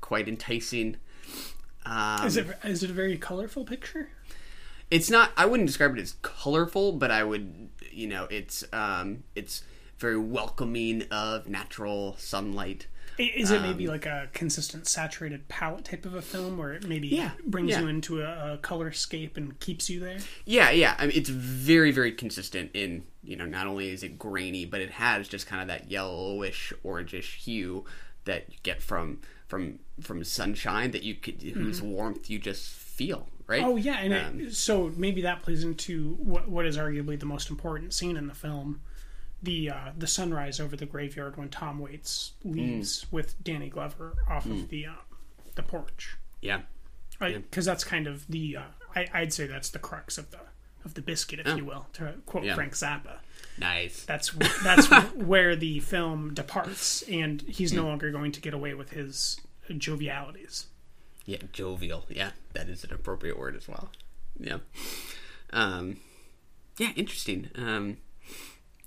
quite 0.00 0.28
enticing. 0.28 0.98
Um, 1.84 2.24
is 2.24 2.36
it 2.36 2.46
is 2.62 2.84
it 2.84 2.90
a 2.90 2.92
very 2.92 3.18
colorful 3.18 3.64
picture? 3.64 4.10
It's 4.88 5.10
not. 5.10 5.32
I 5.36 5.46
wouldn't 5.46 5.66
describe 5.66 5.96
it 5.98 6.00
as 6.00 6.14
colorful, 6.22 6.92
but 6.92 7.10
I 7.10 7.24
would. 7.24 7.70
You 7.90 8.06
know, 8.06 8.28
it's 8.30 8.62
um, 8.72 9.24
it's 9.34 9.64
very 10.00 10.18
welcoming 10.18 11.02
of 11.10 11.46
natural 11.48 12.16
sunlight. 12.18 12.86
Is 13.18 13.50
it 13.50 13.60
maybe 13.60 13.86
Um, 13.86 13.92
like 13.92 14.06
a 14.06 14.30
consistent 14.32 14.86
saturated 14.88 15.46
palette 15.48 15.84
type 15.84 16.06
of 16.06 16.14
a 16.14 16.22
film 16.22 16.56
where 16.56 16.72
it 16.72 16.88
maybe 16.88 17.08
Yeah, 17.08 17.32
brings 17.46 17.68
yeah. 17.70 17.80
you 17.82 17.88
into 17.88 18.22
a, 18.22 18.54
a 18.54 18.58
color 18.58 18.92
scape 18.92 19.36
and 19.36 19.60
keeps 19.60 19.90
you 19.90 20.00
there? 20.00 20.18
Yeah, 20.46 20.70
yeah. 20.70 20.94
I 20.98 21.06
mean, 21.06 21.16
it's 21.16 21.28
very, 21.28 21.90
very 21.90 22.12
consistent 22.12 22.70
in 22.72 23.04
you 23.22 23.36
know. 23.36 23.44
Not 23.44 23.66
only 23.66 23.90
is 23.90 24.02
it 24.02 24.18
grainy, 24.18 24.64
but 24.64 24.80
it 24.80 24.92
has 24.92 25.28
just 25.28 25.46
kind 25.46 25.60
of 25.60 25.68
that 25.68 25.90
yellowish, 25.90 26.72
orangish 26.82 27.34
hue 27.36 27.84
that 28.24 28.46
you 28.50 28.56
get 28.62 28.80
from 28.80 29.20
from 29.48 29.80
from 30.00 30.24
sunshine 30.24 30.92
that 30.92 31.02
you 31.02 31.14
could 31.14 31.42
whose 31.42 31.80
Mhm. 31.82 31.88
warmth 31.88 32.30
you 32.30 32.38
just 32.38 32.70
feel. 32.70 33.28
Right. 33.46 33.62
Oh 33.62 33.76
yeah, 33.76 33.98
and 33.98 34.14
Um, 34.14 34.40
it, 34.46 34.54
so 34.54 34.90
maybe 34.96 35.20
that 35.22 35.42
plays 35.42 35.62
into 35.62 36.14
what 36.14 36.48
what 36.48 36.64
is 36.64 36.78
arguably 36.78 37.18
the 37.20 37.26
most 37.26 37.50
important 37.50 37.92
scene 37.92 38.16
in 38.16 38.28
the 38.28 38.34
film, 38.34 38.80
the 39.42 39.70
uh, 39.70 39.90
the 39.96 40.06
sunrise 40.06 40.60
over 40.60 40.76
the 40.76 40.86
graveyard 40.86 41.36
when 41.36 41.48
Tom 41.48 41.78
Waits 41.78 42.32
leaves 42.44 43.06
with 43.10 43.42
Danny 43.42 43.68
Glover 43.70 44.14
off 44.28 44.44
Mm. 44.46 44.62
of 44.62 44.68
the 44.68 44.86
uh, 44.86 44.92
the 45.54 45.62
porch. 45.62 46.16
Yeah. 46.42 46.62
because 47.18 47.64
that's 47.66 47.84
kind 47.84 48.06
of 48.06 48.26
the 48.28 48.56
uh, 48.58 48.62
I, 48.96 49.06
I'd 49.12 49.32
say 49.32 49.46
that's 49.46 49.70
the 49.70 49.78
crux 49.78 50.16
of 50.18 50.30
the 50.30 50.40
of 50.84 50.94
the 50.94 51.02
biscuit, 51.02 51.40
if 51.40 51.46
Oh. 51.46 51.56
you 51.56 51.64
will, 51.66 51.86
to 51.94 52.14
quote 52.26 52.44
Yeah. 52.44 52.54
Frank 52.54 52.72
Zappa. 52.72 53.18
Nice. 53.58 54.04
That's 54.04 54.30
that's 54.64 54.86
where 55.14 55.54
the 55.56 55.80
film 55.80 56.32
departs, 56.34 57.02
and 57.02 57.42
he's 57.42 57.72
no 57.72 57.82
Mm. 57.84 57.86
longer 57.88 58.10
going 58.10 58.32
to 58.32 58.40
get 58.40 58.54
away 58.54 58.74
with 58.74 58.90
his 58.90 59.40
jovialities. 59.68 60.64
Yeah, 61.26 61.38
jovial. 61.52 62.06
Yeah, 62.08 62.30
that 62.54 62.68
is 62.68 62.82
an 62.84 62.92
appropriate 62.92 63.38
word 63.38 63.54
as 63.56 63.68
well. 63.68 63.90
Yeah. 64.38 64.58
Um, 65.52 65.98
yeah, 66.78 66.92
interesting. 66.96 67.50
Um, 67.54 67.98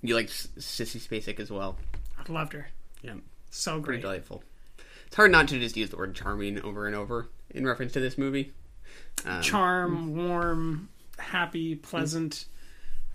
you 0.04 0.14
like 0.16 0.28
S- 0.28 0.50
Sissy 0.60 1.00
Spacek 1.02 1.40
as 1.40 1.50
well. 1.50 1.78
I 2.18 2.32
loved 2.32 2.54
her. 2.54 2.68
Yeah, 3.02 3.16
so 3.50 3.74
pretty 3.82 4.00
great. 4.00 4.02
delightful. 4.02 4.44
It's 5.08 5.16
hard 5.16 5.32
not 5.32 5.48
to 5.50 5.60
just 5.60 5.76
use 5.78 5.90
the 5.90 5.98
word 5.98 6.14
charming 6.16 6.62
over 6.62 6.86
and 6.88 6.96
over 6.96 7.30
in 7.50 7.66
reference 7.66 7.94
to 7.94 8.00
this 8.00 8.18
movie. 8.18 8.52
Um, 9.26 9.42
Charm, 9.42 10.16
warm, 10.16 10.90
happy, 11.18 11.76
pleasant. 11.76 12.46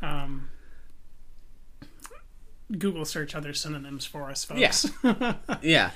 Um, 0.02 0.48
Google 2.76 3.04
search 3.04 3.34
other 3.34 3.54
synonyms 3.54 4.04
for 4.04 4.30
us, 4.30 4.44
folks. 4.44 4.90
Yeah. 5.02 5.34
yeah. 5.62 5.90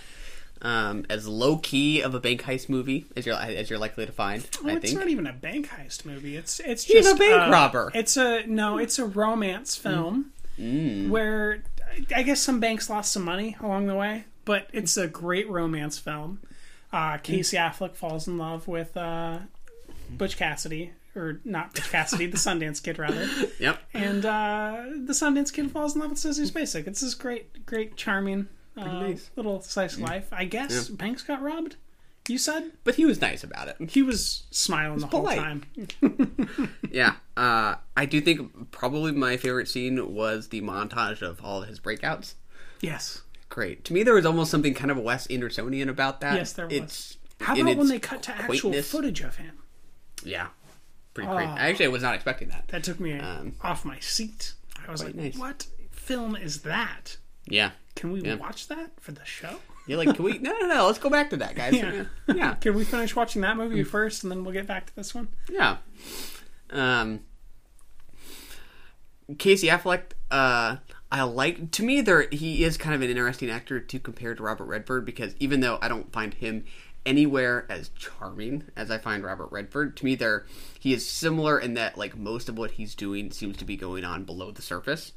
Um, 0.63 1.05
as 1.11 1.27
low 1.29 1.59
key 1.59 2.01
of 2.01 2.15
a 2.15 2.21
bank 2.21 2.43
heist 2.43 2.69
movie 2.69 3.07
as 3.17 3.27
you're 3.27 3.35
as 3.37 3.69
you're 3.69 3.79
likely 3.81 4.07
to 4.07 4.13
find, 4.13 4.47
Oh, 4.63 4.69
I 4.69 4.75
it's 4.75 4.87
think. 4.87 4.99
not 4.99 5.09
even 5.09 5.27
a 5.27 5.33
bank 5.33 5.69
heist 5.69 6.05
movie. 6.05 6.37
It's 6.37 6.61
it's 6.61 6.85
He's 6.85 7.07
a 7.11 7.15
bank 7.17 7.43
uh, 7.49 7.51
robber. 7.51 7.91
It's 7.95 8.17
a 8.17 8.45
no. 8.47 8.79
It's 8.79 8.99
a 8.99 9.05
romance 9.05 9.77
film 9.77 10.32
Mm. 10.59 11.09
where 11.09 11.63
I 12.15 12.23
guess 12.23 12.41
some 12.41 12.61
banks 12.61 12.89
lost 12.91 13.13
some 13.13 13.25
money 13.25 13.57
along 13.61 13.87
the 13.87 13.95
way, 13.95 14.25
but 14.45 14.69
it's 14.73 14.97
a 14.97 15.07
great 15.07 15.49
romance 15.49 15.99
film. 15.99 16.41
Uh, 16.93 17.17
Casey 17.19 17.57
Affleck 17.57 17.95
falls 17.95 18.29
in 18.29 18.37
love 18.39 18.69
with 18.69 18.95
uh, 18.97 19.39
Butch 20.11 20.37
Cassidy, 20.37 20.93
or 21.17 21.41
not 21.45 21.75
Butch 21.75 21.91
Cassidy, 21.91 22.27
the 22.27 22.37
Sundance 22.37 22.83
Kid 22.83 22.99
rather. 22.99 23.29
Yep. 23.59 23.79
And 23.95 24.25
uh, 24.27 24.83
the 25.05 25.13
Sundance 25.15 25.53
Kid 25.53 25.71
falls 25.71 25.95
in 25.95 26.01
love 26.03 26.11
with 26.11 26.19
Sissy 26.19 26.51
Spacek. 26.51 26.87
It's 26.87 27.01
this 27.01 27.15
great, 27.15 27.65
great, 27.65 27.97
charming 27.97 28.49
uh, 28.77 28.85
nice. 28.85 29.31
little 29.37 29.61
slice 29.63 29.95
of 29.95 30.01
Mm. 30.01 30.09
life. 30.09 30.29
I 30.33 30.45
guess 30.45 30.89
Yeah. 30.91 30.97
banks 30.97 31.23
got 31.23 31.41
robbed. 31.43 31.77
You 32.29 32.39
said, 32.39 32.71
but 32.85 32.95
he 32.95 33.05
was 33.05 33.21
nice 33.21 33.43
about 33.43 33.67
it. 33.69 33.91
He 33.91 34.03
was 34.03 34.45
smiling 34.53 35.01
the 35.01 35.07
whole 35.09 35.27
time. 35.27 35.65
yeah, 36.91 37.15
uh, 37.37 37.75
I 37.97 38.07
do 38.07 38.21
think 38.21 38.71
probably 38.71 39.11
my 39.13 39.37
favorite 39.37 39.69
scene 39.69 40.15
was 40.15 40.49
the 40.49 40.61
montage 40.61 41.21
of 41.21 41.45
all 41.45 41.63
of 41.63 41.69
his 41.69 41.81
breakouts. 41.81 42.35
Yes. 42.81 43.23
Great. 43.49 43.85
To 43.87 43.93
me, 43.93 44.03
there 44.05 44.15
was 44.15 44.25
almost 44.25 44.51
something 44.51 44.73
kind 44.73 44.91
of 44.91 44.99
Wes 44.99 45.27
Andersonian 45.27 45.89
about 45.89 46.21
that. 46.21 46.37
Yes, 46.37 46.53
there 46.53 46.67
was. 46.67 46.75
It's, 46.77 47.17
How 47.41 47.55
about 47.55 47.77
when 47.77 47.89
they 47.89 47.99
cut 47.99 48.23
to 48.25 48.33
actual 48.33 48.73
footage 48.83 49.21
of 49.21 49.37
him? 49.37 49.59
Yeah, 50.25 50.47
pretty 51.15 51.29
great. 51.29 51.49
Oh. 51.49 51.57
Actually, 51.59 51.87
I 51.87 51.89
was 51.89 52.03
not 52.03 52.15
expecting 52.15 52.49
that. 52.51 52.69
That 52.69 52.85
took 52.85 53.01
me 53.01 53.19
Um, 53.19 53.57
off 53.63 53.85
my 53.85 53.99
seat. 53.99 54.55
I 54.87 54.91
was 54.91 55.03
like, 55.05 55.15
nice. 55.17 55.37
"What 55.37 55.67
film 55.91 56.35
is 56.37 56.63
that? 56.63 57.17
Yeah. 57.47 57.73
Can 57.97 58.13
we 58.13 58.23
Yeah. 58.23 58.37
watch 58.37 58.69
that 58.69 58.93
for 59.01 59.11
the 59.13 59.25
show?" 59.25 59.59
You're 59.87 60.05
like, 60.05 60.15
can 60.15 60.25
we? 60.25 60.39
No, 60.39 60.53
no, 60.61 60.67
no. 60.67 60.87
Let's 60.87 60.99
go 60.99 61.11
back 61.11 61.31
to 61.31 61.37
that, 61.39 61.55
guys. 61.55 61.75
Yeah. 61.75 62.05
yeah. 62.29 62.55
Can 62.61 62.75
we 62.75 62.85
finish 62.85 63.17
watching 63.17 63.43
that 63.43 63.57
movie 63.57 63.83
first, 63.83 64.23
and 64.23 64.31
then 64.31 64.45
we'll 64.45 64.53
get 64.53 64.67
back 64.67 64.87
to 64.87 64.95
this 64.95 65.15
one? 65.15 65.29
Yeah. 65.51 65.79
Um, 66.71 67.21
Casey 69.39 69.67
Affleck, 69.69 70.03
uh, 70.31 70.77
I 71.11 71.23
like. 71.23 71.73
To 71.73 71.83
me, 71.83 72.01
there 72.01 72.29
he 72.31 72.65
is 72.65 72.77
kind 72.77 72.95
of 72.95 73.03
an 73.03 73.11
interesting 73.11 73.51
actor 73.51 73.81
to 73.81 73.99
compare 73.99 74.35
to 74.35 74.43
Robert 74.43 74.65
Redford 74.67 75.05
because 75.05 75.35
even 75.41 75.61
though 75.61 75.79
I 75.83 75.89
don't 75.89 76.13
find 76.13 76.33
him 76.35 76.65
anywhere 77.05 77.67
as 77.69 77.91
charming 77.91 78.65
as 78.77 78.91
I 78.91 78.99
find 78.99 79.25
Robert 79.25 79.51
Redford, 79.51 79.97
to 79.97 80.05
me, 80.05 80.15
there 80.15 80.47
he 80.79 80.93
is 80.93 81.09
similar 81.09 81.59
in 81.59 81.75
that 81.75 81.99
like 81.99 82.17
most 82.17 82.49
of 82.49 82.57
what 82.57 82.73
he's 82.73 82.95
doing 82.95 83.33
seems 83.33 83.57
to 83.59 83.65
be 83.65 83.77
going 83.77 84.05
on 84.05 84.25
below 84.25 84.53
the 84.53 84.63
surface. 84.63 85.13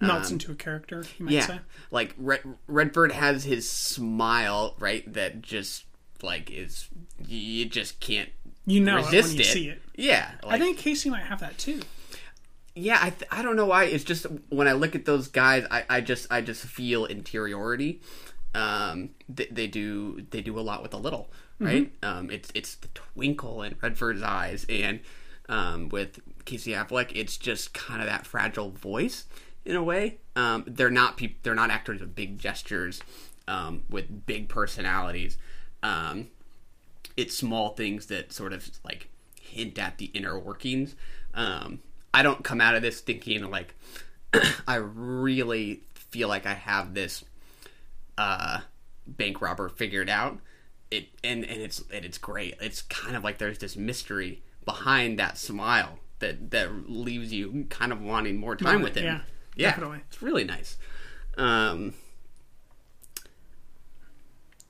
Melts 0.00 0.28
Um, 0.28 0.34
into 0.34 0.52
a 0.52 0.54
character, 0.54 1.04
you 1.18 1.26
might 1.26 1.32
yeah, 1.34 1.46
say. 1.46 1.60
like 1.90 2.14
Red, 2.16 2.40
Redford 2.66 3.12
has 3.12 3.44
his 3.44 3.68
smile, 3.70 4.74
right? 4.78 5.10
That 5.12 5.42
just 5.42 5.84
like 6.22 6.50
is 6.50 6.88
you 7.26 7.66
just 7.66 8.00
can't 8.00 8.30
You 8.66 8.80
know 8.80 8.98
it 8.98 9.04
resist 9.06 9.36
you 9.36 9.44
see 9.44 9.68
it. 9.68 9.82
Yeah, 9.94 10.30
I 10.46 10.58
think 10.58 10.78
Casey 10.78 11.10
might 11.10 11.24
have 11.24 11.40
that 11.40 11.58
too. 11.58 11.80
yeah, 12.74 12.98
I, 13.02 13.10
th- 13.10 13.28
I 13.30 13.42
don't 13.42 13.56
know 13.56 13.66
why. 13.66 13.84
It's 13.84 14.04
just 14.04 14.26
when 14.48 14.68
I 14.68 14.72
look 14.72 14.94
at 14.94 15.04
those 15.04 15.28
guys, 15.28 15.66
I, 15.70 15.84
I 15.90 16.00
just 16.00 16.26
I 16.30 16.40
just 16.40 16.64
feel 16.64 17.04
interiority. 17.04 18.00
Um, 18.54 19.10
they, 19.28 19.46
they 19.50 19.66
do 19.66 20.26
they 20.30 20.40
do 20.40 20.58
a 20.58 20.62
lot 20.62 20.82
with 20.82 20.94
a 20.94 20.96
little, 20.96 21.30
right? 21.58 21.92
Um, 22.02 22.30
it's 22.30 22.50
it's 22.54 22.74
the 22.76 22.88
twinkle 22.88 23.62
in 23.62 23.76
Redford's 23.82 24.22
eyes, 24.22 24.64
and 24.68 25.00
um, 25.48 25.88
with 25.90 26.20
Casey 26.46 26.72
Affleck, 26.72 27.12
it's 27.14 27.36
just 27.36 27.74
kind 27.74 28.00
of 28.00 28.08
that 28.08 28.26
fragile 28.26 28.70
voice 28.70 29.24
in 29.64 29.76
a 29.76 29.82
way. 29.82 30.18
Um, 30.36 30.64
they're 30.66 30.90
not 30.90 31.16
peop- 31.16 31.42
they're 31.42 31.54
not 31.54 31.70
actors 31.70 32.00
with 32.00 32.14
big 32.14 32.38
gestures, 32.38 33.00
um, 33.48 33.82
with 33.88 34.26
big 34.26 34.48
personalities. 34.48 35.38
Um, 35.82 36.28
it's 37.16 37.36
small 37.36 37.70
things 37.70 38.06
that 38.06 38.32
sort 38.32 38.52
of 38.52 38.70
like 38.84 39.08
hint 39.40 39.78
at 39.78 39.98
the 39.98 40.06
inner 40.06 40.38
workings. 40.38 40.94
Um, 41.34 41.80
I 42.12 42.22
don't 42.22 42.42
come 42.42 42.60
out 42.60 42.74
of 42.74 42.82
this 42.82 43.00
thinking 43.00 43.48
like 43.50 43.74
I 44.66 44.76
really 44.76 45.82
feel 45.94 46.28
like 46.28 46.46
I 46.46 46.54
have 46.54 46.94
this 46.94 47.24
uh, 48.18 48.60
bank 49.06 49.40
robber 49.40 49.68
figured 49.68 50.08
out. 50.08 50.38
It 50.90 51.08
and 51.22 51.44
and 51.44 51.60
it's 51.62 51.82
and 51.92 52.04
it's 52.04 52.18
great. 52.18 52.54
It's 52.60 52.82
kind 52.82 53.14
of 53.14 53.22
like 53.22 53.38
there's 53.38 53.58
this 53.58 53.76
mystery 53.76 54.42
behind 54.64 55.18
that 55.18 55.38
smile 55.38 56.00
that 56.18 56.50
that 56.50 56.90
leaves 56.90 57.32
you 57.32 57.66
kind 57.70 57.92
of 57.92 58.00
wanting 58.00 58.36
more 58.36 58.56
time 58.56 58.82
with 58.82 58.96
him. 58.96 59.04
Yeah, 59.04 59.20
yeah, 59.60 59.70
definitely. 59.70 60.00
it's 60.08 60.22
really 60.22 60.44
nice. 60.44 60.76
Um, 61.36 61.94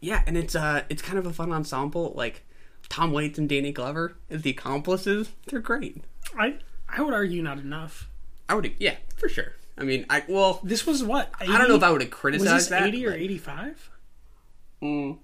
yeah, 0.01 0.23
and 0.27 0.37
it's 0.37 0.55
uh 0.55 0.83
it's 0.89 1.03
kind 1.03 1.19
of 1.19 1.27
a 1.27 1.33
fun 1.33 1.53
ensemble. 1.53 2.13
Like 2.17 2.43
Tom 2.89 3.13
Waits 3.13 3.39
and 3.39 3.49
Danny 3.49 3.73
Glover 3.73 4.17
as 4.31 4.43
the 4.43 4.51
accomplices. 4.51 5.31
They're 5.47 5.61
great. 5.61 6.03
I 6.39 6.57
I 6.89 7.03
would 7.03 7.15
argue 7.15 7.43
not 7.43 7.59
enough. 7.59 8.09
I 8.49 8.55
would 8.55 8.73
yeah 8.79 8.97
for 9.17 9.29
sure. 9.29 9.55
I 9.79 9.85
mean 9.85 10.07
I 10.11 10.25
well 10.29 10.61
This 10.63 10.87
was 10.87 11.03
what? 11.05 11.33
I 11.41 11.47
don't 11.47 11.69
know 11.69 11.77
if 11.77 11.83
I 11.83 11.91
would 11.91 12.03
have 12.03 12.11
criticized 12.11 12.53
was 12.53 12.63
this 12.65 12.69
that, 12.71 12.87
eighty 12.89 13.07
or 13.07 13.11
but- 13.11 13.21
eighty-five 13.21 13.91
Mm. 14.83 15.19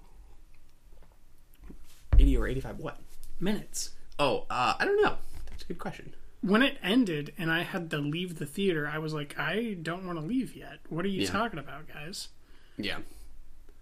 eighty 2.19 2.37
or 2.37 2.47
eighty 2.47 2.59
five 2.61 2.77
what 2.77 2.99
minutes? 3.39 3.91
Oh, 4.19 4.45
uh, 4.49 4.75
I 4.79 4.85
don't 4.85 5.01
know. 5.01 5.17
That's 5.49 5.63
a 5.63 5.65
good 5.67 5.79
question. 5.79 6.13
When 6.41 6.61
it 6.61 6.77
ended 6.83 7.33
and 7.37 7.51
I 7.51 7.63
had 7.63 7.89
to 7.91 7.97
leave 7.97 8.37
the 8.37 8.45
theater, 8.45 8.87
I 8.87 8.99
was 8.99 9.13
like, 9.13 9.37
I 9.39 9.75
don't 9.81 10.05
want 10.05 10.19
to 10.19 10.25
leave 10.25 10.55
yet. 10.55 10.79
What 10.89 11.03
are 11.03 11.09
you 11.09 11.21
Yeah. 11.21 11.29
talking 11.31 11.59
about, 11.59 11.87
guys? 11.87 12.29
Yeah. 12.77 12.99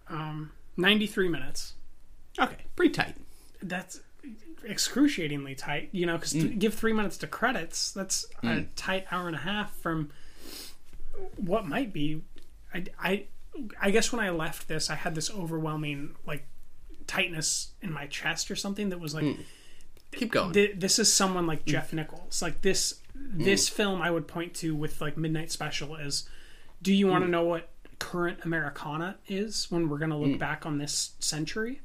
Um, 0.08 0.52
ninety-three 0.76 1.28
minutes. 1.28 1.74
Okay, 2.38 2.64
pretty 2.74 2.92
tight. 2.92 3.16
That's 3.62 4.00
excruciatingly 4.64 5.54
tight. 5.54 5.90
You 5.92 6.06
know, 6.06 6.16
because 6.16 6.32
Mm. 6.32 6.58
give 6.58 6.74
three 6.74 6.92
minutes 6.92 7.16
to 7.18 7.26
credits. 7.26 7.92
That's 7.92 8.24
a 8.42 8.46
Mm. 8.46 8.68
tight 8.74 9.06
hour 9.10 9.26
and 9.26 9.36
a 9.36 9.40
half 9.40 9.76
from 9.76 10.10
what 11.36 11.66
might 11.66 11.92
be. 11.92 12.22
I, 12.74 12.84
I, 12.98 13.24
I 13.80 13.90
guess 13.90 14.12
when 14.12 14.24
I 14.24 14.30
left 14.30 14.68
this, 14.68 14.90
I 14.90 14.94
had 14.96 15.14
this 15.14 15.30
overwhelming 15.30 16.16
like 16.26 16.46
tightness 17.06 17.72
in 17.80 17.92
my 17.92 18.06
chest 18.06 18.50
or 18.50 18.56
something 18.56 18.88
that 18.88 18.98
was 19.00 19.14
like. 19.14 19.24
Mm. 19.24 19.44
Keep 20.12 20.32
going. 20.32 20.52
Th- 20.52 20.78
this 20.78 20.98
is 20.98 21.12
someone 21.12 21.46
like 21.46 21.64
Jeff 21.66 21.92
Nichols. 21.92 22.40
Like 22.42 22.62
this, 22.62 23.00
this 23.14 23.68
film 23.68 24.00
I 24.00 24.10
would 24.10 24.26
point 24.28 24.54
to 24.56 24.74
with 24.74 25.00
like 25.00 25.16
Midnight 25.16 25.50
Special 25.50 25.96
is. 25.96 26.28
Do 26.82 26.92
you 26.92 27.06
want 27.06 27.22
to 27.22 27.28
Mm. 27.28 27.30
know 27.30 27.44
what 27.44 27.70
current 27.98 28.38
Americana 28.44 29.16
is 29.26 29.66
when 29.70 29.88
we're 29.88 29.98
going 29.98 30.10
to 30.10 30.16
look 30.16 30.36
Mm. 30.36 30.38
back 30.38 30.66
on 30.66 30.78
this 30.78 31.12
century 31.20 31.80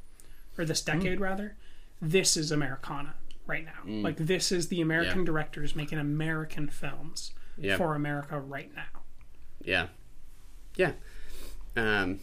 or 0.57 0.65
this 0.65 0.81
decade 0.81 1.19
rather? 1.19 1.55
This 2.01 2.35
is 2.37 2.51
Americana 2.51 3.15
right 3.47 3.65
now. 3.65 3.81
Mm. 3.85 4.03
Like 4.03 4.17
this 4.17 4.51
is 4.51 4.67
the 4.67 4.81
American 4.81 5.19
Yeah. 5.19 5.25
directors 5.25 5.75
making 5.75 5.97
American 5.99 6.67
films 6.69 7.31
Yeah. 7.57 7.77
for 7.77 7.95
America 7.95 8.39
right 8.39 8.73
now. 8.75 9.03
Yeah. 9.63 9.87
Yeah. 10.75 10.93
Um 11.75 12.19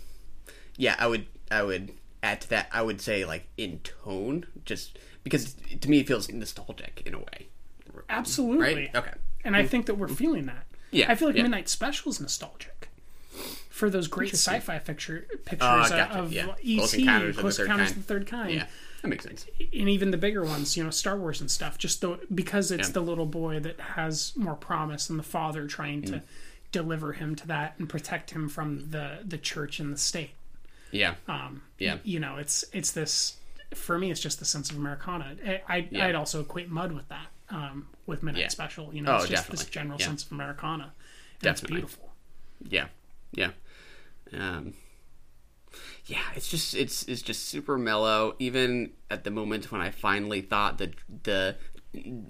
yeah, 0.76 0.94
I 0.98 1.06
would 1.06 1.26
I 1.50 1.62
would 1.62 1.92
add 2.22 2.40
to 2.42 2.48
that 2.50 2.68
I 2.72 2.82
would 2.82 3.00
say 3.00 3.24
like 3.24 3.46
in 3.56 3.78
tone 3.80 4.46
just 4.64 4.98
because 5.24 5.54
to 5.80 5.88
me 5.90 6.00
it 6.00 6.06
feels 6.08 6.28
nostalgic 6.30 7.02
in 7.06 7.14
a 7.14 7.18
way. 7.18 7.48
Absolutely. 8.08 8.74
Right? 8.74 8.90
Okay. 8.94 9.12
And 9.44 9.56
I 9.56 9.64
think 9.66 9.86
that 9.86 9.94
we're 9.94 10.08
feeling 10.08 10.46
that. 10.46 10.66
Yeah, 10.90 11.10
I 11.10 11.14
feel 11.14 11.28
like 11.28 11.36
yeah. 11.36 11.42
Midnight 11.42 11.68
Special 11.68 12.10
is 12.10 12.20
nostalgic 12.20 12.88
for 13.70 13.88
those 13.90 14.08
great 14.08 14.32
sci-fi 14.32 14.78
picture 14.78 15.26
pictures 15.44 15.60
Oh, 15.62 15.66
uh, 15.82 15.88
gotcha, 15.88 16.18
of 16.18 16.32
yeah. 16.32 16.46
ET, 16.64 16.76
Close 16.78 16.94
Encounters 16.94 17.38
of 17.38 17.44
the 17.44 17.50
Third 17.52 17.62
Encounters 17.64 17.86
Kind. 17.88 17.90
of 17.90 18.06
the 18.06 18.14
Third 18.14 18.26
Kind. 18.26 18.54
Yeah. 18.54 18.66
That 19.02 19.08
makes 19.08 19.24
sense. 19.24 19.46
and 19.60 19.88
even 19.88 20.10
the 20.10 20.16
bigger 20.16 20.42
ones, 20.44 20.76
you 20.76 20.82
know, 20.82 20.90
Star 20.90 21.16
Wars 21.16 21.40
and 21.40 21.48
stuff. 21.50 21.78
Just 21.78 22.00
the 22.00 22.18
because 22.34 22.72
it's 22.72 22.88
Yeah. 22.88 22.92
the 22.94 23.00
little 23.02 23.26
boy 23.26 23.60
that 23.60 23.78
has 23.80 24.32
more 24.36 24.56
promise, 24.56 25.08
and 25.08 25.18
the 25.18 25.22
father 25.24 25.66
trying 25.68 26.02
to 26.02 26.12
Mm. 26.14 26.22
deliver 26.72 27.12
him 27.12 27.36
to 27.36 27.46
that 27.46 27.74
and 27.78 27.88
protect 27.88 28.30
him 28.32 28.48
from 28.48 28.90
the 28.90 29.18
the 29.24 29.38
church 29.38 29.78
and 29.78 29.92
the 29.92 29.98
state. 29.98 30.30
Yeah. 30.90 31.14
Um, 31.26 31.62
Yeah. 31.78 31.98
You 32.04 32.20
know, 32.20 32.36
it's 32.36 32.64
it's 32.72 32.92
this 32.92 33.36
for 33.74 33.98
me. 33.98 34.10
It's 34.10 34.20
just 34.20 34.38
the 34.38 34.44
sense 34.44 34.70
of 34.70 34.76
Americana. 34.76 35.36
I, 35.46 35.62
I 35.68 35.88
Yeah. 35.90 36.06
I'd 36.06 36.14
also 36.14 36.40
equate 36.40 36.68
Mud 36.70 36.92
with 36.92 37.08
that. 37.08 37.26
Um, 37.50 37.88
with 38.06 38.22
Midnight 38.22 38.42
Yeah. 38.42 38.48
Special, 38.48 38.92
you 38.94 39.02
know, 39.02 39.12
Oh, 39.12 39.16
it's 39.16 39.28
just 39.28 39.50
this 39.50 39.64
general 39.66 39.98
Yeah. 39.98 40.06
sense 40.06 40.24
of 40.24 40.32
Americana. 40.32 40.92
Definitely. 41.40 41.50
It's 41.82 41.94
beautiful. 41.96 42.14
Yeah, 42.68 42.88
yeah, 43.32 43.50
um, 44.32 44.74
yeah. 46.06 46.22
It's 46.34 46.48
just 46.48 46.74
it's 46.74 47.04
it's 47.04 47.22
just 47.22 47.44
super 47.46 47.78
mellow. 47.78 48.34
Even 48.40 48.90
at 49.10 49.22
the 49.24 49.30
moment 49.30 49.70
when 49.70 49.80
I 49.80 49.90
finally 49.90 50.40
thought 50.40 50.78
that 50.78 50.94
the 51.22 51.56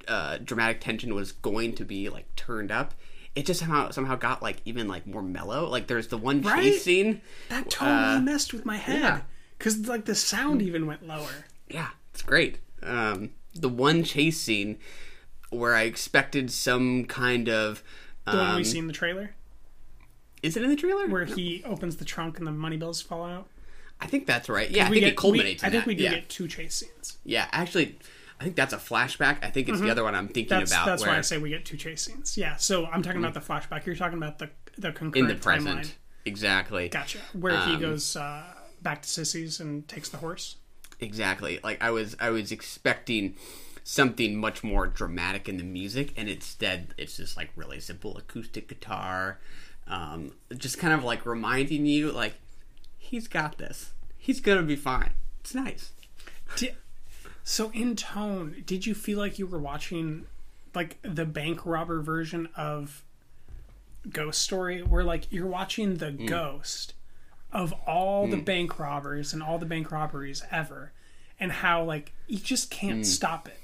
uh, 0.07 0.39
dramatic 0.45 0.81
tension 0.81 1.15
was 1.15 1.33
going 1.33 1.75
to 1.77 1.85
be 1.85 2.09
like 2.11 2.35
turned 2.37 2.71
up, 2.71 2.95
it 3.39 3.47
just 3.47 3.61
somehow 3.61 3.91
somehow 3.91 4.17
got 4.17 4.43
like 4.43 4.61
even 4.65 4.89
like 4.89 5.07
more 5.07 5.23
mellow. 5.23 5.69
Like 5.69 5.87
there's 5.87 6.09
the 6.09 6.19
one 6.19 6.43
Right? 6.43 6.63
chase 6.65 6.83
scene 6.85 7.21
That 7.49 7.71
totally 7.71 8.17
uh, 8.17 8.21
messed 8.21 8.53
with 8.53 8.65
my 8.65 8.77
head 8.77 9.01
yeah. 9.01 9.21
because 9.57 9.87
like 9.87 10.05
the 10.07 10.15
sound 10.15 10.61
even 10.63 10.87
went 10.87 11.07
lower. 11.07 11.45
Yeah, 11.69 11.89
it's 12.13 12.23
great. 12.23 12.59
Um, 12.83 13.31
the 13.55 13.69
one 13.69 14.03
chase 14.05 14.41
scene 14.41 14.79
where 15.51 15.75
I 15.75 15.83
expected 15.83 16.51
some 16.51 17.05
kind 17.05 17.49
of 17.49 17.83
The 18.27 18.37
one 18.37 18.47
um, 18.51 18.57
we 18.57 18.65
see 18.65 18.79
in 18.79 18.87
the 18.89 18.93
trailer. 18.93 19.31
Is 20.43 20.57
it 20.57 20.63
in 20.63 20.69
the 20.71 20.77
trailer? 20.77 21.07
Where 21.09 21.25
he 21.25 21.63
opens 21.65 21.97
the 21.97 22.05
trunk 22.05 22.39
and 22.39 22.47
the 22.47 22.53
money 22.53 22.77
bills 22.77 23.01
fall 23.01 23.25
out? 23.25 23.49
I 24.01 24.07
think 24.07 24.27
that's 24.27 24.49
right. 24.49 24.71
Yeah, 24.71 24.87
I 24.87 24.91
think 24.91 25.01
get- 25.01 25.13
it 25.13 25.17
culminates. 25.17 25.63
we- 25.63 25.67
I 25.67 25.69
in 25.69 25.73
think 25.73 25.85
that. 25.85 25.89
we 25.89 25.95
do 25.97 26.05
yeah. 26.05 26.15
get 26.15 26.29
two 26.29 26.47
chase 26.49 26.75
scenes. 26.75 27.19
Yeah, 27.25 27.49
actually, 27.51 27.99
I 28.41 28.45
think 28.45 28.57
that's 28.57 28.73
a 28.73 28.77
flashback. 28.79 29.39
I 29.43 29.51
think 29.51 29.69
it's 29.69 29.79
Mhm. 29.79 29.83
the 29.85 29.91
other 29.91 30.05
one 30.05 30.15
I'm 30.15 30.29
thinking 30.29 30.59
that's, 30.59 30.71
about. 30.71 30.87
That's 30.87 31.03
where 31.03 31.11
why 31.13 31.19
I 31.19 31.23
say 31.23 31.39
we 31.39 31.51
get 31.51 31.65
two 31.65 31.77
chase 31.77 32.03
scenes. 32.03 32.37
Yeah, 32.37 32.57
so 32.57 32.87
I'm 32.87 33.03
talking 33.03 33.19
about 33.25 33.35
the 33.35 33.41
flashback. 33.41 33.85
You're 33.87 33.97
talking 33.97 34.19
about 34.19 34.39
the 34.39 34.51
the 34.77 34.93
concurrent 34.93 35.17
in 35.17 35.37
the 35.37 35.43
present, 35.43 35.81
timeline. 35.81 35.93
exactly. 36.25 36.89
Gotcha. 36.89 37.19
Where 37.33 37.61
he 37.67 37.75
Um, 37.75 37.81
goes 37.81 38.15
uh, 38.15 38.45
back 38.81 39.03
to 39.03 39.09
Sissy's 39.09 39.59
and 39.59 39.89
takes 39.89 40.09
the 40.09 40.19
horse. 40.19 40.57
Exactly. 41.01 41.59
Like 41.65 41.83
I 41.83 41.91
was, 41.91 42.17
I 42.21 42.31
was 42.31 42.53
expecting 42.53 43.35
something 43.83 44.37
much 44.37 44.63
more 44.63 44.87
dramatic 44.87 45.49
in 45.49 45.57
the 45.57 45.65
music, 45.65 46.13
and 46.17 46.29
instead, 46.29 46.95
it's 46.97 47.17
just 47.17 47.37
like 47.37 47.51
really 47.57 47.81
simple 47.81 48.17
acoustic 48.19 48.69
guitar, 48.69 49.41
um, 49.89 50.33
just 50.57 50.79
kind 50.79 50.93
of 50.95 51.03
like 51.03 51.25
reminding 51.27 51.87
you, 51.87 52.13
like 52.13 52.35
he's 52.99 53.27
got 53.27 53.59
this. 53.59 53.91
He's 54.17 54.41
gonna 54.41 54.63
be 54.63 54.77
fine. 54.77 55.11
It's 55.41 55.55
nice. 55.55 55.91
So 57.49 57.71
in 57.71 57.97
tone, 57.97 58.63
did 58.67 58.85
you 58.85 58.95
feel 58.95 59.19
like 59.19 59.39
you 59.39 59.47
were 59.47 59.59
watching 59.59 60.27
like 60.75 60.99
the 61.01 61.25
bank 61.25 61.65
robber 61.65 62.03
version 62.03 62.51
of 62.55 63.03
Ghost 64.13 64.43
Story, 64.43 64.83
where 64.83 65.03
like 65.03 65.33
you're 65.33 65.47
watching 65.47 65.97
the 65.97 66.11
Mm. 66.13 66.27
ghost 66.29 66.93
of 67.51 67.73
all 67.87 68.29
the 68.29 68.37
Mm. 68.37 68.45
bank 68.45 68.79
robbers 68.79 69.33
and 69.33 69.43
all 69.43 69.59
the 69.59 69.65
bank 69.65 69.91
robberies 69.91 70.43
ever, 70.51 70.93
and 71.41 71.51
how 71.51 71.83
like 71.83 72.13
you 72.27 72.39
just 72.39 72.71
can't 72.71 73.01
Mm. 73.01 73.07
stop 73.07 73.49
it. 73.49 73.61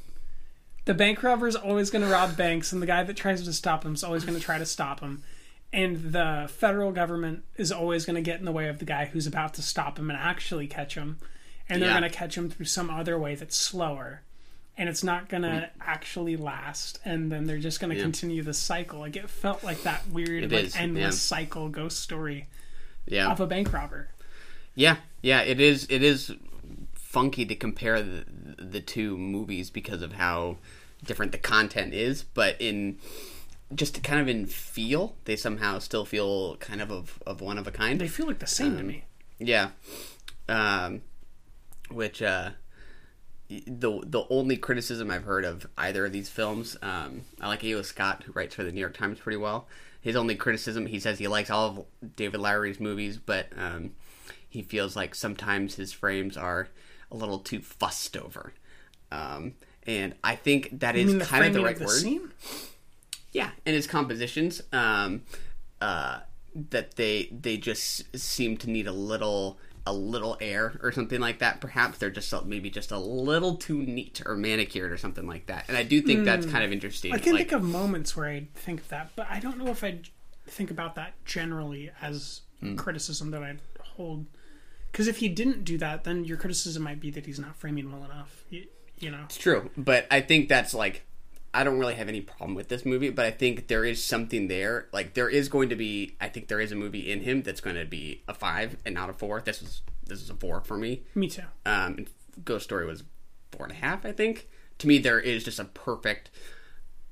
The 0.87 0.95
bank 0.95 1.23
robber 1.23 1.47
is 1.47 1.55
always 1.55 1.91
going 1.91 2.07
to 2.07 2.11
rob 2.11 2.39
banks, 2.39 2.73
and 2.73 2.81
the 2.81 2.87
guy 2.87 3.03
that 3.03 3.17
tries 3.19 3.43
to 3.43 3.53
stop 3.53 3.85
him 3.85 3.93
is 3.93 4.03
always 4.03 4.25
going 4.25 4.39
to 4.39 4.43
try 4.43 4.57
to 4.57 4.65
stop 4.65 5.01
him. 5.01 5.23
And 5.75 6.13
the 6.15 6.49
federal 6.51 6.91
government 6.91 7.45
is 7.59 7.71
always 7.71 8.07
going 8.07 8.17
to 8.17 8.23
get 8.23 8.39
in 8.39 8.47
the 8.47 8.53
way 8.53 8.67
of 8.69 8.79
the 8.79 8.85
guy 8.87 9.05
who's 9.05 9.27
about 9.27 9.53
to 9.55 9.63
stop 9.63 9.99
him 9.99 10.09
and 10.09 10.19
actually 10.19 10.69
catch 10.69 10.95
him. 10.95 11.19
And 11.69 11.81
they're 11.81 11.91
Yeah. 11.91 12.01
going 12.01 12.11
to 12.11 12.17
catch 12.17 12.37
him 12.37 12.51
through 12.51 12.67
some 12.67 12.91
other 12.91 13.19
way 13.19 13.35
that's 13.35 13.57
slower. 13.57 14.23
And 14.77 14.89
it's 14.89 15.05
not 15.05 15.29
going 15.29 15.45
to 15.45 15.71
actually 15.81 16.37
last. 16.37 16.99
And 17.05 17.31
then 17.31 17.47
they're 17.47 17.59
just 17.59 17.81
going 17.81 17.91
to 17.91 17.95
Mm. 17.97 17.99
Yeah. 17.99 18.05
continue 18.05 18.43
the 18.43 18.53
cycle. 18.55 18.99
Like 19.01 19.17
it 19.17 19.31
felt 19.31 19.63
like 19.65 19.83
that 19.85 20.09
weird, 20.09 20.45
It 20.45 20.53
like 20.53 20.65
is, 20.65 20.77
endless 20.77 21.03
yeah. 21.05 21.11
cycle 21.39 21.69
ghost 21.69 22.01
story 22.01 22.49
Yeah. 23.07 23.31
of 23.31 23.41
a 23.41 23.47
bank 23.47 23.73
robber. 23.73 24.09
Yeah, 24.75 24.97
yeah, 25.23 25.43
it 25.43 25.61
is. 25.61 25.87
It 25.89 26.03
is 26.03 26.33
funky 26.95 27.45
to 27.47 27.55
compare 27.55 28.03
the 28.03 28.25
the 28.59 28.81
two 28.81 29.17
movies 29.17 29.71
because 29.71 30.03
of 30.03 30.15
how 30.15 30.57
different 31.05 31.31
the 31.33 31.39
content 31.39 31.93
is, 31.95 32.25
but 32.25 32.57
in 32.61 32.99
just 33.75 34.03
kind 34.03 34.21
of 34.21 34.27
in 34.29 34.47
feel, 34.47 35.15
they 35.25 35.37
somehow 35.37 35.79
still 35.79 36.05
feel 36.05 36.57
kind 36.57 36.81
of 36.83 36.91
of, 36.91 37.23
of 37.27 37.41
one 37.41 37.57
of 37.59 37.67
a 37.69 37.71
kind. 37.71 38.01
They 38.01 38.09
feel 38.09 38.27
like 38.27 38.41
the 38.41 38.47
same 38.49 38.75
to 38.75 38.81
Um, 38.81 38.87
me. 38.89 39.05
Yeah, 39.39 39.71
um, 40.49 41.03
which 41.91 42.23
uh, 42.23 42.51
the 43.49 44.01
the 44.07 44.25
only 44.31 44.57
criticism 44.57 45.11
I've 45.11 45.25
heard 45.25 45.45
of 45.45 45.67
either 45.77 46.07
of 46.07 46.13
these 46.13 46.29
films, 46.29 46.77
um, 46.83 47.23
I 47.41 47.49
like 47.49 47.65
A.O. 47.65 47.83
Scott, 47.83 48.25
who 48.25 48.33
writes 48.33 48.55
for 48.55 48.65
the 48.65 48.73
New 48.73 48.81
York 48.81 48.97
Times 48.97 49.19
pretty 49.21 49.37
well. 49.37 49.67
His 50.01 50.17
only 50.17 50.35
criticism, 50.35 50.87
he 50.87 51.01
says 51.01 51.19
he 51.19 51.29
likes 51.29 51.49
all 51.51 51.67
of 52.03 52.15
David 52.17 52.41
Lowery's 52.41 52.79
movies, 52.81 53.17
but 53.19 53.47
um, 53.57 53.93
he 54.49 54.63
feels 54.63 54.97
like 54.97 55.15
sometimes 55.15 55.77
his 55.77 55.93
frames 55.93 56.37
are 56.37 56.69
a 57.11 57.17
little 57.17 57.39
too 57.39 57.61
fussed 57.61 58.17
over. 58.17 58.53
Um, 59.11 59.55
and 59.87 60.15
I 60.23 60.37
think 60.37 60.81
that 60.81 60.95
You 60.97 61.21
is 61.21 61.27
kind 61.29 61.45
of 61.47 61.55
the 61.55 61.63
right 61.63 61.73
of 61.73 61.79
the 61.79 61.87
word. 61.87 61.95
scene? 62.01 62.31
Yeah, 63.33 63.51
and 63.65 63.75
his 63.75 63.87
compositions, 63.87 64.63
um, 64.73 65.23
uh, 65.81 66.21
that 66.71 66.97
they 66.97 67.29
they 67.33 67.57
just 67.57 68.17
seem 68.17 68.57
to 68.59 68.71
need 68.71 68.87
a 68.87 68.93
little 68.93 69.59
a 69.87 69.93
little 69.93 70.37
air 70.41 70.79
or 70.83 70.93
something 70.93 71.21
like 71.21 71.41
that. 71.41 71.61
Perhaps 71.61 71.99
they're 71.99 72.11
just 72.11 72.33
maybe 72.47 72.71
just 72.71 72.91
a 72.91 72.99
little 72.99 73.57
too 73.57 73.79
neat 73.83 74.23
or 74.25 74.35
manicured 74.37 74.91
or 74.93 74.97
something 74.97 75.27
like 75.27 75.47
that. 75.47 75.65
And 75.69 75.77
I 75.77 75.83
do 75.83 76.01
think 76.01 76.25
that's 76.25 76.47
Hmm. 76.47 76.53
kind 76.53 76.65
of 76.65 76.73
interesting. 76.73 77.13
I 77.13 77.19
can 77.19 77.35
like, 77.35 77.51
think 77.51 77.53
of 77.53 77.63
moments 77.63 78.17
where 78.17 78.27
I 78.29 78.47
think 78.55 78.81
of 78.81 78.89
that, 78.89 79.11
but 79.15 79.27
I 79.31 79.41
don't 79.41 79.59
know 79.59 79.67
if 79.71 79.85
I'd 79.85 80.09
think 80.47 80.71
about 80.71 80.95
that 80.95 81.13
generally 81.25 81.91
as 82.01 82.41
Hmm. 82.61 82.77
criticism 82.77 83.31
that 83.33 83.43
I'd 83.43 83.61
hold. 83.81 84.27
Because 84.91 85.07
if 85.09 85.19
he 85.19 85.29
didn't 85.29 85.65
do 85.65 85.77
that, 85.79 86.05
then 86.05 86.25
your 86.25 86.37
criticism 86.37 86.83
might 86.83 87.01
be 87.01 87.11
that 87.11 87.27
he's 87.27 87.39
not 87.39 87.57
framing 87.57 87.91
well 87.93 88.05
enough. 88.05 88.45
You, 88.49 88.67
you 89.01 89.11
know, 89.11 89.25
It's 89.25 89.37
true, 89.37 89.71
but 89.77 90.07
I 90.11 90.21
think 90.21 90.49
that's 90.49 90.73
like 90.73 91.03
I 91.55 91.65
don't 91.65 91.79
really 91.79 91.95
have 91.95 92.09
any 92.09 92.21
problem 92.21 92.55
with 92.55 92.69
this 92.69 92.85
movie, 92.85 93.11
but 93.11 93.25
I 93.25 93.31
think 93.31 93.69
there 93.69 93.85
is 93.85 94.03
something 94.03 94.49
there. 94.49 94.89
Like 94.93 95.15
there 95.15 95.29
is 95.29 95.49
going 95.49 95.69
to 95.69 95.77
be, 95.77 96.17
I 96.21 96.29
think 96.29 96.49
there 96.49 96.61
is 96.61 96.73
a 96.73 96.75
movie 96.75 97.11
in 97.11 97.21
him 97.21 97.43
that's 97.43 97.61
going 97.61 97.77
to 97.77 97.85
be 97.85 98.23
a 98.29 98.35
five 98.35 98.77
and 98.85 98.95
not 98.95 99.09
a 99.09 99.13
four. 99.13 99.41
This 99.41 99.63
was 99.63 99.83
this 100.07 100.21
is 100.21 100.29
a 100.31 100.35
four 100.35 100.61
for 100.61 100.77
me. 100.77 101.03
Me 101.15 101.29
too. 101.29 101.43
Um, 101.65 102.07
Ghost 102.45 102.65
Story 102.65 102.85
was 102.87 103.05
four 103.53 103.67
and 103.67 103.73
a 103.73 103.77
half, 103.77 104.05
I 104.05 104.13
think. 104.13 104.49
To 104.79 104.89
me, 104.89 104.99
there 104.99 105.21
is 105.21 105.45
just 105.45 105.59
a 105.61 105.65
perfect 105.65 106.31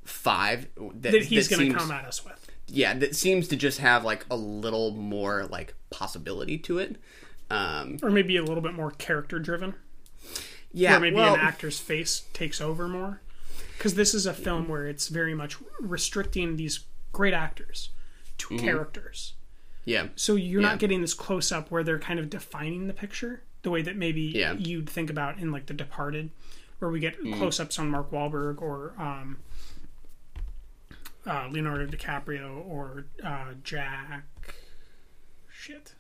five 0.05 0.67
that, 0.77 1.13
that 1.13 1.23
he's 1.23 1.49
going 1.49 1.71
to 1.73 1.79
come 1.79 1.91
at 1.93 2.05
us 2.05 2.25
with. 2.25 2.51
Yeah, 2.67 2.95
that 2.95 3.15
seems 3.15 3.49
to 3.49 3.57
just 3.57 3.79
have 3.79 4.05
like 4.05 4.27
a 4.31 4.37
little 4.37 4.91
more 4.93 5.45
like 5.47 5.75
possibility 5.91 6.59
to 6.59 6.79
it. 6.79 6.97
Um, 7.51 7.99
Or 8.03 8.11
maybe 8.11 8.37
a 8.37 8.43
little 8.43 8.63
bit 8.63 8.75
more 8.75 8.91
character 8.93 9.39
driven. 9.39 9.75
Yeah, 10.73 10.93
Where 10.93 11.01
maybe 11.01 11.17
well- 11.17 11.35
an 11.35 11.41
actor's 11.41 11.79
face 11.79 12.23
takes 12.33 12.61
over 12.61 12.89
more. 12.89 13.21
Because 13.77 13.95
this 13.95 14.15
is 14.15 14.27
a 14.27 14.35
film 14.35 14.69
where 14.69 14.87
it's 14.87 15.09
very 15.09 15.35
much 15.35 15.57
restricting 15.81 16.57
these 16.57 16.85
great 17.13 17.35
actors 17.35 17.91
to 18.39 18.49
Mhm. 18.49 18.61
characters. 18.61 19.35
yeah. 19.85 20.09
So 20.15 20.37
you're 20.37 20.61
Yeah. 20.63 20.69
not 20.69 20.79
getting 20.79 21.01
this 21.01 21.13
close 21.15 21.51
up 21.51 21.71
where 21.71 21.83
they're 21.83 21.99
kind 21.99 22.21
of 22.21 22.31
defining 22.31 22.87
the 22.87 22.93
picture 22.95 23.43
the 23.63 23.71
way 23.71 23.83
that 23.83 23.97
maybe 23.97 24.23
Yeah. 24.23 24.53
you'd 24.55 24.89
think 24.89 25.11
about 25.11 25.39
in 25.39 25.51
like 25.53 25.67
The 25.67 25.75
Departed, 25.75 26.31
where 26.79 26.91
we 26.91 27.01
get 27.01 27.21
Mhm. 27.21 27.37
close 27.39 27.59
ups 27.61 27.79
on 27.79 27.91
Mark 27.91 28.11
Wahlberg 28.13 28.61
or 28.63 28.93
um, 29.01 29.39
uh, 31.27 31.49
Leonardo 31.51 31.87
DiCaprio 31.87 32.65
or 32.67 33.07
uh, 33.25 33.55
Jack. 33.65 34.25
Shit. 35.53 35.95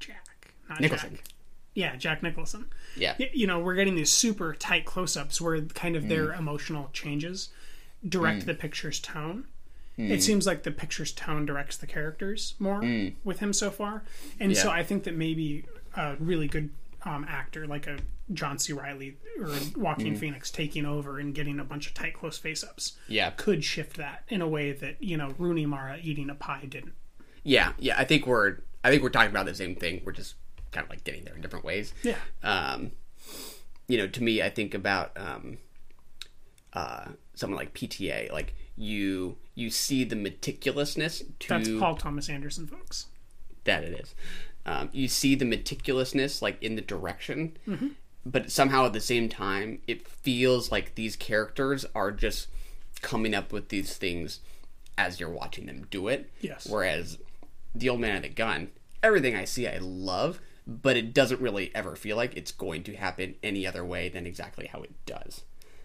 Jack. 0.00 0.54
Not 0.68 0.80
Nicholson. 0.80 1.16
Jack. 1.16 1.33
Yeah, 1.74 1.96
Jack 1.96 2.22
Nicholson. 2.22 2.66
Yeah. 2.96 3.16
You 3.32 3.46
know, 3.46 3.58
we're 3.58 3.74
getting 3.74 3.96
these 3.96 4.10
super 4.12 4.54
tight 4.54 4.84
close 4.84 5.16
ups 5.16 5.40
where 5.40 5.60
kind 5.60 5.96
of 5.96 6.08
their 6.08 6.28
Mm. 6.28 6.38
emotional 6.38 6.90
changes 6.92 7.48
direct 8.08 8.42
Mm. 8.42 8.46
the 8.46 8.54
picture's 8.54 9.00
tone. 9.00 9.46
Mm. 9.98 10.10
It 10.10 10.22
seems 10.22 10.46
like 10.46 10.62
the 10.62 10.70
picture's 10.70 11.10
tone 11.12 11.46
directs 11.46 11.76
the 11.76 11.86
characters 11.86 12.54
more 12.58 12.80
Mm. 12.80 13.14
with 13.24 13.40
him 13.40 13.52
so 13.52 13.70
far. 13.70 14.04
And 14.38 14.56
so 14.56 14.70
I 14.70 14.82
think 14.84 15.04
that 15.04 15.14
maybe 15.16 15.64
a 15.96 16.16
really 16.18 16.48
good 16.48 16.70
um, 17.06 17.26
actor 17.28 17.66
like 17.66 17.86
a 17.86 17.98
John 18.32 18.58
C. 18.58 18.72
Reilly 18.72 19.18
or 19.38 19.48
a 19.48 19.60
Joaquin 19.76 20.14
Mm. 20.14 20.18
Phoenix 20.18 20.50
taking 20.50 20.86
over 20.86 21.18
and 21.18 21.34
getting 21.34 21.60
a 21.60 21.64
bunch 21.64 21.86
of 21.86 21.92
tight, 21.92 22.14
close 22.14 22.38
face 22.38 22.64
ups. 22.64 22.96
Yeah. 23.08 23.28
could 23.36 23.62
shift 23.62 23.98
that 23.98 24.24
in 24.28 24.40
a 24.40 24.48
way 24.48 24.72
that 24.72 25.02
you 25.02 25.16
know 25.18 25.34
Rooney 25.38 25.66
Mara 25.66 25.98
eating 26.02 26.30
a 26.30 26.34
pie 26.34 26.64
didn't. 26.66 26.94
Yeah, 27.42 27.74
yeah. 27.78 27.96
I 27.98 28.04
think 28.04 28.26
we're 28.26 28.58
I 28.82 28.90
think 28.90 29.02
we're 29.02 29.10
talking 29.10 29.30
about 29.30 29.44
the 29.44 29.54
same 29.54 29.76
thing. 29.76 30.00
We're 30.04 30.12
just 30.12 30.34
kind 30.74 30.84
of 30.84 30.90
like 30.90 31.04
getting 31.04 31.24
there 31.24 31.34
in 31.34 31.40
different 31.40 31.64
ways. 31.64 31.94
Yeah. 32.02 32.16
Um, 32.42 32.90
you 33.88 33.96
know, 33.98 34.06
to 34.08 34.22
me, 34.22 34.42
I 34.42 34.50
think 34.50 34.74
about 34.74 35.12
um, 35.16 35.58
uh, 36.72 37.06
someone 37.34 37.58
like 37.58 37.74
PTA. 37.74 38.32
Like 38.32 38.54
you, 38.76 39.36
you 39.54 39.70
see 39.70 40.04
the 40.04 40.16
meticulousness 40.16 41.22
to 41.40 41.48
That's 41.48 41.68
Paul 41.78 41.96
Thomas 41.96 42.28
Anderson, 42.28 42.66
folks. 42.66 43.06
that 43.64 43.84
it 43.84 43.98
is. 44.00 44.14
Um, 44.66 44.88
you 44.92 45.08
see 45.08 45.34
the 45.34 45.44
meticulousness 45.44 46.40
like 46.42 46.62
in 46.62 46.74
the 46.76 46.82
direction, 46.82 47.56
Mhm. 47.68 47.92
but 48.24 48.50
somehow 48.50 48.86
at 48.86 48.92
the 48.94 49.00
same 49.00 49.28
time, 49.28 49.80
it 49.86 50.06
feels 50.08 50.72
like 50.72 50.94
these 50.94 51.16
characters 51.16 51.84
are 51.94 52.10
just 52.10 52.48
coming 53.02 53.34
up 53.34 53.52
with 53.52 53.68
these 53.68 53.96
things 53.96 54.40
as 54.96 55.20
you're 55.20 55.28
watching 55.30 55.66
them 55.66 55.86
do 55.90 56.08
it. 56.08 56.30
Yes. 56.40 56.66
Whereas 56.66 57.18
the 57.74 57.88
old 57.90 58.00
man 58.00 58.16
at 58.16 58.22
the 58.22 58.28
gun, 58.30 58.70
everything 59.02 59.34
I 59.36 59.44
see, 59.44 59.68
I 59.68 59.76
love, 59.78 60.40
but 60.66 60.96
it 60.96 61.12
doesn't 61.12 61.40
really 61.40 61.70
ever 61.74 61.96
feel 61.96 62.16
like 62.16 62.36
it's 62.36 62.52
going 62.52 62.82
to 62.84 62.94
happen 62.94 63.34
any 63.42 63.66
other 63.66 63.84
way 63.84 64.08
than 64.08 64.26
exactly 64.26 64.66
how 64.66 64.82
it 64.82 64.92
does. 65.06 65.42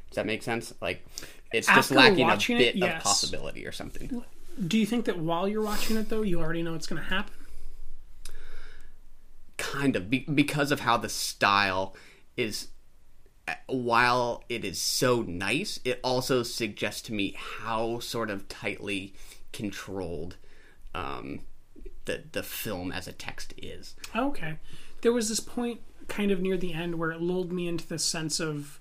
Does 0.10 0.16
that 0.16 0.26
make 0.26 0.44
sense? 0.44 0.74
Like 0.82 1.06
it's 1.52 1.68
just 1.68 1.92
lacking 1.92 2.30
a 2.30 2.38
bit 2.38 2.76
it, 2.76 2.84
of 2.84 3.04
possibility 3.04 3.66
or 3.66 3.72
something. 3.72 4.24
Do 4.68 4.78
you 4.78 4.86
think 4.86 5.06
that 5.06 5.20
while 5.20 5.48
you're 5.48 5.64
watching 5.64 5.98
it 5.98 6.10
though, 6.10 6.22
you 6.22 6.40
already 6.40 6.64
know 6.64 6.76
it's 6.76 6.88
going 6.88 7.02
to 7.02 7.10
happen? 7.10 7.34
kind 9.60 9.96
of 9.96 10.10
be- 10.10 10.26
because 10.34 10.72
of 10.72 10.80
how 10.80 10.98
the 10.98 11.10
style 11.10 11.94
is 12.38 12.70
uh, 13.48 13.54
while 13.68 14.44
it 14.48 14.64
is 14.64 14.80
so 14.82 15.22
nice 15.22 15.80
it 15.84 16.00
also 16.02 16.42
suggests 16.42 17.02
to 17.02 17.14
me 17.14 17.36
how 17.38 18.00
sort 18.00 18.30
of 18.30 18.48
tightly 18.48 19.14
controlled 19.52 20.38
um, 20.96 21.42
the 22.10 22.24
the 22.32 22.44
film 22.44 22.92
as 22.92 23.08
a 23.08 23.12
text 23.14 23.54
is 23.58 23.96
Okay. 24.16 24.58
There 25.02 25.14
was 25.14 25.30
this 25.30 25.40
point 25.40 25.80
kind 26.08 26.32
of 26.32 26.42
near 26.42 26.58
the 26.58 26.74
end 26.74 26.96
where 26.96 27.12
it 27.12 27.22
lulled 27.22 27.52
me 27.52 27.68
into 27.68 27.88
this 27.88 28.04
sense 28.04 28.40
of 28.40 28.80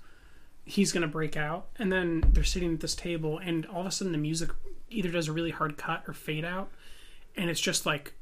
he's 0.64 0.92
going 0.92 1.02
to 1.02 1.08
break 1.08 1.36
out. 1.36 1.68
And 1.78 1.92
then 1.92 2.24
they're 2.32 2.42
sitting 2.44 2.72
at 2.74 2.80
this 2.80 2.94
table, 2.94 3.38
and 3.38 3.64
all 3.66 3.80
of 3.82 3.86
a 3.86 3.90
sudden 3.90 4.12
the 4.12 4.18
music 4.18 4.50
either 4.90 5.10
does 5.10 5.28
a 5.28 5.32
really 5.32 5.50
hard 5.50 5.76
cut 5.76 6.02
or 6.08 6.12
fade 6.14 6.44
out. 6.44 6.70
And 7.36 7.48
it's 7.50 7.60
just 7.60 7.86
like, 7.86 8.14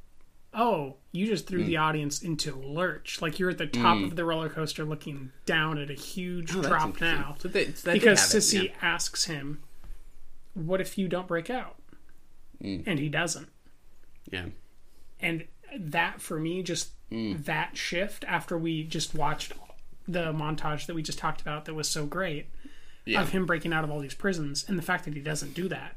oh, 0.53 0.97
you 1.13 1.27
just 1.27 1.47
threw 1.47 1.63
Mm. 1.63 1.67
the 1.67 1.77
audience 1.77 2.23
into 2.23 2.55
lurch. 2.55 3.21
Like 3.23 3.39
you're 3.39 3.51
at 3.51 3.59
the 3.59 3.67
top 3.67 3.97
Mm. 3.99 4.05
of 4.07 4.17
the 4.17 4.25
roller 4.25 4.49
coaster 4.49 4.85
looking 4.85 5.33
down 5.47 5.79
at 5.79 5.91
a 5.91 5.95
huge 5.95 6.55
Oh, 6.55 6.63
drop 6.63 7.01
now. 7.01 7.37
So 7.39 7.49
they- 7.49 7.73
so 7.73 7.93
because 7.93 8.19
Sissy 8.21 8.65
yeah. 8.67 8.73
asks 8.83 9.25
him, 9.27 9.61
what 10.55 10.81
if 10.81 10.99
you 10.99 11.09
don't 11.09 11.29
break 11.29 11.49
out? 11.51 11.77
Mm. 12.63 12.83
And 12.87 12.99
he 12.99 13.09
doesn't 13.09 13.49
yeah 14.31 14.47
and 15.21 15.45
that 15.79 16.21
for 16.21 16.39
me 16.39 16.63
just 16.63 16.91
Mm. 17.11 17.45
that 17.45 17.77
shift 17.77 18.25
after 18.27 18.59
we 18.59 18.83
just 18.83 19.15
watched 19.15 19.53
the 20.09 20.33
montage 20.33 20.87
that 20.87 20.95
we 20.95 21.03
just 21.03 21.21
talked 21.21 21.41
about 21.41 21.65
that 21.67 21.75
was 21.75 21.89
so 21.89 22.05
great 22.05 22.47
Yeah. 23.05 23.23
of 23.23 23.31
him 23.31 23.47
breaking 23.47 23.73
out 23.73 23.85
of 23.85 23.91
all 23.93 24.01
these 24.01 24.15
prisons 24.15 24.65
and 24.69 24.77
the 24.77 24.83
fact 24.83 25.05
that 25.05 25.15
he 25.15 25.21
doesn't 25.21 25.55
do 25.55 25.69
that 25.69 25.95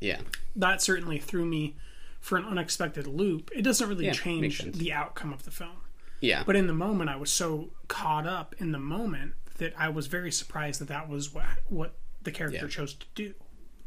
yeah 0.00 0.20
that 0.54 0.80
certainly 0.82 1.18
threw 1.18 1.44
me 1.44 1.74
for 2.20 2.38
an 2.38 2.44
unexpected 2.44 3.08
loop 3.08 3.50
it 3.52 3.62
doesn't 3.62 3.88
really 3.88 4.06
Yeah, 4.06 4.12
change 4.12 4.62
the 4.62 4.92
outcome 4.92 5.32
of 5.32 5.42
the 5.44 5.50
film 5.50 5.78
Yeah. 6.20 6.44
but 6.46 6.54
in 6.54 6.68
the 6.68 6.72
moment 6.74 7.10
i 7.10 7.16
was 7.16 7.32
so 7.32 7.70
caught 7.88 8.24
up 8.26 8.54
in 8.58 8.70
the 8.70 8.78
moment 8.78 9.34
that 9.58 9.74
i 9.76 9.88
was 9.88 10.06
very 10.06 10.30
surprised 10.30 10.80
that 10.80 10.88
that 10.88 11.08
was 11.08 11.34
what 11.34 11.44
what 11.68 11.94
the 12.22 12.30
character 12.30 12.66
Yeah. 12.66 12.68
chose 12.70 12.94
to 12.94 13.06
do 13.16 13.34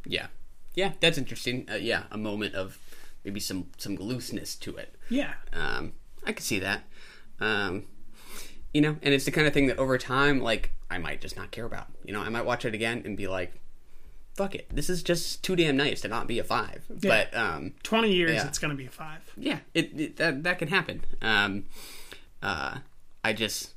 yeah 0.06 0.28
yeah 0.76 0.92
that's 1.00 1.18
interesting 1.18 1.70
uh, 1.72 1.76
yeah 1.76 2.04
a 2.12 2.18
moment 2.18 2.54
of 2.54 2.78
maybe 3.24 3.40
some 3.40 3.68
some 3.78 3.96
looseness 3.96 4.56
to 4.56 4.76
it 4.78 4.96
yeah 5.10 5.34
Um, 5.54 5.94
I 6.26 6.32
could 6.32 6.44
see 6.46 6.60
that. 6.60 6.84
Um, 7.40 7.86
you 8.74 8.82
know, 8.82 8.96
and 9.02 9.14
it's 9.14 9.26
the 9.26 9.32
kind 9.32 9.46
of 9.46 9.54
thing 9.54 9.68
that 9.68 9.78
over 9.78 9.98
time, 9.98 10.40
like, 10.42 10.72
I 10.90 10.98
might 10.98 11.22
just 11.22 11.36
not 11.36 11.52
care 11.52 11.66
about. 11.66 11.88
You 12.06 12.14
know, 12.14 12.22
I 12.22 12.30
might 12.30 12.46
watch 12.46 12.64
it 12.66 12.74
again 12.74 13.02
and 13.06 13.18
be 13.18 13.28
like, 13.28 13.60
fuck 14.36 14.56
it. 14.56 14.68
This 14.74 14.90
is 14.90 15.04
just 15.04 15.44
too 15.44 15.56
damn 15.56 15.76
nice 15.78 16.02
to 16.02 16.08
not 16.08 16.28
be 16.28 16.40
a 16.40 16.44
five. 16.44 16.86
Yeah. 17.02 17.26
But, 17.32 17.38
um, 17.38 17.74
20 17.84 18.12
years 18.12 18.32
yeah. 18.36 18.48
it's 18.48 18.58
going 18.58 18.72
to 18.72 18.78
be 18.78 18.86
a 18.86 18.90
five 18.90 19.20
yeah, 19.38 19.60
it, 19.74 20.00
it 20.00 20.18
that, 20.18 20.44
that 20.44 20.60
can 20.60 20.70
happen. 20.70 21.04
Um, 21.22 21.66
uh, 22.42 22.78
I 23.24 23.34
just, 23.34 23.74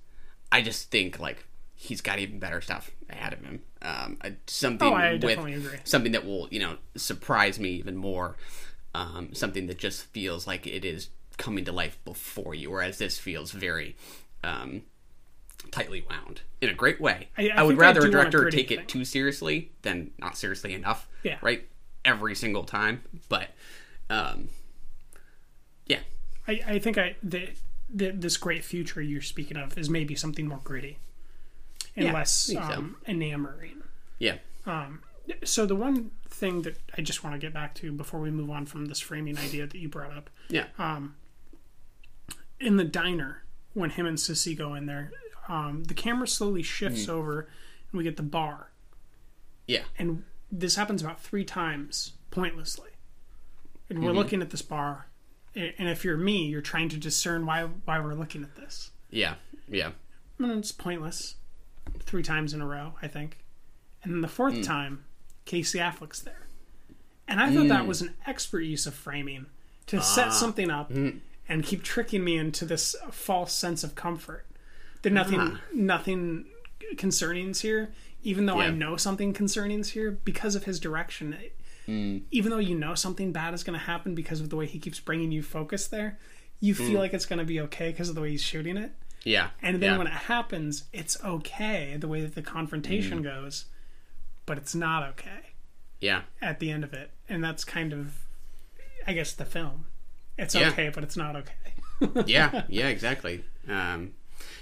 I 0.52 0.62
just 0.62 0.90
think, 0.90 1.18
like, 1.18 1.44
he's 1.74 2.00
got 2.00 2.18
even 2.18 2.38
better 2.38 2.60
stuff 2.60 2.90
ahead 3.10 3.32
of 3.32 3.40
him. 3.40 3.62
Um, 3.82 4.18
something 4.46 4.88
Oh, 4.88 4.94
I 4.94 5.14
with 5.14 5.24
agree. 5.24 5.78
something 5.84 6.12
that 6.12 6.24
will, 6.24 6.48
you 6.50 6.60
know, 6.60 6.76
surprise 6.96 7.58
me 7.58 7.70
even 7.70 7.96
more. 7.96 8.36
Um, 8.96 9.34
something 9.34 9.66
that 9.66 9.78
just 9.78 10.04
feels 10.04 10.46
like 10.46 10.66
it 10.66 10.82
is 10.84 11.10
coming 11.36 11.64
to 11.66 11.72
life 11.72 11.98
before 12.06 12.54
you, 12.54 12.70
whereas 12.70 12.96
this 12.96 13.18
feels 13.18 13.50
very 13.50 13.94
um, 14.42 14.82
tightly 15.70 16.02
wound 16.08 16.40
in 16.62 16.70
a 16.70 16.74
great 16.74 16.98
way. 16.98 17.28
I- 17.36 17.50
I 17.50 17.62
would 17.62 17.76
rather 17.76 18.00
do 18.00 18.06
a 18.06 18.08
a 18.08 18.12
director 18.12 18.50
take 18.50 18.68
thing. 18.68 18.78
it 18.78 18.88
too 18.88 19.04
seriously 19.04 19.70
than 19.82 20.12
not 20.18 20.38
seriously 20.38 20.72
enough. 20.72 21.08
Yeah. 21.22 21.36
Right. 21.42 21.68
Every 22.06 22.34
single 22.34 22.64
time, 22.64 23.02
but 23.28 23.48
um, 24.08 24.48
yeah, 25.86 26.00
I, 26.48 26.60
I 26.66 26.78
think 26.78 26.96
I 26.98 27.16
the, 27.22 27.50
the 27.92 28.10
this 28.12 28.36
great 28.36 28.64
future 28.64 29.02
you're 29.02 29.20
speaking 29.22 29.56
of 29.56 29.76
is 29.76 29.90
maybe 29.90 30.14
something 30.14 30.46
more 30.46 30.60
gritty 30.64 30.98
and 31.96 32.06
Yeah, 32.06 32.12
less 32.14 32.48
I 32.48 32.52
think 32.54 32.64
so. 32.72 32.78
um, 32.78 32.96
enamoring. 33.06 33.82
yeah, 34.20 34.36
Um, 34.64 35.02
so 35.44 35.66
the 35.66 35.74
one 35.74 36.12
thing 36.36 36.62
that 36.62 36.78
I 36.96 37.00
just 37.02 37.24
want 37.24 37.34
to 37.34 37.38
get 37.38 37.52
back 37.54 37.74
to 37.76 37.90
before 37.92 38.20
we 38.20 38.30
move 38.30 38.50
on 38.50 38.66
from 38.66 38.86
this 38.86 39.00
framing 39.00 39.38
idea 39.38 39.66
that 39.66 39.78
you 39.78 39.88
brought 39.88 40.12
up, 40.16 40.30
yeah. 40.48 40.66
um, 40.78 41.16
in 42.60 42.76
the 42.76 42.84
diner 42.84 43.42
when 43.72 43.90
him 43.90 44.06
and 44.06 44.18
Sissy 44.18 44.56
go 44.56 44.74
in 44.74 44.86
there, 44.86 45.12
um, 45.48 45.84
the 45.84 45.94
camera 45.94 46.26
slowly 46.28 46.62
shifts 46.62 47.06
Mhm. 47.06 47.10
over 47.10 47.40
and 47.90 47.98
we 47.98 48.04
get 48.04 48.16
the 48.16 48.22
bar, 48.22 48.70
Yeah. 49.66 49.84
and 49.98 50.24
this 50.50 50.76
happens 50.76 51.02
about 51.02 51.20
three 51.20 51.44
times 51.44 52.12
pointlessly. 52.30 52.90
And 53.88 54.02
we're 54.02 54.10
Mhm. 54.12 54.16
looking 54.16 54.42
at 54.42 54.50
this 54.50 54.62
bar, 54.62 55.06
and 55.54 55.88
if 55.88 56.04
you're 56.04 56.16
me, 56.16 56.48
you're 56.48 56.60
trying 56.60 56.88
to 56.90 56.96
discern 56.98 57.46
why 57.46 57.64
why 57.64 57.98
we're 58.00 58.14
looking 58.14 58.42
at 58.42 58.56
this. 58.56 58.90
Yeah. 59.10 59.36
Yeah. 59.68 59.92
And 60.38 60.50
it's 60.52 60.72
pointless. 60.72 61.36
Three 62.00 62.22
times 62.22 62.52
in 62.52 62.60
a 62.60 62.66
row, 62.66 62.94
I 63.00 63.08
think. 63.08 63.38
And 64.02 64.12
then 64.12 64.20
the 64.20 64.28
fourth 64.28 64.54
Mm. 64.54 64.64
time, 64.64 65.04
Casey 65.46 65.78
Affleck's 65.78 66.20
there. 66.20 66.46
And 67.26 67.40
I 67.40 67.52
thought 67.52 67.68
that 67.68 67.84
Mm. 67.84 67.86
was 67.88 68.02
an 68.02 68.14
expert 68.26 68.60
use 68.60 68.86
of 68.86 68.94
framing 68.94 69.46
to 69.86 70.02
set 70.02 70.28
Ah. 70.28 70.30
something 70.32 70.70
up 70.70 70.92
Mm. 70.92 71.20
and 71.48 71.64
keep 71.64 71.82
tricking 71.82 72.22
me 72.22 72.36
into 72.36 72.64
this 72.66 72.94
false 73.10 73.52
sense 73.54 73.82
of 73.82 73.94
comfort. 73.94 74.44
That 75.02 75.10
nothing 75.12 75.40
Ah. 75.40 75.60
nothing 75.72 76.44
concerning's 76.96 77.60
here, 77.62 77.92
even 78.22 78.46
though 78.46 78.60
I 78.60 78.70
know 78.70 78.96
something 78.96 79.32
concerning's 79.32 79.90
here 79.90 80.10
because 80.10 80.54
of 80.54 80.64
his 80.64 80.78
direction. 80.78 81.36
Mm. 81.88 82.22
Even 82.30 82.50
though 82.50 82.58
you 82.58 82.76
know 82.76 82.94
something 82.94 83.32
bad 83.32 83.54
is 83.54 83.62
going 83.64 83.78
to 83.78 83.84
happen 83.84 84.14
because 84.14 84.40
of 84.40 84.50
the 84.50 84.56
way 84.56 84.66
he 84.66 84.78
keeps 84.78 84.98
bringing 85.00 85.30
you 85.32 85.42
focus 85.42 85.86
there, 85.86 86.18
you 86.60 86.74
feel 86.74 86.90
Mm. 86.90 86.98
like 86.98 87.14
it's 87.14 87.26
going 87.26 87.38
to 87.38 87.44
be 87.44 87.60
okay 87.60 87.90
because 87.92 88.08
of 88.08 88.14
the 88.14 88.20
way 88.20 88.30
he's 88.30 88.42
shooting 88.42 88.76
it. 88.76 88.92
Yeah. 89.24 89.50
And 89.62 89.80
then 89.82 89.92
yeah. 89.92 89.98
when 89.98 90.06
it 90.06 90.12
happens, 90.12 90.84
it's 90.92 91.16
okay 91.24 91.96
the 91.98 92.08
way 92.08 92.20
that 92.22 92.34
the 92.34 92.42
confrontation 92.42 93.20
Mm. 93.20 93.24
goes, 93.24 93.66
but 94.46 94.56
it's 94.58 94.74
not 94.74 95.02
okay 95.10 95.52
yeah. 96.00 96.22
at 96.40 96.60
the 96.60 96.70
end 96.70 96.84
of 96.84 96.94
it. 96.94 97.10
And 97.28 97.42
that's 97.42 97.64
kind 97.64 97.92
of, 97.92 98.14
I 99.06 99.12
guess, 99.12 99.32
the 99.32 99.44
film. 99.44 99.86
It's 100.38 100.54
Yeah. 100.54 100.68
okay, 100.68 100.90
but 100.90 101.02
it's 101.04 101.16
not 101.16 101.36
okay. 101.36 102.22
yeah, 102.26 102.62
yeah, 102.68 102.88
exactly. 102.88 103.44
Um, 103.68 104.12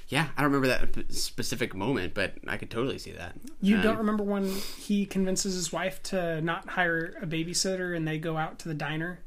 yeah, 0.09 0.29
I 0.37 0.43
don't 0.43 0.53
remember 0.53 0.69
that 0.69 1.13
specific 1.13 1.75
moment, 1.75 2.15
but 2.15 2.35
I 2.47 2.57
could 2.57 2.71
totally 2.71 2.99
see 2.99 3.13
that. 3.13 3.35
You 3.61 3.77
Um, 3.77 3.83
don't 3.83 3.99
remember 3.99 4.23
when 4.23 4.49
he 4.79 5.07
convinces 5.07 5.55
his 5.55 5.73
wife 5.73 6.03
to 6.05 6.41
not 6.41 6.71
hire 6.71 7.17
a 7.21 7.27
babysitter 7.27 7.97
and 7.97 8.07
they 8.07 8.19
go 8.19 8.37
out 8.37 8.59
to 8.61 8.69
the 8.69 8.75
diner? 8.75 9.21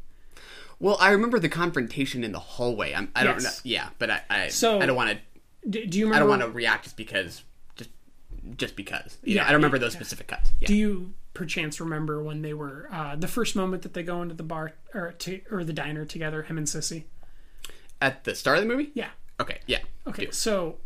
Well, 0.79 0.97
I 1.01 1.09
remember 1.11 1.39
the 1.39 1.49
confrontation 1.49 2.23
in 2.23 2.31
the 2.31 2.39
hallway. 2.39 2.93
I'm, 2.93 3.11
I 3.15 3.23
don't 3.23 3.41
know. 3.41 3.49
Yeah, 3.63 3.89
but 3.97 4.11
I, 4.11 4.21
I, 4.29 4.47
So, 4.49 4.79
I 4.79 4.85
don't 4.85 4.95
want 4.95 5.17
to. 5.17 5.69
Do, 5.69 5.97
you 5.99 6.13
I 6.13 6.19
don't 6.19 6.29
want 6.29 6.43
to 6.43 6.49
react 6.49 6.83
just 6.83 6.95
because, 6.95 7.43
just, 8.55 8.75
because. 8.75 9.17
You 9.23 9.35
know, 9.35 9.41
Yeah, 9.41 9.47
I 9.47 9.51
don't 9.51 9.57
remember 9.57 9.77
yeah, 9.77 9.81
those 9.81 9.93
yeah. 9.93 9.99
specific 9.99 10.27
cuts. 10.27 10.51
Yeah. 10.59 10.67
Do 10.67 10.75
you 10.75 11.13
perchance 11.33 11.79
remember 11.79 12.23
when 12.23 12.41
they 12.41 12.53
were 12.53 12.87
uh, 12.91 13.15
the 13.15 13.27
first 13.27 13.55
moment 13.55 13.83
that 13.83 13.93
they 13.93 14.03
go 14.03 14.21
into 14.21 14.33
the 14.35 14.43
bar 14.43 14.73
or 14.93 15.11
to 15.19 15.41
or 15.51 15.63
the 15.63 15.73
diner 15.73 16.05
together, 16.05 16.43
him 16.43 16.57
and 16.57 16.67
Sissy? 16.67 17.03
At 18.01 18.23
the 18.23 18.35
start 18.35 18.57
of 18.57 18.63
the 18.63 18.69
movie? 18.69 18.91
Yeah. 18.93 19.09
Okay. 19.39 19.59
Yeah. 19.67 19.79
Okay, 20.07 20.25
Do. 20.25 20.31
so 20.31 20.77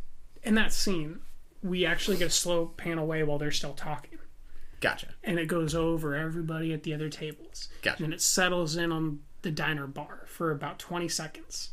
in 0.44 0.56
that 0.56 0.74
scene, 0.74 1.20
we 1.62 1.86
actually 1.86 2.18
get 2.18 2.28
a 2.28 2.32
slow 2.32 2.66
pan 2.68 2.98
away 2.98 3.24
while 3.24 3.38
they're 3.38 3.52
still 3.52 3.74
talking. 3.74 4.18
Gotcha. 4.80 5.10
And 5.24 5.38
it 5.40 5.46
goes 5.48 5.76
over 5.76 6.16
everybody 6.16 6.74
at 6.74 6.84
the 6.84 6.94
other 6.94 7.08
tables. 7.10 7.70
Gotcha. 7.82 8.04
And 8.04 8.14
it 8.14 8.22
settles 8.22 8.76
in 8.76 8.92
on 8.92 9.20
the 9.44 9.52
diner 9.52 9.86
bar 9.88 10.24
for 10.28 10.52
about 10.52 10.80
20 10.80 11.08
seconds. 11.08 11.70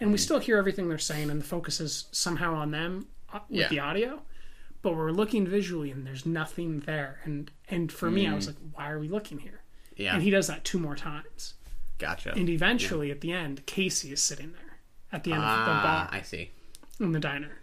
and 0.00 0.10
we 0.12 0.18
still 0.18 0.38
hear 0.40 0.58
everything 0.58 0.88
they're 0.88 0.98
saying, 0.98 1.30
and 1.30 1.40
the 1.40 1.44
focus 1.44 1.80
is 1.80 2.06
somehow 2.10 2.54
on 2.54 2.72
them 2.72 3.06
uh, 3.32 3.38
with 3.48 3.60
Yeah. 3.60 3.68
the 3.68 3.78
audio. 3.78 4.22
But 4.82 4.96
we're 4.96 5.12
looking 5.12 5.46
visually, 5.46 5.90
and 5.92 6.04
there's 6.06 6.26
nothing 6.26 6.80
there. 6.80 7.20
And 7.24 7.50
and 7.68 7.90
for 7.92 8.10
me, 8.10 8.26
I 8.26 8.34
was 8.34 8.44
Mm. 8.44 8.48
like, 8.48 8.56
why 8.74 8.90
are 8.90 8.98
we 8.98 9.08
looking 9.08 9.38
here? 9.38 9.60
Yeah. 9.96 10.14
And 10.14 10.22
he 10.22 10.30
does 10.30 10.48
that 10.48 10.64
two 10.64 10.78
more 10.78 10.96
times. 10.96 11.54
Gotcha. 11.98 12.32
And 12.34 12.48
eventually, 12.48 13.10
at 13.10 13.20
the 13.20 13.30
end, 13.32 13.64
Casey 13.66 14.12
is 14.12 14.20
sitting 14.20 14.52
there 14.52 14.78
at 15.12 15.22
the 15.24 15.30
end 15.32 15.40
of 15.42 15.46
the 15.46 15.70
Ah, 15.72 15.82
bar 16.10 16.18
I 16.18 16.22
see. 16.22 16.50
in 16.98 17.12
the 17.12 17.20
diner. 17.20 17.58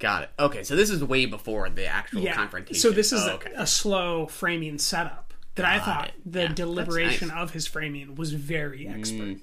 Got 0.00 0.24
it. 0.24 0.30
Okay, 0.38 0.64
so 0.64 0.74
this 0.74 0.90
is 0.90 1.04
way 1.04 1.26
before 1.26 1.70
the 1.70 1.86
actual 1.86 2.22
yeah. 2.22 2.34
confrontation. 2.34 2.80
So 2.80 2.90
this 2.90 3.12
is 3.12 3.22
Oh, 3.24 3.28
a, 3.30 3.34
okay. 3.34 3.52
a 3.54 3.66
slow 3.66 4.26
framing 4.26 4.78
setup 4.78 5.32
that 5.54 5.64
I 5.64 5.78
thought 5.78 6.08
it. 6.08 6.14
the 6.26 6.42
Yeah, 6.42 6.48
deliberation 6.52 7.28
nice. 7.28 7.36
of 7.36 7.52
his 7.52 7.66
framing 7.68 8.16
was 8.16 8.32
very 8.32 8.88
expert. 8.88 9.36
Mm, 9.36 9.40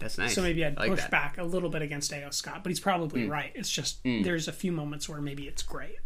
that's 0.00 0.18
nice. 0.18 0.34
So 0.34 0.42
maybe 0.42 0.64
I'd 0.64 0.76
I 0.76 0.80
like 0.80 0.90
push 0.90 1.00
that. 1.02 1.10
back 1.12 1.38
a 1.38 1.44
little 1.44 1.70
bit 1.70 1.82
against 1.82 2.12
A.O. 2.12 2.30
Scott, 2.30 2.64
but 2.64 2.70
he's 2.70 2.80
probably 2.80 3.26
Mm. 3.26 3.30
right. 3.30 3.52
It's 3.54 3.70
just 3.70 4.02
Mm. 4.02 4.24
there's 4.24 4.48
a 4.48 4.52
few 4.52 4.72
moments 4.72 5.08
where 5.08 5.20
maybe 5.20 5.46
it's 5.46 5.62
great. 5.62 5.96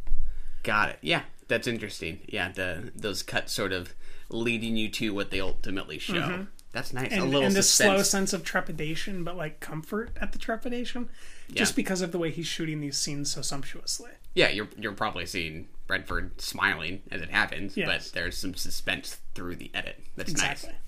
Got 0.62 0.90
it. 0.90 0.98
Yeah, 1.02 1.22
that's 1.48 1.66
interesting. 1.66 2.20
Yeah, 2.28 2.52
the 2.52 2.92
those 2.94 3.22
cuts 3.22 3.52
sort 3.52 3.72
of 3.72 3.94
leading 4.28 4.76
you 4.76 4.88
to 4.90 5.12
what 5.14 5.30
they 5.30 5.40
ultimately 5.40 5.98
show. 5.98 6.14
Mhm. 6.14 6.46
That's 6.72 6.92
nice. 6.92 7.10
And, 7.10 7.22
a 7.22 7.24
little 7.24 7.42
and 7.42 7.54
this 7.56 7.68
slow 7.68 8.00
sense 8.02 8.32
of 8.32 8.44
trepidation, 8.44 9.24
but 9.24 9.36
like 9.36 9.58
comfort 9.58 10.10
at 10.20 10.30
the 10.32 10.38
trepidation, 10.38 11.08
just 11.52 11.72
Yeah. 11.72 11.76
because 11.76 12.00
of 12.00 12.12
the 12.12 12.18
way 12.18 12.30
he's 12.30 12.46
shooting 12.46 12.80
these 12.80 12.96
scenes 12.96 13.32
so 13.32 13.42
sumptuously. 13.42 14.12
Yeah, 14.34 14.50
you're 14.50 14.68
you're 14.78 14.92
probably 14.92 15.26
seeing 15.26 15.68
Redford 15.88 16.40
smiling 16.40 17.02
as 17.10 17.22
it 17.22 17.30
happens, 17.30 17.76
Yes. 17.76 17.88
but 17.88 18.12
there's 18.14 18.36
some 18.36 18.54
suspense 18.54 19.18
through 19.34 19.56
the 19.56 19.70
edit. 19.74 20.00
That's 20.14 20.30
Exactly. 20.30 20.68
nice. 20.70 20.78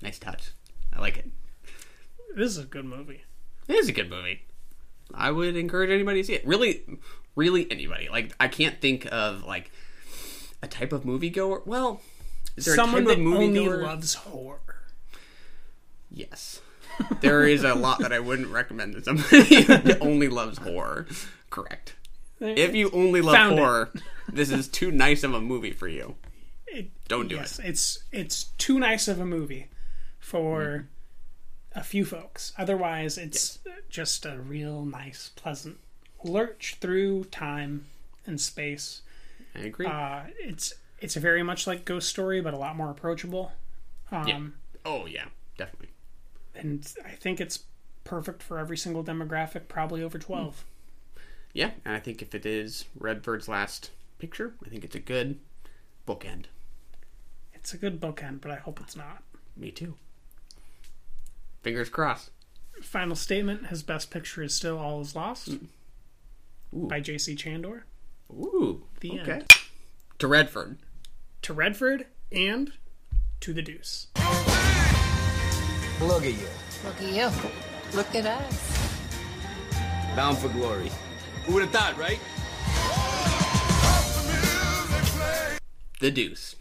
Nice 0.00 0.18
touch. 0.20 0.50
I 0.92 1.00
like 1.00 1.16
it. 1.16 1.30
This 2.36 2.50
is 2.52 2.58
a 2.58 2.64
good 2.64 2.84
movie. 2.84 3.22
It 3.66 3.74
is 3.74 3.88
a 3.88 3.92
good 3.92 4.10
movie. 4.10 4.42
I 5.14 5.30
would 5.32 5.56
encourage 5.56 5.90
anybody 5.90 6.20
to 6.20 6.26
see 6.26 6.34
it. 6.34 6.46
Really, 6.46 6.82
really 7.36 7.70
anybody. 7.70 8.08
Like 8.10 8.32
I 8.40 8.48
can't 8.48 8.80
think 8.80 9.06
of 9.10 9.44
like 9.44 9.70
a 10.62 10.68
type 10.68 10.92
of 10.92 11.02
moviegoer. 11.04 11.66
Well, 11.66 12.00
is 12.56 12.64
there 12.66 12.74
Someone 12.74 13.02
a 13.04 13.06
that 13.08 13.16
type 13.16 13.26
of 13.26 13.32
only 13.32 13.68
loves 13.68 14.14
horror. 14.14 14.60
Yes. 16.10 16.60
There 17.20 17.44
is 17.44 17.64
a 17.64 17.74
lot 17.74 18.00
that 18.00 18.12
I 18.12 18.20
wouldn't 18.20 18.48
recommend 18.48 18.94
to 18.94 19.02
somebody 19.02 19.62
who 19.62 19.98
only 20.00 20.28
loves 20.28 20.58
horror. 20.58 21.06
Correct. 21.48 21.94
If 22.38 22.74
you 22.74 22.90
only 22.90 23.20
love 23.22 23.56
horror, 23.56 23.92
this 24.28 24.50
is 24.50 24.68
too 24.68 24.90
nice 24.90 25.22
of 25.22 25.32
a 25.32 25.40
movie 25.40 25.70
for 25.72 25.88
you. 25.88 26.16
It, 26.66 26.90
Don't 27.08 27.28
do 27.28 27.36
yes, 27.36 27.58
it. 27.58 27.66
It's 27.66 27.98
it's 28.12 28.44
too 28.58 28.78
nice 28.78 29.08
of 29.08 29.20
a 29.20 29.24
movie 29.26 29.68
for 30.18 30.60
Mm-hmm. 30.60 31.78
a 31.78 31.82
few 31.82 32.04
folks. 32.04 32.52
Otherwise, 32.58 33.16
it's 33.16 33.58
just 33.88 34.26
a 34.26 34.38
real 34.38 34.84
nice, 34.84 35.30
pleasant 35.36 35.78
lurch 36.24 36.76
through 36.80 37.24
time 37.24 37.86
and 38.26 38.40
space. 38.40 39.02
I 39.54 39.60
agree. 39.60 39.86
Uh, 39.86 40.22
it's 40.38 40.74
it's 41.00 41.14
very 41.16 41.42
much 41.42 41.66
like 41.66 41.84
Ghost 41.84 42.08
Story, 42.08 42.40
but 42.40 42.54
a 42.54 42.58
lot 42.58 42.76
more 42.76 42.90
approachable. 42.90 43.52
Um, 44.10 44.28
yeah. 44.28 44.40
Oh 44.84 45.06
yeah, 45.06 45.26
definitely. 45.56 45.88
and 46.54 46.86
I 47.04 47.10
think 47.12 47.40
it's 47.40 47.64
perfect 48.04 48.42
for 48.42 48.58
every 48.58 48.76
single 48.76 49.02
demographic, 49.04 49.68
probably 49.68 50.02
over 50.02 50.18
twelve. 50.18 50.64
Yeah, 51.52 51.72
and 51.84 51.94
I 51.94 52.00
think 52.00 52.22
if 52.22 52.34
it 52.34 52.46
is 52.46 52.86
Redford's 52.98 53.46
last 53.48 53.90
picture, 54.18 54.54
I 54.64 54.68
think 54.70 54.84
it's 54.84 54.96
a 54.96 55.00
good 55.00 55.38
bookend. 56.08 56.46
It's 57.52 57.74
a 57.74 57.76
good 57.76 58.00
bookend, 58.00 58.40
but 58.40 58.50
I 58.50 58.56
hope 58.56 58.80
it's 58.80 58.96
not. 58.96 59.22
Me 59.56 59.70
too. 59.70 59.94
Fingers 61.62 61.88
crossed. 61.90 62.30
Final 62.82 63.14
statement: 63.16 63.66
His 63.68 63.82
best 63.82 64.10
picture 64.10 64.42
is 64.42 64.54
still 64.54 64.78
"All 64.78 65.00
Is 65.00 65.14
Lost" 65.14 65.56
Ooh. 66.74 66.86
by 66.88 67.00
J.C. 67.00 67.34
Chandor. 67.34 67.82
Ooh. 68.30 68.84
The 69.00 69.20
okay. 69.20 69.32
end. 69.32 69.46
To 70.18 70.26
Redford. 70.26 70.78
To 71.42 71.52
Redford 71.52 72.06
and 72.30 72.72
to 73.40 73.52
the 73.52 73.62
Deuce. 73.62 74.06
Look 76.00 76.24
at 76.24 76.32
you. 76.32 76.48
Look 76.84 77.02
at 77.02 77.12
you. 77.12 77.30
Look 77.94 78.14
at 78.14 78.26
us. 78.26 78.88
Bound 80.16 80.38
for 80.38 80.48
glory. 80.48 80.90
Who 81.44 81.54
would 81.54 81.62
have 81.62 81.72
thought, 81.72 81.98
right? 81.98 82.18
The 86.00 86.10
Deuce. 86.10 86.56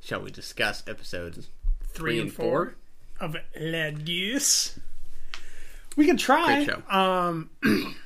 Shall 0.00 0.22
we 0.22 0.30
discuss 0.30 0.82
episodes 0.88 1.48
Three, 1.92 2.20
and 2.20 2.32
four, 2.32 2.76
of 3.20 3.36
Le 3.60 3.92
Deuce. 3.92 4.78
We 5.96 6.06
can 6.06 6.16
try. 6.16 6.64
Great 6.64 6.66
show. 6.66 6.96
Um, 6.96 7.50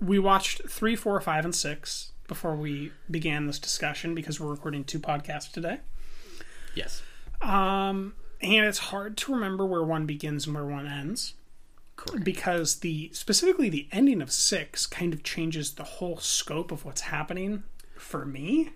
we 0.00 0.18
watched 0.18 0.68
three, 0.68 0.96
four, 0.96 1.20
five, 1.20 1.44
and 1.44 1.54
six 1.54 2.12
before 2.26 2.54
we 2.54 2.92
began 3.10 3.46
this 3.46 3.58
discussion 3.58 4.14
because 4.14 4.38
we're 4.38 4.50
recording 4.50 4.84
two 4.84 5.00
podcasts 5.00 5.50
today. 5.50 5.80
Yes. 6.74 7.02
Um, 7.40 8.14
and 8.40 8.66
it's 8.66 8.78
hard 8.78 9.16
to 9.18 9.32
remember 9.32 9.66
where 9.66 9.82
one 9.82 10.06
begins 10.06 10.46
and 10.46 10.54
where 10.54 10.66
one 10.66 10.86
ends. 10.86 11.34
Because 12.22 12.76
the 12.76 13.10
specifically 13.12 13.68
the 13.68 13.88
ending 13.90 14.22
of 14.22 14.30
six 14.30 14.86
kind 14.86 15.12
of 15.12 15.24
changes 15.24 15.74
the 15.74 15.82
whole 15.82 16.18
scope 16.18 16.70
of 16.70 16.84
what's 16.84 17.00
happening 17.00 17.64
for 17.96 18.24
me. 18.24 18.70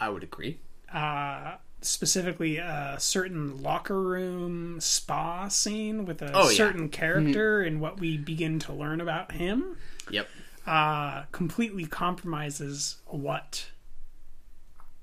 I 0.00 0.08
would 0.08 0.24
agree. 0.24 0.58
Uh, 0.92 1.58
specifically, 1.82 2.58
a 2.58 2.96
certain 2.98 3.62
locker 3.62 4.00
room 4.00 4.80
spa 4.80 5.48
scene 5.48 6.04
with 6.06 6.22
a 6.22 6.30
Oh, 6.34 6.48
yeah. 6.48 6.56
certain 6.56 6.88
character 6.88 7.60
and 7.62 7.80
what 7.80 7.98
we 8.00 8.16
begin 8.16 8.58
to 8.60 8.72
learn 8.72 9.00
about 9.00 9.32
him 9.32 9.76
Yep. 10.10 10.28
uh, 10.66 11.24
completely 11.32 11.84
compromises 11.86 12.96
what 13.06 13.66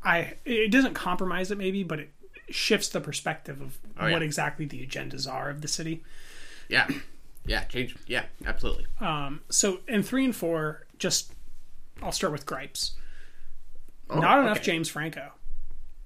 I. 0.04 0.36
It 0.46 0.72
doesn't 0.72 0.94
compromise 0.94 1.52
it, 1.52 1.58
maybe, 1.58 1.84
but 1.84 2.00
it 2.00 2.10
shifts 2.50 2.90
the 2.90 3.02
perspective 3.02 3.62
of 3.62 3.78
Oh, 4.00 4.08
yeah. 4.08 4.14
what 4.14 4.24
exactly 4.24 4.66
the 4.66 4.86
agendas 4.86 5.32
are 5.32 5.50
of 5.50 5.62
the 5.62 5.68
city. 5.68 6.04
Yeah. 6.70 6.88
Yeah. 7.46 7.64
Change. 7.66 7.96
Yeah. 8.08 8.26
Absolutely. 8.46 8.86
Um, 9.02 9.42
so 9.50 9.80
in 9.88 10.04
three 10.04 10.24
and 10.26 10.36
four, 10.36 10.86
just 10.98 11.34
I'll 12.02 12.12
start 12.14 12.32
with 12.32 12.46
gripes. 12.46 12.94
Oh, 14.10 14.20
Not 14.20 14.40
enough 14.40 14.58
okay. 14.58 14.66
James 14.66 14.90
Franco. 14.90 15.32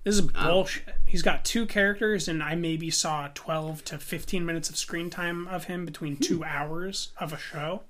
This 0.03 0.15
is 0.15 0.21
bullshit. 0.21 0.95
He's 1.05 1.21
got 1.21 1.45
two 1.45 1.65
characters, 1.65 2.27
and 2.27 2.43
I 2.43 2.55
maybe 2.55 2.89
saw 2.89 3.29
twelve 3.33 3.85
to 3.85 3.97
fifteen 3.97 4.45
minutes 4.45 4.69
of 4.69 4.77
screen 4.77 5.09
time 5.09 5.47
of 5.47 5.65
him 5.65 5.85
between 5.85 6.17
two 6.17 6.43
hours 6.43 7.11
of 7.19 7.31
a 7.31 7.37
show. 7.37 7.83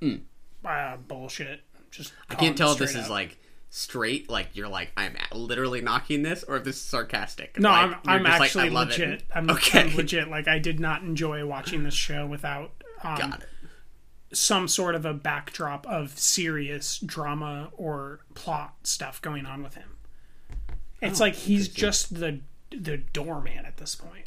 Hmm. 0.00 0.16
Uh, 0.64 0.96
bullshit. 0.96 1.60
Just 1.90 2.12
I 2.30 2.34
can't 2.34 2.56
tell 2.56 2.72
if 2.72 2.78
this 2.78 2.94
is 2.94 3.10
like 3.10 3.36
straight, 3.68 4.30
like 4.30 4.48
you're 4.54 4.68
like 4.68 4.92
I'm 4.96 5.16
literally 5.32 5.80
knocking 5.82 6.22
this, 6.22 6.42
or 6.44 6.56
if 6.56 6.64
this 6.64 6.76
is 6.76 6.82
sarcastic. 6.82 7.58
No, 7.60 7.68
Like, 7.68 7.90
I'm 7.90 7.96
I'm 8.06 8.22
like, 8.22 8.40
actually 8.40 8.68
it. 8.68 8.72
legit. 8.72 9.22
I'm, 9.34 9.50
okay. 9.50 9.80
I'm 9.80 9.96
legit. 9.96 10.28
Like 10.28 10.48
I 10.48 10.58
did 10.58 10.80
not 10.80 11.02
enjoy 11.02 11.44
watching 11.46 11.84
this 11.84 11.94
show 11.94 12.26
without 12.26 12.70
um, 13.02 13.34
some 14.32 14.66
sort 14.66 14.94
of 14.94 15.04
a 15.04 15.12
backdrop 15.12 15.86
of 15.86 16.18
serious 16.18 16.98
drama 16.98 17.68
or 17.76 18.20
plot 18.34 18.74
stuff 18.84 19.20
going 19.20 19.44
on 19.44 19.62
with 19.62 19.74
him. 19.74 19.93
It's 21.02 21.20
like 21.20 21.34
he's 21.34 21.68
just 21.68 22.14
the 22.14 22.40
the 22.70 22.96
doorman 22.98 23.64
at 23.66 23.76
this 23.76 23.94
point, 23.94 24.26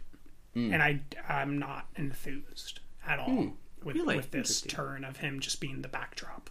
Mm. 0.56 0.74
and 0.74 0.84
I 0.84 1.02
I'm 1.28 1.58
not 1.58 1.88
enthused 1.96 2.80
at 3.06 3.20
all 3.20 3.26
Hmm, 3.30 3.48
with 3.84 3.96
really? 3.96 4.16
with 4.18 4.32
this 4.32 4.64
Interesting. 4.64 4.70
turn 4.72 5.04
of 5.04 5.18
him 5.18 5.40
just 5.40 5.60
being 5.60 5.82
the 5.82 5.88
backdrop. 5.88 6.50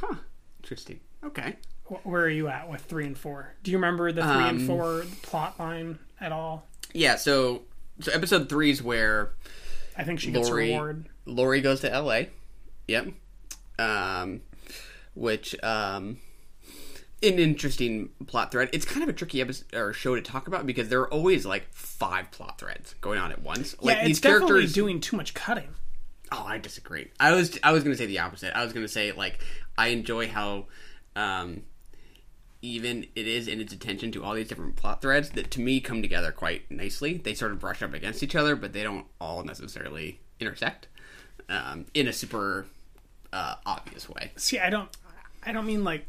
Huh. 0.00 0.16
Interesting. 0.62 1.00
Okay. 1.24 1.56
Wh- 1.84 2.04
Where 2.06 2.22
are 2.22 2.28
you 2.30 2.48
at 2.48 2.68
with 2.68 2.82
three 2.82 3.06
and 3.06 3.16
four? 3.16 3.54
Do 3.62 3.70
you 3.70 3.76
remember 3.76 4.10
the 4.12 4.22
three 4.22 4.30
and 4.48 4.60
Um, 4.60 4.66
four 4.66 5.04
plot 5.22 5.58
line 5.60 5.98
at 6.20 6.32
all? 6.32 6.66
Yeah. 6.92 7.16
So, 7.16 7.62
so 8.00 8.12
episode 8.12 8.48
three 8.48 8.70
is 8.70 8.82
where 8.82 9.30
I 9.96 10.04
think 10.04 10.20
she 10.20 10.30
gets 10.32 10.48
a 10.48 10.54
reward. 10.54 11.08
Lori 11.24 11.60
goes 11.60 11.80
to 11.80 11.92
L.A. 11.92 12.30
Yep. 12.88 13.08
Um, 13.78 14.40
which 15.14 15.54
um, 15.62 16.18
an 17.22 17.38
interesting 17.38 18.10
plot 18.26 18.52
thread. 18.52 18.68
It's 18.72 18.84
kind 18.84 19.02
of 19.02 19.08
a 19.08 19.12
tricky 19.12 19.40
episode 19.40 19.74
or 19.74 19.92
show 19.92 20.14
to 20.14 20.22
talk 20.22 20.46
about 20.46 20.66
because 20.66 20.88
there 20.88 21.00
are 21.00 21.12
always 21.12 21.46
like 21.46 21.72
five 21.72 22.30
plot 22.30 22.58
threads 22.58 22.94
going 23.00 23.18
on 23.18 23.32
at 23.32 23.42
once. 23.42 23.74
Like 23.80 23.96
yeah, 23.96 24.04
these 24.04 24.18
it's 24.18 24.20
definitely 24.20 24.48
characters 24.48 24.72
doing 24.72 25.00
too 25.00 25.16
much 25.16 25.34
cutting. 25.34 25.68
Oh, 26.32 26.44
I 26.46 26.58
disagree. 26.58 27.10
I 27.18 27.32
was 27.32 27.58
I 27.62 27.72
was 27.72 27.84
going 27.84 27.94
to 27.94 27.98
say 27.98 28.06
the 28.06 28.18
opposite. 28.18 28.56
I 28.56 28.64
was 28.64 28.72
going 28.72 28.84
to 28.84 28.92
say 28.92 29.12
like 29.12 29.40
I 29.78 29.88
enjoy 29.88 30.28
how 30.28 30.66
um 31.14 31.62
even 32.62 33.06
it 33.14 33.26
is 33.26 33.48
in 33.48 33.60
its 33.60 33.72
attention 33.72 34.10
to 34.12 34.24
all 34.24 34.34
these 34.34 34.48
different 34.48 34.76
plot 34.76 35.00
threads 35.00 35.30
that 35.30 35.50
to 35.52 35.60
me 35.60 35.80
come 35.80 36.02
together 36.02 36.32
quite 36.32 36.70
nicely. 36.70 37.14
They 37.18 37.34
sort 37.34 37.52
of 37.52 37.60
brush 37.60 37.82
up 37.82 37.94
against 37.94 38.22
each 38.22 38.34
other, 38.34 38.56
but 38.56 38.72
they 38.72 38.82
don't 38.82 39.06
all 39.20 39.44
necessarily 39.44 40.20
intersect 40.40 40.88
um, 41.48 41.86
in 41.94 42.08
a 42.08 42.12
super 42.12 42.66
uh, 43.32 43.54
obvious 43.64 44.08
way. 44.08 44.32
See, 44.36 44.58
I 44.58 44.70
don't, 44.70 44.88
I 45.44 45.52
don't 45.52 45.66
mean 45.66 45.84
like, 45.84 46.06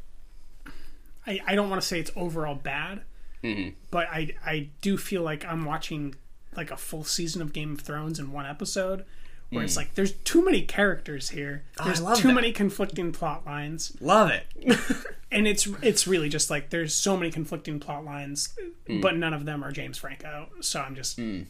I, 1.28 1.40
I 1.46 1.56
don't 1.56 1.70
want 1.70 1.82
to 1.82 1.88
say 1.88 2.00
it's 2.00 2.12
overall 2.16 2.56
bad, 2.56 3.02
Mhm. 3.44 3.74
but 3.92 4.08
I, 4.08 4.34
I 4.46 4.70
do 4.82 4.98
feel 4.98 5.22
like 5.22 5.46
I'm 5.46 5.66
watching 5.66 6.16
like 6.56 6.72
a 6.72 6.78
full 6.78 7.04
season 7.04 7.42
of 7.42 7.54
Game 7.54 7.74
of 7.74 7.82
Thrones 7.82 8.18
in 8.20 8.32
one 8.32 8.46
episode, 8.46 9.04
where 9.50 9.64
it's 9.64 9.74
Mm. 9.74 9.78
like 9.78 9.94
there's 9.96 10.12
too 10.14 10.44
many 10.44 10.62
characters 10.64 11.30
here. 11.30 11.64
Oh, 11.80 11.84
I 11.84 11.86
There's 11.88 12.02
love 12.02 12.18
too 12.18 12.30
that. 12.30 12.34
many 12.34 12.52
conflicting 12.52 13.12
plot 13.12 13.46
lines. 13.46 13.96
Love 14.02 14.32
it. 14.32 14.48
and 15.32 15.48
it's 15.48 15.68
it's 15.82 16.08
really 16.08 16.30
just 16.30 16.50
like 16.50 16.70
there's 16.72 16.94
so 16.94 17.16
many 17.16 17.32
conflicting 17.32 17.80
plot 17.80 18.04
lines, 18.06 18.50
Mm. 18.90 19.02
but 19.02 19.16
none 19.16 19.34
of 19.34 19.46
them 19.46 19.64
are 19.64 19.72
James 19.72 19.98
Franco. 19.98 20.50
So 20.62 20.82
I'm 20.82 20.96
just 20.96 21.18
Mm. 21.18 21.46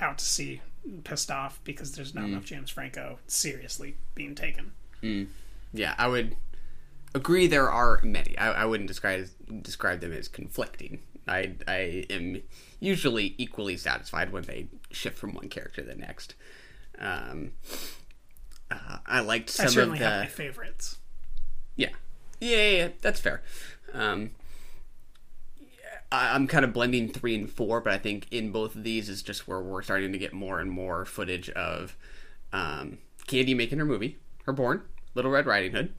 out 0.00 0.18
to 0.18 0.24
sea, 0.24 0.62
pissed 1.04 1.30
off 1.30 1.60
because 1.64 1.92
there's 1.92 2.14
not 2.14 2.24
Mm. 2.24 2.28
enough 2.28 2.44
James 2.44 2.70
Franco 2.70 3.18
seriously 3.26 3.96
being 4.14 4.34
taken. 4.34 4.72
Mm. 5.02 5.26
Yeah, 5.74 5.94
I 5.98 6.08
would 6.08 6.36
agree. 7.18 7.46
There 7.46 7.70
are 7.70 8.00
many. 8.02 8.36
I, 8.38 8.62
I 8.62 8.64
wouldn't 8.64 8.88
describe 8.88 9.28
describe 9.62 10.00
them 10.00 10.12
as 10.12 10.28
conflicting. 10.28 11.00
I 11.26 11.54
I 11.66 12.06
am 12.10 12.42
usually 12.80 13.34
equally 13.38 13.76
satisfied 13.76 14.32
when 14.32 14.44
they 14.44 14.68
shift 14.90 15.18
from 15.18 15.34
one 15.34 15.48
character 15.48 15.82
to 15.82 15.88
the 15.88 15.94
next. 15.94 16.34
Um, 16.98 17.52
uh, 18.70 18.98
I 19.06 19.20
liked 19.20 19.50
I 19.50 19.64
some 19.64 19.68
certainly 19.68 19.98
of 19.98 20.00
the 20.00 20.08
have 20.10 20.22
my 20.24 20.26
favorites. 20.26 20.98
yeah. 21.76 21.90
yeah, 22.40 22.56
yeah, 22.56 22.70
yeah, 22.70 22.88
that's 23.00 23.20
fair. 23.20 23.42
Um, 23.92 24.30
I, 26.10 26.34
I'm 26.34 26.46
kind 26.46 26.64
of 26.64 26.72
blending 26.72 27.08
three 27.08 27.34
and 27.34 27.48
four, 27.50 27.80
but 27.80 27.92
I 27.92 27.98
think 27.98 28.26
in 28.30 28.50
both 28.52 28.74
of 28.74 28.82
these 28.82 29.08
is 29.08 29.22
just 29.22 29.46
where 29.46 29.60
we're 29.60 29.82
starting 29.82 30.12
to 30.12 30.18
get 30.18 30.32
more 30.32 30.60
and 30.60 30.70
more 30.70 31.04
footage 31.04 31.50
of 31.50 31.96
um, 32.52 32.98
Candy 33.26 33.54
making 33.54 33.78
her 33.78 33.84
movie, 33.84 34.16
her 34.44 34.52
born 34.52 34.82
Little 35.14 35.30
Red 35.30 35.46
Riding 35.46 35.72
Hood, 35.72 35.92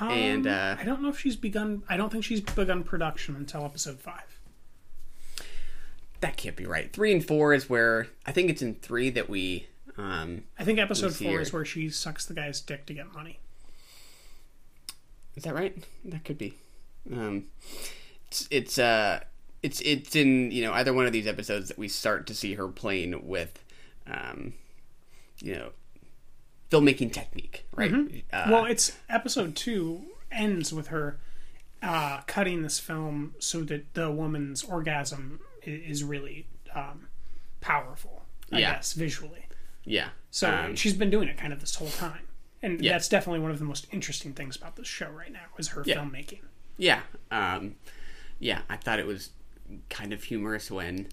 and 0.00 0.46
Um, 0.46 0.52
uh, 0.52 0.76
I 0.80 0.84
don't 0.84 1.02
know 1.02 1.08
if 1.08 1.18
she's 1.18 1.36
begun. 1.36 1.82
I 1.88 1.96
don't 1.96 2.10
think 2.10 2.24
she's 2.24 2.40
begun 2.40 2.82
production 2.84 3.36
until 3.36 3.64
episode 3.64 4.00
five. 4.00 4.38
that 6.20 6.36
can't 6.36 6.56
be 6.56 6.64
right. 6.66 6.90
Three 6.92 7.12
and 7.12 7.24
four 7.24 7.52
is 7.52 7.68
where 7.68 8.06
I 8.24 8.32
think 8.32 8.48
it's 8.50 8.62
in 8.62 8.74
three 8.76 9.10
that 9.10 9.28
we. 9.28 9.66
Um, 9.98 10.44
I 10.58 10.64
think 10.64 10.78
episode 10.78 11.14
four 11.14 11.32
her- 11.34 11.40
is 11.40 11.52
where 11.52 11.64
she 11.64 11.88
sucks 11.90 12.24
the 12.26 12.34
guy's 12.34 12.60
dick 12.60 12.86
to 12.86 12.94
get 12.94 13.12
money. 13.12 13.38
Is 15.36 15.42
that 15.44 15.54
right? 15.54 15.76
That 16.04 16.24
could 16.24 16.38
be. 16.38 16.54
Um, 17.12 17.44
it's 18.28 18.48
it's 18.50 18.78
uh 18.78 19.20
it's 19.62 19.80
it's 19.82 20.16
in 20.16 20.50
you 20.50 20.62
know 20.62 20.72
either 20.72 20.92
one 20.94 21.06
of 21.06 21.12
these 21.12 21.26
episodes 21.26 21.68
that 21.68 21.76
we 21.78 21.88
start 21.88 22.26
to 22.28 22.34
see 22.34 22.54
her 22.54 22.68
playing 22.68 23.26
with, 23.28 23.62
um, 24.06 24.54
you 25.40 25.54
know, 25.54 25.70
filmmaking 26.74 27.12
technique, 27.12 27.66
right? 27.74 27.90
Mhm. 27.92 28.22
Uh, 28.32 28.46
well, 28.50 28.64
it's 28.64 28.96
episode 29.08 29.54
two 29.56 30.04
ends 30.32 30.72
with 30.72 30.88
her 30.88 31.18
uh, 31.82 32.22
cutting 32.26 32.62
this 32.62 32.78
film 32.80 33.34
so 33.38 33.62
that 33.62 33.92
the 33.94 34.10
woman's 34.10 34.62
orgasm 34.64 35.38
i- 35.66 35.70
is 35.70 36.02
really 36.02 36.46
um, 36.74 37.08
powerful. 37.60 38.24
I 38.50 38.58
Yeah. 38.60 38.72
guess 38.74 38.94
visually. 38.94 39.46
yeah. 39.84 40.08
So 40.30 40.50
Um, 40.50 40.76
she's 40.76 40.94
been 40.94 41.10
doing 41.10 41.28
it 41.28 41.36
kind 41.36 41.52
of 41.52 41.60
this 41.60 41.74
whole 41.76 41.90
time, 41.90 42.26
and 42.62 42.82
Yeah. 42.82 42.92
that's 42.92 43.08
definitely 43.08 43.40
one 43.40 43.50
of 43.50 43.58
the 43.58 43.64
most 43.66 43.86
interesting 43.92 44.32
things 44.32 44.56
about 44.56 44.76
this 44.76 44.88
show 44.88 45.10
right 45.10 45.30
now 45.30 45.46
is 45.58 45.68
her 45.68 45.82
Yeah. 45.86 45.96
filmmaking. 45.96 46.40
Yeah. 46.78 47.02
Um, 47.30 47.76
yeah, 48.40 48.62
I 48.68 48.76
thought 48.78 48.98
it 48.98 49.06
was 49.06 49.30
kind 49.90 50.12
of 50.12 50.24
humorous 50.24 50.70
when 50.70 51.08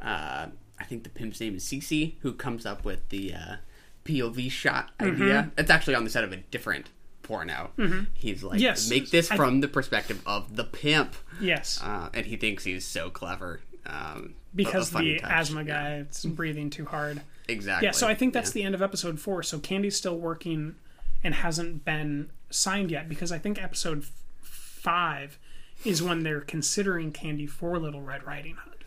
uh, 0.00 0.46
I 0.80 0.84
think 0.84 1.02
the 1.04 1.10
pimp's 1.10 1.40
name 1.40 1.56
is 1.56 1.64
Cece, 1.64 2.14
who 2.20 2.32
comes 2.32 2.64
up 2.64 2.84
with 2.84 3.08
the 3.10 3.34
uh, 3.34 3.56
POV 4.04 4.50
shot 4.50 4.90
idea. 5.00 5.50
Mhm. 5.56 5.58
It's 5.58 5.70
actually 5.70 5.94
on 5.94 6.04
the 6.04 6.10
set 6.10 6.24
of 6.24 6.32
a 6.32 6.36
different 6.36 6.90
porno. 7.22 7.70
Mhm. 7.78 8.06
He's 8.14 8.42
like, 8.42 8.60
Yes, 8.60 8.90
make 8.90 9.10
this 9.10 9.30
I- 9.30 9.36
from 9.36 9.60
the 9.60 9.68
perspective 9.68 10.20
of 10.26 10.56
the 10.56 10.64
pimp. 10.64 11.14
Yes. 11.40 11.80
Uh, 11.82 12.08
and 12.12 12.26
he 12.26 12.36
thinks 12.36 12.64
he's 12.64 12.84
so 12.84 13.10
clever. 13.10 13.60
Um, 13.86 13.94
a- 13.94 14.18
a 14.18 14.28
because 14.54 14.90
funny 14.90 15.14
the 15.14 15.18
touch. 15.20 15.30
asthma 15.30 15.64
guy 15.64 16.04
is 16.10 16.24
breathing 16.26 16.68
too 16.70 16.84
hard. 16.86 17.22
Exactly. 17.48 17.86
Yeah, 17.86 17.92
so 17.92 18.06
I 18.08 18.14
think 18.14 18.32
that's 18.34 18.50
Yeah. 18.50 18.54
the 18.54 18.62
end 18.64 18.74
of 18.74 18.82
episode 18.82 19.18
four. 19.20 19.42
So 19.42 19.58
Candy's 19.58 19.96
still 19.96 20.18
working 20.18 20.76
and 21.24 21.34
hasn't 21.34 21.84
been 21.84 22.30
signed 22.50 22.90
yet 22.90 23.08
because 23.08 23.32
I 23.32 23.38
think 23.38 23.60
episode 23.62 24.02
f- 24.02 24.10
five 24.42 25.38
is 25.84 26.02
when 26.02 26.22
they're 26.22 26.40
considering 26.40 27.12
Candy 27.12 27.46
for 27.46 27.78
Little 27.78 28.02
Red 28.02 28.24
Riding 28.24 28.56
Hood. 28.56 28.84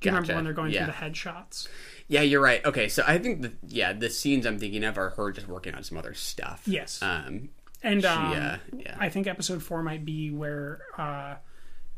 Do 0.00 0.08
you 0.08 0.10
remember 0.12 0.26
Gotcha. 0.28 0.34
when 0.36 0.44
they're 0.44 0.52
going 0.52 0.72
Yeah. 0.72 0.84
through 0.84 0.92
the 1.08 1.10
headshots? 1.12 1.68
Yeah, 2.08 2.22
you're 2.22 2.40
right. 2.40 2.64
Okay, 2.64 2.88
so 2.88 3.04
I 3.06 3.18
think 3.18 3.42
the 3.42 3.52
yeah 3.66 3.92
the 3.92 4.08
scenes 4.10 4.46
I'm 4.46 4.58
thinking 4.58 4.82
of 4.84 4.96
are 4.98 5.10
her 5.10 5.30
just 5.30 5.46
working 5.46 5.74
on 5.74 5.82
some 5.84 5.98
other 5.98 6.14
stuff. 6.14 6.62
Yes. 6.66 7.02
Um, 7.02 7.50
And 7.82 8.00
she, 8.02 8.08
um, 8.08 8.32
uh, 8.32 8.56
yeah. 8.76 8.96
I 8.98 9.08
think 9.10 9.26
episode 9.26 9.62
four 9.62 9.82
might 9.82 10.04
be 10.04 10.30
where 10.30 10.80
uh, 10.96 11.34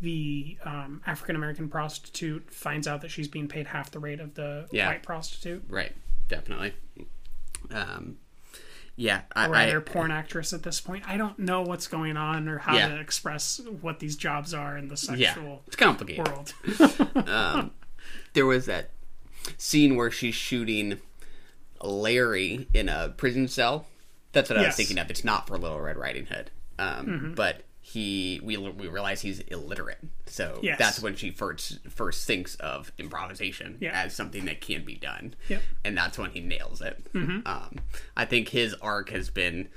the 0.01 0.59
um, 0.65 1.01
African 1.07 1.37
American 1.37 1.69
prostitute 1.69 2.51
finds 2.53 2.89
out 2.89 3.03
that 3.03 3.11
she's 3.11 3.29
being 3.29 3.49
paid 3.49 3.67
half 3.69 3.91
the 3.93 3.99
rate 4.01 4.21
of 4.21 4.35
the 4.35 4.67
Yeah. 4.73 4.89
white 4.89 5.03
prostitute. 5.03 5.63
Right. 5.69 5.93
Definitely. 6.29 6.75
Um, 7.71 8.17
yeah. 8.97 9.23
I, 9.35 9.47
or 9.47 9.55
I, 9.55 9.65
rather 9.67 9.81
porn 9.81 10.11
actress 10.11 10.53
at 10.53 10.63
this 10.63 10.81
point. 10.81 11.05
I 11.07 11.17
don't 11.17 11.39
know 11.39 11.63
what's 11.63 11.87
going 11.87 12.17
on 12.17 12.49
or 12.49 12.59
how 12.59 12.77
Yeah. 12.77 12.89
to 12.89 13.01
express 13.01 13.61
what 13.81 14.01
these 14.01 14.17
jobs 14.17 14.53
are 14.55 14.77
in 14.77 14.89
the 14.89 15.15
yeah, 15.17 15.35
sexual 15.35 15.63
it's 15.67 15.77
complicated. 15.77 16.27
world. 16.29 16.53
um, 17.29 17.71
there 18.35 18.47
was 18.47 18.67
that 18.67 18.91
scene 19.59 19.97
where 19.97 20.11
she's 20.11 20.35
shooting 20.35 21.01
Larry 21.83 22.67
in 22.75 22.89
a 22.89 23.09
prison 23.17 23.49
cell. 23.49 23.87
That's 24.33 24.49
what 24.51 24.59
I 24.59 24.67
was 24.67 24.77
thinking 24.77 24.99
of. 24.99 25.11
It's 25.11 25.25
not 25.25 25.47
for 25.49 25.59
Little 25.59 25.81
Red 25.81 25.97
Riding 25.97 26.27
Hood, 26.27 26.51
um, 26.79 27.07
Mhm. 27.07 27.35
but 27.35 27.63
he 27.83 28.41
we 28.45 28.57
we 28.57 28.87
realize 28.87 29.23
he's 29.23 29.41
illiterate. 29.41 29.99
So 30.27 30.61
Yes. 30.63 30.79
that's 30.79 31.01
when 31.01 31.17
she 31.17 31.31
first 31.33 31.79
first 31.89 32.27
thinks 32.27 32.55
of 32.57 32.93
improvisation 32.99 33.79
Yeah. 33.81 33.91
as 34.05 34.15
something 34.15 34.45
that 34.45 34.61
can 34.61 34.85
be 34.85 34.95
done. 34.95 35.35
Yep. 35.49 35.63
and 35.85 35.97
that's 35.97 36.17
when 36.19 36.31
he 36.31 36.41
nails 36.41 36.81
it. 36.81 37.13
Mhm. 37.13 37.45
Um, 37.47 37.81
I 38.17 38.25
think 38.27 38.51
his 38.51 38.75
arc 38.75 39.11
has 39.11 39.31
been 39.31 39.69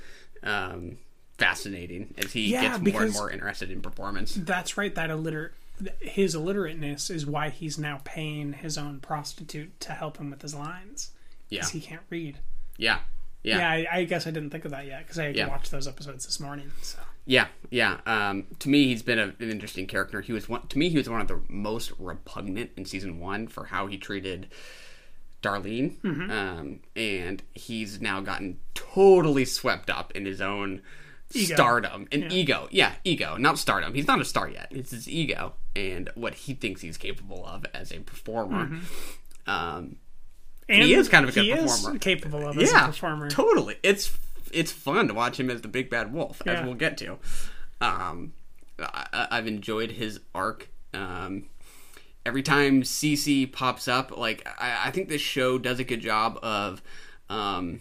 um, 0.44 0.98
fascinating 1.38 2.14
as 2.18 2.32
he 2.34 2.52
Yeah, 2.52 2.78
gets 2.78 2.92
more 2.92 3.02
and 3.02 3.12
more 3.14 3.30
interested 3.30 3.70
in 3.70 3.80
performance. 3.80 4.34
That's 4.34 4.76
right. 4.76 4.94
That 4.94 5.08
illiterate, 5.10 5.52
his 6.00 6.34
illiterateness 6.34 7.10
is 7.10 7.26
why 7.26 7.50
he's 7.50 7.78
now 7.78 8.00
paying 8.04 8.52
his 8.54 8.76
own 8.78 9.00
prostitute 9.00 9.78
to 9.80 9.92
help 9.92 10.18
him 10.18 10.30
with 10.30 10.42
his 10.42 10.54
lines. 10.54 11.10
Yeah. 11.50 11.60
because 11.60 11.70
he 11.70 11.80
can't 11.80 12.02
read. 12.10 12.38
Yeah, 12.78 13.00
yeah. 13.42 13.68
I, 13.70 13.86
I 13.92 14.04
guess 14.04 14.26
I 14.26 14.30
didn't 14.30 14.50
think 14.50 14.64
of 14.64 14.70
that 14.72 14.86
yet 14.86 15.00
because 15.04 15.18
I 15.18 15.28
Yeah. 15.28 15.48
watched 15.48 15.70
those 15.70 15.86
episodes 15.86 16.24
this 16.26 16.40
morning. 16.40 16.70
So 16.82 16.98
Yeah, 17.26 17.46
yeah. 17.70 17.98
Um, 18.06 18.46
to 18.60 18.68
me, 18.68 18.86
he's 18.86 19.02
been 19.02 19.18
a, 19.18 19.34
an 19.38 19.50
interesting 19.50 19.86
character. 19.86 20.20
He 20.22 20.32
was 20.32 20.48
one. 20.48 20.66
To 20.68 20.78
me, 20.78 20.88
he 20.88 20.96
was 20.98 21.08
one 21.08 21.20
of 21.20 21.28
the 21.28 21.40
most 21.48 21.92
repugnant 21.98 22.70
in 22.76 22.84
season 22.86 23.20
one 23.20 23.46
for 23.46 23.66
how 23.66 23.86
he 23.86 23.96
treated 23.98 24.48
Darlene, 25.42 26.00
Mhm. 26.00 26.30
um, 26.30 26.80
and 26.96 27.42
he's 27.54 28.00
now 28.00 28.20
gotten 28.22 28.58
totally 28.74 29.44
swept 29.44 29.90
up 29.90 30.10
in 30.12 30.24
his 30.24 30.40
own 30.40 30.80
Ego. 31.34 31.54
stardom 31.54 32.08
and 32.10 32.22
Yeah. 32.24 32.28
ego. 32.32 32.68
Yeah, 32.70 32.94
ego, 33.04 33.36
not 33.36 33.58
stardom. 33.58 33.92
He's 33.94 34.06
not 34.06 34.20
a 34.20 34.24
star 34.24 34.48
yet. 34.48 34.68
It's 34.70 34.90
his 34.92 35.08
ego 35.08 35.54
and 35.76 36.10
what 36.14 36.34
he 36.34 36.54
thinks 36.54 36.80
he's 36.80 36.96
capable 36.96 37.44
of 37.46 37.64
as 37.74 37.92
a 37.92 37.98
performer. 38.00 38.66
Mhm. 38.66 38.82
Um, 39.46 39.96
and 40.68 40.82
he 40.82 40.94
is 40.94 41.08
kind 41.08 41.24
of 41.24 41.30
a 41.30 41.32
good 41.34 41.44
he 41.44 41.52
is 41.52 41.76
performer. 41.78 41.98
capable 41.98 42.48
of 42.48 42.58
as 42.58 42.70
yeah, 42.70 42.84
a 42.84 42.86
performer. 42.88 43.30
Totally. 43.30 43.76
It's 43.82 44.16
it's 44.52 44.72
fun 44.72 45.08
to 45.08 45.14
watch 45.14 45.38
him 45.38 45.50
as 45.50 45.62
the 45.62 45.68
big 45.68 45.90
bad 45.90 46.12
wolf, 46.12 46.40
as 46.46 46.64
we'll 46.64 46.74
get 46.74 46.96
to. 46.98 47.18
Um, 47.80 48.32
I, 48.78 49.28
I've 49.30 49.46
enjoyed 49.46 49.92
his 49.92 50.20
arc. 50.34 50.68
Um, 50.94 51.46
every 52.24 52.42
time 52.42 52.82
CC 52.82 53.50
pops 53.50 53.88
up, 53.88 54.16
like 54.16 54.46
I, 54.58 54.86
I 54.86 54.90
think 54.90 55.08
this 55.08 55.20
show 55.20 55.58
does 55.58 55.80
a 55.80 55.84
good 55.84 56.00
job 56.00 56.38
of 56.42 56.80
um, 57.28 57.80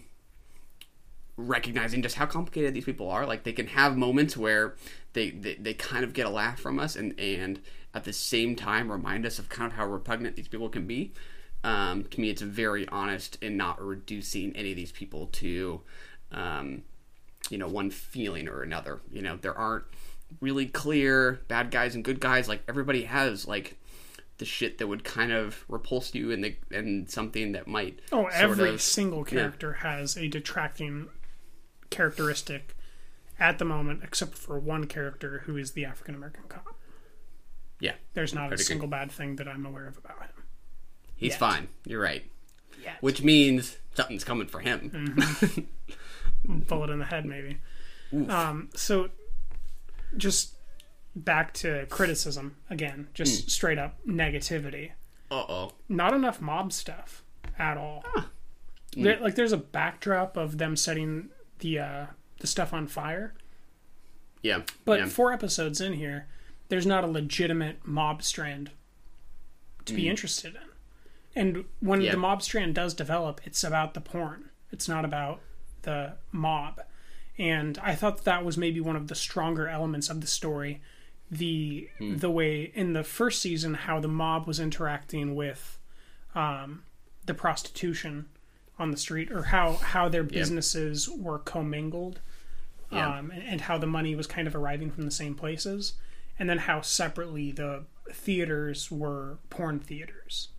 recognizing 1.38 2.02
just 2.02 2.16
how 2.16 2.26
complicated 2.26 2.74
these 2.74 2.86
people 2.86 3.10
are. 3.10 3.26
Like 3.26 3.44
they 3.44 3.54
can 3.54 3.68
have 3.68 3.98
moments 3.98 4.36
where 4.36 4.76
they, 5.14 5.30
they, 5.30 5.56
they 5.56 5.74
kind 5.74 6.04
of 6.04 6.14
get 6.14 6.26
a 6.26 6.30
laugh 6.30 6.60
from 6.60 6.80
us, 6.80 6.96
and 6.96 7.18
and 7.20 7.62
at 7.94 8.04
the 8.04 8.14
same 8.14 8.56
time 8.56 8.92
remind 8.92 9.26
us 9.26 9.40
of 9.40 9.50
kind 9.50 9.72
of 9.72 9.78
how 9.78 9.86
repugnant 9.86 10.36
these 10.36 10.48
people 10.48 10.70
can 10.70 10.88
be. 10.88 11.14
Um, 11.64 12.04
to 12.06 12.20
me, 12.20 12.30
it's 12.30 12.42
very 12.42 12.88
honest 12.90 13.38
in 13.42 13.56
not 13.56 13.82
reducing 13.82 14.56
any 14.56 14.72
of 14.72 14.76
these 14.76 14.92
people 14.92 15.28
to, 15.28 15.82
um, 16.32 16.84
you 17.50 17.58
know, 17.58 17.68
one 17.68 17.90
feeling 17.90 18.50
or 18.50 18.62
another. 18.62 19.00
You 19.12 19.22
know, 19.22 19.38
there 19.38 19.58
aren't 19.58 19.86
really 20.42 20.66
clear 20.66 21.42
bad 21.48 21.72
guys 21.72 21.96
and 21.96 22.04
good 22.04 22.20
guys. 22.20 22.50
Like 22.50 22.64
everybody 22.68 23.04
has 23.04 23.48
like 23.48 23.78
the 24.40 24.46
shit 24.46 24.78
that 24.80 24.88
would 24.88 25.04
kind 25.04 25.32
of 25.32 25.64
repulse 25.70 26.14
you 26.14 26.32
and 26.32 26.44
the 26.44 26.56
and 26.72 27.10
something 27.10 27.54
that 27.54 27.68
might. 27.68 28.00
Oh, 28.12 28.26
every 28.26 28.70
of- 28.70 28.82
single 28.82 29.20
yeah. 29.20 29.26
character 29.26 29.74
has 29.74 30.18
a 30.18 30.28
detracting 30.28 31.08
characteristic 31.90 32.76
at 33.40 33.60
the 33.60 33.66
moment, 33.66 34.02
except 34.04 34.38
for 34.38 34.60
one 34.60 34.86
character 34.86 35.44
who 35.46 35.56
is 35.58 35.72
the 35.72 35.86
African 35.86 36.16
American 36.16 36.44
cop. 36.50 36.76
Yeah, 37.84 37.96
There's 38.14 38.34
not 38.34 38.44
a 38.52 38.54
agree. 38.54 38.64
single 38.64 38.88
bad 38.88 39.12
thing 39.12 39.36
that 39.36 39.48
I'm 39.48 39.66
aware 39.66 39.88
of 39.88 39.98
about 39.98 40.22
him. 40.22 40.30
He's 41.18 41.32
Yet. 41.32 41.40
fine. 41.40 41.68
You're 41.86 42.02
right. 42.02 42.24
Yet. 42.82 42.96
Which 43.02 43.22
means 43.22 43.78
something's 43.94 44.24
coming 44.24 44.48
for 44.48 44.62
him. 44.62 44.90
Mhm. 44.90 45.66
Bullet 46.68 46.90
in 46.90 47.00
the 47.00 47.06
head, 47.06 47.26
maybe. 47.26 47.58
Oof. 48.14 48.30
Um, 48.30 48.70
so, 48.74 49.10
just 50.16 50.56
back 51.16 51.54
to 51.56 51.86
criticism 51.90 52.56
again, 52.70 53.08
just 53.14 53.48
Mm. 53.48 53.50
straight 53.50 53.78
up 53.78 54.00
negativity. 54.08 54.92
Uh 55.30 55.44
oh. 55.50 55.74
Not 55.90 56.14
enough 56.14 56.40
mob 56.40 56.72
stuff 56.72 57.24
at 57.60 57.78
all. 57.78 58.04
There, 58.96 59.20
like 59.20 59.36
there's 59.36 59.52
a 59.52 59.58
backdrop 59.58 60.38
of 60.38 60.58
them 60.58 60.76
setting 60.78 61.30
the 61.60 61.80
uh, 61.80 62.06
the 62.40 62.48
stuff 62.48 62.72
on 62.74 62.88
fire, 62.88 63.34
Yeah. 64.42 64.62
but 64.86 65.00
yeah. 65.00 65.06
four 65.08 65.34
episodes 65.34 65.82
in 65.82 65.94
here, 65.94 66.28
there's 66.74 66.88
not 66.88 67.04
a 67.04 67.08
legitimate 67.08 67.78
mob 67.86 68.24
strand 68.24 68.72
to 69.86 69.94
be 69.94 70.06
Mm. 70.06 70.10
interested 70.10 70.56
in. 70.56 70.62
And 71.36 71.66
when 71.82 72.02
Yeah. 72.02 72.12
the 72.14 72.18
mob 72.18 72.42
strand 72.42 72.74
does 72.74 72.96
develop, 72.96 73.42
it's 73.46 73.64
about 73.64 73.94
the 73.94 74.02
porn. 74.02 74.50
It's 74.72 74.90
not 74.90 75.06
about 75.06 75.40
the 75.84 76.14
mob. 76.32 76.82
And 77.38 77.78
I 77.78 77.94
thought 77.94 78.24
that 78.24 78.44
was 78.44 78.58
maybe 78.58 78.80
one 78.82 78.96
of 78.96 79.08
the 79.08 79.14
stronger 79.14 79.68
elements 79.68 80.10
of 80.10 80.20
the 80.22 80.26
story. 80.26 80.82
The 81.30 81.90
Hmm. 82.00 82.18
the 82.18 82.32
way 82.32 82.64
in 82.74 82.94
the 82.94 83.04
first 83.04 83.40
season 83.40 83.76
how 83.76 84.00
the 84.00 84.08
mob 84.08 84.48
was 84.48 84.60
interacting 84.60 85.36
with 85.36 85.78
um, 86.34 86.82
the 87.28 87.36
prostitution 87.36 88.28
on 88.80 88.90
the 88.90 88.98
street, 88.98 89.32
or 89.32 89.44
how 89.44 89.74
how 89.76 90.10
their 90.10 90.24
businesses 90.24 91.08
were 91.08 91.38
commingled, 91.38 92.20
um, 92.90 93.30
and, 93.30 93.44
and 93.44 93.62
how 93.62 93.78
the 93.78 93.86
money 93.86 94.16
was 94.16 94.26
kind 94.26 94.48
of 94.48 94.56
arriving 94.56 94.90
from 94.90 95.06
the 95.06 95.12
same 95.12 95.36
places, 95.36 95.94
and 96.40 96.50
then 96.50 96.60
how 96.60 96.82
separately 96.82 97.52
the 97.52 97.86
theaters 98.12 98.92
were 98.92 99.38
porn 99.50 99.80
theaters. 99.80 100.50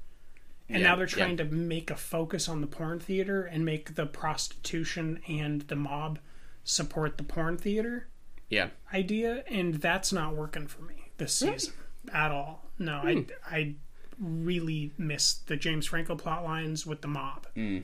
And 0.68 0.80
Yeah, 0.82 0.88
now 0.90 0.96
they're 0.96 1.06
yeah. 1.09 1.14
trying 1.16 1.36
to 1.38 1.44
make 1.44 1.90
a 1.90 1.96
focus 1.96 2.48
on 2.48 2.60
the 2.60 2.66
porn 2.66 2.98
theater 3.01 3.42
and 3.44 3.64
make 3.64 3.94
the 3.96 4.06
prostitution 4.06 5.20
and 5.28 5.62
the 5.62 5.76
mob 5.76 6.18
support 6.64 7.18
the 7.18 7.24
porn 7.24 7.59
theater 7.59 8.09
Yeah. 8.48 8.70
idea, 8.92 9.44
and 9.48 9.74
that's 9.74 10.12
not 10.12 10.34
working 10.34 10.66
for 10.66 10.82
me 10.82 11.10
this 11.18 11.34
season 11.34 11.74
at 12.12 12.30
all. 12.30 12.70
No, 12.78 13.01
Hmm. 13.01 13.06
I 13.44 13.56
I 13.56 13.74
really 14.18 14.92
miss 14.96 15.34
the 15.34 15.56
James 15.56 15.86
Franco 15.86 16.14
plot 16.16 16.44
lines 16.44 16.86
with 16.86 17.01
the 17.02 17.09
mob 17.09 17.46
Mm. 17.56 17.82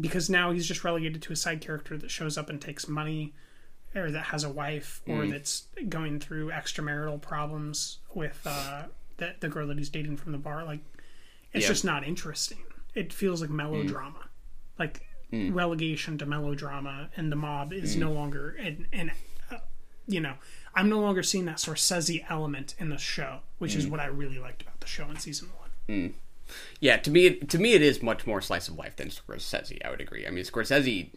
because 0.00 0.30
now 0.30 0.52
he's 0.52 0.66
just 0.68 0.84
relegated 0.84 1.20
to 1.22 1.32
a 1.32 1.36
side 1.36 1.60
character 1.60 1.96
that 1.98 2.10
shows 2.10 2.38
up 2.38 2.48
and 2.48 2.60
takes 2.60 2.86
money 2.88 3.34
or 3.94 4.10
that 4.10 4.24
has 4.26 4.44
a 4.44 4.48
wife 4.50 5.02
or 5.06 5.18
Mm. 5.24 5.30
that's 5.30 5.66
going 5.88 6.18
through 6.20 6.50
extramarital 6.50 7.20
problems 7.20 7.98
with 8.14 8.40
uh 8.46 8.84
the, 9.18 9.34
the 9.40 9.48
girl 9.48 9.66
that 9.68 9.78
he's 9.78 9.88
dating 9.90 10.16
from 10.16 10.32
the 10.32 10.38
bar 10.38 10.64
like 10.64 10.80
it's 11.52 11.62
Yeah. 11.64 11.68
just 11.68 11.84
not 11.84 12.04
interesting 12.04 12.58
it 12.94 13.12
feels 13.12 13.40
like 13.40 13.50
melodrama 13.50 14.28
like 14.78 15.06
Mm. 15.32 15.54
relegation 15.54 16.18
to 16.18 16.26
melodrama 16.26 17.08
and 17.16 17.32
the 17.32 17.36
mob 17.36 17.72
is 17.72 17.96
Mm. 17.96 18.00
no 18.00 18.12
longer 18.12 18.50
and 18.58 18.86
and 18.92 19.10
uh, 19.50 19.56
you 20.06 20.20
know 20.20 20.34
i'm 20.74 20.88
no 20.90 21.00
longer 21.00 21.22
seeing 21.22 21.44
that 21.46 21.56
Scorsese 21.56 22.24
element 22.28 22.74
in 22.78 22.88
the 22.90 22.98
show 22.98 23.40
which 23.58 23.74
is 23.74 23.86
Mm. 23.86 23.90
what 23.90 24.00
i 24.00 24.06
really 24.06 24.38
liked 24.38 24.60
about 24.62 24.80
the 24.80 24.86
show 24.86 25.08
in 25.10 25.18
season 25.18 25.48
one 25.58 25.70
Mm. 25.88 26.12
Yeah, 26.80 26.96
to 26.98 27.10
me, 27.10 27.36
to 27.36 27.58
me, 27.58 27.72
it 27.72 27.80
is 27.82 28.02
much 28.02 28.26
more 28.26 28.42
slice 28.42 28.68
of 28.68 28.76
life 28.76 28.94
than 28.96 29.08
Scorsese. 29.08 29.78
I 29.84 29.88
would 29.90 30.02
agree. 30.02 30.26
I 30.26 30.30
mean, 30.30 30.44
Scorsese 30.44 31.08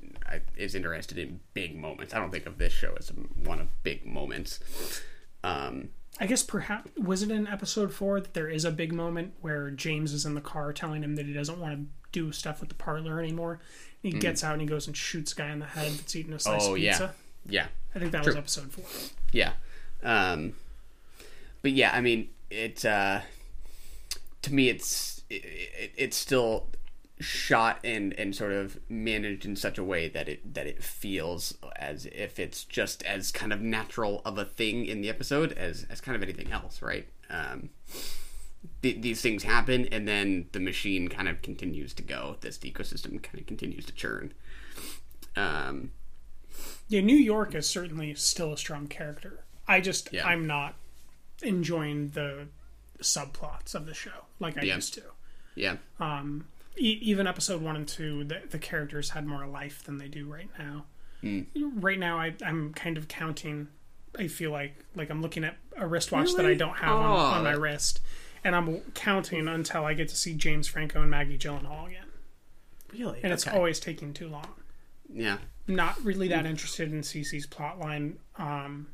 is 0.57 0.75
interested 0.75 1.17
in 1.17 1.39
big 1.53 1.75
moments. 1.77 2.13
I 2.13 2.19
don't 2.19 2.31
think 2.31 2.45
of 2.45 2.57
this 2.57 2.73
show 2.73 2.95
as 2.99 3.09
one 3.43 3.59
of 3.59 3.67
big 3.83 4.05
moments. 4.05 4.59
Um, 5.43 5.89
I 6.19 6.25
guess 6.27 6.43
perhaps 6.43 6.89
was 6.97 7.21
it 7.23 7.31
in 7.31 7.45
episode 7.47 7.93
four 7.93 8.19
that 8.21 8.33
there 8.33 8.47
is 8.49 8.65
a 8.65 8.71
big 8.71 8.93
moment 8.93 9.33
where 9.41 9.69
James 9.69 10.13
is 10.13 10.25
in 10.25 10.33
the 10.33 10.41
car 10.41 10.71
telling 10.73 11.03
him 11.03 11.15
that 11.15 11.25
he 11.25 11.33
doesn't 11.33 11.59
want 11.59 11.75
to 11.77 11.85
do 12.11 12.31
stuff 12.31 12.59
with 12.61 12.69
the 12.69 12.75
parlor 12.75 13.19
anymore. 13.19 13.59
He 14.01 14.11
Mm. 14.13 14.21
gets 14.21 14.43
out 14.43 14.53
and 14.53 14.61
he 14.61 14.67
goes 14.67 14.87
and 14.87 14.95
shoots 14.95 15.33
a 15.33 15.35
guy 15.35 15.49
in 15.51 15.59
the 15.59 15.65
head 15.65 15.91
that's 15.91 16.15
eating 16.15 16.33
a 16.33 16.39
slice 16.39 16.65
oh 16.67 16.73
of 16.75 16.79
yeah, 16.79 16.91
pizza. 16.91 17.15
yeah. 17.47 17.67
I 17.93 17.99
think 17.99 18.11
that 18.11 18.25
was 18.25 18.35
episode 18.35 18.71
four. 18.71 18.85
Yeah. 19.31 19.53
Um, 20.03 20.53
but 21.61 21.71
yeah, 21.73 21.91
I 21.93 22.01
mean, 22.01 22.29
it 22.49 22.85
uh, 22.85 23.21
to 24.43 24.53
me, 24.53 24.69
it's 24.69 25.23
it, 25.29 25.43
it, 25.43 25.91
it's 25.97 26.15
still 26.17 26.67
shot 27.19 27.79
and 27.83 28.11
and 28.13 28.35
sort 28.35 28.51
of 28.51 28.77
managed 28.89 29.45
in 29.45 29.55
such 29.55 29.77
a 29.77 29.83
way 29.83 30.09
that 30.09 30.27
it 30.27 30.53
that 30.53 30.67
it 30.67 30.83
feels 30.83 31.57
as 31.77 32.05
if 32.07 32.39
it's 32.39 32.63
just 32.65 33.01
as 33.03 33.31
kind 33.31 33.53
of 33.53 33.61
natural 33.61 34.21
of 34.25 34.37
a 34.37 34.43
thing 34.45 34.85
in 34.85 35.01
the 35.01 35.09
episode 35.09 35.53
as 35.53 35.85
as 35.89 36.01
kind 36.01 36.15
of 36.15 36.21
anything 36.21 36.51
else, 36.51 36.81
right? 36.81 37.07
Um, 37.29 37.69
th- 38.81 39.01
these 39.01 39.21
things 39.21 39.43
happen, 39.43 39.87
and 39.91 40.07
then 40.07 40.47
the 40.51 40.59
machine 40.59 41.07
kind 41.07 41.27
of 41.29 41.41
continues 41.41 41.93
to 41.93 42.03
go. 42.03 42.35
This 42.41 42.57
ecosystem 42.59 43.21
kind 43.23 43.39
of 43.39 43.45
continues 43.45 43.85
to 43.85 43.93
churn. 43.93 44.33
Um, 45.35 45.91
Yeah, 46.87 47.01
New 47.01 47.17
York 47.17 47.55
is 47.55 47.67
certainly 47.67 48.13
still 48.15 48.53
a 48.53 48.57
strong 48.57 48.87
character. 48.87 49.43
I 49.67 49.81
just 49.81 50.11
Yeah. 50.13 50.25
I'm 50.27 50.45
not 50.45 50.75
enjoying 51.41 52.09
the 52.11 52.47
subplots 53.01 53.73
of 53.75 53.85
the 53.85 53.93
show 53.93 54.25
like 54.39 54.57
I 54.57 54.61
Yeah. 54.63 54.75
used 54.75 54.93
to. 54.95 55.03
yeah. 55.55 55.77
Um, 55.99 56.47
e- 56.77 56.99
even 57.01 57.27
episode 57.27 57.61
one 57.61 57.75
and 57.75 57.87
two, 57.87 58.23
the, 58.23 58.41
the 58.49 58.59
characters 58.59 59.11
had 59.11 59.25
more 59.25 59.45
life 59.47 59.83
than 59.83 59.97
they 59.97 60.07
do 60.07 60.25
right 60.31 60.49
now. 60.59 60.85
Mm. 61.23 61.45
Right 61.55 61.97
now, 61.99 62.19
I, 62.19 62.33
I'm 62.45 62.73
kind 62.73 62.97
of 62.97 63.07
counting. 63.07 63.67
I 64.17 64.27
feel 64.27 64.51
like 64.51 64.75
like 64.95 65.09
I'm 65.09 65.21
looking 65.21 65.43
at 65.43 65.57
a 65.75 65.85
wristwatch 65.87 66.33
that 66.35 66.45
I 66.45 66.53
don't 66.53 66.77
have 66.77 66.95
on, 66.95 67.11
Oh, 67.11 67.15
on 67.15 67.43
my 67.43 67.51
wrist, 67.51 67.99
and 68.43 68.55
I'm 68.55 68.79
counting 68.93 69.47
until 69.47 69.83
I 69.85 69.93
get 69.93 70.07
to 70.09 70.15
see 70.15 70.33
James 70.35 70.67
Franco 70.67 71.01
and 71.01 71.09
Maggie 71.11 71.37
Gyllenhaal 71.37 71.87
again. 71.87 72.05
Really? 72.93 73.19
And 73.23 73.33
it's 73.33 73.45
always 73.47 73.79
taking 73.79 74.13
too 74.13 74.29
long. 74.29 74.47
Yeah. 75.13 75.37
Not 75.67 76.01
really 76.03 76.27
that 76.29 76.45
interested 76.45 76.93
in 76.93 77.01
Cece's 77.01 77.45
plotline, 77.47 78.15
um, 78.37 78.87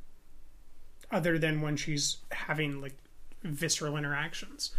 other 1.11 1.37
than 1.37 1.61
when 1.61 1.75
she's 1.75 2.17
having 2.31 2.81
like 2.81 2.95
visceral 3.43 3.97
interactions. 3.97 4.71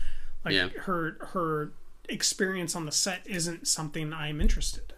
Like 0.44 0.54
Yeah. 0.54 0.68
her 0.80 1.18
her 1.32 1.72
experience 2.08 2.74
on 2.76 2.86
the 2.86 2.92
set 2.92 3.22
isn't 3.26 3.66
something 3.68 4.12
I'm 4.12 4.40
interested 4.40 4.92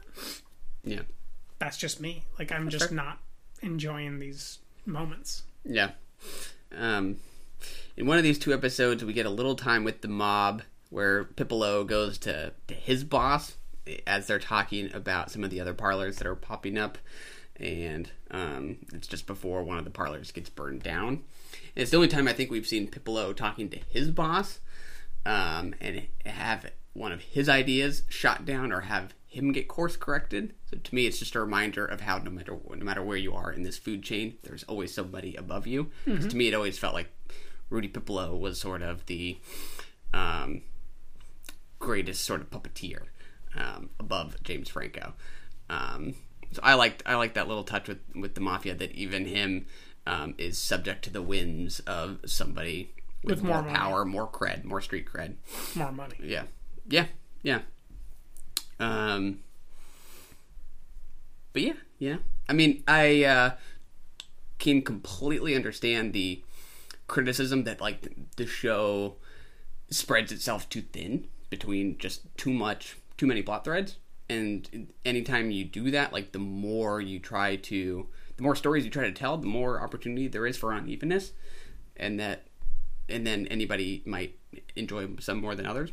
in. 0.84 0.92
Yeah. 0.92 1.02
That's 1.58 1.76
just 1.76 2.00
me. 2.00 2.24
Like 2.38 2.52
I'm 2.52 2.64
That's 2.64 2.74
just 2.76 2.88
fair. 2.88 2.96
not 2.96 3.18
enjoying 3.62 4.18
these 4.18 4.58
moments. 4.86 5.42
Yeah. 5.64 5.92
Um, 6.76 7.18
in 7.96 8.06
one 8.06 8.18
of 8.18 8.24
these 8.24 8.38
two 8.38 8.52
episodes, 8.52 9.04
we 9.04 9.12
get 9.12 9.26
a 9.26 9.30
little 9.30 9.54
time 9.54 9.84
with 9.84 10.00
the 10.00 10.08
mob 10.08 10.62
where 10.90 11.24
Pipilo 11.24 11.86
goes 11.86 12.18
to, 12.18 12.52
to 12.68 12.74
his 12.74 13.04
boss 13.04 13.56
as 14.06 14.26
they're 14.26 14.38
talking 14.38 14.92
about 14.94 15.30
some 15.30 15.44
of 15.44 15.50
the 15.50 15.60
other 15.60 15.74
parlors 15.74 16.16
that 16.16 16.26
are 16.26 16.34
popping 16.34 16.78
up. 16.78 16.98
And 17.56 18.10
um, 18.30 18.78
it's 18.92 19.06
just 19.06 19.26
before 19.26 19.62
one 19.62 19.78
of 19.78 19.84
the 19.84 19.90
parlors 19.90 20.32
gets 20.32 20.50
burned 20.50 20.82
down. 20.82 21.08
And 21.08 21.82
it's 21.82 21.90
the 21.90 21.96
only 21.96 22.08
time 22.08 22.26
I 22.26 22.32
think 22.32 22.50
we've 22.50 22.66
seen 22.66 22.88
Pipilo 22.90 23.34
talking 23.34 23.68
to 23.70 23.78
his 23.88 24.10
boss 24.10 24.60
um, 25.24 25.74
and 25.80 26.06
have 26.26 26.66
one 26.94 27.12
of 27.12 27.20
his 27.20 27.48
ideas 27.48 28.02
shot 28.08 28.44
down 28.46 28.72
or 28.72 28.80
have 28.82 29.12
him 29.26 29.52
get 29.52 29.66
course 29.68 29.96
corrected. 29.96 30.54
So 30.70 30.78
to 30.78 30.94
me, 30.94 31.06
it's 31.06 31.18
just 31.18 31.34
a 31.34 31.40
reminder 31.40 31.84
of 31.84 32.00
how 32.00 32.18
no 32.18 32.30
matter 32.30 32.56
no 32.70 32.84
matter 32.84 33.02
where 33.02 33.16
you 33.16 33.34
are 33.34 33.52
in 33.52 33.62
this 33.64 33.76
food 33.76 34.02
chain, 34.02 34.38
there's 34.44 34.62
always 34.64 34.94
somebody 34.94 35.34
above 35.36 35.66
you. 35.66 35.90
Mhm. 36.06 36.30
to 36.30 36.36
me, 36.36 36.48
it 36.48 36.54
always 36.54 36.78
felt 36.78 36.94
like 36.94 37.10
Rudy 37.68 37.88
Pipilo 37.88 38.38
was 38.38 38.60
sort 38.60 38.80
of 38.82 39.04
the 39.06 39.38
um, 40.12 40.62
greatest 41.78 42.24
sort 42.24 42.40
of 42.40 42.50
puppeteer 42.50 43.02
um, 43.56 43.90
above 43.98 44.42
James 44.42 44.68
Franco. 44.68 45.14
Um, 45.68 46.14
so 46.52 46.60
I 46.62 46.74
liked 46.74 47.02
I 47.06 47.16
liked 47.16 47.34
that 47.34 47.48
little 47.48 47.64
touch 47.64 47.88
with 47.88 47.98
with 48.14 48.34
the 48.34 48.40
mafia 48.40 48.74
that 48.74 48.92
even 48.92 49.26
him 49.26 49.66
um, 50.06 50.34
is 50.38 50.58
subject 50.58 51.02
to 51.04 51.10
the 51.10 51.22
whims 51.22 51.80
of 51.80 52.20
somebody 52.26 52.92
with, 53.24 53.36
With 53.36 53.42
more 53.44 53.54
more, 53.56 53.62
money. 53.62 53.74
power, 53.74 54.04
more 54.04 54.28
cred, 54.28 54.64
more 54.64 54.80
street 54.80 55.06
cred. 55.10 55.34
More 55.74 55.90
money. 55.90 56.14
Yeah, 56.22 56.44
yeah, 56.88 57.06
yeah. 57.42 57.60
Um, 58.78 59.40
but 61.52 61.62
yeah, 61.62 61.74
yeah. 61.98 62.16
I 62.48 62.52
mean, 62.52 62.82
I 62.86 63.24
uh, 63.24 63.50
can 64.58 64.82
completely 64.82 65.54
understand 65.54 66.12
the 66.12 66.42
criticism 67.06 67.64
that 67.64 67.80
like 67.80 68.12
the 68.36 68.46
show 68.46 69.16
spreads 69.90 70.32
itself 70.32 70.68
too 70.68 70.82
thin 70.82 71.28
between 71.50 71.98
just 71.98 72.22
too 72.36 72.52
much, 72.52 72.96
too 73.16 73.26
many 73.26 73.42
plot 73.42 73.64
threads. 73.64 73.96
And 74.28 74.88
anytime 75.04 75.50
you 75.50 75.64
do 75.64 75.90
that, 75.90 76.12
like 76.12 76.32
the 76.32 76.38
more 76.38 77.00
you 77.00 77.18
try 77.18 77.56
to, 77.56 78.08
the 78.36 78.42
more 78.42 78.56
stories 78.56 78.84
you 78.84 78.90
try 78.90 79.04
to 79.04 79.12
tell, 79.12 79.36
the 79.36 79.46
more 79.46 79.80
opportunity 79.80 80.28
there 80.28 80.46
is 80.46 80.56
for 80.56 80.72
unevenness, 80.72 81.32
and 81.96 82.18
that, 82.18 82.46
and 83.08 83.26
then 83.26 83.46
anybody 83.48 84.02
might 84.06 84.38
enjoy 84.76 85.08
some 85.20 85.40
more 85.40 85.54
than 85.54 85.66
others. 85.66 85.92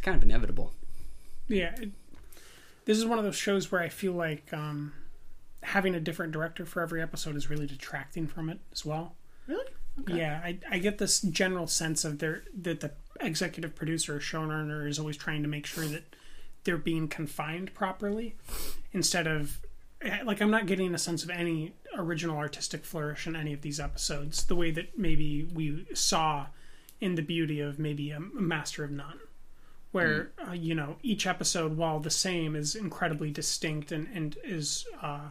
It's 0.00 0.06
kind 0.06 0.16
of 0.16 0.22
inevitable. 0.22 0.72
Yeah, 1.46 1.74
it, 1.78 1.90
this 2.86 2.96
is 2.96 3.04
one 3.04 3.18
of 3.18 3.24
those 3.26 3.36
shows 3.36 3.70
where 3.70 3.82
I 3.82 3.90
feel 3.90 4.14
like 4.14 4.50
um, 4.50 4.94
having 5.62 5.94
a 5.94 6.00
different 6.00 6.32
director 6.32 6.64
for 6.64 6.80
every 6.80 7.02
episode 7.02 7.36
is 7.36 7.50
really 7.50 7.66
detracting 7.66 8.26
from 8.26 8.48
it 8.48 8.60
as 8.72 8.82
well. 8.82 9.14
Really? 9.46 9.66
Yeah, 10.08 10.40
I, 10.42 10.58
I 10.70 10.78
get 10.78 10.96
this 10.96 11.20
general 11.20 11.66
sense 11.66 12.06
of 12.06 12.18
their 12.18 12.44
that 12.62 12.80
the 12.80 12.92
executive 13.20 13.74
producer 13.74 14.16
or 14.16 14.20
showrunner 14.20 14.88
is 14.88 14.98
always 14.98 15.18
trying 15.18 15.42
to 15.42 15.50
make 15.50 15.66
sure 15.66 15.84
that 15.84 16.16
they're 16.64 16.78
being 16.78 17.06
confined 17.06 17.74
properly 17.74 18.36
instead 18.94 19.26
of 19.26 19.58
eh, 20.00 20.20
like 20.24 20.40
I'm 20.40 20.50
not 20.50 20.64
getting 20.64 20.94
a 20.94 20.98
sense 20.98 21.24
of 21.24 21.28
any 21.28 21.74
original 21.94 22.38
artistic 22.38 22.86
flourish 22.86 23.26
in 23.26 23.36
any 23.36 23.52
of 23.52 23.60
these 23.60 23.78
episodes 23.78 24.44
the 24.44 24.56
way 24.56 24.70
that 24.70 24.98
maybe 24.98 25.44
we 25.44 25.84
saw 25.92 26.46
in 27.02 27.16
the 27.16 27.22
beauty 27.22 27.60
of 27.60 27.78
maybe 27.78 28.10
a 28.12 28.20
Master 28.20 28.82
of 28.82 28.90
None 28.90 29.20
where 29.92 30.30
uh, 30.48 30.52
you 30.52 30.74
know 30.74 30.96
each 31.02 31.26
episode, 31.26 31.76
while 31.76 32.00
the 32.00 32.10
same, 32.10 32.54
is 32.56 32.74
incredibly 32.74 33.30
distinct 33.30 33.90
and 33.92 34.08
and 34.14 34.36
is 34.44 34.86
uh, 35.02 35.30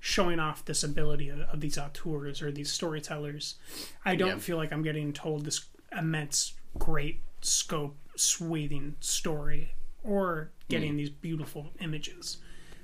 showing 0.00 0.38
off 0.38 0.64
this 0.64 0.82
ability 0.84 1.28
of, 1.28 1.40
of 1.40 1.60
these 1.60 1.76
auteurs 1.78 2.40
or 2.42 2.52
these 2.52 2.70
storytellers. 2.70 3.56
I 4.04 4.14
don't 4.14 4.28
Yeah. 4.28 4.38
feel 4.38 4.56
like 4.56 4.72
I'm 4.72 4.82
getting 4.82 5.12
told 5.12 5.44
this 5.44 5.66
immense, 5.96 6.54
great 6.78 7.20
scope, 7.40 7.96
swathing 8.16 8.94
story 9.00 9.72
or 10.04 10.50
getting 10.68 10.94
Mm. 10.94 10.98
these 10.98 11.10
beautiful 11.10 11.70
images. 11.80 12.38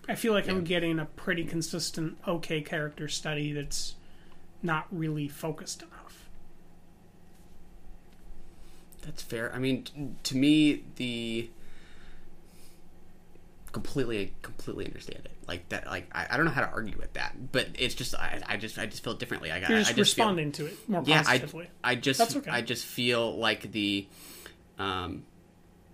I 0.08 0.16
feel 0.16 0.32
like 0.32 0.48
I'm 0.48 0.64
getting 0.64 0.98
a 0.98 1.04
pretty 1.04 1.44
consistent, 1.44 2.18
okay 2.26 2.60
character 2.60 3.06
study 3.08 3.52
that's 3.52 3.94
not 4.62 4.86
really 4.90 5.28
focused 5.28 5.82
enough. 5.82 6.01
That's 9.02 9.22
fair. 9.22 9.52
I 9.54 9.58
mean, 9.58 9.84
t- 9.84 9.92
to 10.22 10.36
me, 10.36 10.84
the 10.96 11.50
completely, 13.72 14.32
completely 14.42 14.86
understand 14.86 15.20
it. 15.24 15.32
Like 15.48 15.68
that. 15.70 15.86
Like 15.86 16.08
I, 16.12 16.26
I 16.30 16.36
don't 16.36 16.46
know 16.46 16.52
how 16.52 16.60
to 16.60 16.70
argue 16.70 16.96
with 16.98 17.12
that, 17.14 17.52
but 17.52 17.68
it's 17.78 17.94
just 17.94 18.14
I, 18.14 18.40
I 18.46 18.56
just, 18.56 18.78
I 18.78 18.86
just 18.86 19.02
feel 19.02 19.14
differently. 19.14 19.50
I, 19.50 19.58
You're 19.58 19.78
I, 19.78 19.80
just 19.80 19.90
I 19.90 19.94
just 19.94 20.14
feel- 20.14 20.24
responding 20.26 20.52
to 20.52 20.66
it 20.66 20.88
more 20.88 21.02
yeah, 21.04 21.22
positively. 21.22 21.68
I, 21.82 21.92
I 21.92 21.94
just, 21.96 22.18
That's 22.18 22.36
okay. 22.36 22.50
I 22.50 22.60
just 22.62 22.84
feel 22.86 23.36
like 23.36 23.72
the, 23.72 24.06
um, 24.78 25.24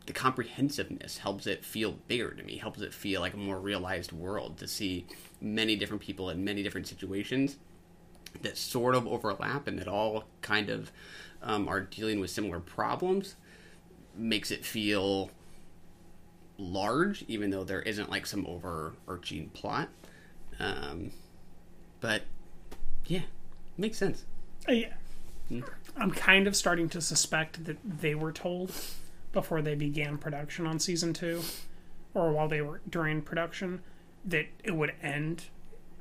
the 0.07 0.13
comprehensiveness 0.13 1.19
helps 1.19 1.47
it 1.47 1.65
feel 1.65 1.93
bigger 2.09 2.31
to 2.33 2.43
me. 2.43 2.57
Helps 2.57 2.81
it 2.81 2.93
feel 2.93 3.21
like 3.21 3.35
a 3.35 3.39
more 3.39 3.59
realized 3.59 4.13
world 4.13 4.59
to 4.59 4.69
see 4.69 5.07
many 5.41 5.77
different 5.77 6.03
people 6.03 6.31
in 6.31 6.45
many 6.45 6.63
different 6.63 6.87
situations 6.89 7.57
that 8.43 8.57
sort 8.57 8.95
of 8.95 9.07
overlap 9.07 9.67
and 9.67 9.79
that 9.79 9.89
all 9.89 10.25
kind 10.43 10.71
of 10.71 10.91
um, 11.43 11.69
are 11.69 11.81
dealing 11.81 12.21
with 12.21 12.31
similar 12.31 12.61
problems 12.61 13.37
makes 14.17 14.51
it 14.51 14.65
feel 14.65 15.31
large, 16.59 17.25
even 17.29 17.51
though 17.51 17.65
there 17.65 17.83
isn't 17.83 18.11
like 18.11 18.27
some 18.27 18.45
overarching 18.47 19.49
plot. 19.51 19.89
Um, 20.59 21.13
but 22.01 22.23
yeah, 23.07 23.23
makes 23.77 23.97
sense. 23.97 24.25
I, 24.67 24.91
I'm 25.97 26.11
kind 26.11 26.47
of 26.47 26.57
starting 26.57 26.89
to 26.91 27.01
suspect 27.01 27.65
that 27.65 27.79
they 27.85 28.15
were 28.15 28.33
told 28.33 28.73
before 29.33 29.63
they 29.63 29.75
began 29.75 30.19
production 30.19 30.67
on 30.67 30.79
season 30.79 31.13
two, 31.13 31.43
or 32.15 32.33
while 32.33 32.49
they 32.49 32.61
were 32.61 32.81
during 32.89 33.23
production, 33.23 33.83
that 34.25 34.47
it 34.65 34.73
would 34.75 34.93
end 35.03 35.45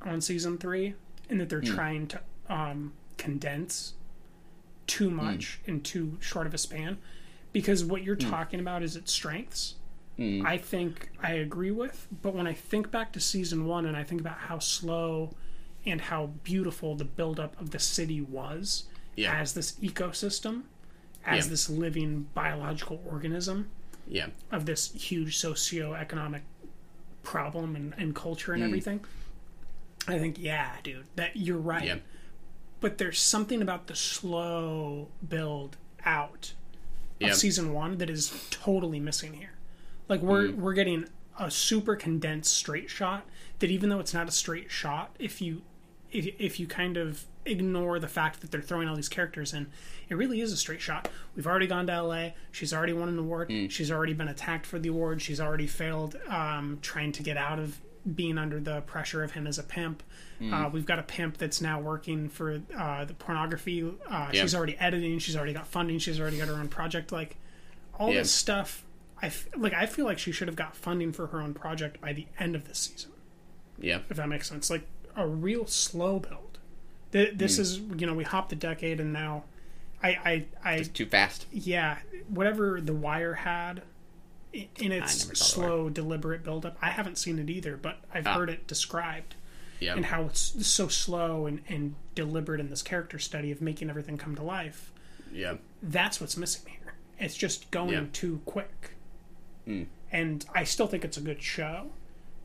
on 0.02 0.20
season 0.20 0.58
three, 0.58 0.94
and 1.28 1.40
that 1.40 1.48
they're 1.48 1.60
Hmm. 1.60 1.74
trying 1.74 2.06
to 2.08 2.20
um, 2.48 2.92
condense 3.18 3.92
too 4.86 5.10
much 5.10 5.60
in 5.66 5.82
too 5.82 6.16
short 6.20 6.46
of 6.46 6.54
a 6.54 6.58
span. 6.58 6.96
Because 7.52 7.84
what 7.84 8.02
you're 8.02 8.16
Hmm. 8.16 8.30
talking 8.30 8.60
about 8.60 8.82
is 8.82 8.96
its 8.96 9.12
strengths. 9.12 9.74
Mm. 10.18 10.44
I 10.46 10.56
think 10.58 11.10
I 11.22 11.32
agree 11.34 11.70
with, 11.70 12.08
but 12.22 12.34
when 12.34 12.46
I 12.46 12.52
think 12.54 12.90
back 12.90 13.12
to 13.12 13.20
season 13.20 13.66
one 13.66 13.86
and 13.86 13.96
I 13.96 14.02
think 14.02 14.20
about 14.20 14.38
how 14.38 14.58
slow 14.58 15.36
and 15.86 16.00
how 16.00 16.26
beautiful 16.42 16.96
the 16.96 17.04
buildup 17.04 17.58
of 17.60 17.70
the 17.70 17.78
city 17.78 18.20
was 18.20 18.84
Yeah. 19.14 19.38
as 19.38 19.52
this 19.54 19.72
ecosystem, 19.80 20.62
as 21.24 21.44
Yeah. 21.46 21.50
this 21.50 21.68
living 21.70 22.28
biological 22.34 23.00
organism 23.06 23.68
Yeah. 24.08 24.28
of 24.50 24.66
this 24.66 24.90
huge 24.92 25.36
socioeconomic 25.38 26.40
problem 27.22 27.76
and, 27.76 27.94
and 27.98 28.14
culture 28.14 28.52
and 28.54 28.62
Mm. 28.62 28.66
everything. 28.66 29.00
I 30.08 30.18
think, 30.18 30.38
yeah, 30.38 30.72
dude, 30.82 31.04
that 31.16 31.36
you're 31.36 31.58
right. 31.58 31.84
Yeah. 31.84 31.96
But 32.80 32.98
there's 32.98 33.18
something 33.20 33.60
about 33.62 33.86
the 33.88 33.94
slow 33.96 35.08
build 35.26 35.76
out 36.04 36.52
of 37.20 37.28
Yeah. 37.28 37.32
season 37.34 37.72
one 37.72 37.98
that 37.98 38.08
is 38.08 38.32
totally 38.50 39.00
missing 39.00 39.34
here. 39.34 39.52
Like 40.08 40.20
we're 40.22 40.48
Mm. 40.48 40.56
we're 40.56 40.74
getting 40.74 41.06
a 41.38 41.50
super 41.50 41.94
condensed 41.96 42.54
straight 42.56 42.88
shot 42.90 43.26
that 43.58 43.70
even 43.70 43.88
though 43.90 44.00
it's 44.00 44.14
not 44.14 44.28
a 44.28 44.32
straight 44.32 44.70
shot, 44.70 45.14
if 45.18 45.40
you 45.40 45.62
if, 46.10 46.26
if 46.38 46.58
you 46.58 46.66
kind 46.66 46.96
of 46.96 47.26
ignore 47.44 47.98
the 47.98 48.08
fact 48.08 48.40
that 48.40 48.50
they're 48.50 48.62
throwing 48.62 48.88
all 48.88 48.96
these 48.96 49.10
characters 49.10 49.52
in, 49.52 49.66
it 50.08 50.14
really 50.14 50.40
is 50.40 50.50
a 50.52 50.56
straight 50.56 50.80
shot. 50.80 51.10
We've 51.36 51.46
already 51.46 51.66
gone 51.66 51.86
to 51.88 51.92
LA. 52.02 52.30
She's 52.50 52.72
already 52.72 52.94
won 52.94 53.10
an 53.10 53.18
award. 53.18 53.52
She's 53.70 53.90
already 53.90 54.14
been 54.14 54.28
attacked 54.28 54.64
for 54.64 54.78
the 54.78 54.88
award. 54.88 55.20
She's 55.20 55.38
already 55.38 55.66
failed 55.66 56.16
um, 56.28 56.78
trying 56.80 57.12
to 57.12 57.22
get 57.22 57.36
out 57.36 57.58
of 57.58 57.78
being 58.14 58.38
under 58.38 58.60
the 58.60 58.80
pressure 58.82 59.22
of 59.22 59.32
him 59.32 59.46
as 59.46 59.58
a 59.58 59.62
pimp. 59.62 60.02
Mm. 60.40 60.52
Uh, 60.52 60.68
we've 60.70 60.86
got 60.86 60.98
a 60.98 61.02
pimp 61.02 61.36
that's 61.38 61.60
now 61.60 61.80
working 61.80 62.28
for 62.28 62.60
uh, 62.76 63.04
the 63.04 63.14
pornography. 63.14 63.82
Uh, 64.08 64.30
Yeah. 64.32 64.42
She's 64.42 64.54
already 64.54 64.76
editing. 64.78 65.18
She's 65.18 65.36
already 65.36 65.52
got 65.52 65.66
funding. 65.66 65.98
She's 65.98 66.20
already 66.20 66.38
got 66.38 66.48
her 66.48 66.54
own 66.54 66.68
project. 66.68 67.12
Like 67.12 67.36
all 67.98 68.08
Yeah. 68.12 68.20
this 68.20 68.32
stuff. 68.32 68.84
I 69.20 69.26
f- 69.26 69.48
like. 69.56 69.72
I 69.74 69.86
feel 69.86 70.04
like 70.04 70.18
she 70.18 70.30
should 70.32 70.46
have 70.48 70.56
got 70.56 70.76
funding 70.76 71.12
for 71.12 71.26
her 71.28 71.40
own 71.40 71.54
project 71.54 72.00
by 72.00 72.12
the 72.12 72.26
end 72.38 72.54
of 72.54 72.68
this 72.68 72.78
season 72.78 73.10
Yeah. 73.78 74.00
if 74.08 74.16
that 74.16 74.28
makes 74.28 74.48
sense. 74.48 74.70
Like 74.70 74.86
a 75.16 75.26
real 75.26 75.66
slow 75.66 76.20
build. 76.20 76.58
Th- 77.10 77.34
This 77.36 77.56
Mm. 77.56 77.60
is 77.60 77.78
you 78.00 78.06
know 78.06 78.14
we 78.14 78.22
hopped 78.24 78.52
a 78.52 78.56
decade 78.56 79.00
and 79.00 79.12
now, 79.12 79.44
I 80.02 80.08
I 80.62 80.72
I 80.74 80.78
Just 80.78 80.94
too 80.94 81.06
fast. 81.06 81.46
yeah 81.50 81.98
whatever 82.28 82.80
the 82.80 82.92
Wire 82.94 83.34
had 83.34 83.82
in 84.52 84.92
its 84.92 85.24
never 85.26 85.34
saw 85.34 85.44
The 85.44 85.50
slow 85.66 85.90
deliberate 85.90 86.42
buildup. 86.44 86.76
I 86.80 86.90
haven't 86.90 87.16
seen 87.18 87.38
it 87.38 87.50
either, 87.50 87.76
but 87.76 87.98
I've 88.12 88.26
Ah. 88.26 88.34
heard 88.34 88.50
it 88.50 88.66
described. 88.66 89.34
Yeah. 89.80 89.94
And 89.94 90.06
how 90.06 90.24
it's 90.24 90.66
so 90.66 90.88
slow 90.88 91.46
and, 91.46 91.62
and 91.68 91.94
deliberate 92.16 92.58
in 92.60 92.68
this 92.70 92.82
character 92.82 93.18
study 93.18 93.52
of 93.52 93.60
making 93.62 93.88
everything 93.90 94.18
come 94.18 94.34
to 94.34 94.42
life. 94.42 94.92
Yeah. 95.32 95.54
That's 95.82 96.20
what's 96.20 96.36
missing 96.36 96.62
here. 96.70 96.94
It's 97.20 97.36
just 97.36 97.70
going 97.70 97.90
Yeah. 97.92 98.04
too 98.12 98.40
quick 98.44 98.92
Mm. 99.68 99.86
and 100.10 100.46
I 100.54 100.64
still 100.64 100.86
think 100.86 101.04
it's 101.04 101.16
a 101.18 101.20
good 101.20 101.42
show, 101.42 101.90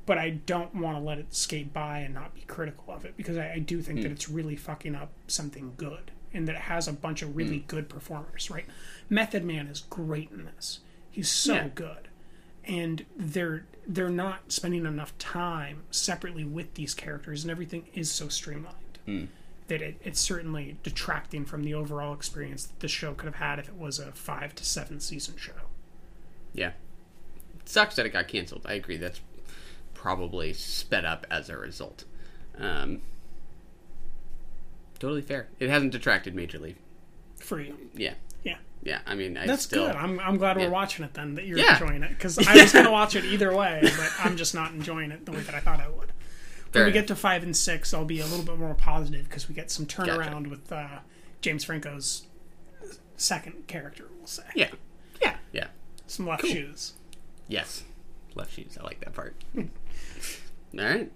but 0.05 0.17
I 0.17 0.29
don't 0.31 0.75
want 0.75 0.97
to 0.97 1.01
let 1.01 1.17
it 1.19 1.33
skate 1.33 1.71
by 1.73 1.99
and 1.99 2.13
not 2.13 2.35
be 2.35 2.41
critical 2.41 2.93
of 2.93 3.05
it 3.05 3.15
because 3.15 3.37
I, 3.37 3.53
I 3.53 3.59
do 3.59 3.81
think 3.81 4.01
that 4.01 4.09
Mm. 4.09 4.15
it's 4.15 4.27
really 4.29 4.55
fucking 4.57 4.93
up 4.93 5.09
something 5.27 5.73
good 5.77 6.11
and 6.33 6.47
that 6.47 6.55
it 6.55 6.61
has 6.63 6.87
a 6.87 6.93
bunch 6.93 7.21
of 7.21 7.35
really 7.35 7.59
Mm. 7.61 7.67
good 7.67 7.87
performers. 7.89 8.51
Right, 8.51 8.65
Method 9.09 9.43
Man 9.45 9.67
is 9.67 9.81
great 9.89 10.29
in 10.31 10.45
this. 10.45 10.81
He's 11.13 11.29
so 11.29 11.53
Yeah. 11.53 11.67
good, 11.69 12.09
and 12.65 13.05
they're 13.15 13.65
they're 13.85 14.09
not 14.09 14.49
spending 14.51 14.85
enough 14.85 15.17
time 15.17 15.83
separately 15.91 16.43
with 16.45 16.73
these 16.75 16.93
characters, 16.93 17.43
and 17.43 17.51
everything 17.51 17.87
is 17.93 18.09
so 18.11 18.29
streamlined 18.29 18.97
Mm. 19.05 19.27
that 19.67 19.81
it, 19.81 19.97
it's 20.01 20.21
certainly 20.21 20.77
detracting 20.83 21.43
from 21.45 21.63
the 21.63 21.73
overall 21.73 22.13
experience 22.13 22.65
that 22.65 22.79
the 22.79 22.87
show 22.87 23.13
could 23.13 23.25
have 23.25 23.35
had 23.35 23.59
if 23.59 23.67
it 23.67 23.75
was 23.75 23.99
a 23.99 24.11
five 24.13 24.55
to 24.55 24.63
seven 24.65 24.99
season 25.01 25.35
show. 25.37 25.67
Yeah. 26.53 26.71
Sucks 27.65 27.95
that 27.97 28.05
it 28.05 28.09
got 28.11 28.27
canceled. 28.29 28.61
I 28.65 28.73
agree. 28.73 28.95
That's 28.97 29.19
probably 29.93 30.53
sped 30.53 31.03
up 31.05 31.27
as 31.29 31.49
a 31.49 31.57
result. 31.57 32.05
Um, 32.57 33.01
totally 34.99 35.21
fair. 35.21 35.47
It 35.59 35.69
hasn't 35.69 35.91
detracted 35.91 36.35
majorly. 36.35 36.75
For 37.35 37.59
you, 37.59 37.89
Yeah. 37.93 38.13
Yeah. 38.83 38.99
I 39.07 39.15
mean, 39.15 39.37
I 39.37 39.47
That's 39.47 39.63
still. 39.63 39.87
good. 39.87 39.95
I'm, 39.95 40.19
I'm 40.19 40.37
glad 40.37 40.57
yeah. 40.57 40.65
we're 40.65 40.71
watching 40.71 41.03
it 41.05 41.13
then. 41.13 41.35
That 41.35 41.45
you're 41.45 41.57
Yeah. 41.57 41.73
enjoying 41.81 42.03
it 42.03 42.09
because 42.09 42.37
I 42.39 42.53
was 42.61 42.71
going 42.73 42.85
to 42.85 42.91
watch 42.91 43.15
it 43.15 43.25
either 43.25 43.55
way, 43.55 43.79
but 43.83 44.11
I'm 44.19 44.37
just 44.37 44.53
not 44.53 44.71
enjoying 44.73 45.11
it 45.11 45.25
the 45.25 45.31
way 45.31 45.39
that 45.41 45.55
I 45.55 45.59
thought 45.59 45.79
I 45.79 45.87
would. 45.89 46.11
Fair 46.71 46.83
when 46.83 46.85
we 46.87 46.91
get 46.91 47.07
to 47.07 47.15
five 47.15 47.43
and 47.43 47.55
six, 47.55 47.93
I'll 47.93 48.05
be 48.05 48.19
a 48.19 48.25
little 48.25 48.45
bit 48.45 48.57
more 48.57 48.73
positive 48.73 49.25
because 49.29 49.47
we 49.47 49.55
get 49.55 49.69
some 49.71 49.85
Gotcha. 49.85 50.11
turnaround 50.11 50.47
with 50.49 50.71
uh, 50.71 50.99
James 51.41 51.63
Franco's 51.63 52.23
second 53.15 53.67
character. 53.67 54.05
We'll 54.17 54.27
say, 54.27 54.43
Yeah. 54.55 54.69
yeah, 55.21 55.35
Yeah. 55.51 55.67
some 56.07 56.27
left 56.27 56.41
Cool. 56.41 56.51
shoes. 56.51 56.93
Yes. 57.47 57.83
Left 58.35 58.51
shoes. 58.53 58.77
I 58.79 58.83
like 58.83 58.99
that 59.01 59.13
part. 59.13 59.35
All 59.57 59.63
right. 60.73 61.11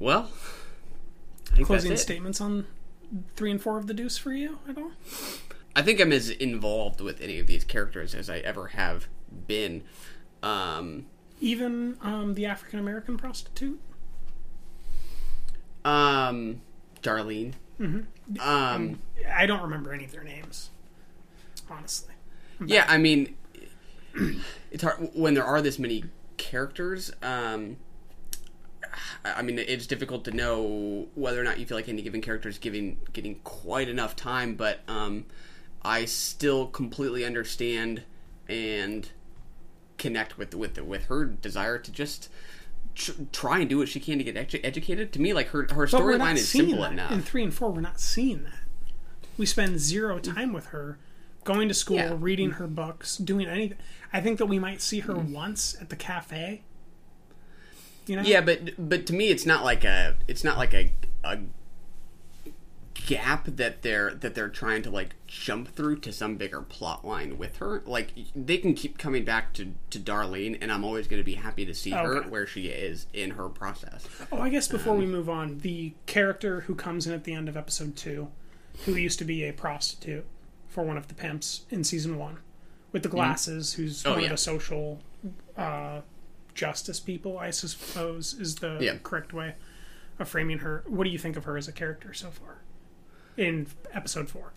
Well, 0.00 0.28
Closing 1.62 1.96
statements 1.96 2.40
on 2.40 2.66
three 3.36 3.50
and 3.52 3.62
four 3.62 3.78
of 3.78 3.86
the 3.86 3.94
Deuce 3.94 4.18
for 4.18 4.32
you 4.32 4.58
at 4.68 4.76
all? 4.76 4.90
I 5.76 5.82
think 5.82 6.00
I'm 6.00 6.12
as 6.12 6.30
involved 6.30 7.00
with 7.00 7.20
any 7.20 7.38
of 7.38 7.46
these 7.46 7.64
characters 7.64 8.14
as 8.14 8.30
I 8.30 8.38
ever 8.38 8.68
have 8.68 9.08
been. 9.46 9.82
Um, 10.42 11.06
Even 11.40 11.96
um, 12.00 12.34
the 12.34 12.46
African 12.46 12.78
American 12.78 13.16
prostitute. 13.16 13.80
um, 15.84 16.60
Darlene. 17.02 17.54
Mm-hmm. 17.80 18.40
Um, 18.40 19.00
I 19.32 19.46
don't 19.46 19.62
remember 19.62 19.92
any 19.92 20.04
of 20.04 20.12
their 20.12 20.22
names, 20.22 20.70
honestly. 21.68 22.14
yeah, 22.64 22.84
I 22.88 22.98
mean, 22.98 23.34
it's 24.70 24.82
hard 24.82 25.10
when 25.14 25.34
there 25.34 25.44
are 25.44 25.60
this 25.60 25.78
many 25.78 26.04
characters. 26.36 27.12
Um, 27.22 27.78
I 29.24 29.32
I 29.38 29.42
mean, 29.42 29.58
it's 29.58 29.86
difficult 29.88 30.24
to 30.26 30.30
know 30.30 31.08
whether 31.16 31.40
or 31.40 31.44
not 31.44 31.58
you 31.58 31.66
feel 31.66 31.76
like 31.76 31.88
any 31.88 32.02
given 32.02 32.20
character 32.20 32.48
is 32.48 32.58
giving 32.58 32.98
getting 33.12 33.40
quite 33.42 33.88
enough 33.88 34.14
time. 34.14 34.54
But 34.54 34.80
um, 34.86 35.26
I 35.84 36.04
still 36.06 36.66
completely 36.66 37.24
understand 37.24 38.02
and 38.48 39.08
connect 39.98 40.38
with 40.38 40.54
with 40.54 40.78
with 40.80 41.06
her 41.06 41.24
desire 41.24 41.78
to 41.78 41.90
just 41.92 42.28
tr- 42.94 43.12
try 43.32 43.60
and 43.60 43.68
do 43.68 43.78
what 43.78 43.88
she 43.88 44.00
can 44.00 44.18
to 44.18 44.24
get 44.24 44.34
edu- 44.34 44.60
educated. 44.64 45.12
To 45.12 45.20
me, 45.20 45.32
like 45.32 45.48
her 45.48 45.66
her 45.72 45.86
But 45.86 46.02
we're 46.02 46.16
not 46.16 46.28
storyline 46.28 46.34
is 46.36 46.48
simple 46.48 46.80
that. 46.82 46.92
enough. 46.92 47.12
In 47.12 47.22
three 47.22 47.42
and 47.44 47.52
four, 47.52 47.70
we're 47.70 47.80
not 47.80 48.00
seeing 48.00 48.44
that. 48.44 48.58
We 49.36 49.46
spend 49.46 49.78
zero 49.80 50.18
time 50.18 50.52
with 50.52 50.66
her 50.66 50.98
going 51.44 51.68
to 51.68 51.74
school, 51.74 51.96
Yeah. 51.96 52.16
reading 52.18 52.52
her 52.52 52.66
books, 52.66 53.16
doing 53.18 53.46
anything. 53.46 53.76
I 54.12 54.20
think 54.20 54.38
that 54.38 54.46
we 54.46 54.58
might 54.58 54.80
see 54.80 55.00
her 55.00 55.14
once 55.14 55.76
at 55.80 55.90
the 55.90 55.96
cafe. 55.96 56.62
You 58.06 58.16
know? 58.16 58.22
Yeah, 58.22 58.40
but 58.40 58.70
but 58.88 59.06
to 59.06 59.12
me, 59.12 59.28
it's 59.28 59.44
not 59.46 59.64
like 59.64 59.84
a 59.84 60.16
it's 60.28 60.44
not 60.44 60.56
like 60.56 60.72
a 60.74 60.92
a 61.24 61.38
gap 63.06 63.44
that 63.56 63.82
they're 63.82 64.14
that 64.14 64.34
they're 64.34 64.48
trying 64.48 64.82
to 64.82 64.90
like 64.90 65.14
jump 65.26 65.68
through 65.74 65.96
to 66.00 66.12
some 66.12 66.36
bigger 66.36 66.62
plot 66.62 67.04
line 67.04 67.36
with 67.38 67.56
her. 67.58 67.82
Like 67.86 68.12
they 68.34 68.56
can 68.58 68.74
keep 68.74 68.96
coming 68.98 69.24
back 69.24 69.52
to 69.54 69.74
to 69.90 69.98
Darlene, 69.98 70.56
and 70.60 70.72
I'm 70.72 70.84
always 70.84 71.06
going 71.06 71.20
to 71.20 71.24
be 71.24 71.34
happy 71.34 71.66
to 71.66 71.74
see 71.74 71.90
her 71.90 72.16
Okay. 72.18 72.28
where 72.28 72.46
she 72.46 72.66
is 72.68 73.06
in 73.12 73.30
her 73.32 73.48
process. 73.48 74.06
Oh, 74.32 74.38
I 74.40 74.48
guess 74.48 74.68
before 74.68 74.94
Um, 74.94 74.98
we 75.00 75.06
move 75.06 75.28
on, 75.28 75.58
the 75.58 75.92
character 76.06 76.60
who 76.62 76.74
comes 76.74 77.06
in 77.06 77.12
at 77.12 77.24
the 77.24 77.34
end 77.34 77.48
of 77.48 77.56
episode 77.56 77.94
two, 77.96 78.28
who 78.86 78.94
used 78.94 79.18
to 79.18 79.24
be 79.24 79.44
a 79.44 79.52
prostitute 79.52 80.24
for 80.68 80.82
one 80.82 80.96
of 80.96 81.08
the 81.08 81.14
pimps 81.14 81.62
in 81.70 81.84
season 81.84 82.18
one, 82.18 82.38
with 82.92 83.02
the 83.02 83.08
glasses, 83.08 83.74
who's 83.74 84.04
Oh, 84.06 84.12
one 84.12 84.20
yeah. 84.20 84.24
of 84.26 84.30
the 84.32 84.36
social 84.38 85.00
uh, 85.56 86.00
justice 86.54 87.00
people, 87.00 87.38
I 87.38 87.50
suppose, 87.50 88.34
is 88.34 88.56
the 88.56 88.78
Yeah. 88.80 88.96
correct 89.02 89.32
way 89.32 89.54
of 90.18 90.28
framing 90.28 90.58
her. 90.60 90.84
What 90.86 91.04
do 91.04 91.10
you 91.10 91.18
think 91.18 91.36
of 91.36 91.44
her 91.44 91.56
as 91.56 91.68
a 91.68 91.72
character 91.72 92.12
so 92.14 92.30
far 92.30 92.58
in 93.36 93.66
episode 93.92 94.28
four? 94.28 94.52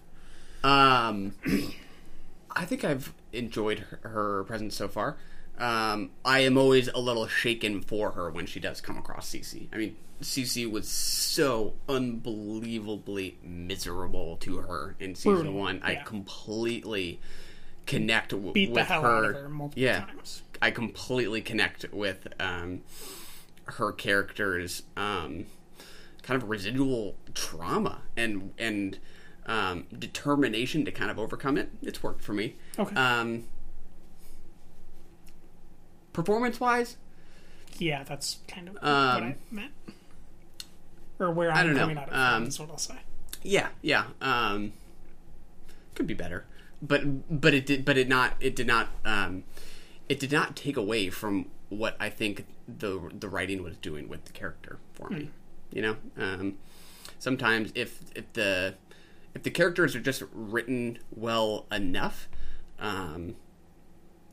Um, 0.63 1.33
I 2.51 2.65
think 2.65 2.83
I've 2.83 3.13
enjoyed 3.33 3.79
her, 3.79 3.99
her 4.09 4.43
presence 4.45 4.75
so 4.75 4.87
far. 4.87 5.17
Um, 5.57 6.11
I 6.23 6.39
am 6.39 6.57
always 6.57 6.87
a 6.87 6.99
little 6.99 7.27
shaken 7.27 7.81
for 7.81 8.11
her 8.11 8.29
when 8.29 8.45
she 8.45 8.59
does 8.59 8.79
come 8.81 8.97
across 8.97 9.29
Cece. 9.31 9.67
I 9.73 9.77
mean, 9.77 9.95
Cece 10.21 10.69
was 10.69 10.87
so 10.87 11.73
unbelievably 11.89 13.37
miserable 13.43 14.37
to 14.37 14.57
her 14.57 14.95
in 14.99 15.15
season 15.15 15.33
Brutal, 15.33 15.53
one. 15.53 15.81
I 15.83 15.95
completely 15.95 17.19
connect 17.85 18.31
w- 18.31 18.71
with 18.71 18.87
her. 18.87 19.33
her 19.33 19.49
multiple 19.49 19.81
yeah, 19.81 20.01
times. 20.01 20.43
I 20.61 20.71
completely 20.71 21.41
connect 21.41 21.91
with 21.91 22.27
um, 22.39 22.81
her 23.65 23.91
character's 23.91 24.83
um, 24.95 25.45
kind 26.27 26.41
of 26.43 26.49
residual 26.49 27.15
trauma 27.33 28.01
and 28.17 28.51
and 28.57 28.99
um, 29.45 29.85
determination 29.97 30.83
to 30.83 30.91
kind 30.91 31.09
of 31.09 31.17
overcome 31.17 31.57
it. 31.57 31.69
It's 31.81 32.03
worked 32.03 32.21
for 32.21 32.33
me. 32.33 32.55
Okay. 32.77 32.93
Um, 32.95 33.45
performance 36.13 36.59
wise, 36.59 36.97
Yeah, 37.77 38.03
that's 38.03 38.39
kind 38.47 38.67
of 38.67 38.73
what 38.75 38.83
Um, 38.83 39.23
I 39.23 39.35
meant. 39.51 39.71
Or 41.19 41.31
where 41.31 41.51
I 41.51 41.61
I'm 41.61 41.67
don't 41.67 41.75
know. 41.75 41.81
coming 41.81 41.97
out 41.97 42.09
of 42.09 42.13
Um, 42.15 42.43
is 42.47 42.59
what 42.59 42.69
I'll 42.69 42.77
say. 42.77 42.97
yeah, 43.41 43.69
yeah, 43.81 44.07
um, 44.21 44.73
could 45.95 46.07
be 46.07 46.13
better, 46.13 46.45
but 46.81 47.39
but 47.41 47.53
it 47.53 47.65
did, 47.65 47.85
but 47.85 47.97
it 47.97 48.07
not 48.07 48.33
it 48.39 48.55
did 48.55 48.67
not 48.67 48.89
um, 49.05 49.43
it 50.09 50.19
did 50.19 50.31
not 50.31 50.55
take 50.55 50.75
away 50.77 51.09
from 51.09 51.47
what 51.69 51.95
I 51.99 52.09
think 52.09 52.45
the 52.67 53.09
the 53.17 53.29
writing 53.29 53.63
was 53.63 53.77
doing 53.77 54.07
with 54.09 54.25
the 54.25 54.31
character 54.33 54.77
for 54.93 55.09
me. 55.09 55.29
You 55.71 55.81
know, 55.81 55.95
um, 56.17 56.57
sometimes 57.19 57.71
if 57.75 58.01
if 58.15 58.31
the 58.33 58.75
if 59.35 59.43
the 59.43 59.51
characters 59.51 59.95
are 59.95 59.99
just 60.01 60.23
written 60.33 60.99
well 61.15 61.65
enough, 61.71 62.27
um, 62.79 63.35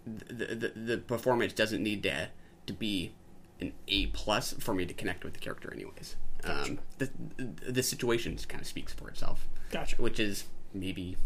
the, 0.07 0.55
the 0.55 0.73
the 0.75 0.99
performance 0.99 1.53
doesn't 1.53 1.83
need 1.83 2.03
to 2.05 2.29
to 2.67 2.73
be 2.73 3.13
an 3.61 3.73
A 3.89 4.07
plus 4.07 4.53
for 4.55 4.75
me 4.75 4.87
to 4.87 4.95
connect 4.95 5.25
with 5.25 5.35
the 5.35 5.41
character, 5.41 5.73
anyways. 5.73 6.17
Um, 6.45 6.79
the 6.99 7.11
the 7.39 7.83
situation 7.83 8.37
kind 8.49 8.61
of 8.61 8.67
speaks 8.67 8.93
for 8.93 9.09
itself. 9.09 9.49
Gotcha. 9.71 9.97
Which 9.97 10.21
is 10.21 10.45
maybe 10.73 11.17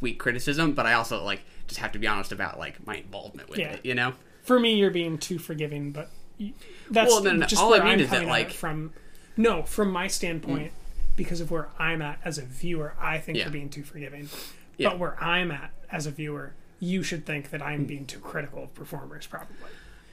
weak 0.00 0.18
criticism, 0.18 0.72
but 0.72 0.86
I 0.86 0.94
also 0.94 1.22
like 1.22 1.42
just 1.68 1.80
have 1.80 1.92
to 1.92 1.98
be 1.98 2.06
honest 2.06 2.32
about 2.32 2.58
like 2.58 2.84
my 2.86 2.96
involvement 2.96 3.48
with 3.48 3.58
Yeah. 3.58 3.72
it. 3.72 3.84
You 3.84 3.94
know. 3.94 4.14
For 4.42 4.58
me, 4.60 4.74
you're 4.74 4.90
being 4.90 5.18
too 5.18 5.38
forgiving, 5.38 5.90
but 5.92 6.10
that's 6.90 7.10
Well, 7.12 7.22
no, 7.22 7.32
no, 7.32 7.36
no. 7.38 7.46
just 7.46 7.60
All 7.60 7.74
I 7.74 7.78
mean 7.78 7.86
I'm 7.88 8.00
is 8.00 8.10
that, 8.10 8.16
coming 8.16 8.28
at 8.28 8.40
it 8.40 8.44
like- 8.46 8.52
from. 8.52 8.92
No, 9.36 9.62
from 9.62 9.90
my 9.90 10.06
standpoint, 10.06 10.72
because 11.16 11.40
of 11.40 11.50
where 11.50 11.68
I'm 11.78 12.02
at 12.02 12.18
as 12.24 12.38
a 12.38 12.42
viewer, 12.42 12.94
I 12.98 13.18
think 13.18 13.38
Yeah. 13.38 13.44
you're 13.44 13.52
being 13.52 13.68
too 13.68 13.82
forgiving. 13.84 14.28
Yeah. 14.78 14.90
But 14.90 14.98
where 14.98 15.22
I'm 15.22 15.50
at 15.50 15.72
as 15.90 16.06
a 16.06 16.10
viewer, 16.10 16.52
you 16.80 17.02
should 17.02 17.24
think 17.26 17.50
that 17.50 17.62
I'm 17.62 17.84
being 17.84 18.06
too 18.06 18.18
critical 18.18 18.62
of 18.64 18.74
performers, 18.74 19.26
probably. 19.26 19.56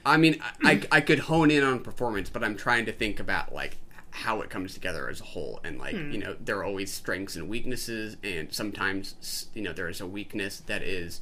I 0.06 0.16
mean, 0.18 0.38
I, 0.62 0.82
I 0.92 1.00
could 1.00 1.20
hone 1.20 1.50
in 1.50 1.62
on 1.62 1.80
performance, 1.80 2.28
but 2.30 2.44
I'm 2.44 2.56
trying 2.56 2.84
to 2.86 2.92
think 2.92 3.20
about 3.20 3.54
like 3.54 3.76
how 4.10 4.42
it 4.42 4.50
comes 4.50 4.74
together 4.74 5.08
as 5.08 5.20
a 5.20 5.24
whole, 5.24 5.60
and 5.64 5.78
like 5.78 5.94
Hmm. 5.96 6.12
you 6.12 6.18
know, 6.18 6.36
there 6.38 6.56
are 6.58 6.64
always 6.64 6.92
strengths 6.92 7.36
and 7.36 7.48
weaknesses, 7.48 8.16
and 8.22 8.52
sometimes 8.52 9.46
you 9.54 9.62
know 9.62 9.72
there 9.72 9.88
is 9.88 10.00
a 10.00 10.06
weakness 10.06 10.60
that 10.66 10.82
is 10.82 11.20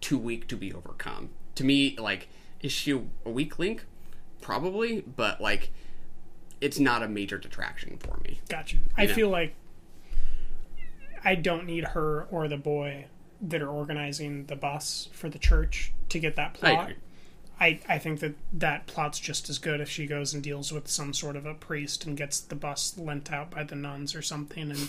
too 0.00 0.16
weak 0.18 0.46
to 0.48 0.56
be 0.56 0.72
overcome. 0.72 1.30
To 1.56 1.64
me, 1.64 1.96
like, 1.98 2.28
is 2.62 2.72
she 2.72 2.92
a 2.92 3.30
weak 3.30 3.58
link? 3.58 3.84
Probably, 4.40 5.00
but 5.02 5.40
like, 5.40 5.70
it's 6.60 6.78
not 6.78 7.02
a 7.02 7.08
major 7.08 7.38
detraction 7.38 7.96
for 7.98 8.18
me. 8.24 8.40
Gotcha. 8.48 8.76
I 8.96 9.06
know? 9.06 9.14
feel 9.14 9.28
like 9.28 9.54
I 11.24 11.34
don't 11.34 11.66
need 11.66 11.84
her 11.88 12.26
or 12.30 12.48
the 12.48 12.56
boy 12.56 13.06
that 13.42 13.62
are 13.62 13.68
organizing 13.68 14.46
the 14.46 14.56
bus 14.56 15.08
for 15.12 15.28
the 15.28 15.38
church 15.38 15.92
to 16.10 16.18
get 16.18 16.36
that 16.36 16.56
I 16.62 16.74
plot. 16.74 16.84
agree. 16.84 16.96
I, 17.62 17.80
I 17.88 17.98
think 17.98 18.20
that 18.20 18.34
that 18.54 18.86
plot's 18.86 19.18
just 19.20 19.50
as 19.50 19.58
good 19.58 19.80
if 19.82 19.88
she 19.90 20.06
goes 20.06 20.32
and 20.32 20.42
deals 20.42 20.72
with 20.72 20.88
some 20.88 21.12
sort 21.12 21.36
of 21.36 21.44
a 21.44 21.52
priest 21.52 22.06
and 22.06 22.16
gets 22.16 22.40
the 22.40 22.54
bus 22.54 22.96
lent 22.96 23.30
out 23.30 23.50
by 23.50 23.64
the 23.64 23.74
nuns 23.76 24.14
or 24.14 24.22
something 24.22 24.70
and 24.70 24.88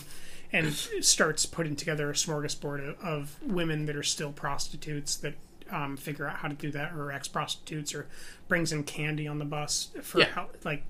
and 0.54 0.72
starts 0.74 1.46
putting 1.46 1.74
together 1.76 2.10
a 2.10 2.12
smorgasbord 2.12 2.86
of, 2.86 3.00
of 3.00 3.36
women 3.42 3.86
that 3.86 3.96
are 3.96 4.02
still 4.02 4.32
prostitutes 4.32 5.16
that 5.16 5.34
um, 5.70 5.96
figure 5.96 6.26
out 6.28 6.36
how 6.36 6.48
to 6.48 6.54
do 6.54 6.70
that 6.70 6.92
or 6.94 7.10
ex 7.10 7.26
prostitutes 7.28 7.94
or 7.94 8.06
brings 8.48 8.70
in 8.72 8.84
candy 8.84 9.26
on 9.26 9.38
the 9.38 9.44
bus 9.46 9.88
for 10.02 10.20
Yeah. 10.20 10.26
how 10.34 10.48
like 10.64 10.84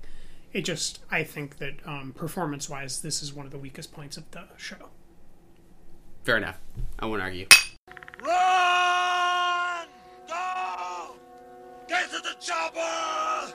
it 0.53 0.61
just 0.61 0.99
I 1.11 1.23
think 1.23 1.57
that 1.57 1.73
um, 1.85 2.13
performance 2.15 2.69
wise 2.69 3.01
this 3.01 3.21
is 3.21 3.33
one 3.33 3.45
of 3.45 3.51
the 3.51 3.57
weakest 3.57 3.91
points 3.91 4.17
of 4.17 4.29
the 4.31 4.43
show. 4.57 4.89
Fair 6.23 6.37
enough. 6.37 6.59
I 6.99 7.05
won't 7.07 7.21
argue. 7.21 7.47
Run! 8.23 9.87
Go! 10.27 11.15
Get 11.87 12.09
to 12.11 12.19
the 12.19 12.35
chopper! 12.39 13.53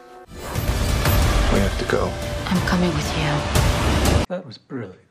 We 1.53 1.61
have 1.61 1.79
to 1.79 1.85
go. 1.87 2.13
I'm 2.47 2.67
coming 2.69 2.91
with 2.91 3.19
you. 3.19 4.25
That 4.29 4.45
was 4.45 4.59
brilliant. 4.59 5.08